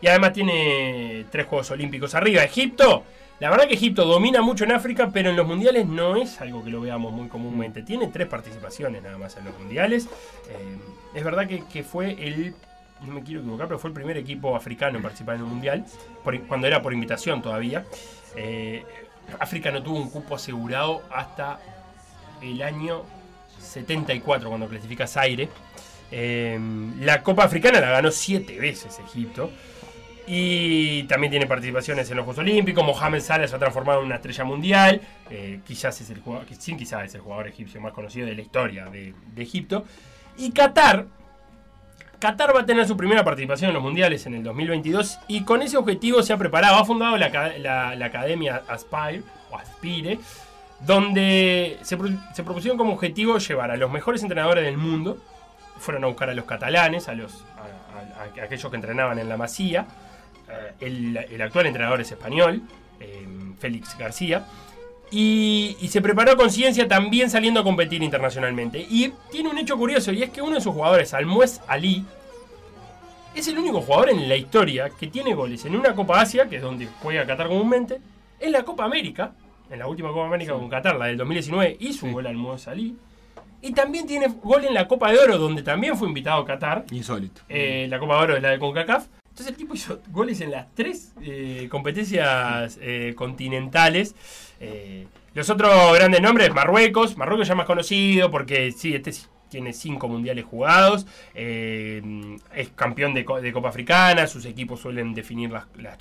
y 0.00 0.06
además 0.06 0.32
tiene 0.32 1.26
tres 1.30 1.46
Juegos 1.46 1.70
Olímpicos 1.70 2.14
arriba. 2.14 2.42
Egipto, 2.42 3.04
la 3.40 3.50
verdad 3.50 3.66
que 3.66 3.74
Egipto 3.74 4.04
domina 4.04 4.42
mucho 4.42 4.64
en 4.64 4.72
África, 4.72 5.10
pero 5.12 5.30
en 5.30 5.36
los 5.36 5.46
mundiales 5.46 5.86
no 5.86 6.16
es 6.16 6.40
algo 6.40 6.64
que 6.64 6.70
lo 6.70 6.80
veamos 6.80 7.12
muy 7.12 7.28
comúnmente. 7.28 7.82
Tiene 7.82 8.08
tres 8.08 8.28
participaciones 8.28 9.02
nada 9.02 9.18
más 9.18 9.36
en 9.36 9.44
los 9.44 9.58
mundiales. 9.58 10.06
Eh, 10.50 10.78
es 11.14 11.24
verdad 11.24 11.46
que, 11.46 11.82
fue 11.82 12.12
el, 12.12 12.54
no 13.02 13.14
me 13.14 13.22
quiero 13.22 13.40
equivocar, 13.40 13.66
pero 13.66 13.78
fue 13.78 13.90
el 13.90 13.94
primer 13.94 14.16
equipo 14.16 14.54
africano 14.56 14.96
en 14.96 15.02
participar 15.02 15.36
en 15.36 15.42
un 15.42 15.50
mundial, 15.50 15.84
cuando 16.46 16.66
era 16.66 16.82
por 16.82 16.92
invitación 16.92 17.42
todavía. 17.42 17.84
Eh, 18.36 18.84
África 19.38 19.70
no 19.70 19.82
tuvo 19.82 19.98
un 19.98 20.10
cupo 20.10 20.36
asegurado 20.36 21.02
hasta 21.10 21.60
el 22.40 22.62
año 22.62 23.02
74, 23.60 24.48
cuando 24.48 24.68
clasifica 24.68 25.06
Zaire. 25.06 25.48
Eh, 26.10 26.58
la 27.00 27.22
Copa 27.22 27.44
Africana 27.44 27.80
la 27.80 27.90
ganó 27.90 28.10
siete 28.10 28.58
veces 28.58 28.98
Egipto. 28.98 29.50
Y 30.30 31.04
también 31.04 31.30
tiene 31.30 31.46
participaciones 31.46 32.10
en 32.10 32.18
los 32.18 32.24
Juegos 32.24 32.40
Olímpicos. 32.40 32.84
Mohamed 32.84 33.20
Salah 33.20 33.48
se 33.48 33.56
ha 33.56 33.58
transformado 33.58 34.00
en 34.00 34.06
una 34.06 34.16
estrella 34.16 34.44
mundial. 34.44 35.00
Eh, 35.30 35.60
quizás 35.66 35.98
es 36.02 36.10
el 36.10 36.20
jugador, 36.20 36.46
sí, 36.58 36.76
quizás 36.76 37.04
es 37.06 37.14
el 37.14 37.22
jugador 37.22 37.48
egipcio 37.48 37.80
más 37.80 37.94
conocido 37.94 38.26
de 38.26 38.34
la 38.34 38.42
historia 38.42 38.86
de, 38.86 39.14
Egipto. 39.36 39.84
Y 40.36 40.50
Qatar. 40.52 41.06
Qatar 42.18 42.54
va 42.54 42.60
a 42.60 42.66
tener 42.66 42.86
su 42.86 42.96
primera 42.96 43.24
participación 43.24 43.68
en 43.70 43.74
los 43.74 43.82
mundiales 43.82 44.26
en 44.26 44.34
el 44.34 44.42
2022 44.42 45.18
y 45.28 45.44
con 45.44 45.62
ese 45.62 45.76
objetivo 45.76 46.22
se 46.22 46.32
ha 46.32 46.36
preparado, 46.36 46.76
ha 46.76 46.84
fundado 46.84 47.16
la, 47.16 47.26
aca- 47.26 47.56
la- 47.58 47.94
la 47.94 48.06
academia 48.06 48.62
Aspire 48.68 49.22
o 49.50 49.56
Aspire, 49.56 50.18
donde 50.80 51.78
se, 51.82 51.96
se 52.34 52.42
propusieron 52.42 52.76
como 52.76 52.92
objetivo 52.92 53.38
llevar 53.38 53.70
a 53.70 53.76
los 53.76 53.90
mejores 53.90 54.22
entrenadores 54.22 54.64
del 54.64 54.76
mundo, 54.78 55.18
fueron 55.78 56.04
a 56.04 56.06
buscar 56.08 56.28
a 56.30 56.34
los 56.34 56.44
catalanes, 56.44 57.08
a, 57.08 57.14
los, 57.14 57.44
a, 57.56 58.18
a- 58.18 58.40
a 58.40 58.44
aquellos 58.44 58.70
que 58.70 58.76
entrenaban 58.76 59.18
en 59.18 59.28
la 59.28 59.36
Masía, 59.36 59.86
eh, 60.48 60.72
el, 60.80 61.16
el 61.16 61.42
actual 61.42 61.66
entrenador 61.66 62.00
es 62.00 62.10
español, 62.12 62.62
eh, 63.00 63.26
Félix 63.58 63.96
García, 63.98 64.44
y, 65.10 65.76
y 65.80 65.88
se 65.88 66.02
preparó 66.02 66.36
con 66.36 66.50
ciencia 66.50 66.86
también 66.86 67.30
saliendo 67.30 67.60
a 67.60 67.64
competir 67.64 68.02
internacionalmente. 68.02 68.78
Y 68.78 69.12
tiene 69.30 69.48
un 69.48 69.58
hecho 69.58 69.76
curioso, 69.78 70.12
y 70.12 70.22
es 70.22 70.30
que 70.30 70.42
uno 70.42 70.56
de 70.56 70.60
sus 70.60 70.74
jugadores, 70.74 71.14
Almuez 71.14 71.60
Ali, 71.66 72.04
es 73.34 73.46
el 73.48 73.58
único 73.58 73.80
jugador 73.80 74.10
en 74.10 74.28
la 74.28 74.36
historia 74.36 74.90
que 74.90 75.06
tiene 75.06 75.34
goles 75.34 75.64
en 75.64 75.76
una 75.76 75.94
Copa 75.94 76.20
Asia, 76.20 76.48
que 76.48 76.56
es 76.56 76.62
donde 76.62 76.88
juega 77.02 77.24
Qatar 77.26 77.48
comúnmente, 77.48 78.00
en 78.40 78.52
la 78.52 78.62
Copa 78.64 78.84
América, 78.84 79.32
en 79.70 79.78
la 79.78 79.86
última 79.86 80.08
Copa 80.10 80.26
América 80.26 80.52
con 80.54 80.68
Qatar, 80.68 80.96
la 80.96 81.06
del 81.06 81.16
2019, 81.18 81.76
hizo 81.80 82.06
un 82.06 82.12
gol 82.12 82.26
Almuez 82.26 82.66
Ali. 82.68 82.96
Y 83.60 83.72
también 83.72 84.06
tiene 84.06 84.28
gol 84.42 84.64
en 84.64 84.74
la 84.74 84.86
Copa 84.86 85.10
de 85.10 85.18
Oro, 85.18 85.36
donde 85.38 85.62
también 85.62 85.96
fue 85.96 86.06
invitado 86.08 86.44
Qatar. 86.44 86.84
Insólito. 86.92 87.42
Eh, 87.48 87.86
la 87.90 87.98
Copa 87.98 88.16
de 88.18 88.22
Oro 88.22 88.36
es 88.36 88.42
la 88.42 88.50
de 88.50 88.58
CONCACAF. 88.58 89.06
Entonces 89.30 89.48
el 89.48 89.56
tipo 89.56 89.74
hizo 89.74 90.00
goles 90.10 90.40
en 90.40 90.50
las 90.50 90.66
tres 90.74 91.12
eh, 91.22 91.68
competencias 91.70 92.78
eh, 92.80 93.14
continentales. 93.16 94.14
Eh, 94.60 95.06
los 95.34 95.48
otros 95.50 95.94
grandes 95.94 96.20
nombres, 96.20 96.52
Marruecos. 96.52 97.16
Marruecos 97.16 97.46
ya 97.48 97.54
más 97.54 97.66
conocido 97.66 98.30
porque 98.30 98.72
sí, 98.72 98.94
este 98.94 99.12
tiene 99.48 99.72
cinco 99.72 100.08
mundiales 100.08 100.44
jugados. 100.44 101.06
es 101.34 102.68
campeón 102.74 103.14
de, 103.14 103.24
co- 103.24 103.40
de 103.40 103.52
Copa 103.52 103.68
Africana. 103.70 104.26
Sus 104.26 104.44
equipos 104.44 104.80
suelen 104.80 105.14
definir 105.14 105.50
las, 105.50 105.64
las 105.76 105.98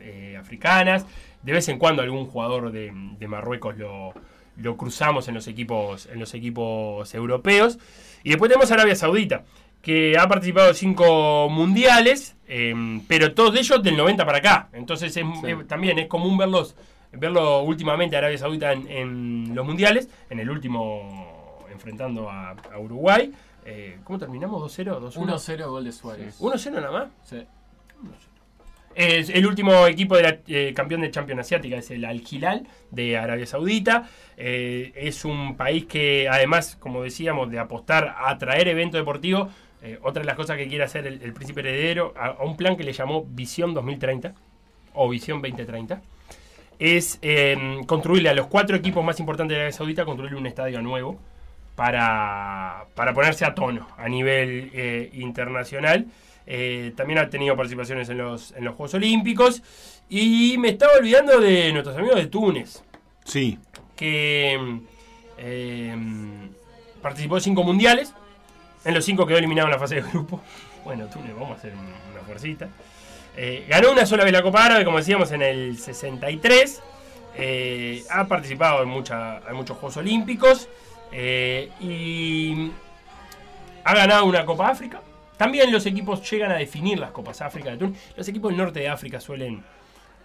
eh, 0.00 0.36
africanas. 0.38 1.06
De 1.42 1.52
vez 1.52 1.68
en 1.68 1.78
cuando 1.78 2.02
algún 2.02 2.26
jugador 2.26 2.72
de, 2.72 2.90
de 3.18 3.28
Marruecos 3.28 3.76
lo, 3.78 4.12
lo 4.58 4.76
cruzamos 4.76 5.28
en 5.28 5.34
los 5.34 5.46
equipos, 5.46 6.06
en 6.06 6.18
los 6.20 6.34
equipos 6.34 7.14
europeos. 7.14 7.78
Y 8.24 8.30
después 8.30 8.48
tenemos 8.50 8.70
Arabia 8.70 8.94
Saudita, 8.96 9.44
que 9.82 10.18
ha 10.18 10.26
participado 10.28 10.68
en 10.68 10.74
cinco 10.74 11.48
mundiales, 11.48 12.36
eh, 12.48 12.74
pero 13.08 13.32
todos 13.34 13.54
de 13.54 13.60
ellos 13.60 13.82
del 13.82 13.96
90 13.96 14.26
para 14.26 14.38
acá. 14.38 14.68
Entonces 14.72 15.16
es- 15.16 15.24
Sí. 15.40 15.46
eh, 15.46 15.56
también 15.66 15.98
es 15.98 16.08
común 16.08 16.36
verlos, 16.36 16.74
verlo 17.12 17.62
últimamente 17.62 18.16
a 18.16 18.18
Arabia 18.18 18.38
Saudita 18.38 18.72
en, 18.72 18.88
en 18.88 19.54
los 19.54 19.64
mundiales, 19.64 20.08
en 20.30 20.40
el 20.40 20.50
último 20.50 21.64
enfrentando 21.72 22.28
a, 22.28 22.50
a 22.72 22.78
Uruguay. 22.78 23.32
Eh, 23.64 23.98
¿Cómo 24.02 24.18
terminamos? 24.18 24.60
¿2-0? 24.62 24.98
¿2-1? 25.12 25.34
1-0 25.38 25.68
gol 25.70 25.84
de 25.84 25.92
Suárez. 25.92 26.40
1-0 26.40 26.72
nada 26.72 26.90
más. 26.90 27.08
Sí. 27.22 27.46
Es 28.98 29.30
el 29.30 29.46
último 29.46 29.86
equipo 29.86 30.16
de 30.16 30.22
la 30.24 30.38
eh, 30.48 30.72
campeón 30.74 31.02
de 31.02 31.12
Champions 31.12 31.42
Asiática, 31.42 31.76
es 31.76 31.88
el 31.92 32.04
Al 32.04 32.20
Hilal 32.28 32.66
de 32.90 33.16
Arabia 33.16 33.46
Saudita. 33.46 34.10
Eh, 34.36 34.90
es 34.96 35.24
un 35.24 35.56
país 35.56 35.84
que, 35.84 36.28
además, 36.28 36.74
como 36.74 37.04
decíamos, 37.04 37.48
de 37.48 37.60
apostar 37.60 38.16
a 38.18 38.36
traer 38.38 38.66
evento 38.66 38.96
deportivo, 38.96 39.50
eh, 39.84 40.00
otra 40.02 40.22
de 40.22 40.26
las 40.26 40.34
cosas 40.34 40.56
que 40.56 40.66
quiere 40.66 40.82
hacer 40.82 41.06
el, 41.06 41.32
príncipe 41.32 41.60
heredero, 41.60 42.12
a, 42.16 42.42
un 42.42 42.56
plan 42.56 42.76
que 42.76 42.82
le 42.82 42.92
llamó 42.92 43.24
Visión 43.24 43.72
2030 43.72 44.34
o 44.94 45.08
Visión 45.08 45.40
2030, 45.42 46.02
es 46.80 47.20
eh, 47.22 47.56
construirle 47.86 48.30
a 48.30 48.34
los 48.34 48.48
cuatro 48.48 48.74
equipos 48.74 49.04
más 49.04 49.20
importantes 49.20 49.54
de 49.54 49.60
Arabia 49.60 49.76
Saudita, 49.76 50.04
construirle 50.06 50.36
un 50.36 50.46
estadio 50.48 50.82
nuevo 50.82 51.20
para, 51.76 52.86
para 52.96 53.14
ponerse 53.14 53.44
a 53.44 53.54
tono 53.54 53.86
a 53.96 54.08
nivel 54.08 54.72
internacional. 55.12 56.08
Eh, 56.50 56.92
también 56.96 57.18
ha 57.18 57.28
tenido 57.28 57.54
participaciones 57.56 58.08
en 58.08 58.16
los, 58.18 58.52
en 58.52 58.64
los 58.64 58.74
Juegos 58.74 58.94
Olímpicos. 58.94 59.62
Y 60.08 60.56
me 60.58 60.70
estaba 60.70 60.92
olvidando 60.98 61.38
de 61.40 61.70
nuestros 61.72 61.94
amigos 61.98 62.16
de 62.16 62.26
Túnez, 62.28 62.82
Sí. 63.24 63.58
que 63.94 64.58
eh, 65.36 65.96
participó 67.02 67.36
en 67.36 67.42
cinco 67.42 67.62
mundiales. 67.64 68.14
En 68.86 68.94
los 68.94 69.04
cinco 69.04 69.26
quedó 69.26 69.36
eliminado 69.36 69.68
en 69.68 69.72
la 69.72 69.78
fase 69.78 69.96
de 69.96 70.02
grupo. 70.02 70.40
Bueno, 70.84 71.06
Túnez, 71.08 71.34
vamos 71.34 71.50
a 71.50 71.54
hacer 71.56 71.72
un- 71.74 72.12
una 72.12 72.22
fuercita. 72.24 72.68
Eh, 73.36 73.66
ganó 73.68 73.92
una 73.92 74.06
sola 74.06 74.24
vez 74.24 74.32
la 74.32 74.42
Copa 74.42 74.64
Árabe, 74.64 74.86
como 74.86 74.96
decíamos, 74.96 75.30
en 75.32 75.42
el 75.42 75.76
63. 75.76 76.80
Eh, 77.36 78.02
ha 78.10 78.26
participado 78.26 78.82
en, 78.84 78.88
mucha- 78.88 79.42
en 79.46 79.54
muchos 79.54 79.76
Juegos 79.76 79.98
Olímpicos. 79.98 80.66
y 81.80 82.70
ha 83.84 83.94
ganado 83.94 84.24
una 84.24 84.46
Copa 84.46 84.68
África. 84.70 85.02
También 85.38 85.72
los 85.72 85.86
equipos 85.86 86.28
llegan 86.30 86.50
a 86.50 86.56
definir 86.56 86.98
las 86.98 87.10
Copas 87.12 87.40
África 87.40 87.70
de 87.70 87.78
Túnez. 87.78 88.12
Los 88.16 88.28
equipos 88.28 88.50
del 88.50 88.58
norte 88.58 88.80
de 88.80 88.88
África 88.88 89.20
suelen. 89.20 89.62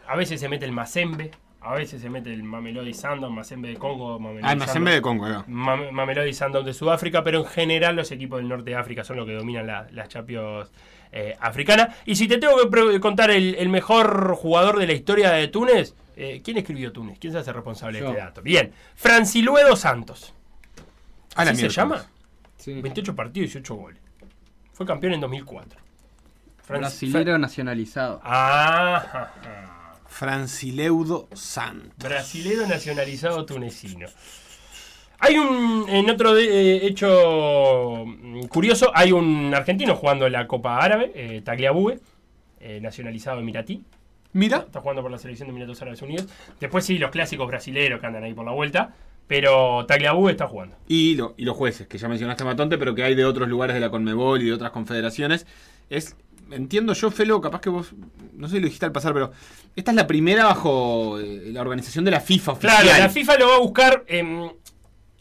A 0.07 0.15
veces 0.17 0.39
se 0.41 0.49
mete 0.49 0.65
el 0.65 0.71
Mazembe, 0.73 1.31
a 1.61 1.75
veces 1.75 2.01
se 2.01 2.09
mete 2.09 2.33
el 2.33 2.43
Mamelodi 2.43 2.93
Sundowns, 2.93 3.33
Mazembe 3.33 3.69
de 3.69 3.75
Congo, 3.77 4.19
Mamelodi 4.19 4.43
Ah, 4.45 4.51
el 4.51 4.59
Mazembe 4.59 4.91
de 4.91 5.01
Congo. 5.01 5.25
Mam- 5.47 5.91
Mamelodi 5.91 6.33
Sundowns 6.33 6.65
de 6.65 6.73
Sudáfrica, 6.73 7.23
pero 7.23 7.39
en 7.39 7.45
general 7.45 7.95
los 7.95 8.11
equipos 8.11 8.39
del 8.39 8.49
norte 8.49 8.71
de 8.71 8.75
África 8.75 9.03
son 9.05 9.15
los 9.17 9.25
que 9.25 9.33
dominan 9.33 9.65
la- 9.67 9.87
las 9.91 10.09
Champions 10.09 10.69
eh, 11.13 11.37
africanas. 11.39 11.95
Y 12.05 12.15
si 12.15 12.27
te 12.27 12.37
tengo 12.39 12.55
que 12.91 12.99
contar 12.99 13.29
el, 13.31 13.53
el 13.55 13.69
mejor 13.69 14.33
jugador 14.35 14.79
de 14.79 14.87
la 14.87 14.93
historia 14.93 15.31
de 15.31 15.47
Túnez, 15.47 15.95
eh, 16.17 16.41
¿quién 16.43 16.57
escribió 16.57 16.91
Túnez? 16.91 17.17
¿Quién 17.19 17.31
se 17.31 17.39
hace 17.39 17.53
responsable 17.53 18.01
de 18.01 18.07
este 18.07 18.17
dato? 18.19 18.41
Bien, 18.41 18.73
Franciluedo 18.95 19.75
Santos. 19.75 20.33
A 21.35 21.45
la 21.45 21.51
¿Así 21.51 21.61
se 21.61 21.67
miércoles. 21.67 21.75
llama? 21.75 22.05
Sí. 22.57 22.81
28 22.81 23.15
partidos 23.15 23.49
y 23.51 23.53
18 23.59 23.75
goles. 23.75 24.01
Fue 24.73 24.85
campeón 24.85 25.13
en 25.13 25.21
2004. 25.21 25.79
Franci- 26.67 26.79
Brasilero 26.79 27.37
nacionalizado. 27.37 28.19
Ah. 28.23 29.29
Francileudo 30.07 31.27
Santos. 31.33 31.91
Brasilero 31.97 32.67
nacionalizado 32.67 33.45
tunecino. 33.45 34.07
Hay 35.19 35.37
un, 35.37 35.85
en 35.89 36.09
otro 36.09 36.33
de- 36.33 36.43
eh, 36.77 36.87
hecho 36.87 38.03
mm, 38.05 38.43
curioso, 38.43 38.91
hay 38.93 39.11
un 39.11 39.53
argentino 39.55 39.95
jugando 39.95 40.25
en 40.27 40.33
la 40.33 40.47
Copa 40.47 40.77
Árabe, 40.77 41.11
eh, 41.15 41.41
Tagliabue, 41.43 41.99
eh, 42.59 42.79
nacionalizado 42.81 43.39
emiratí. 43.39 43.83
Mira. 44.33 44.57
Está 44.57 44.81
jugando 44.81 45.01
por 45.01 45.11
la 45.11 45.17
selección 45.17 45.47
de 45.47 45.51
Emiratos 45.51 45.81
Árabes 45.81 46.01
Unidos. 46.01 46.27
Después 46.59 46.85
sí, 46.85 46.97
los 46.97 47.11
clásicos 47.11 47.47
brasileros 47.47 47.99
que 47.99 48.05
andan 48.07 48.23
ahí 48.23 48.33
por 48.33 48.45
la 48.45 48.51
vuelta. 48.51 48.93
Pero 49.27 49.85
Tagliabue 49.85 50.31
está 50.31 50.47
jugando. 50.47 50.75
Y, 50.87 51.15
lo- 51.15 51.33
y 51.37 51.45
los 51.45 51.55
jueces, 51.55 51.87
que 51.87 51.97
ya 51.97 52.07
mencionaste 52.07 52.43
Matonte, 52.43 52.77
pero 52.77 52.93
que 52.93 53.03
hay 53.03 53.15
de 53.15 53.25
otros 53.25 53.47
lugares 53.47 53.73
de 53.73 53.79
la 53.79 53.89
Conmebol 53.89 54.41
y 54.41 54.45
de 54.45 54.53
otras 54.53 54.71
confederaciones. 54.71 55.47
Es, 55.89 56.15
entiendo 56.51 56.93
yo, 56.93 57.09
Felo, 57.09 57.39
capaz 57.41 57.61
que 57.61 57.69
vos, 57.69 57.93
no 58.33 58.47
sé 58.47 58.55
si 58.55 58.59
lo 58.59 58.65
dijiste 58.65 58.85
al 58.85 58.91
pasar, 58.91 59.13
pero 59.13 59.31
esta 59.75 59.91
es 59.91 59.95
la 59.97 60.07
primera 60.07 60.43
bajo 60.45 61.19
eh, 61.19 61.43
la 61.53 61.61
organización 61.61 62.03
de 62.05 62.11
la 62.11 62.19
FIFA 62.19 62.51
oficial. 62.53 62.83
Claro, 62.83 62.99
la 63.03 63.09
FIFA 63.09 63.37
lo 63.37 63.47
va 63.47 63.55
a 63.55 63.59
buscar. 63.59 64.03
em, 64.07 64.49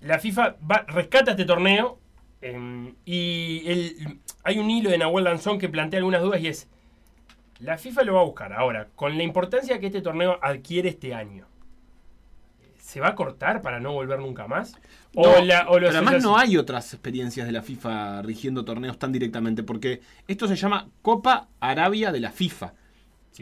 la 0.01 0.19
FIFA 0.19 0.57
va, 0.69 0.85
rescata 0.89 1.31
este 1.31 1.45
torneo 1.45 1.99
em, 2.41 2.95
y 3.05 3.62
el- 3.66 4.19
hay 4.43 4.59
un 4.59 4.69
hilo 4.69 4.91
de 4.91 4.99
Nahuel 4.99 5.24
Lanzón 5.24 5.59
que 5.61 5.69
plantea 5.69 5.99
algunas 5.99 6.23
dudas 6.23 6.41
y 6.41 6.49
es, 6.49 6.69
la 7.61 7.79
FIFA 7.79 8.03
lo 8.03 8.15
va 8.15 8.20
a 8.23 8.24
buscar. 8.24 8.53
Ahora, 8.53 8.89
con 8.97 9.16
la 9.16 9.23
importancia 9.23 9.79
que 9.79 9.87
este 9.87 10.03
torneo 10.03 10.39
adquiere 10.43 10.89
este 10.89 11.15
año, 11.15 11.47
¿se 12.93 13.01
va 13.01 13.09
a 13.09 13.14
cortar 13.14 13.62
para 13.62 13.81
no 13.81 13.93
volver 13.93 14.19
nunca 14.19 14.47
más? 14.47 14.74
No, 15.14 15.23
o 15.23 15.40
la, 15.43 15.62
o 15.69 15.74
pero 15.74 15.86
los 15.86 15.94
además 15.97 16.23
no 16.23 16.36
hay 16.36 16.59
otras 16.59 16.93
experiencias 16.93 17.47
de 17.47 17.52
la 17.52 17.62
FIFA 17.62 18.20
rigiendo 18.23 18.64
torneos 18.66 18.98
tan 18.98 19.12
directamente, 19.12 19.62
porque 19.62 20.02
esto 20.28 20.47
se 20.47 20.56
llama 20.56 20.89
Copa 21.01 21.48
Arabia 21.60 22.12
de 22.12 22.20
la 22.20 22.31
FIFA. 22.31 22.74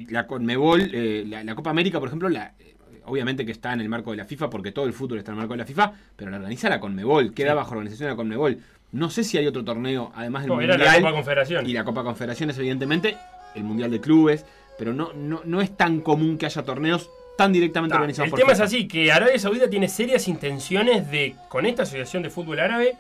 La 0.09 0.29
Conmebol, 0.29 0.89
eh, 0.93 1.25
la, 1.27 1.43
la 1.43 1.55
Copa 1.57 1.71
América, 1.71 1.99
por 1.99 2.07
ejemplo, 2.09 2.29
la, 2.29 2.55
eh, 2.61 2.77
obviamente 3.07 3.45
que 3.45 3.51
está 3.51 3.73
en 3.73 3.81
el 3.81 3.89
marco 3.89 4.13
de 4.13 4.19
la 4.19 4.25
FIFA, 4.25 4.49
porque 4.49 4.71
todo 4.71 4.85
el 4.87 4.93
fútbol 4.93 5.19
está 5.19 5.33
en 5.33 5.35
el 5.35 5.39
marco 5.41 5.55
de 5.55 5.59
la 5.59 5.67
FIFA, 5.67 5.93
pero 6.15 6.31
la 6.31 6.37
organiza 6.37 6.69
la 6.69 6.79
Conmebol, 6.79 7.35
queda 7.35 7.51
Sí. 7.51 7.57
bajo 7.57 7.73
organización 7.73 8.07
de 8.07 8.11
la 8.13 8.17
Conmebol. 8.17 8.59
No 8.93 9.11
sé 9.11 9.25
si 9.25 9.37
hay 9.37 9.47
otro 9.49 9.65
torneo, 9.65 10.13
además 10.15 10.43
del 10.43 10.49
No, 10.53 10.61
era 10.61 10.75
Mundial. 10.75 10.95
la 10.95 11.01
Copa 11.01 11.13
Confederación. 11.13 11.69
Y 11.69 11.73
la 11.73 11.85
Copa 11.85 12.05
Confederaciones, 12.05 12.57
evidentemente, 12.59 13.17
el 13.57 13.65
Mundial 13.65 13.91
de 13.91 14.01
Clubes, 14.01 14.47
pero 14.79 14.93
no, 14.95 15.13
no, 15.13 15.43
no 15.45 15.61
es 15.61 15.77
tan 15.77 16.01
común 16.01 16.39
que 16.39 16.47
haya 16.47 16.63
torneos 16.65 17.11
tan 17.45 17.53
directamente 17.53 17.93
Ta, 17.93 17.97
organizados 18.01 18.27
el 18.27 18.31
por 18.31 18.39
tema 18.41 18.53
es 18.53 18.61
así, 18.61 18.87
que 18.89 19.11
Arabia 19.13 19.39
Saudita 19.39 19.69
tiene 19.71 19.89
serias 19.89 20.29
intenciones 20.29 21.11
de, 21.11 21.35
con 21.49 21.67
esta 21.67 21.83
asociación 21.83 22.23
de 22.23 22.31
fútbol 22.31 22.61
árabe, 22.61 22.97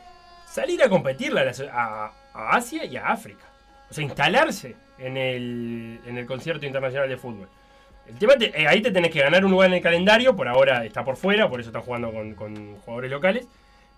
salir 0.51 0.83
a 0.83 0.89
competirle 0.89 1.41
a, 1.41 1.45
la- 1.45 1.53
a- 1.73 2.13
a 2.35 2.57
Asia 2.57 2.85
y 2.85 2.97
a 2.97 3.09
África. 3.09 3.45
O 3.91 3.95
sea, 3.95 4.05
instalarse 4.05 4.77
en 4.99 5.17
el, 5.17 6.01
en 6.07 6.19
el 6.19 6.27
concierto 6.27 6.65
internacional 6.67 7.09
de 7.09 7.17
fútbol. 7.17 7.49
El 8.07 8.17
tema, 8.19 8.35
te- 8.37 8.47
eh, 8.61 8.67
ahí 8.67 8.81
te 8.83 8.91
tenés 8.91 9.11
que 9.11 9.21
ganar 9.21 9.45
un 9.45 9.51
lugar 9.51 9.69
en 9.69 9.75
el 9.75 9.83
calendario, 9.83 10.35
por 10.35 10.49
ahora 10.49 10.85
está 10.85 11.05
por 11.05 11.17
fuera, 11.17 11.49
por 11.49 11.61
eso 11.61 11.69
están 11.71 11.83
jugando 11.83 12.13
con, 12.13 12.35
con 12.35 12.77
jugadores 12.79 13.11
locales. 13.11 13.47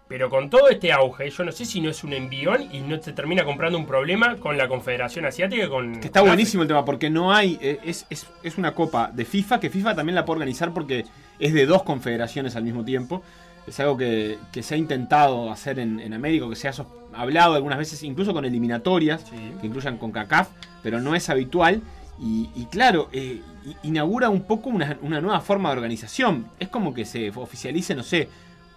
Pero 0.08 0.28
con 0.28 0.50
todo 0.50 0.68
este 0.68 0.92
auge, 0.92 1.30
yo 1.30 1.44
no 1.44 1.52
sé 1.52 1.64
si 1.64 1.80
no 1.80 1.88
es 1.88 2.04
un 2.04 2.12
envión 2.12 2.68
y 2.70 2.80
no 2.80 3.00
se 3.00 3.12
termina 3.12 3.44
comprando 3.44 3.78
un 3.78 3.86
problema 3.86 4.36
con 4.36 4.58
la 4.58 4.68
Confederación 4.68 5.24
Asiática. 5.24 5.68
Con, 5.70 6.00
Que 6.00 6.08
está 6.08 6.20
buenísimo 6.20 6.62
el 6.64 6.68
tema, 6.68 6.84
porque 6.84 7.08
no 7.08 7.32
hay. 7.32 7.58
eh, 7.62 7.80
Es, 7.84 8.04
es, 8.10 8.26
es 8.42 8.58
una 8.58 8.74
copa 8.74 9.10
de 9.12 9.24
FIFA 9.24 9.58
que 9.60 9.70
FIFA 9.70 9.94
también 9.94 10.14
la 10.14 10.24
puede 10.26 10.36
organizar 10.38 10.72
porque 10.74 11.06
es 11.38 11.54
de 11.54 11.64
dos 11.64 11.82
confederaciones 11.82 12.56
al 12.56 12.64
mismo 12.64 12.84
tiempo. 12.84 13.22
Es 13.66 13.78
algo 13.80 13.96
que, 13.96 14.38
que 14.52 14.62
se 14.62 14.74
ha 14.74 14.76
intentado 14.76 15.50
hacer 15.50 15.78
en, 15.78 15.98
en 16.00 16.12
América, 16.12 16.46
que 16.48 16.56
se 16.56 16.68
ha 16.68 16.72
hablado 17.14 17.54
algunas 17.54 17.78
veces, 17.78 18.02
incluso 18.02 18.34
con 18.34 18.44
eliminatorias, 18.44 19.24
que 19.60 19.66
incluyan 19.66 19.96
con 19.98 20.10
CACAF, 20.12 20.48
pero 20.82 21.00
no 21.00 21.14
es 21.14 21.30
habitual. 21.30 21.80
Y, 22.20 22.50
y 22.54 22.66
claro, 22.66 23.08
eh, 23.12 23.40
inaugura 23.84 24.28
un 24.30 24.42
poco 24.42 24.68
una, 24.68 24.98
una 25.00 25.20
nueva 25.20 25.40
forma 25.40 25.70
de 25.70 25.76
organización. 25.76 26.46
Es 26.58 26.68
como 26.68 26.92
que 26.92 27.04
se 27.04 27.30
oficialice, 27.30 27.94
no 27.94 28.02
sé, 28.02 28.28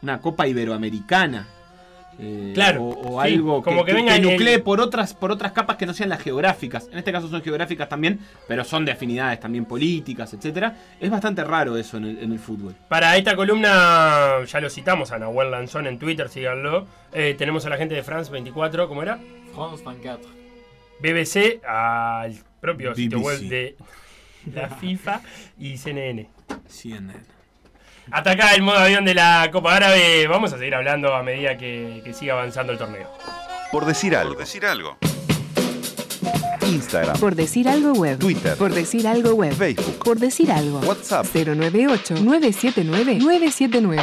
una 0.05 0.21
copa 0.21 0.47
iberoamericana. 0.47 1.47
eh, 2.19 2.51
Claro, 2.53 2.83
o, 2.83 3.15
o 3.17 3.23
sí, 3.23 3.33
algo 3.33 3.61
como 3.63 3.83
que 3.83 3.91
venga 3.93 4.15
el- 4.15 4.21
nuclee 4.21 4.59
por 4.59 4.79
otras, 4.79 5.13
por 5.15 5.31
otras 5.31 5.51
capas 5.51 5.75
que 5.77 5.85
no 5.85 5.93
sean 5.93 6.07
las 6.09 6.21
geográficas. 6.21 6.87
En 6.91 6.97
este 6.99 7.11
caso 7.11 7.27
son 7.27 7.41
geográficas 7.41 7.89
también, 7.89 8.19
pero 8.47 8.63
son 8.63 8.85
de 8.85 8.91
afinidades 8.93 9.39
también 9.39 9.65
políticas, 9.65 10.31
etcétera. 10.33 10.77
Es 11.01 11.09
bastante 11.09 11.43
raro 11.43 11.75
eso 11.75 11.97
en 11.97 12.05
el, 12.05 12.19
en 12.19 12.31
el 12.31 12.39
fútbol. 12.39 12.73
Para 12.87 13.17
esta 13.17 13.35
columna, 13.35 14.45
ya 14.45 14.61
lo 14.61 14.69
citamos 14.69 15.11
a 15.11 15.17
Nahuel 15.19 15.49
Lanzón 15.51 15.87
en 15.87 15.97
Twitter, 15.99 16.29
síganlo. 16.29 16.85
Eh, 17.11 17.35
tenemos 17.37 17.65
a 17.65 17.69
la 17.69 17.77
gente 17.77 17.95
de 17.95 18.03
France 18.03 18.31
24, 18.31 18.87
¿cómo 18.87 19.01
era? 19.01 19.19
France 19.53 19.83
24. 19.83 20.29
BBC, 21.01 21.61
al 21.67 22.33
propio 22.61 22.95
sitio 22.95 23.19
web 23.19 23.39
de 23.41 23.75
la 24.53 24.69
FIFA 24.69 25.21
y 25.59 25.77
CNN. 25.77 26.29
CNN. 26.69 27.19
Hasta 28.11 28.31
acá 28.31 28.53
el 28.53 28.61
modo 28.61 28.77
avión 28.77 29.05
de 29.05 29.15
la 29.15 29.49
Copa 29.51 29.75
Árabe. 29.75 30.27
Vamos 30.27 30.53
a 30.53 30.57
seguir 30.57 30.75
hablando 30.75 31.13
a 31.13 31.23
medida 31.23 31.57
que, 31.57 32.01
que 32.03 32.13
siga 32.13 32.33
avanzando 32.33 32.71
el 32.71 32.77
torneo. 32.77 33.09
Por 33.71 33.85
decir 33.85 34.15
algo. 34.15 34.33
Por 34.33 34.39
decir 34.39 34.65
algo. 34.65 34.97
Instagram. 36.65 37.19
Por 37.19 37.35
decir 37.35 37.67
algo 37.67 37.93
web. 37.93 38.19
Twitter. 38.19 38.55
Por 38.57 38.73
decir 38.73 39.07
algo 39.07 39.33
web. 39.33 39.53
Facebook. 39.53 39.99
Por 40.03 40.19
decir 40.19 40.51
algo. 40.51 40.79
WhatsApp. 40.79 41.25
098 41.33 42.15
979 42.21 43.15
979. 43.19 44.01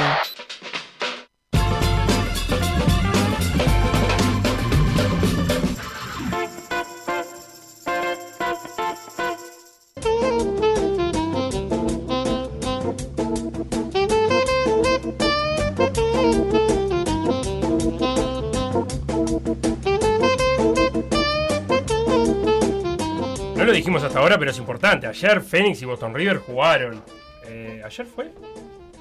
Pero 24.39 24.51
es 24.51 24.59
importante. 24.59 25.07
Ayer 25.07 25.41
Phoenix 25.41 25.83
y 25.83 25.85
Boston 25.85 26.15
River 26.15 26.39
jugaron. 26.39 27.03
Eh, 27.47 27.83
¿Ayer 27.85 28.07
fue? 28.07 28.31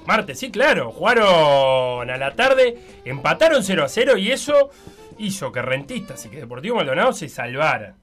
Martes, 0.06 0.38
sí, 0.38 0.50
claro. 0.50 0.90
Jugaron 0.90 2.10
a 2.10 2.16
la 2.16 2.34
tarde, 2.34 2.78
empataron 3.04 3.62
0 3.62 3.84
a 3.84 3.88
0 3.88 4.18
y 4.18 4.30
eso 4.30 4.70
hizo 5.18 5.52
que 5.52 5.62
Rentistas 5.62 6.24
y 6.26 6.28
que 6.28 6.38
Deportivo 6.38 6.76
Maldonado 6.76 7.12
se 7.12 7.28
salvara 7.28 7.94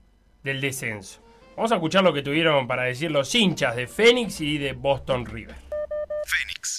del 0.44 0.62
descenso. 0.62 1.22
Vamos 1.56 1.72
a 1.72 1.76
escuchar 1.76 2.04
lo 2.04 2.14
que 2.14 2.22
tuvieron 2.22 2.68
para 2.68 2.84
decir 2.84 3.12
los 3.12 3.34
hinchas 3.36 3.76
de 3.76 3.88
Phoenix 3.88 4.40
y 4.40 4.58
de 4.58 4.74
Boston 4.74 5.26
River. 5.26 5.56
Phoenix. 6.26 6.79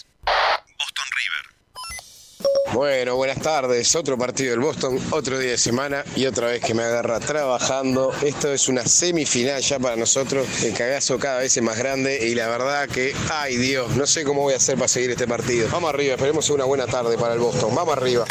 Bueno, 2.72 3.16
buenas 3.16 3.40
tardes. 3.40 3.96
Otro 3.96 4.16
partido 4.16 4.52
del 4.52 4.60
Boston, 4.60 4.98
otro 5.10 5.38
día 5.40 5.50
de 5.50 5.58
semana 5.58 6.04
y 6.14 6.26
otra 6.26 6.46
vez 6.46 6.62
que 6.62 6.72
me 6.72 6.84
agarra 6.84 7.18
trabajando. 7.18 8.12
Esto 8.22 8.52
es 8.52 8.68
una 8.68 8.86
semifinal 8.86 9.60
ya 9.60 9.80
para 9.80 9.96
nosotros. 9.96 10.46
El 10.62 10.72
cagazo 10.74 11.18
cada 11.18 11.40
vez 11.40 11.56
es 11.56 11.62
más 11.64 11.76
grande 11.76 12.28
y 12.28 12.34
la 12.36 12.46
verdad 12.46 12.88
que, 12.88 13.12
ay 13.28 13.56
Dios, 13.56 13.96
no 13.96 14.06
sé 14.06 14.22
cómo 14.22 14.42
voy 14.42 14.54
a 14.54 14.58
hacer 14.58 14.76
para 14.76 14.86
seguir 14.86 15.10
este 15.10 15.26
partido. 15.26 15.68
Vamos 15.72 15.92
arriba, 15.92 16.14
esperemos 16.14 16.48
una 16.50 16.64
buena 16.64 16.86
tarde 16.86 17.18
para 17.18 17.34
el 17.34 17.40
Boston. 17.40 17.74
Vamos 17.74 17.96
arriba. 17.96 18.24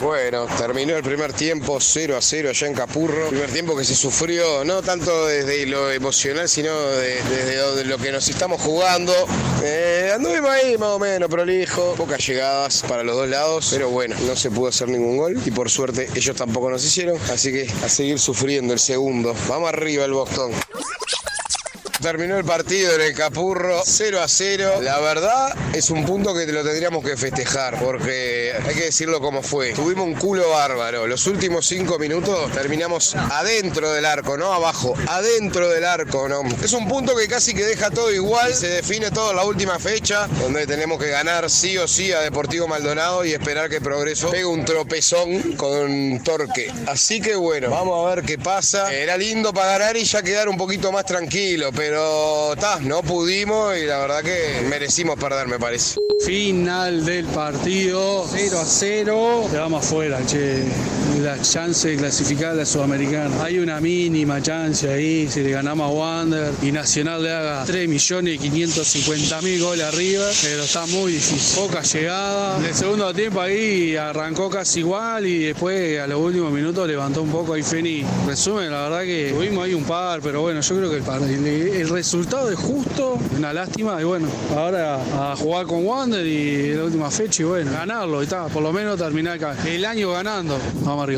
Bueno, 0.00 0.46
terminó 0.58 0.96
el 0.96 1.04
primer 1.04 1.32
tiempo 1.32 1.78
0 1.80 2.16
a 2.16 2.20
0 2.20 2.48
allá 2.50 2.66
en 2.66 2.74
Capurro. 2.74 3.28
Primer 3.28 3.50
tiempo 3.52 3.76
que 3.76 3.84
se 3.84 3.94
sufrió 3.94 4.64
no 4.64 4.82
tanto 4.82 5.26
desde 5.26 5.64
lo 5.66 5.90
emocional, 5.92 6.48
sino 6.48 6.76
de- 6.88 7.22
desde 7.22 7.56
lo, 7.56 7.76
de 7.76 7.84
lo 7.84 7.96
que 7.98 8.10
nos 8.10 8.28
estamos 8.28 8.60
jugando. 8.60 9.12
Eh, 9.62 10.10
anduvimos 10.12 10.50
ahí 10.50 10.76
más 10.78 10.88
o 10.90 10.98
menos 10.98 11.28
prolijo, 11.30 11.94
pocas 11.94 12.26
llegadas 12.26 12.82
para 12.88 13.04
los 13.04 13.14
dos 13.16 13.28
lados, 13.28 13.68
pero 13.70 13.88
bueno, 13.88 14.16
no 14.26 14.34
se 14.34 14.50
pudo 14.50 14.68
hacer 14.68 14.88
ningún 14.88 15.16
gol 15.16 15.40
y 15.44 15.50
por 15.52 15.70
suerte 15.70 16.08
ellos 16.14 16.34
tampoco 16.36 16.70
nos 16.70 16.84
hicieron, 16.84 17.16
así 17.32 17.52
que 17.52 17.70
a 17.84 17.88
seguir 17.88 18.18
sufriendo 18.18 18.72
el 18.74 18.80
segundo. 18.80 19.34
Vamos 19.48 19.68
arriba 19.68 20.04
el 20.04 20.12
Boston. 20.12 20.50
Terminó 22.04 22.36
el 22.36 22.44
partido 22.44 22.94
en 22.96 23.00
el 23.00 23.14
Capurro 23.14 23.80
0 23.82 24.20
a 24.20 24.28
0. 24.28 24.82
La 24.82 25.00
verdad 25.00 25.56
es 25.72 25.88
un 25.88 26.04
punto 26.04 26.34
que 26.34 26.44
lo 26.44 26.62
tendríamos 26.62 27.02
que 27.02 27.16
festejar 27.16 27.82
porque 27.82 28.52
hay 28.62 28.74
que 28.74 28.84
decirlo 28.84 29.22
como 29.22 29.42
fue. 29.42 29.72
Tuvimos 29.72 30.04
un 30.04 30.14
culo 30.14 30.50
bárbaro. 30.50 31.06
Los 31.06 31.26
últimos 31.26 31.66
5 31.66 31.98
minutos 31.98 32.52
terminamos 32.52 33.14
adentro 33.14 33.90
del 33.90 34.04
arco, 34.04 34.36
no 34.36 34.52
abajo, 34.52 34.92
adentro 35.08 35.70
del 35.70 35.86
arco. 35.86 36.28
¿no? 36.28 36.42
Es 36.62 36.74
un 36.74 36.86
punto 36.86 37.16
que 37.16 37.26
casi 37.26 37.54
que 37.54 37.64
deja 37.64 37.90
todo 37.90 38.12
igual. 38.12 38.54
Se 38.54 38.68
define 38.68 39.10
todo 39.10 39.30
en 39.30 39.36
la 39.36 39.44
última 39.44 39.78
fecha 39.78 40.26
donde 40.42 40.66
tenemos 40.66 40.98
que 40.98 41.08
ganar 41.08 41.48
sí 41.48 41.78
o 41.78 41.88
sí 41.88 42.12
a 42.12 42.20
Deportivo 42.20 42.68
Maldonado 42.68 43.24
y 43.24 43.32
esperar 43.32 43.70
que 43.70 43.80
Progreso 43.80 44.30
pegue 44.30 44.44
un 44.44 44.66
tropezón 44.66 45.54
con 45.54 46.22
Torque. 46.22 46.70
Así 46.86 47.22
que 47.22 47.34
bueno, 47.34 47.70
vamos 47.70 48.06
a 48.06 48.14
ver 48.14 48.24
qué 48.26 48.36
pasa. 48.36 48.92
Era 48.92 49.16
lindo 49.16 49.54
para 49.54 49.78
ganar 49.78 49.96
y 49.96 50.04
ya 50.04 50.22
quedar 50.22 50.50
un 50.50 50.58
poquito 50.58 50.92
más 50.92 51.06
tranquilo, 51.06 51.70
pero 51.74 51.93
ta, 52.58 52.78
no 52.80 53.02
pudimos 53.02 53.76
y 53.76 53.86
la 53.86 53.98
verdad 53.98 54.22
que 54.22 54.66
merecimos 54.68 55.18
perder, 55.18 55.48
me 55.48 55.58
parece. 55.58 55.96
Final 56.24 57.04
del 57.04 57.26
partido, 57.26 58.26
0 58.30 58.60
a 58.60 58.64
0. 58.64 59.46
Quedamos 59.50 59.84
afuera, 59.84 60.20
che. 60.26 60.64
La 61.24 61.40
chance 61.40 61.88
de 61.88 61.96
clasificar 61.96 62.50
a 62.50 62.54
la 62.54 62.66
Sudamericana. 62.66 63.42
Hay 63.42 63.58
una 63.58 63.80
mínima 63.80 64.42
chance 64.42 64.86
ahí, 64.92 65.26
si 65.26 65.40
le 65.42 65.52
ganamos 65.52 65.88
a 65.90 65.92
Wander 65.94 66.52
y 66.60 66.70
Nacional 66.70 67.22
le 67.22 67.32
haga 67.32 67.64
3 67.64 67.88
millones 67.88 68.34
y 68.34 68.38
550 68.38 69.40
mil 69.40 69.62
goles 69.62 69.84
arriba, 69.86 70.26
pero 70.42 70.64
está 70.64 70.84
muy 70.86 71.12
difícil. 71.12 71.62
Poca 71.64 71.80
llegada. 71.80 72.58
En 72.58 72.66
el 72.66 72.74
segundo 72.74 73.14
tiempo 73.14 73.40
ahí 73.40 73.96
arrancó 73.96 74.50
casi 74.50 74.80
igual 74.80 75.24
y 75.26 75.44
después 75.44 75.98
a 75.98 76.06
los 76.06 76.20
últimos 76.20 76.52
minutos 76.52 76.86
levantó 76.86 77.22
un 77.22 77.30
poco 77.30 77.54
ahí 77.54 77.62
Feni. 77.62 78.04
Resumen, 78.26 78.70
la 78.70 78.82
verdad 78.82 79.04
que 79.04 79.32
tuvimos 79.34 79.64
ahí 79.64 79.72
un 79.72 79.84
par, 79.84 80.20
pero 80.20 80.42
bueno, 80.42 80.60
yo 80.60 80.76
creo 80.76 80.90
que 80.90 80.96
el, 80.96 81.02
par- 81.04 81.22
el, 81.22 81.88
resultado 81.88 82.50
es 82.50 82.58
justo, 82.58 83.18
una 83.38 83.54
lástima 83.54 83.98
y 83.98 84.04
bueno, 84.04 84.28
ahora 84.54 84.96
a 85.32 85.36
jugar 85.36 85.64
con 85.66 85.86
Wander 85.86 86.26
y 86.26 86.74
la 86.74 86.84
última 86.84 87.10
fecha 87.10 87.42
y 87.42 87.46
bueno, 87.46 87.70
ganarlo 87.72 88.20
y 88.20 88.24
está, 88.24 88.46
por 88.48 88.62
lo 88.62 88.74
menos 88.74 88.98
terminar 88.98 89.38
el 89.66 89.84
año 89.86 90.10
ganando. 90.12 90.58
Vamos 90.82 91.04
arriba, 91.04 91.13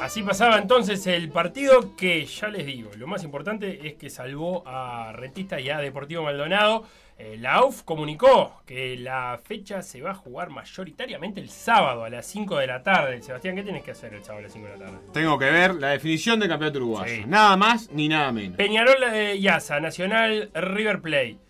Así 0.00 0.22
pasaba 0.22 0.58
entonces 0.58 1.06
el 1.06 1.28
partido 1.28 1.94
que 1.96 2.24
ya 2.24 2.48
les 2.48 2.64
digo, 2.64 2.90
lo 2.96 3.06
más 3.06 3.22
importante 3.22 3.86
es 3.86 3.94
que 3.94 4.08
salvó 4.08 4.62
a 4.66 5.12
Rentista 5.12 5.60
y 5.60 5.68
a 5.68 5.78
Deportivo 5.78 6.22
Maldonado. 6.22 6.84
Eh, 7.18 7.36
la 7.38 7.54
AUF 7.54 7.82
comunicó 7.82 8.60
que 8.66 8.96
la 8.96 9.40
fecha 9.42 9.80
se 9.80 10.02
va 10.02 10.10
a 10.10 10.14
jugar 10.14 10.50
mayoritariamente 10.50 11.40
el 11.40 11.48
sábado 11.48 12.04
a 12.04 12.10
las 12.10 12.26
5 12.26 12.58
de 12.58 12.66
la 12.66 12.82
tarde. 12.82 13.22
Sebastián, 13.22 13.56
¿qué 13.56 13.62
tienes 13.62 13.82
que 13.82 13.92
hacer 13.92 14.12
el 14.12 14.22
sábado 14.22 14.40
a 14.40 14.42
las 14.42 14.52
5 14.52 14.66
de 14.66 14.76
la 14.76 14.84
tarde? 14.84 14.98
Tengo 15.12 15.38
que 15.38 15.50
ver 15.50 15.74
la 15.74 15.88
definición 15.88 16.38
del 16.38 16.50
campeonato 16.50 16.78
uruguayo. 16.78 17.14
Sí. 17.14 17.24
Nada 17.26 17.56
más 17.56 17.90
ni 17.90 18.08
nada 18.08 18.32
menos. 18.32 18.56
Peñarol 18.56 19.02
eh, 19.12 19.36
y 19.36 19.48
Asa, 19.48 19.80
Nacional 19.80 20.50
River 20.54 21.00
Plate. 21.00 21.45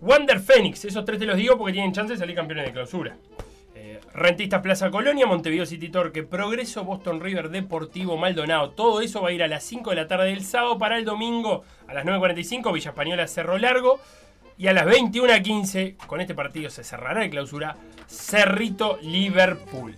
Wander 0.00 0.40
Phoenix, 0.40 0.84
esos 0.84 1.04
tres 1.04 1.18
te 1.18 1.26
los 1.26 1.36
digo 1.36 1.56
porque 1.56 1.72
tienen 1.72 1.92
chance 1.92 2.12
de 2.12 2.18
salir 2.18 2.36
campeones 2.36 2.66
de 2.66 2.72
clausura. 2.72 3.16
Eh, 3.74 4.00
Rentistas 4.14 4.62
Plaza 4.62 4.90
Colonia, 4.90 5.26
Montevideo 5.26 5.66
City 5.66 5.88
Torque, 5.88 6.22
Progreso, 6.22 6.84
Boston 6.84 7.20
River, 7.20 7.50
Deportivo 7.50 8.16
Maldonado. 8.16 8.70
Todo 8.70 9.00
eso 9.00 9.22
va 9.22 9.28
a 9.28 9.32
ir 9.32 9.42
a 9.42 9.48
las 9.48 9.64
5 9.64 9.90
de 9.90 9.96
la 9.96 10.06
tarde 10.06 10.26
del 10.26 10.44
sábado 10.44 10.78
para 10.78 10.98
el 10.98 11.04
domingo 11.04 11.64
a 11.86 11.94
las 11.94 12.04
9.45, 12.04 12.72
Villa 12.72 12.90
Española 12.90 13.26
Cerro 13.26 13.58
Largo. 13.58 14.00
Y 14.58 14.68
a 14.68 14.72
las 14.72 14.86
21.15, 14.86 15.96
con 16.06 16.22
este 16.22 16.34
partido 16.34 16.70
se 16.70 16.82
cerrará 16.82 17.20
de 17.20 17.28
clausura, 17.28 17.76
Cerrito 18.06 18.98
Liverpool. 19.02 19.94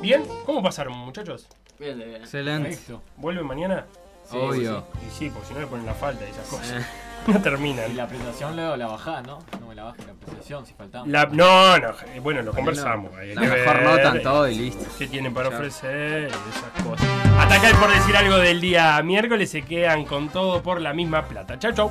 ¿Bien? 0.00 0.22
¿Cómo 0.46 0.62
pasaron, 0.62 0.96
muchachos? 0.96 1.46
Bien, 1.78 1.98
bien. 1.98 2.16
Excelente. 2.16 2.78
¿Vuelven 3.18 3.46
mañana? 3.46 3.86
Sí, 4.24 4.36
Obvio. 4.38 4.86
Y 5.06 5.10
sí, 5.10 5.28
porque 5.28 5.48
si 5.48 5.54
no 5.54 5.60
le 5.60 5.66
ponen 5.66 5.84
la 5.84 5.94
falta 5.94 6.24
y 6.26 6.30
esas 6.30 6.46
cosas. 6.48 6.86
No 7.32 7.40
terminan. 7.40 7.90
Y 7.90 7.94
la 7.94 8.04
apreciación 8.04 8.56
luego 8.56 8.76
la 8.76 8.86
bajás, 8.88 9.26
¿no? 9.26 9.38
No 9.60 9.66
me 9.68 9.74
la 9.74 9.84
bajes 9.84 10.04
la 10.06 10.12
apreciación 10.12 10.66
si 10.66 10.74
faltaba. 10.74 11.06
La- 11.06 11.26
no, 11.26 11.78
no, 11.78 11.88
eh, 12.14 12.20
bueno, 12.20 12.42
lo 12.42 12.52
conversamos. 12.52 13.12
hay 13.16 13.34
La 13.34 13.40
que 13.42 13.48
mejor 13.48 13.74
ver, 13.76 13.84
nota 13.84 14.08
en 14.10 14.16
eh, 14.16 14.20
todo 14.20 14.48
y 14.48 14.54
listo. 14.56 14.84
¿Qué 14.98 15.06
tienen 15.06 15.32
para 15.32 15.48
ofrecer? 15.48 16.24
Esas 16.24 16.84
cosas. 16.84 17.06
Hasta 17.38 17.54
acá 17.54 17.70
el 17.70 17.76
por 17.76 17.92
decir 17.92 18.16
algo 18.16 18.36
del 18.38 18.60
día 18.60 19.00
miércoles. 19.02 19.50
Se 19.50 19.62
quedan 19.62 20.04
con 20.04 20.28
todo 20.30 20.62
por 20.62 20.80
la 20.80 20.92
misma 20.92 21.24
plata. 21.26 21.58
Chau, 21.58 21.72
chau. 21.72 21.90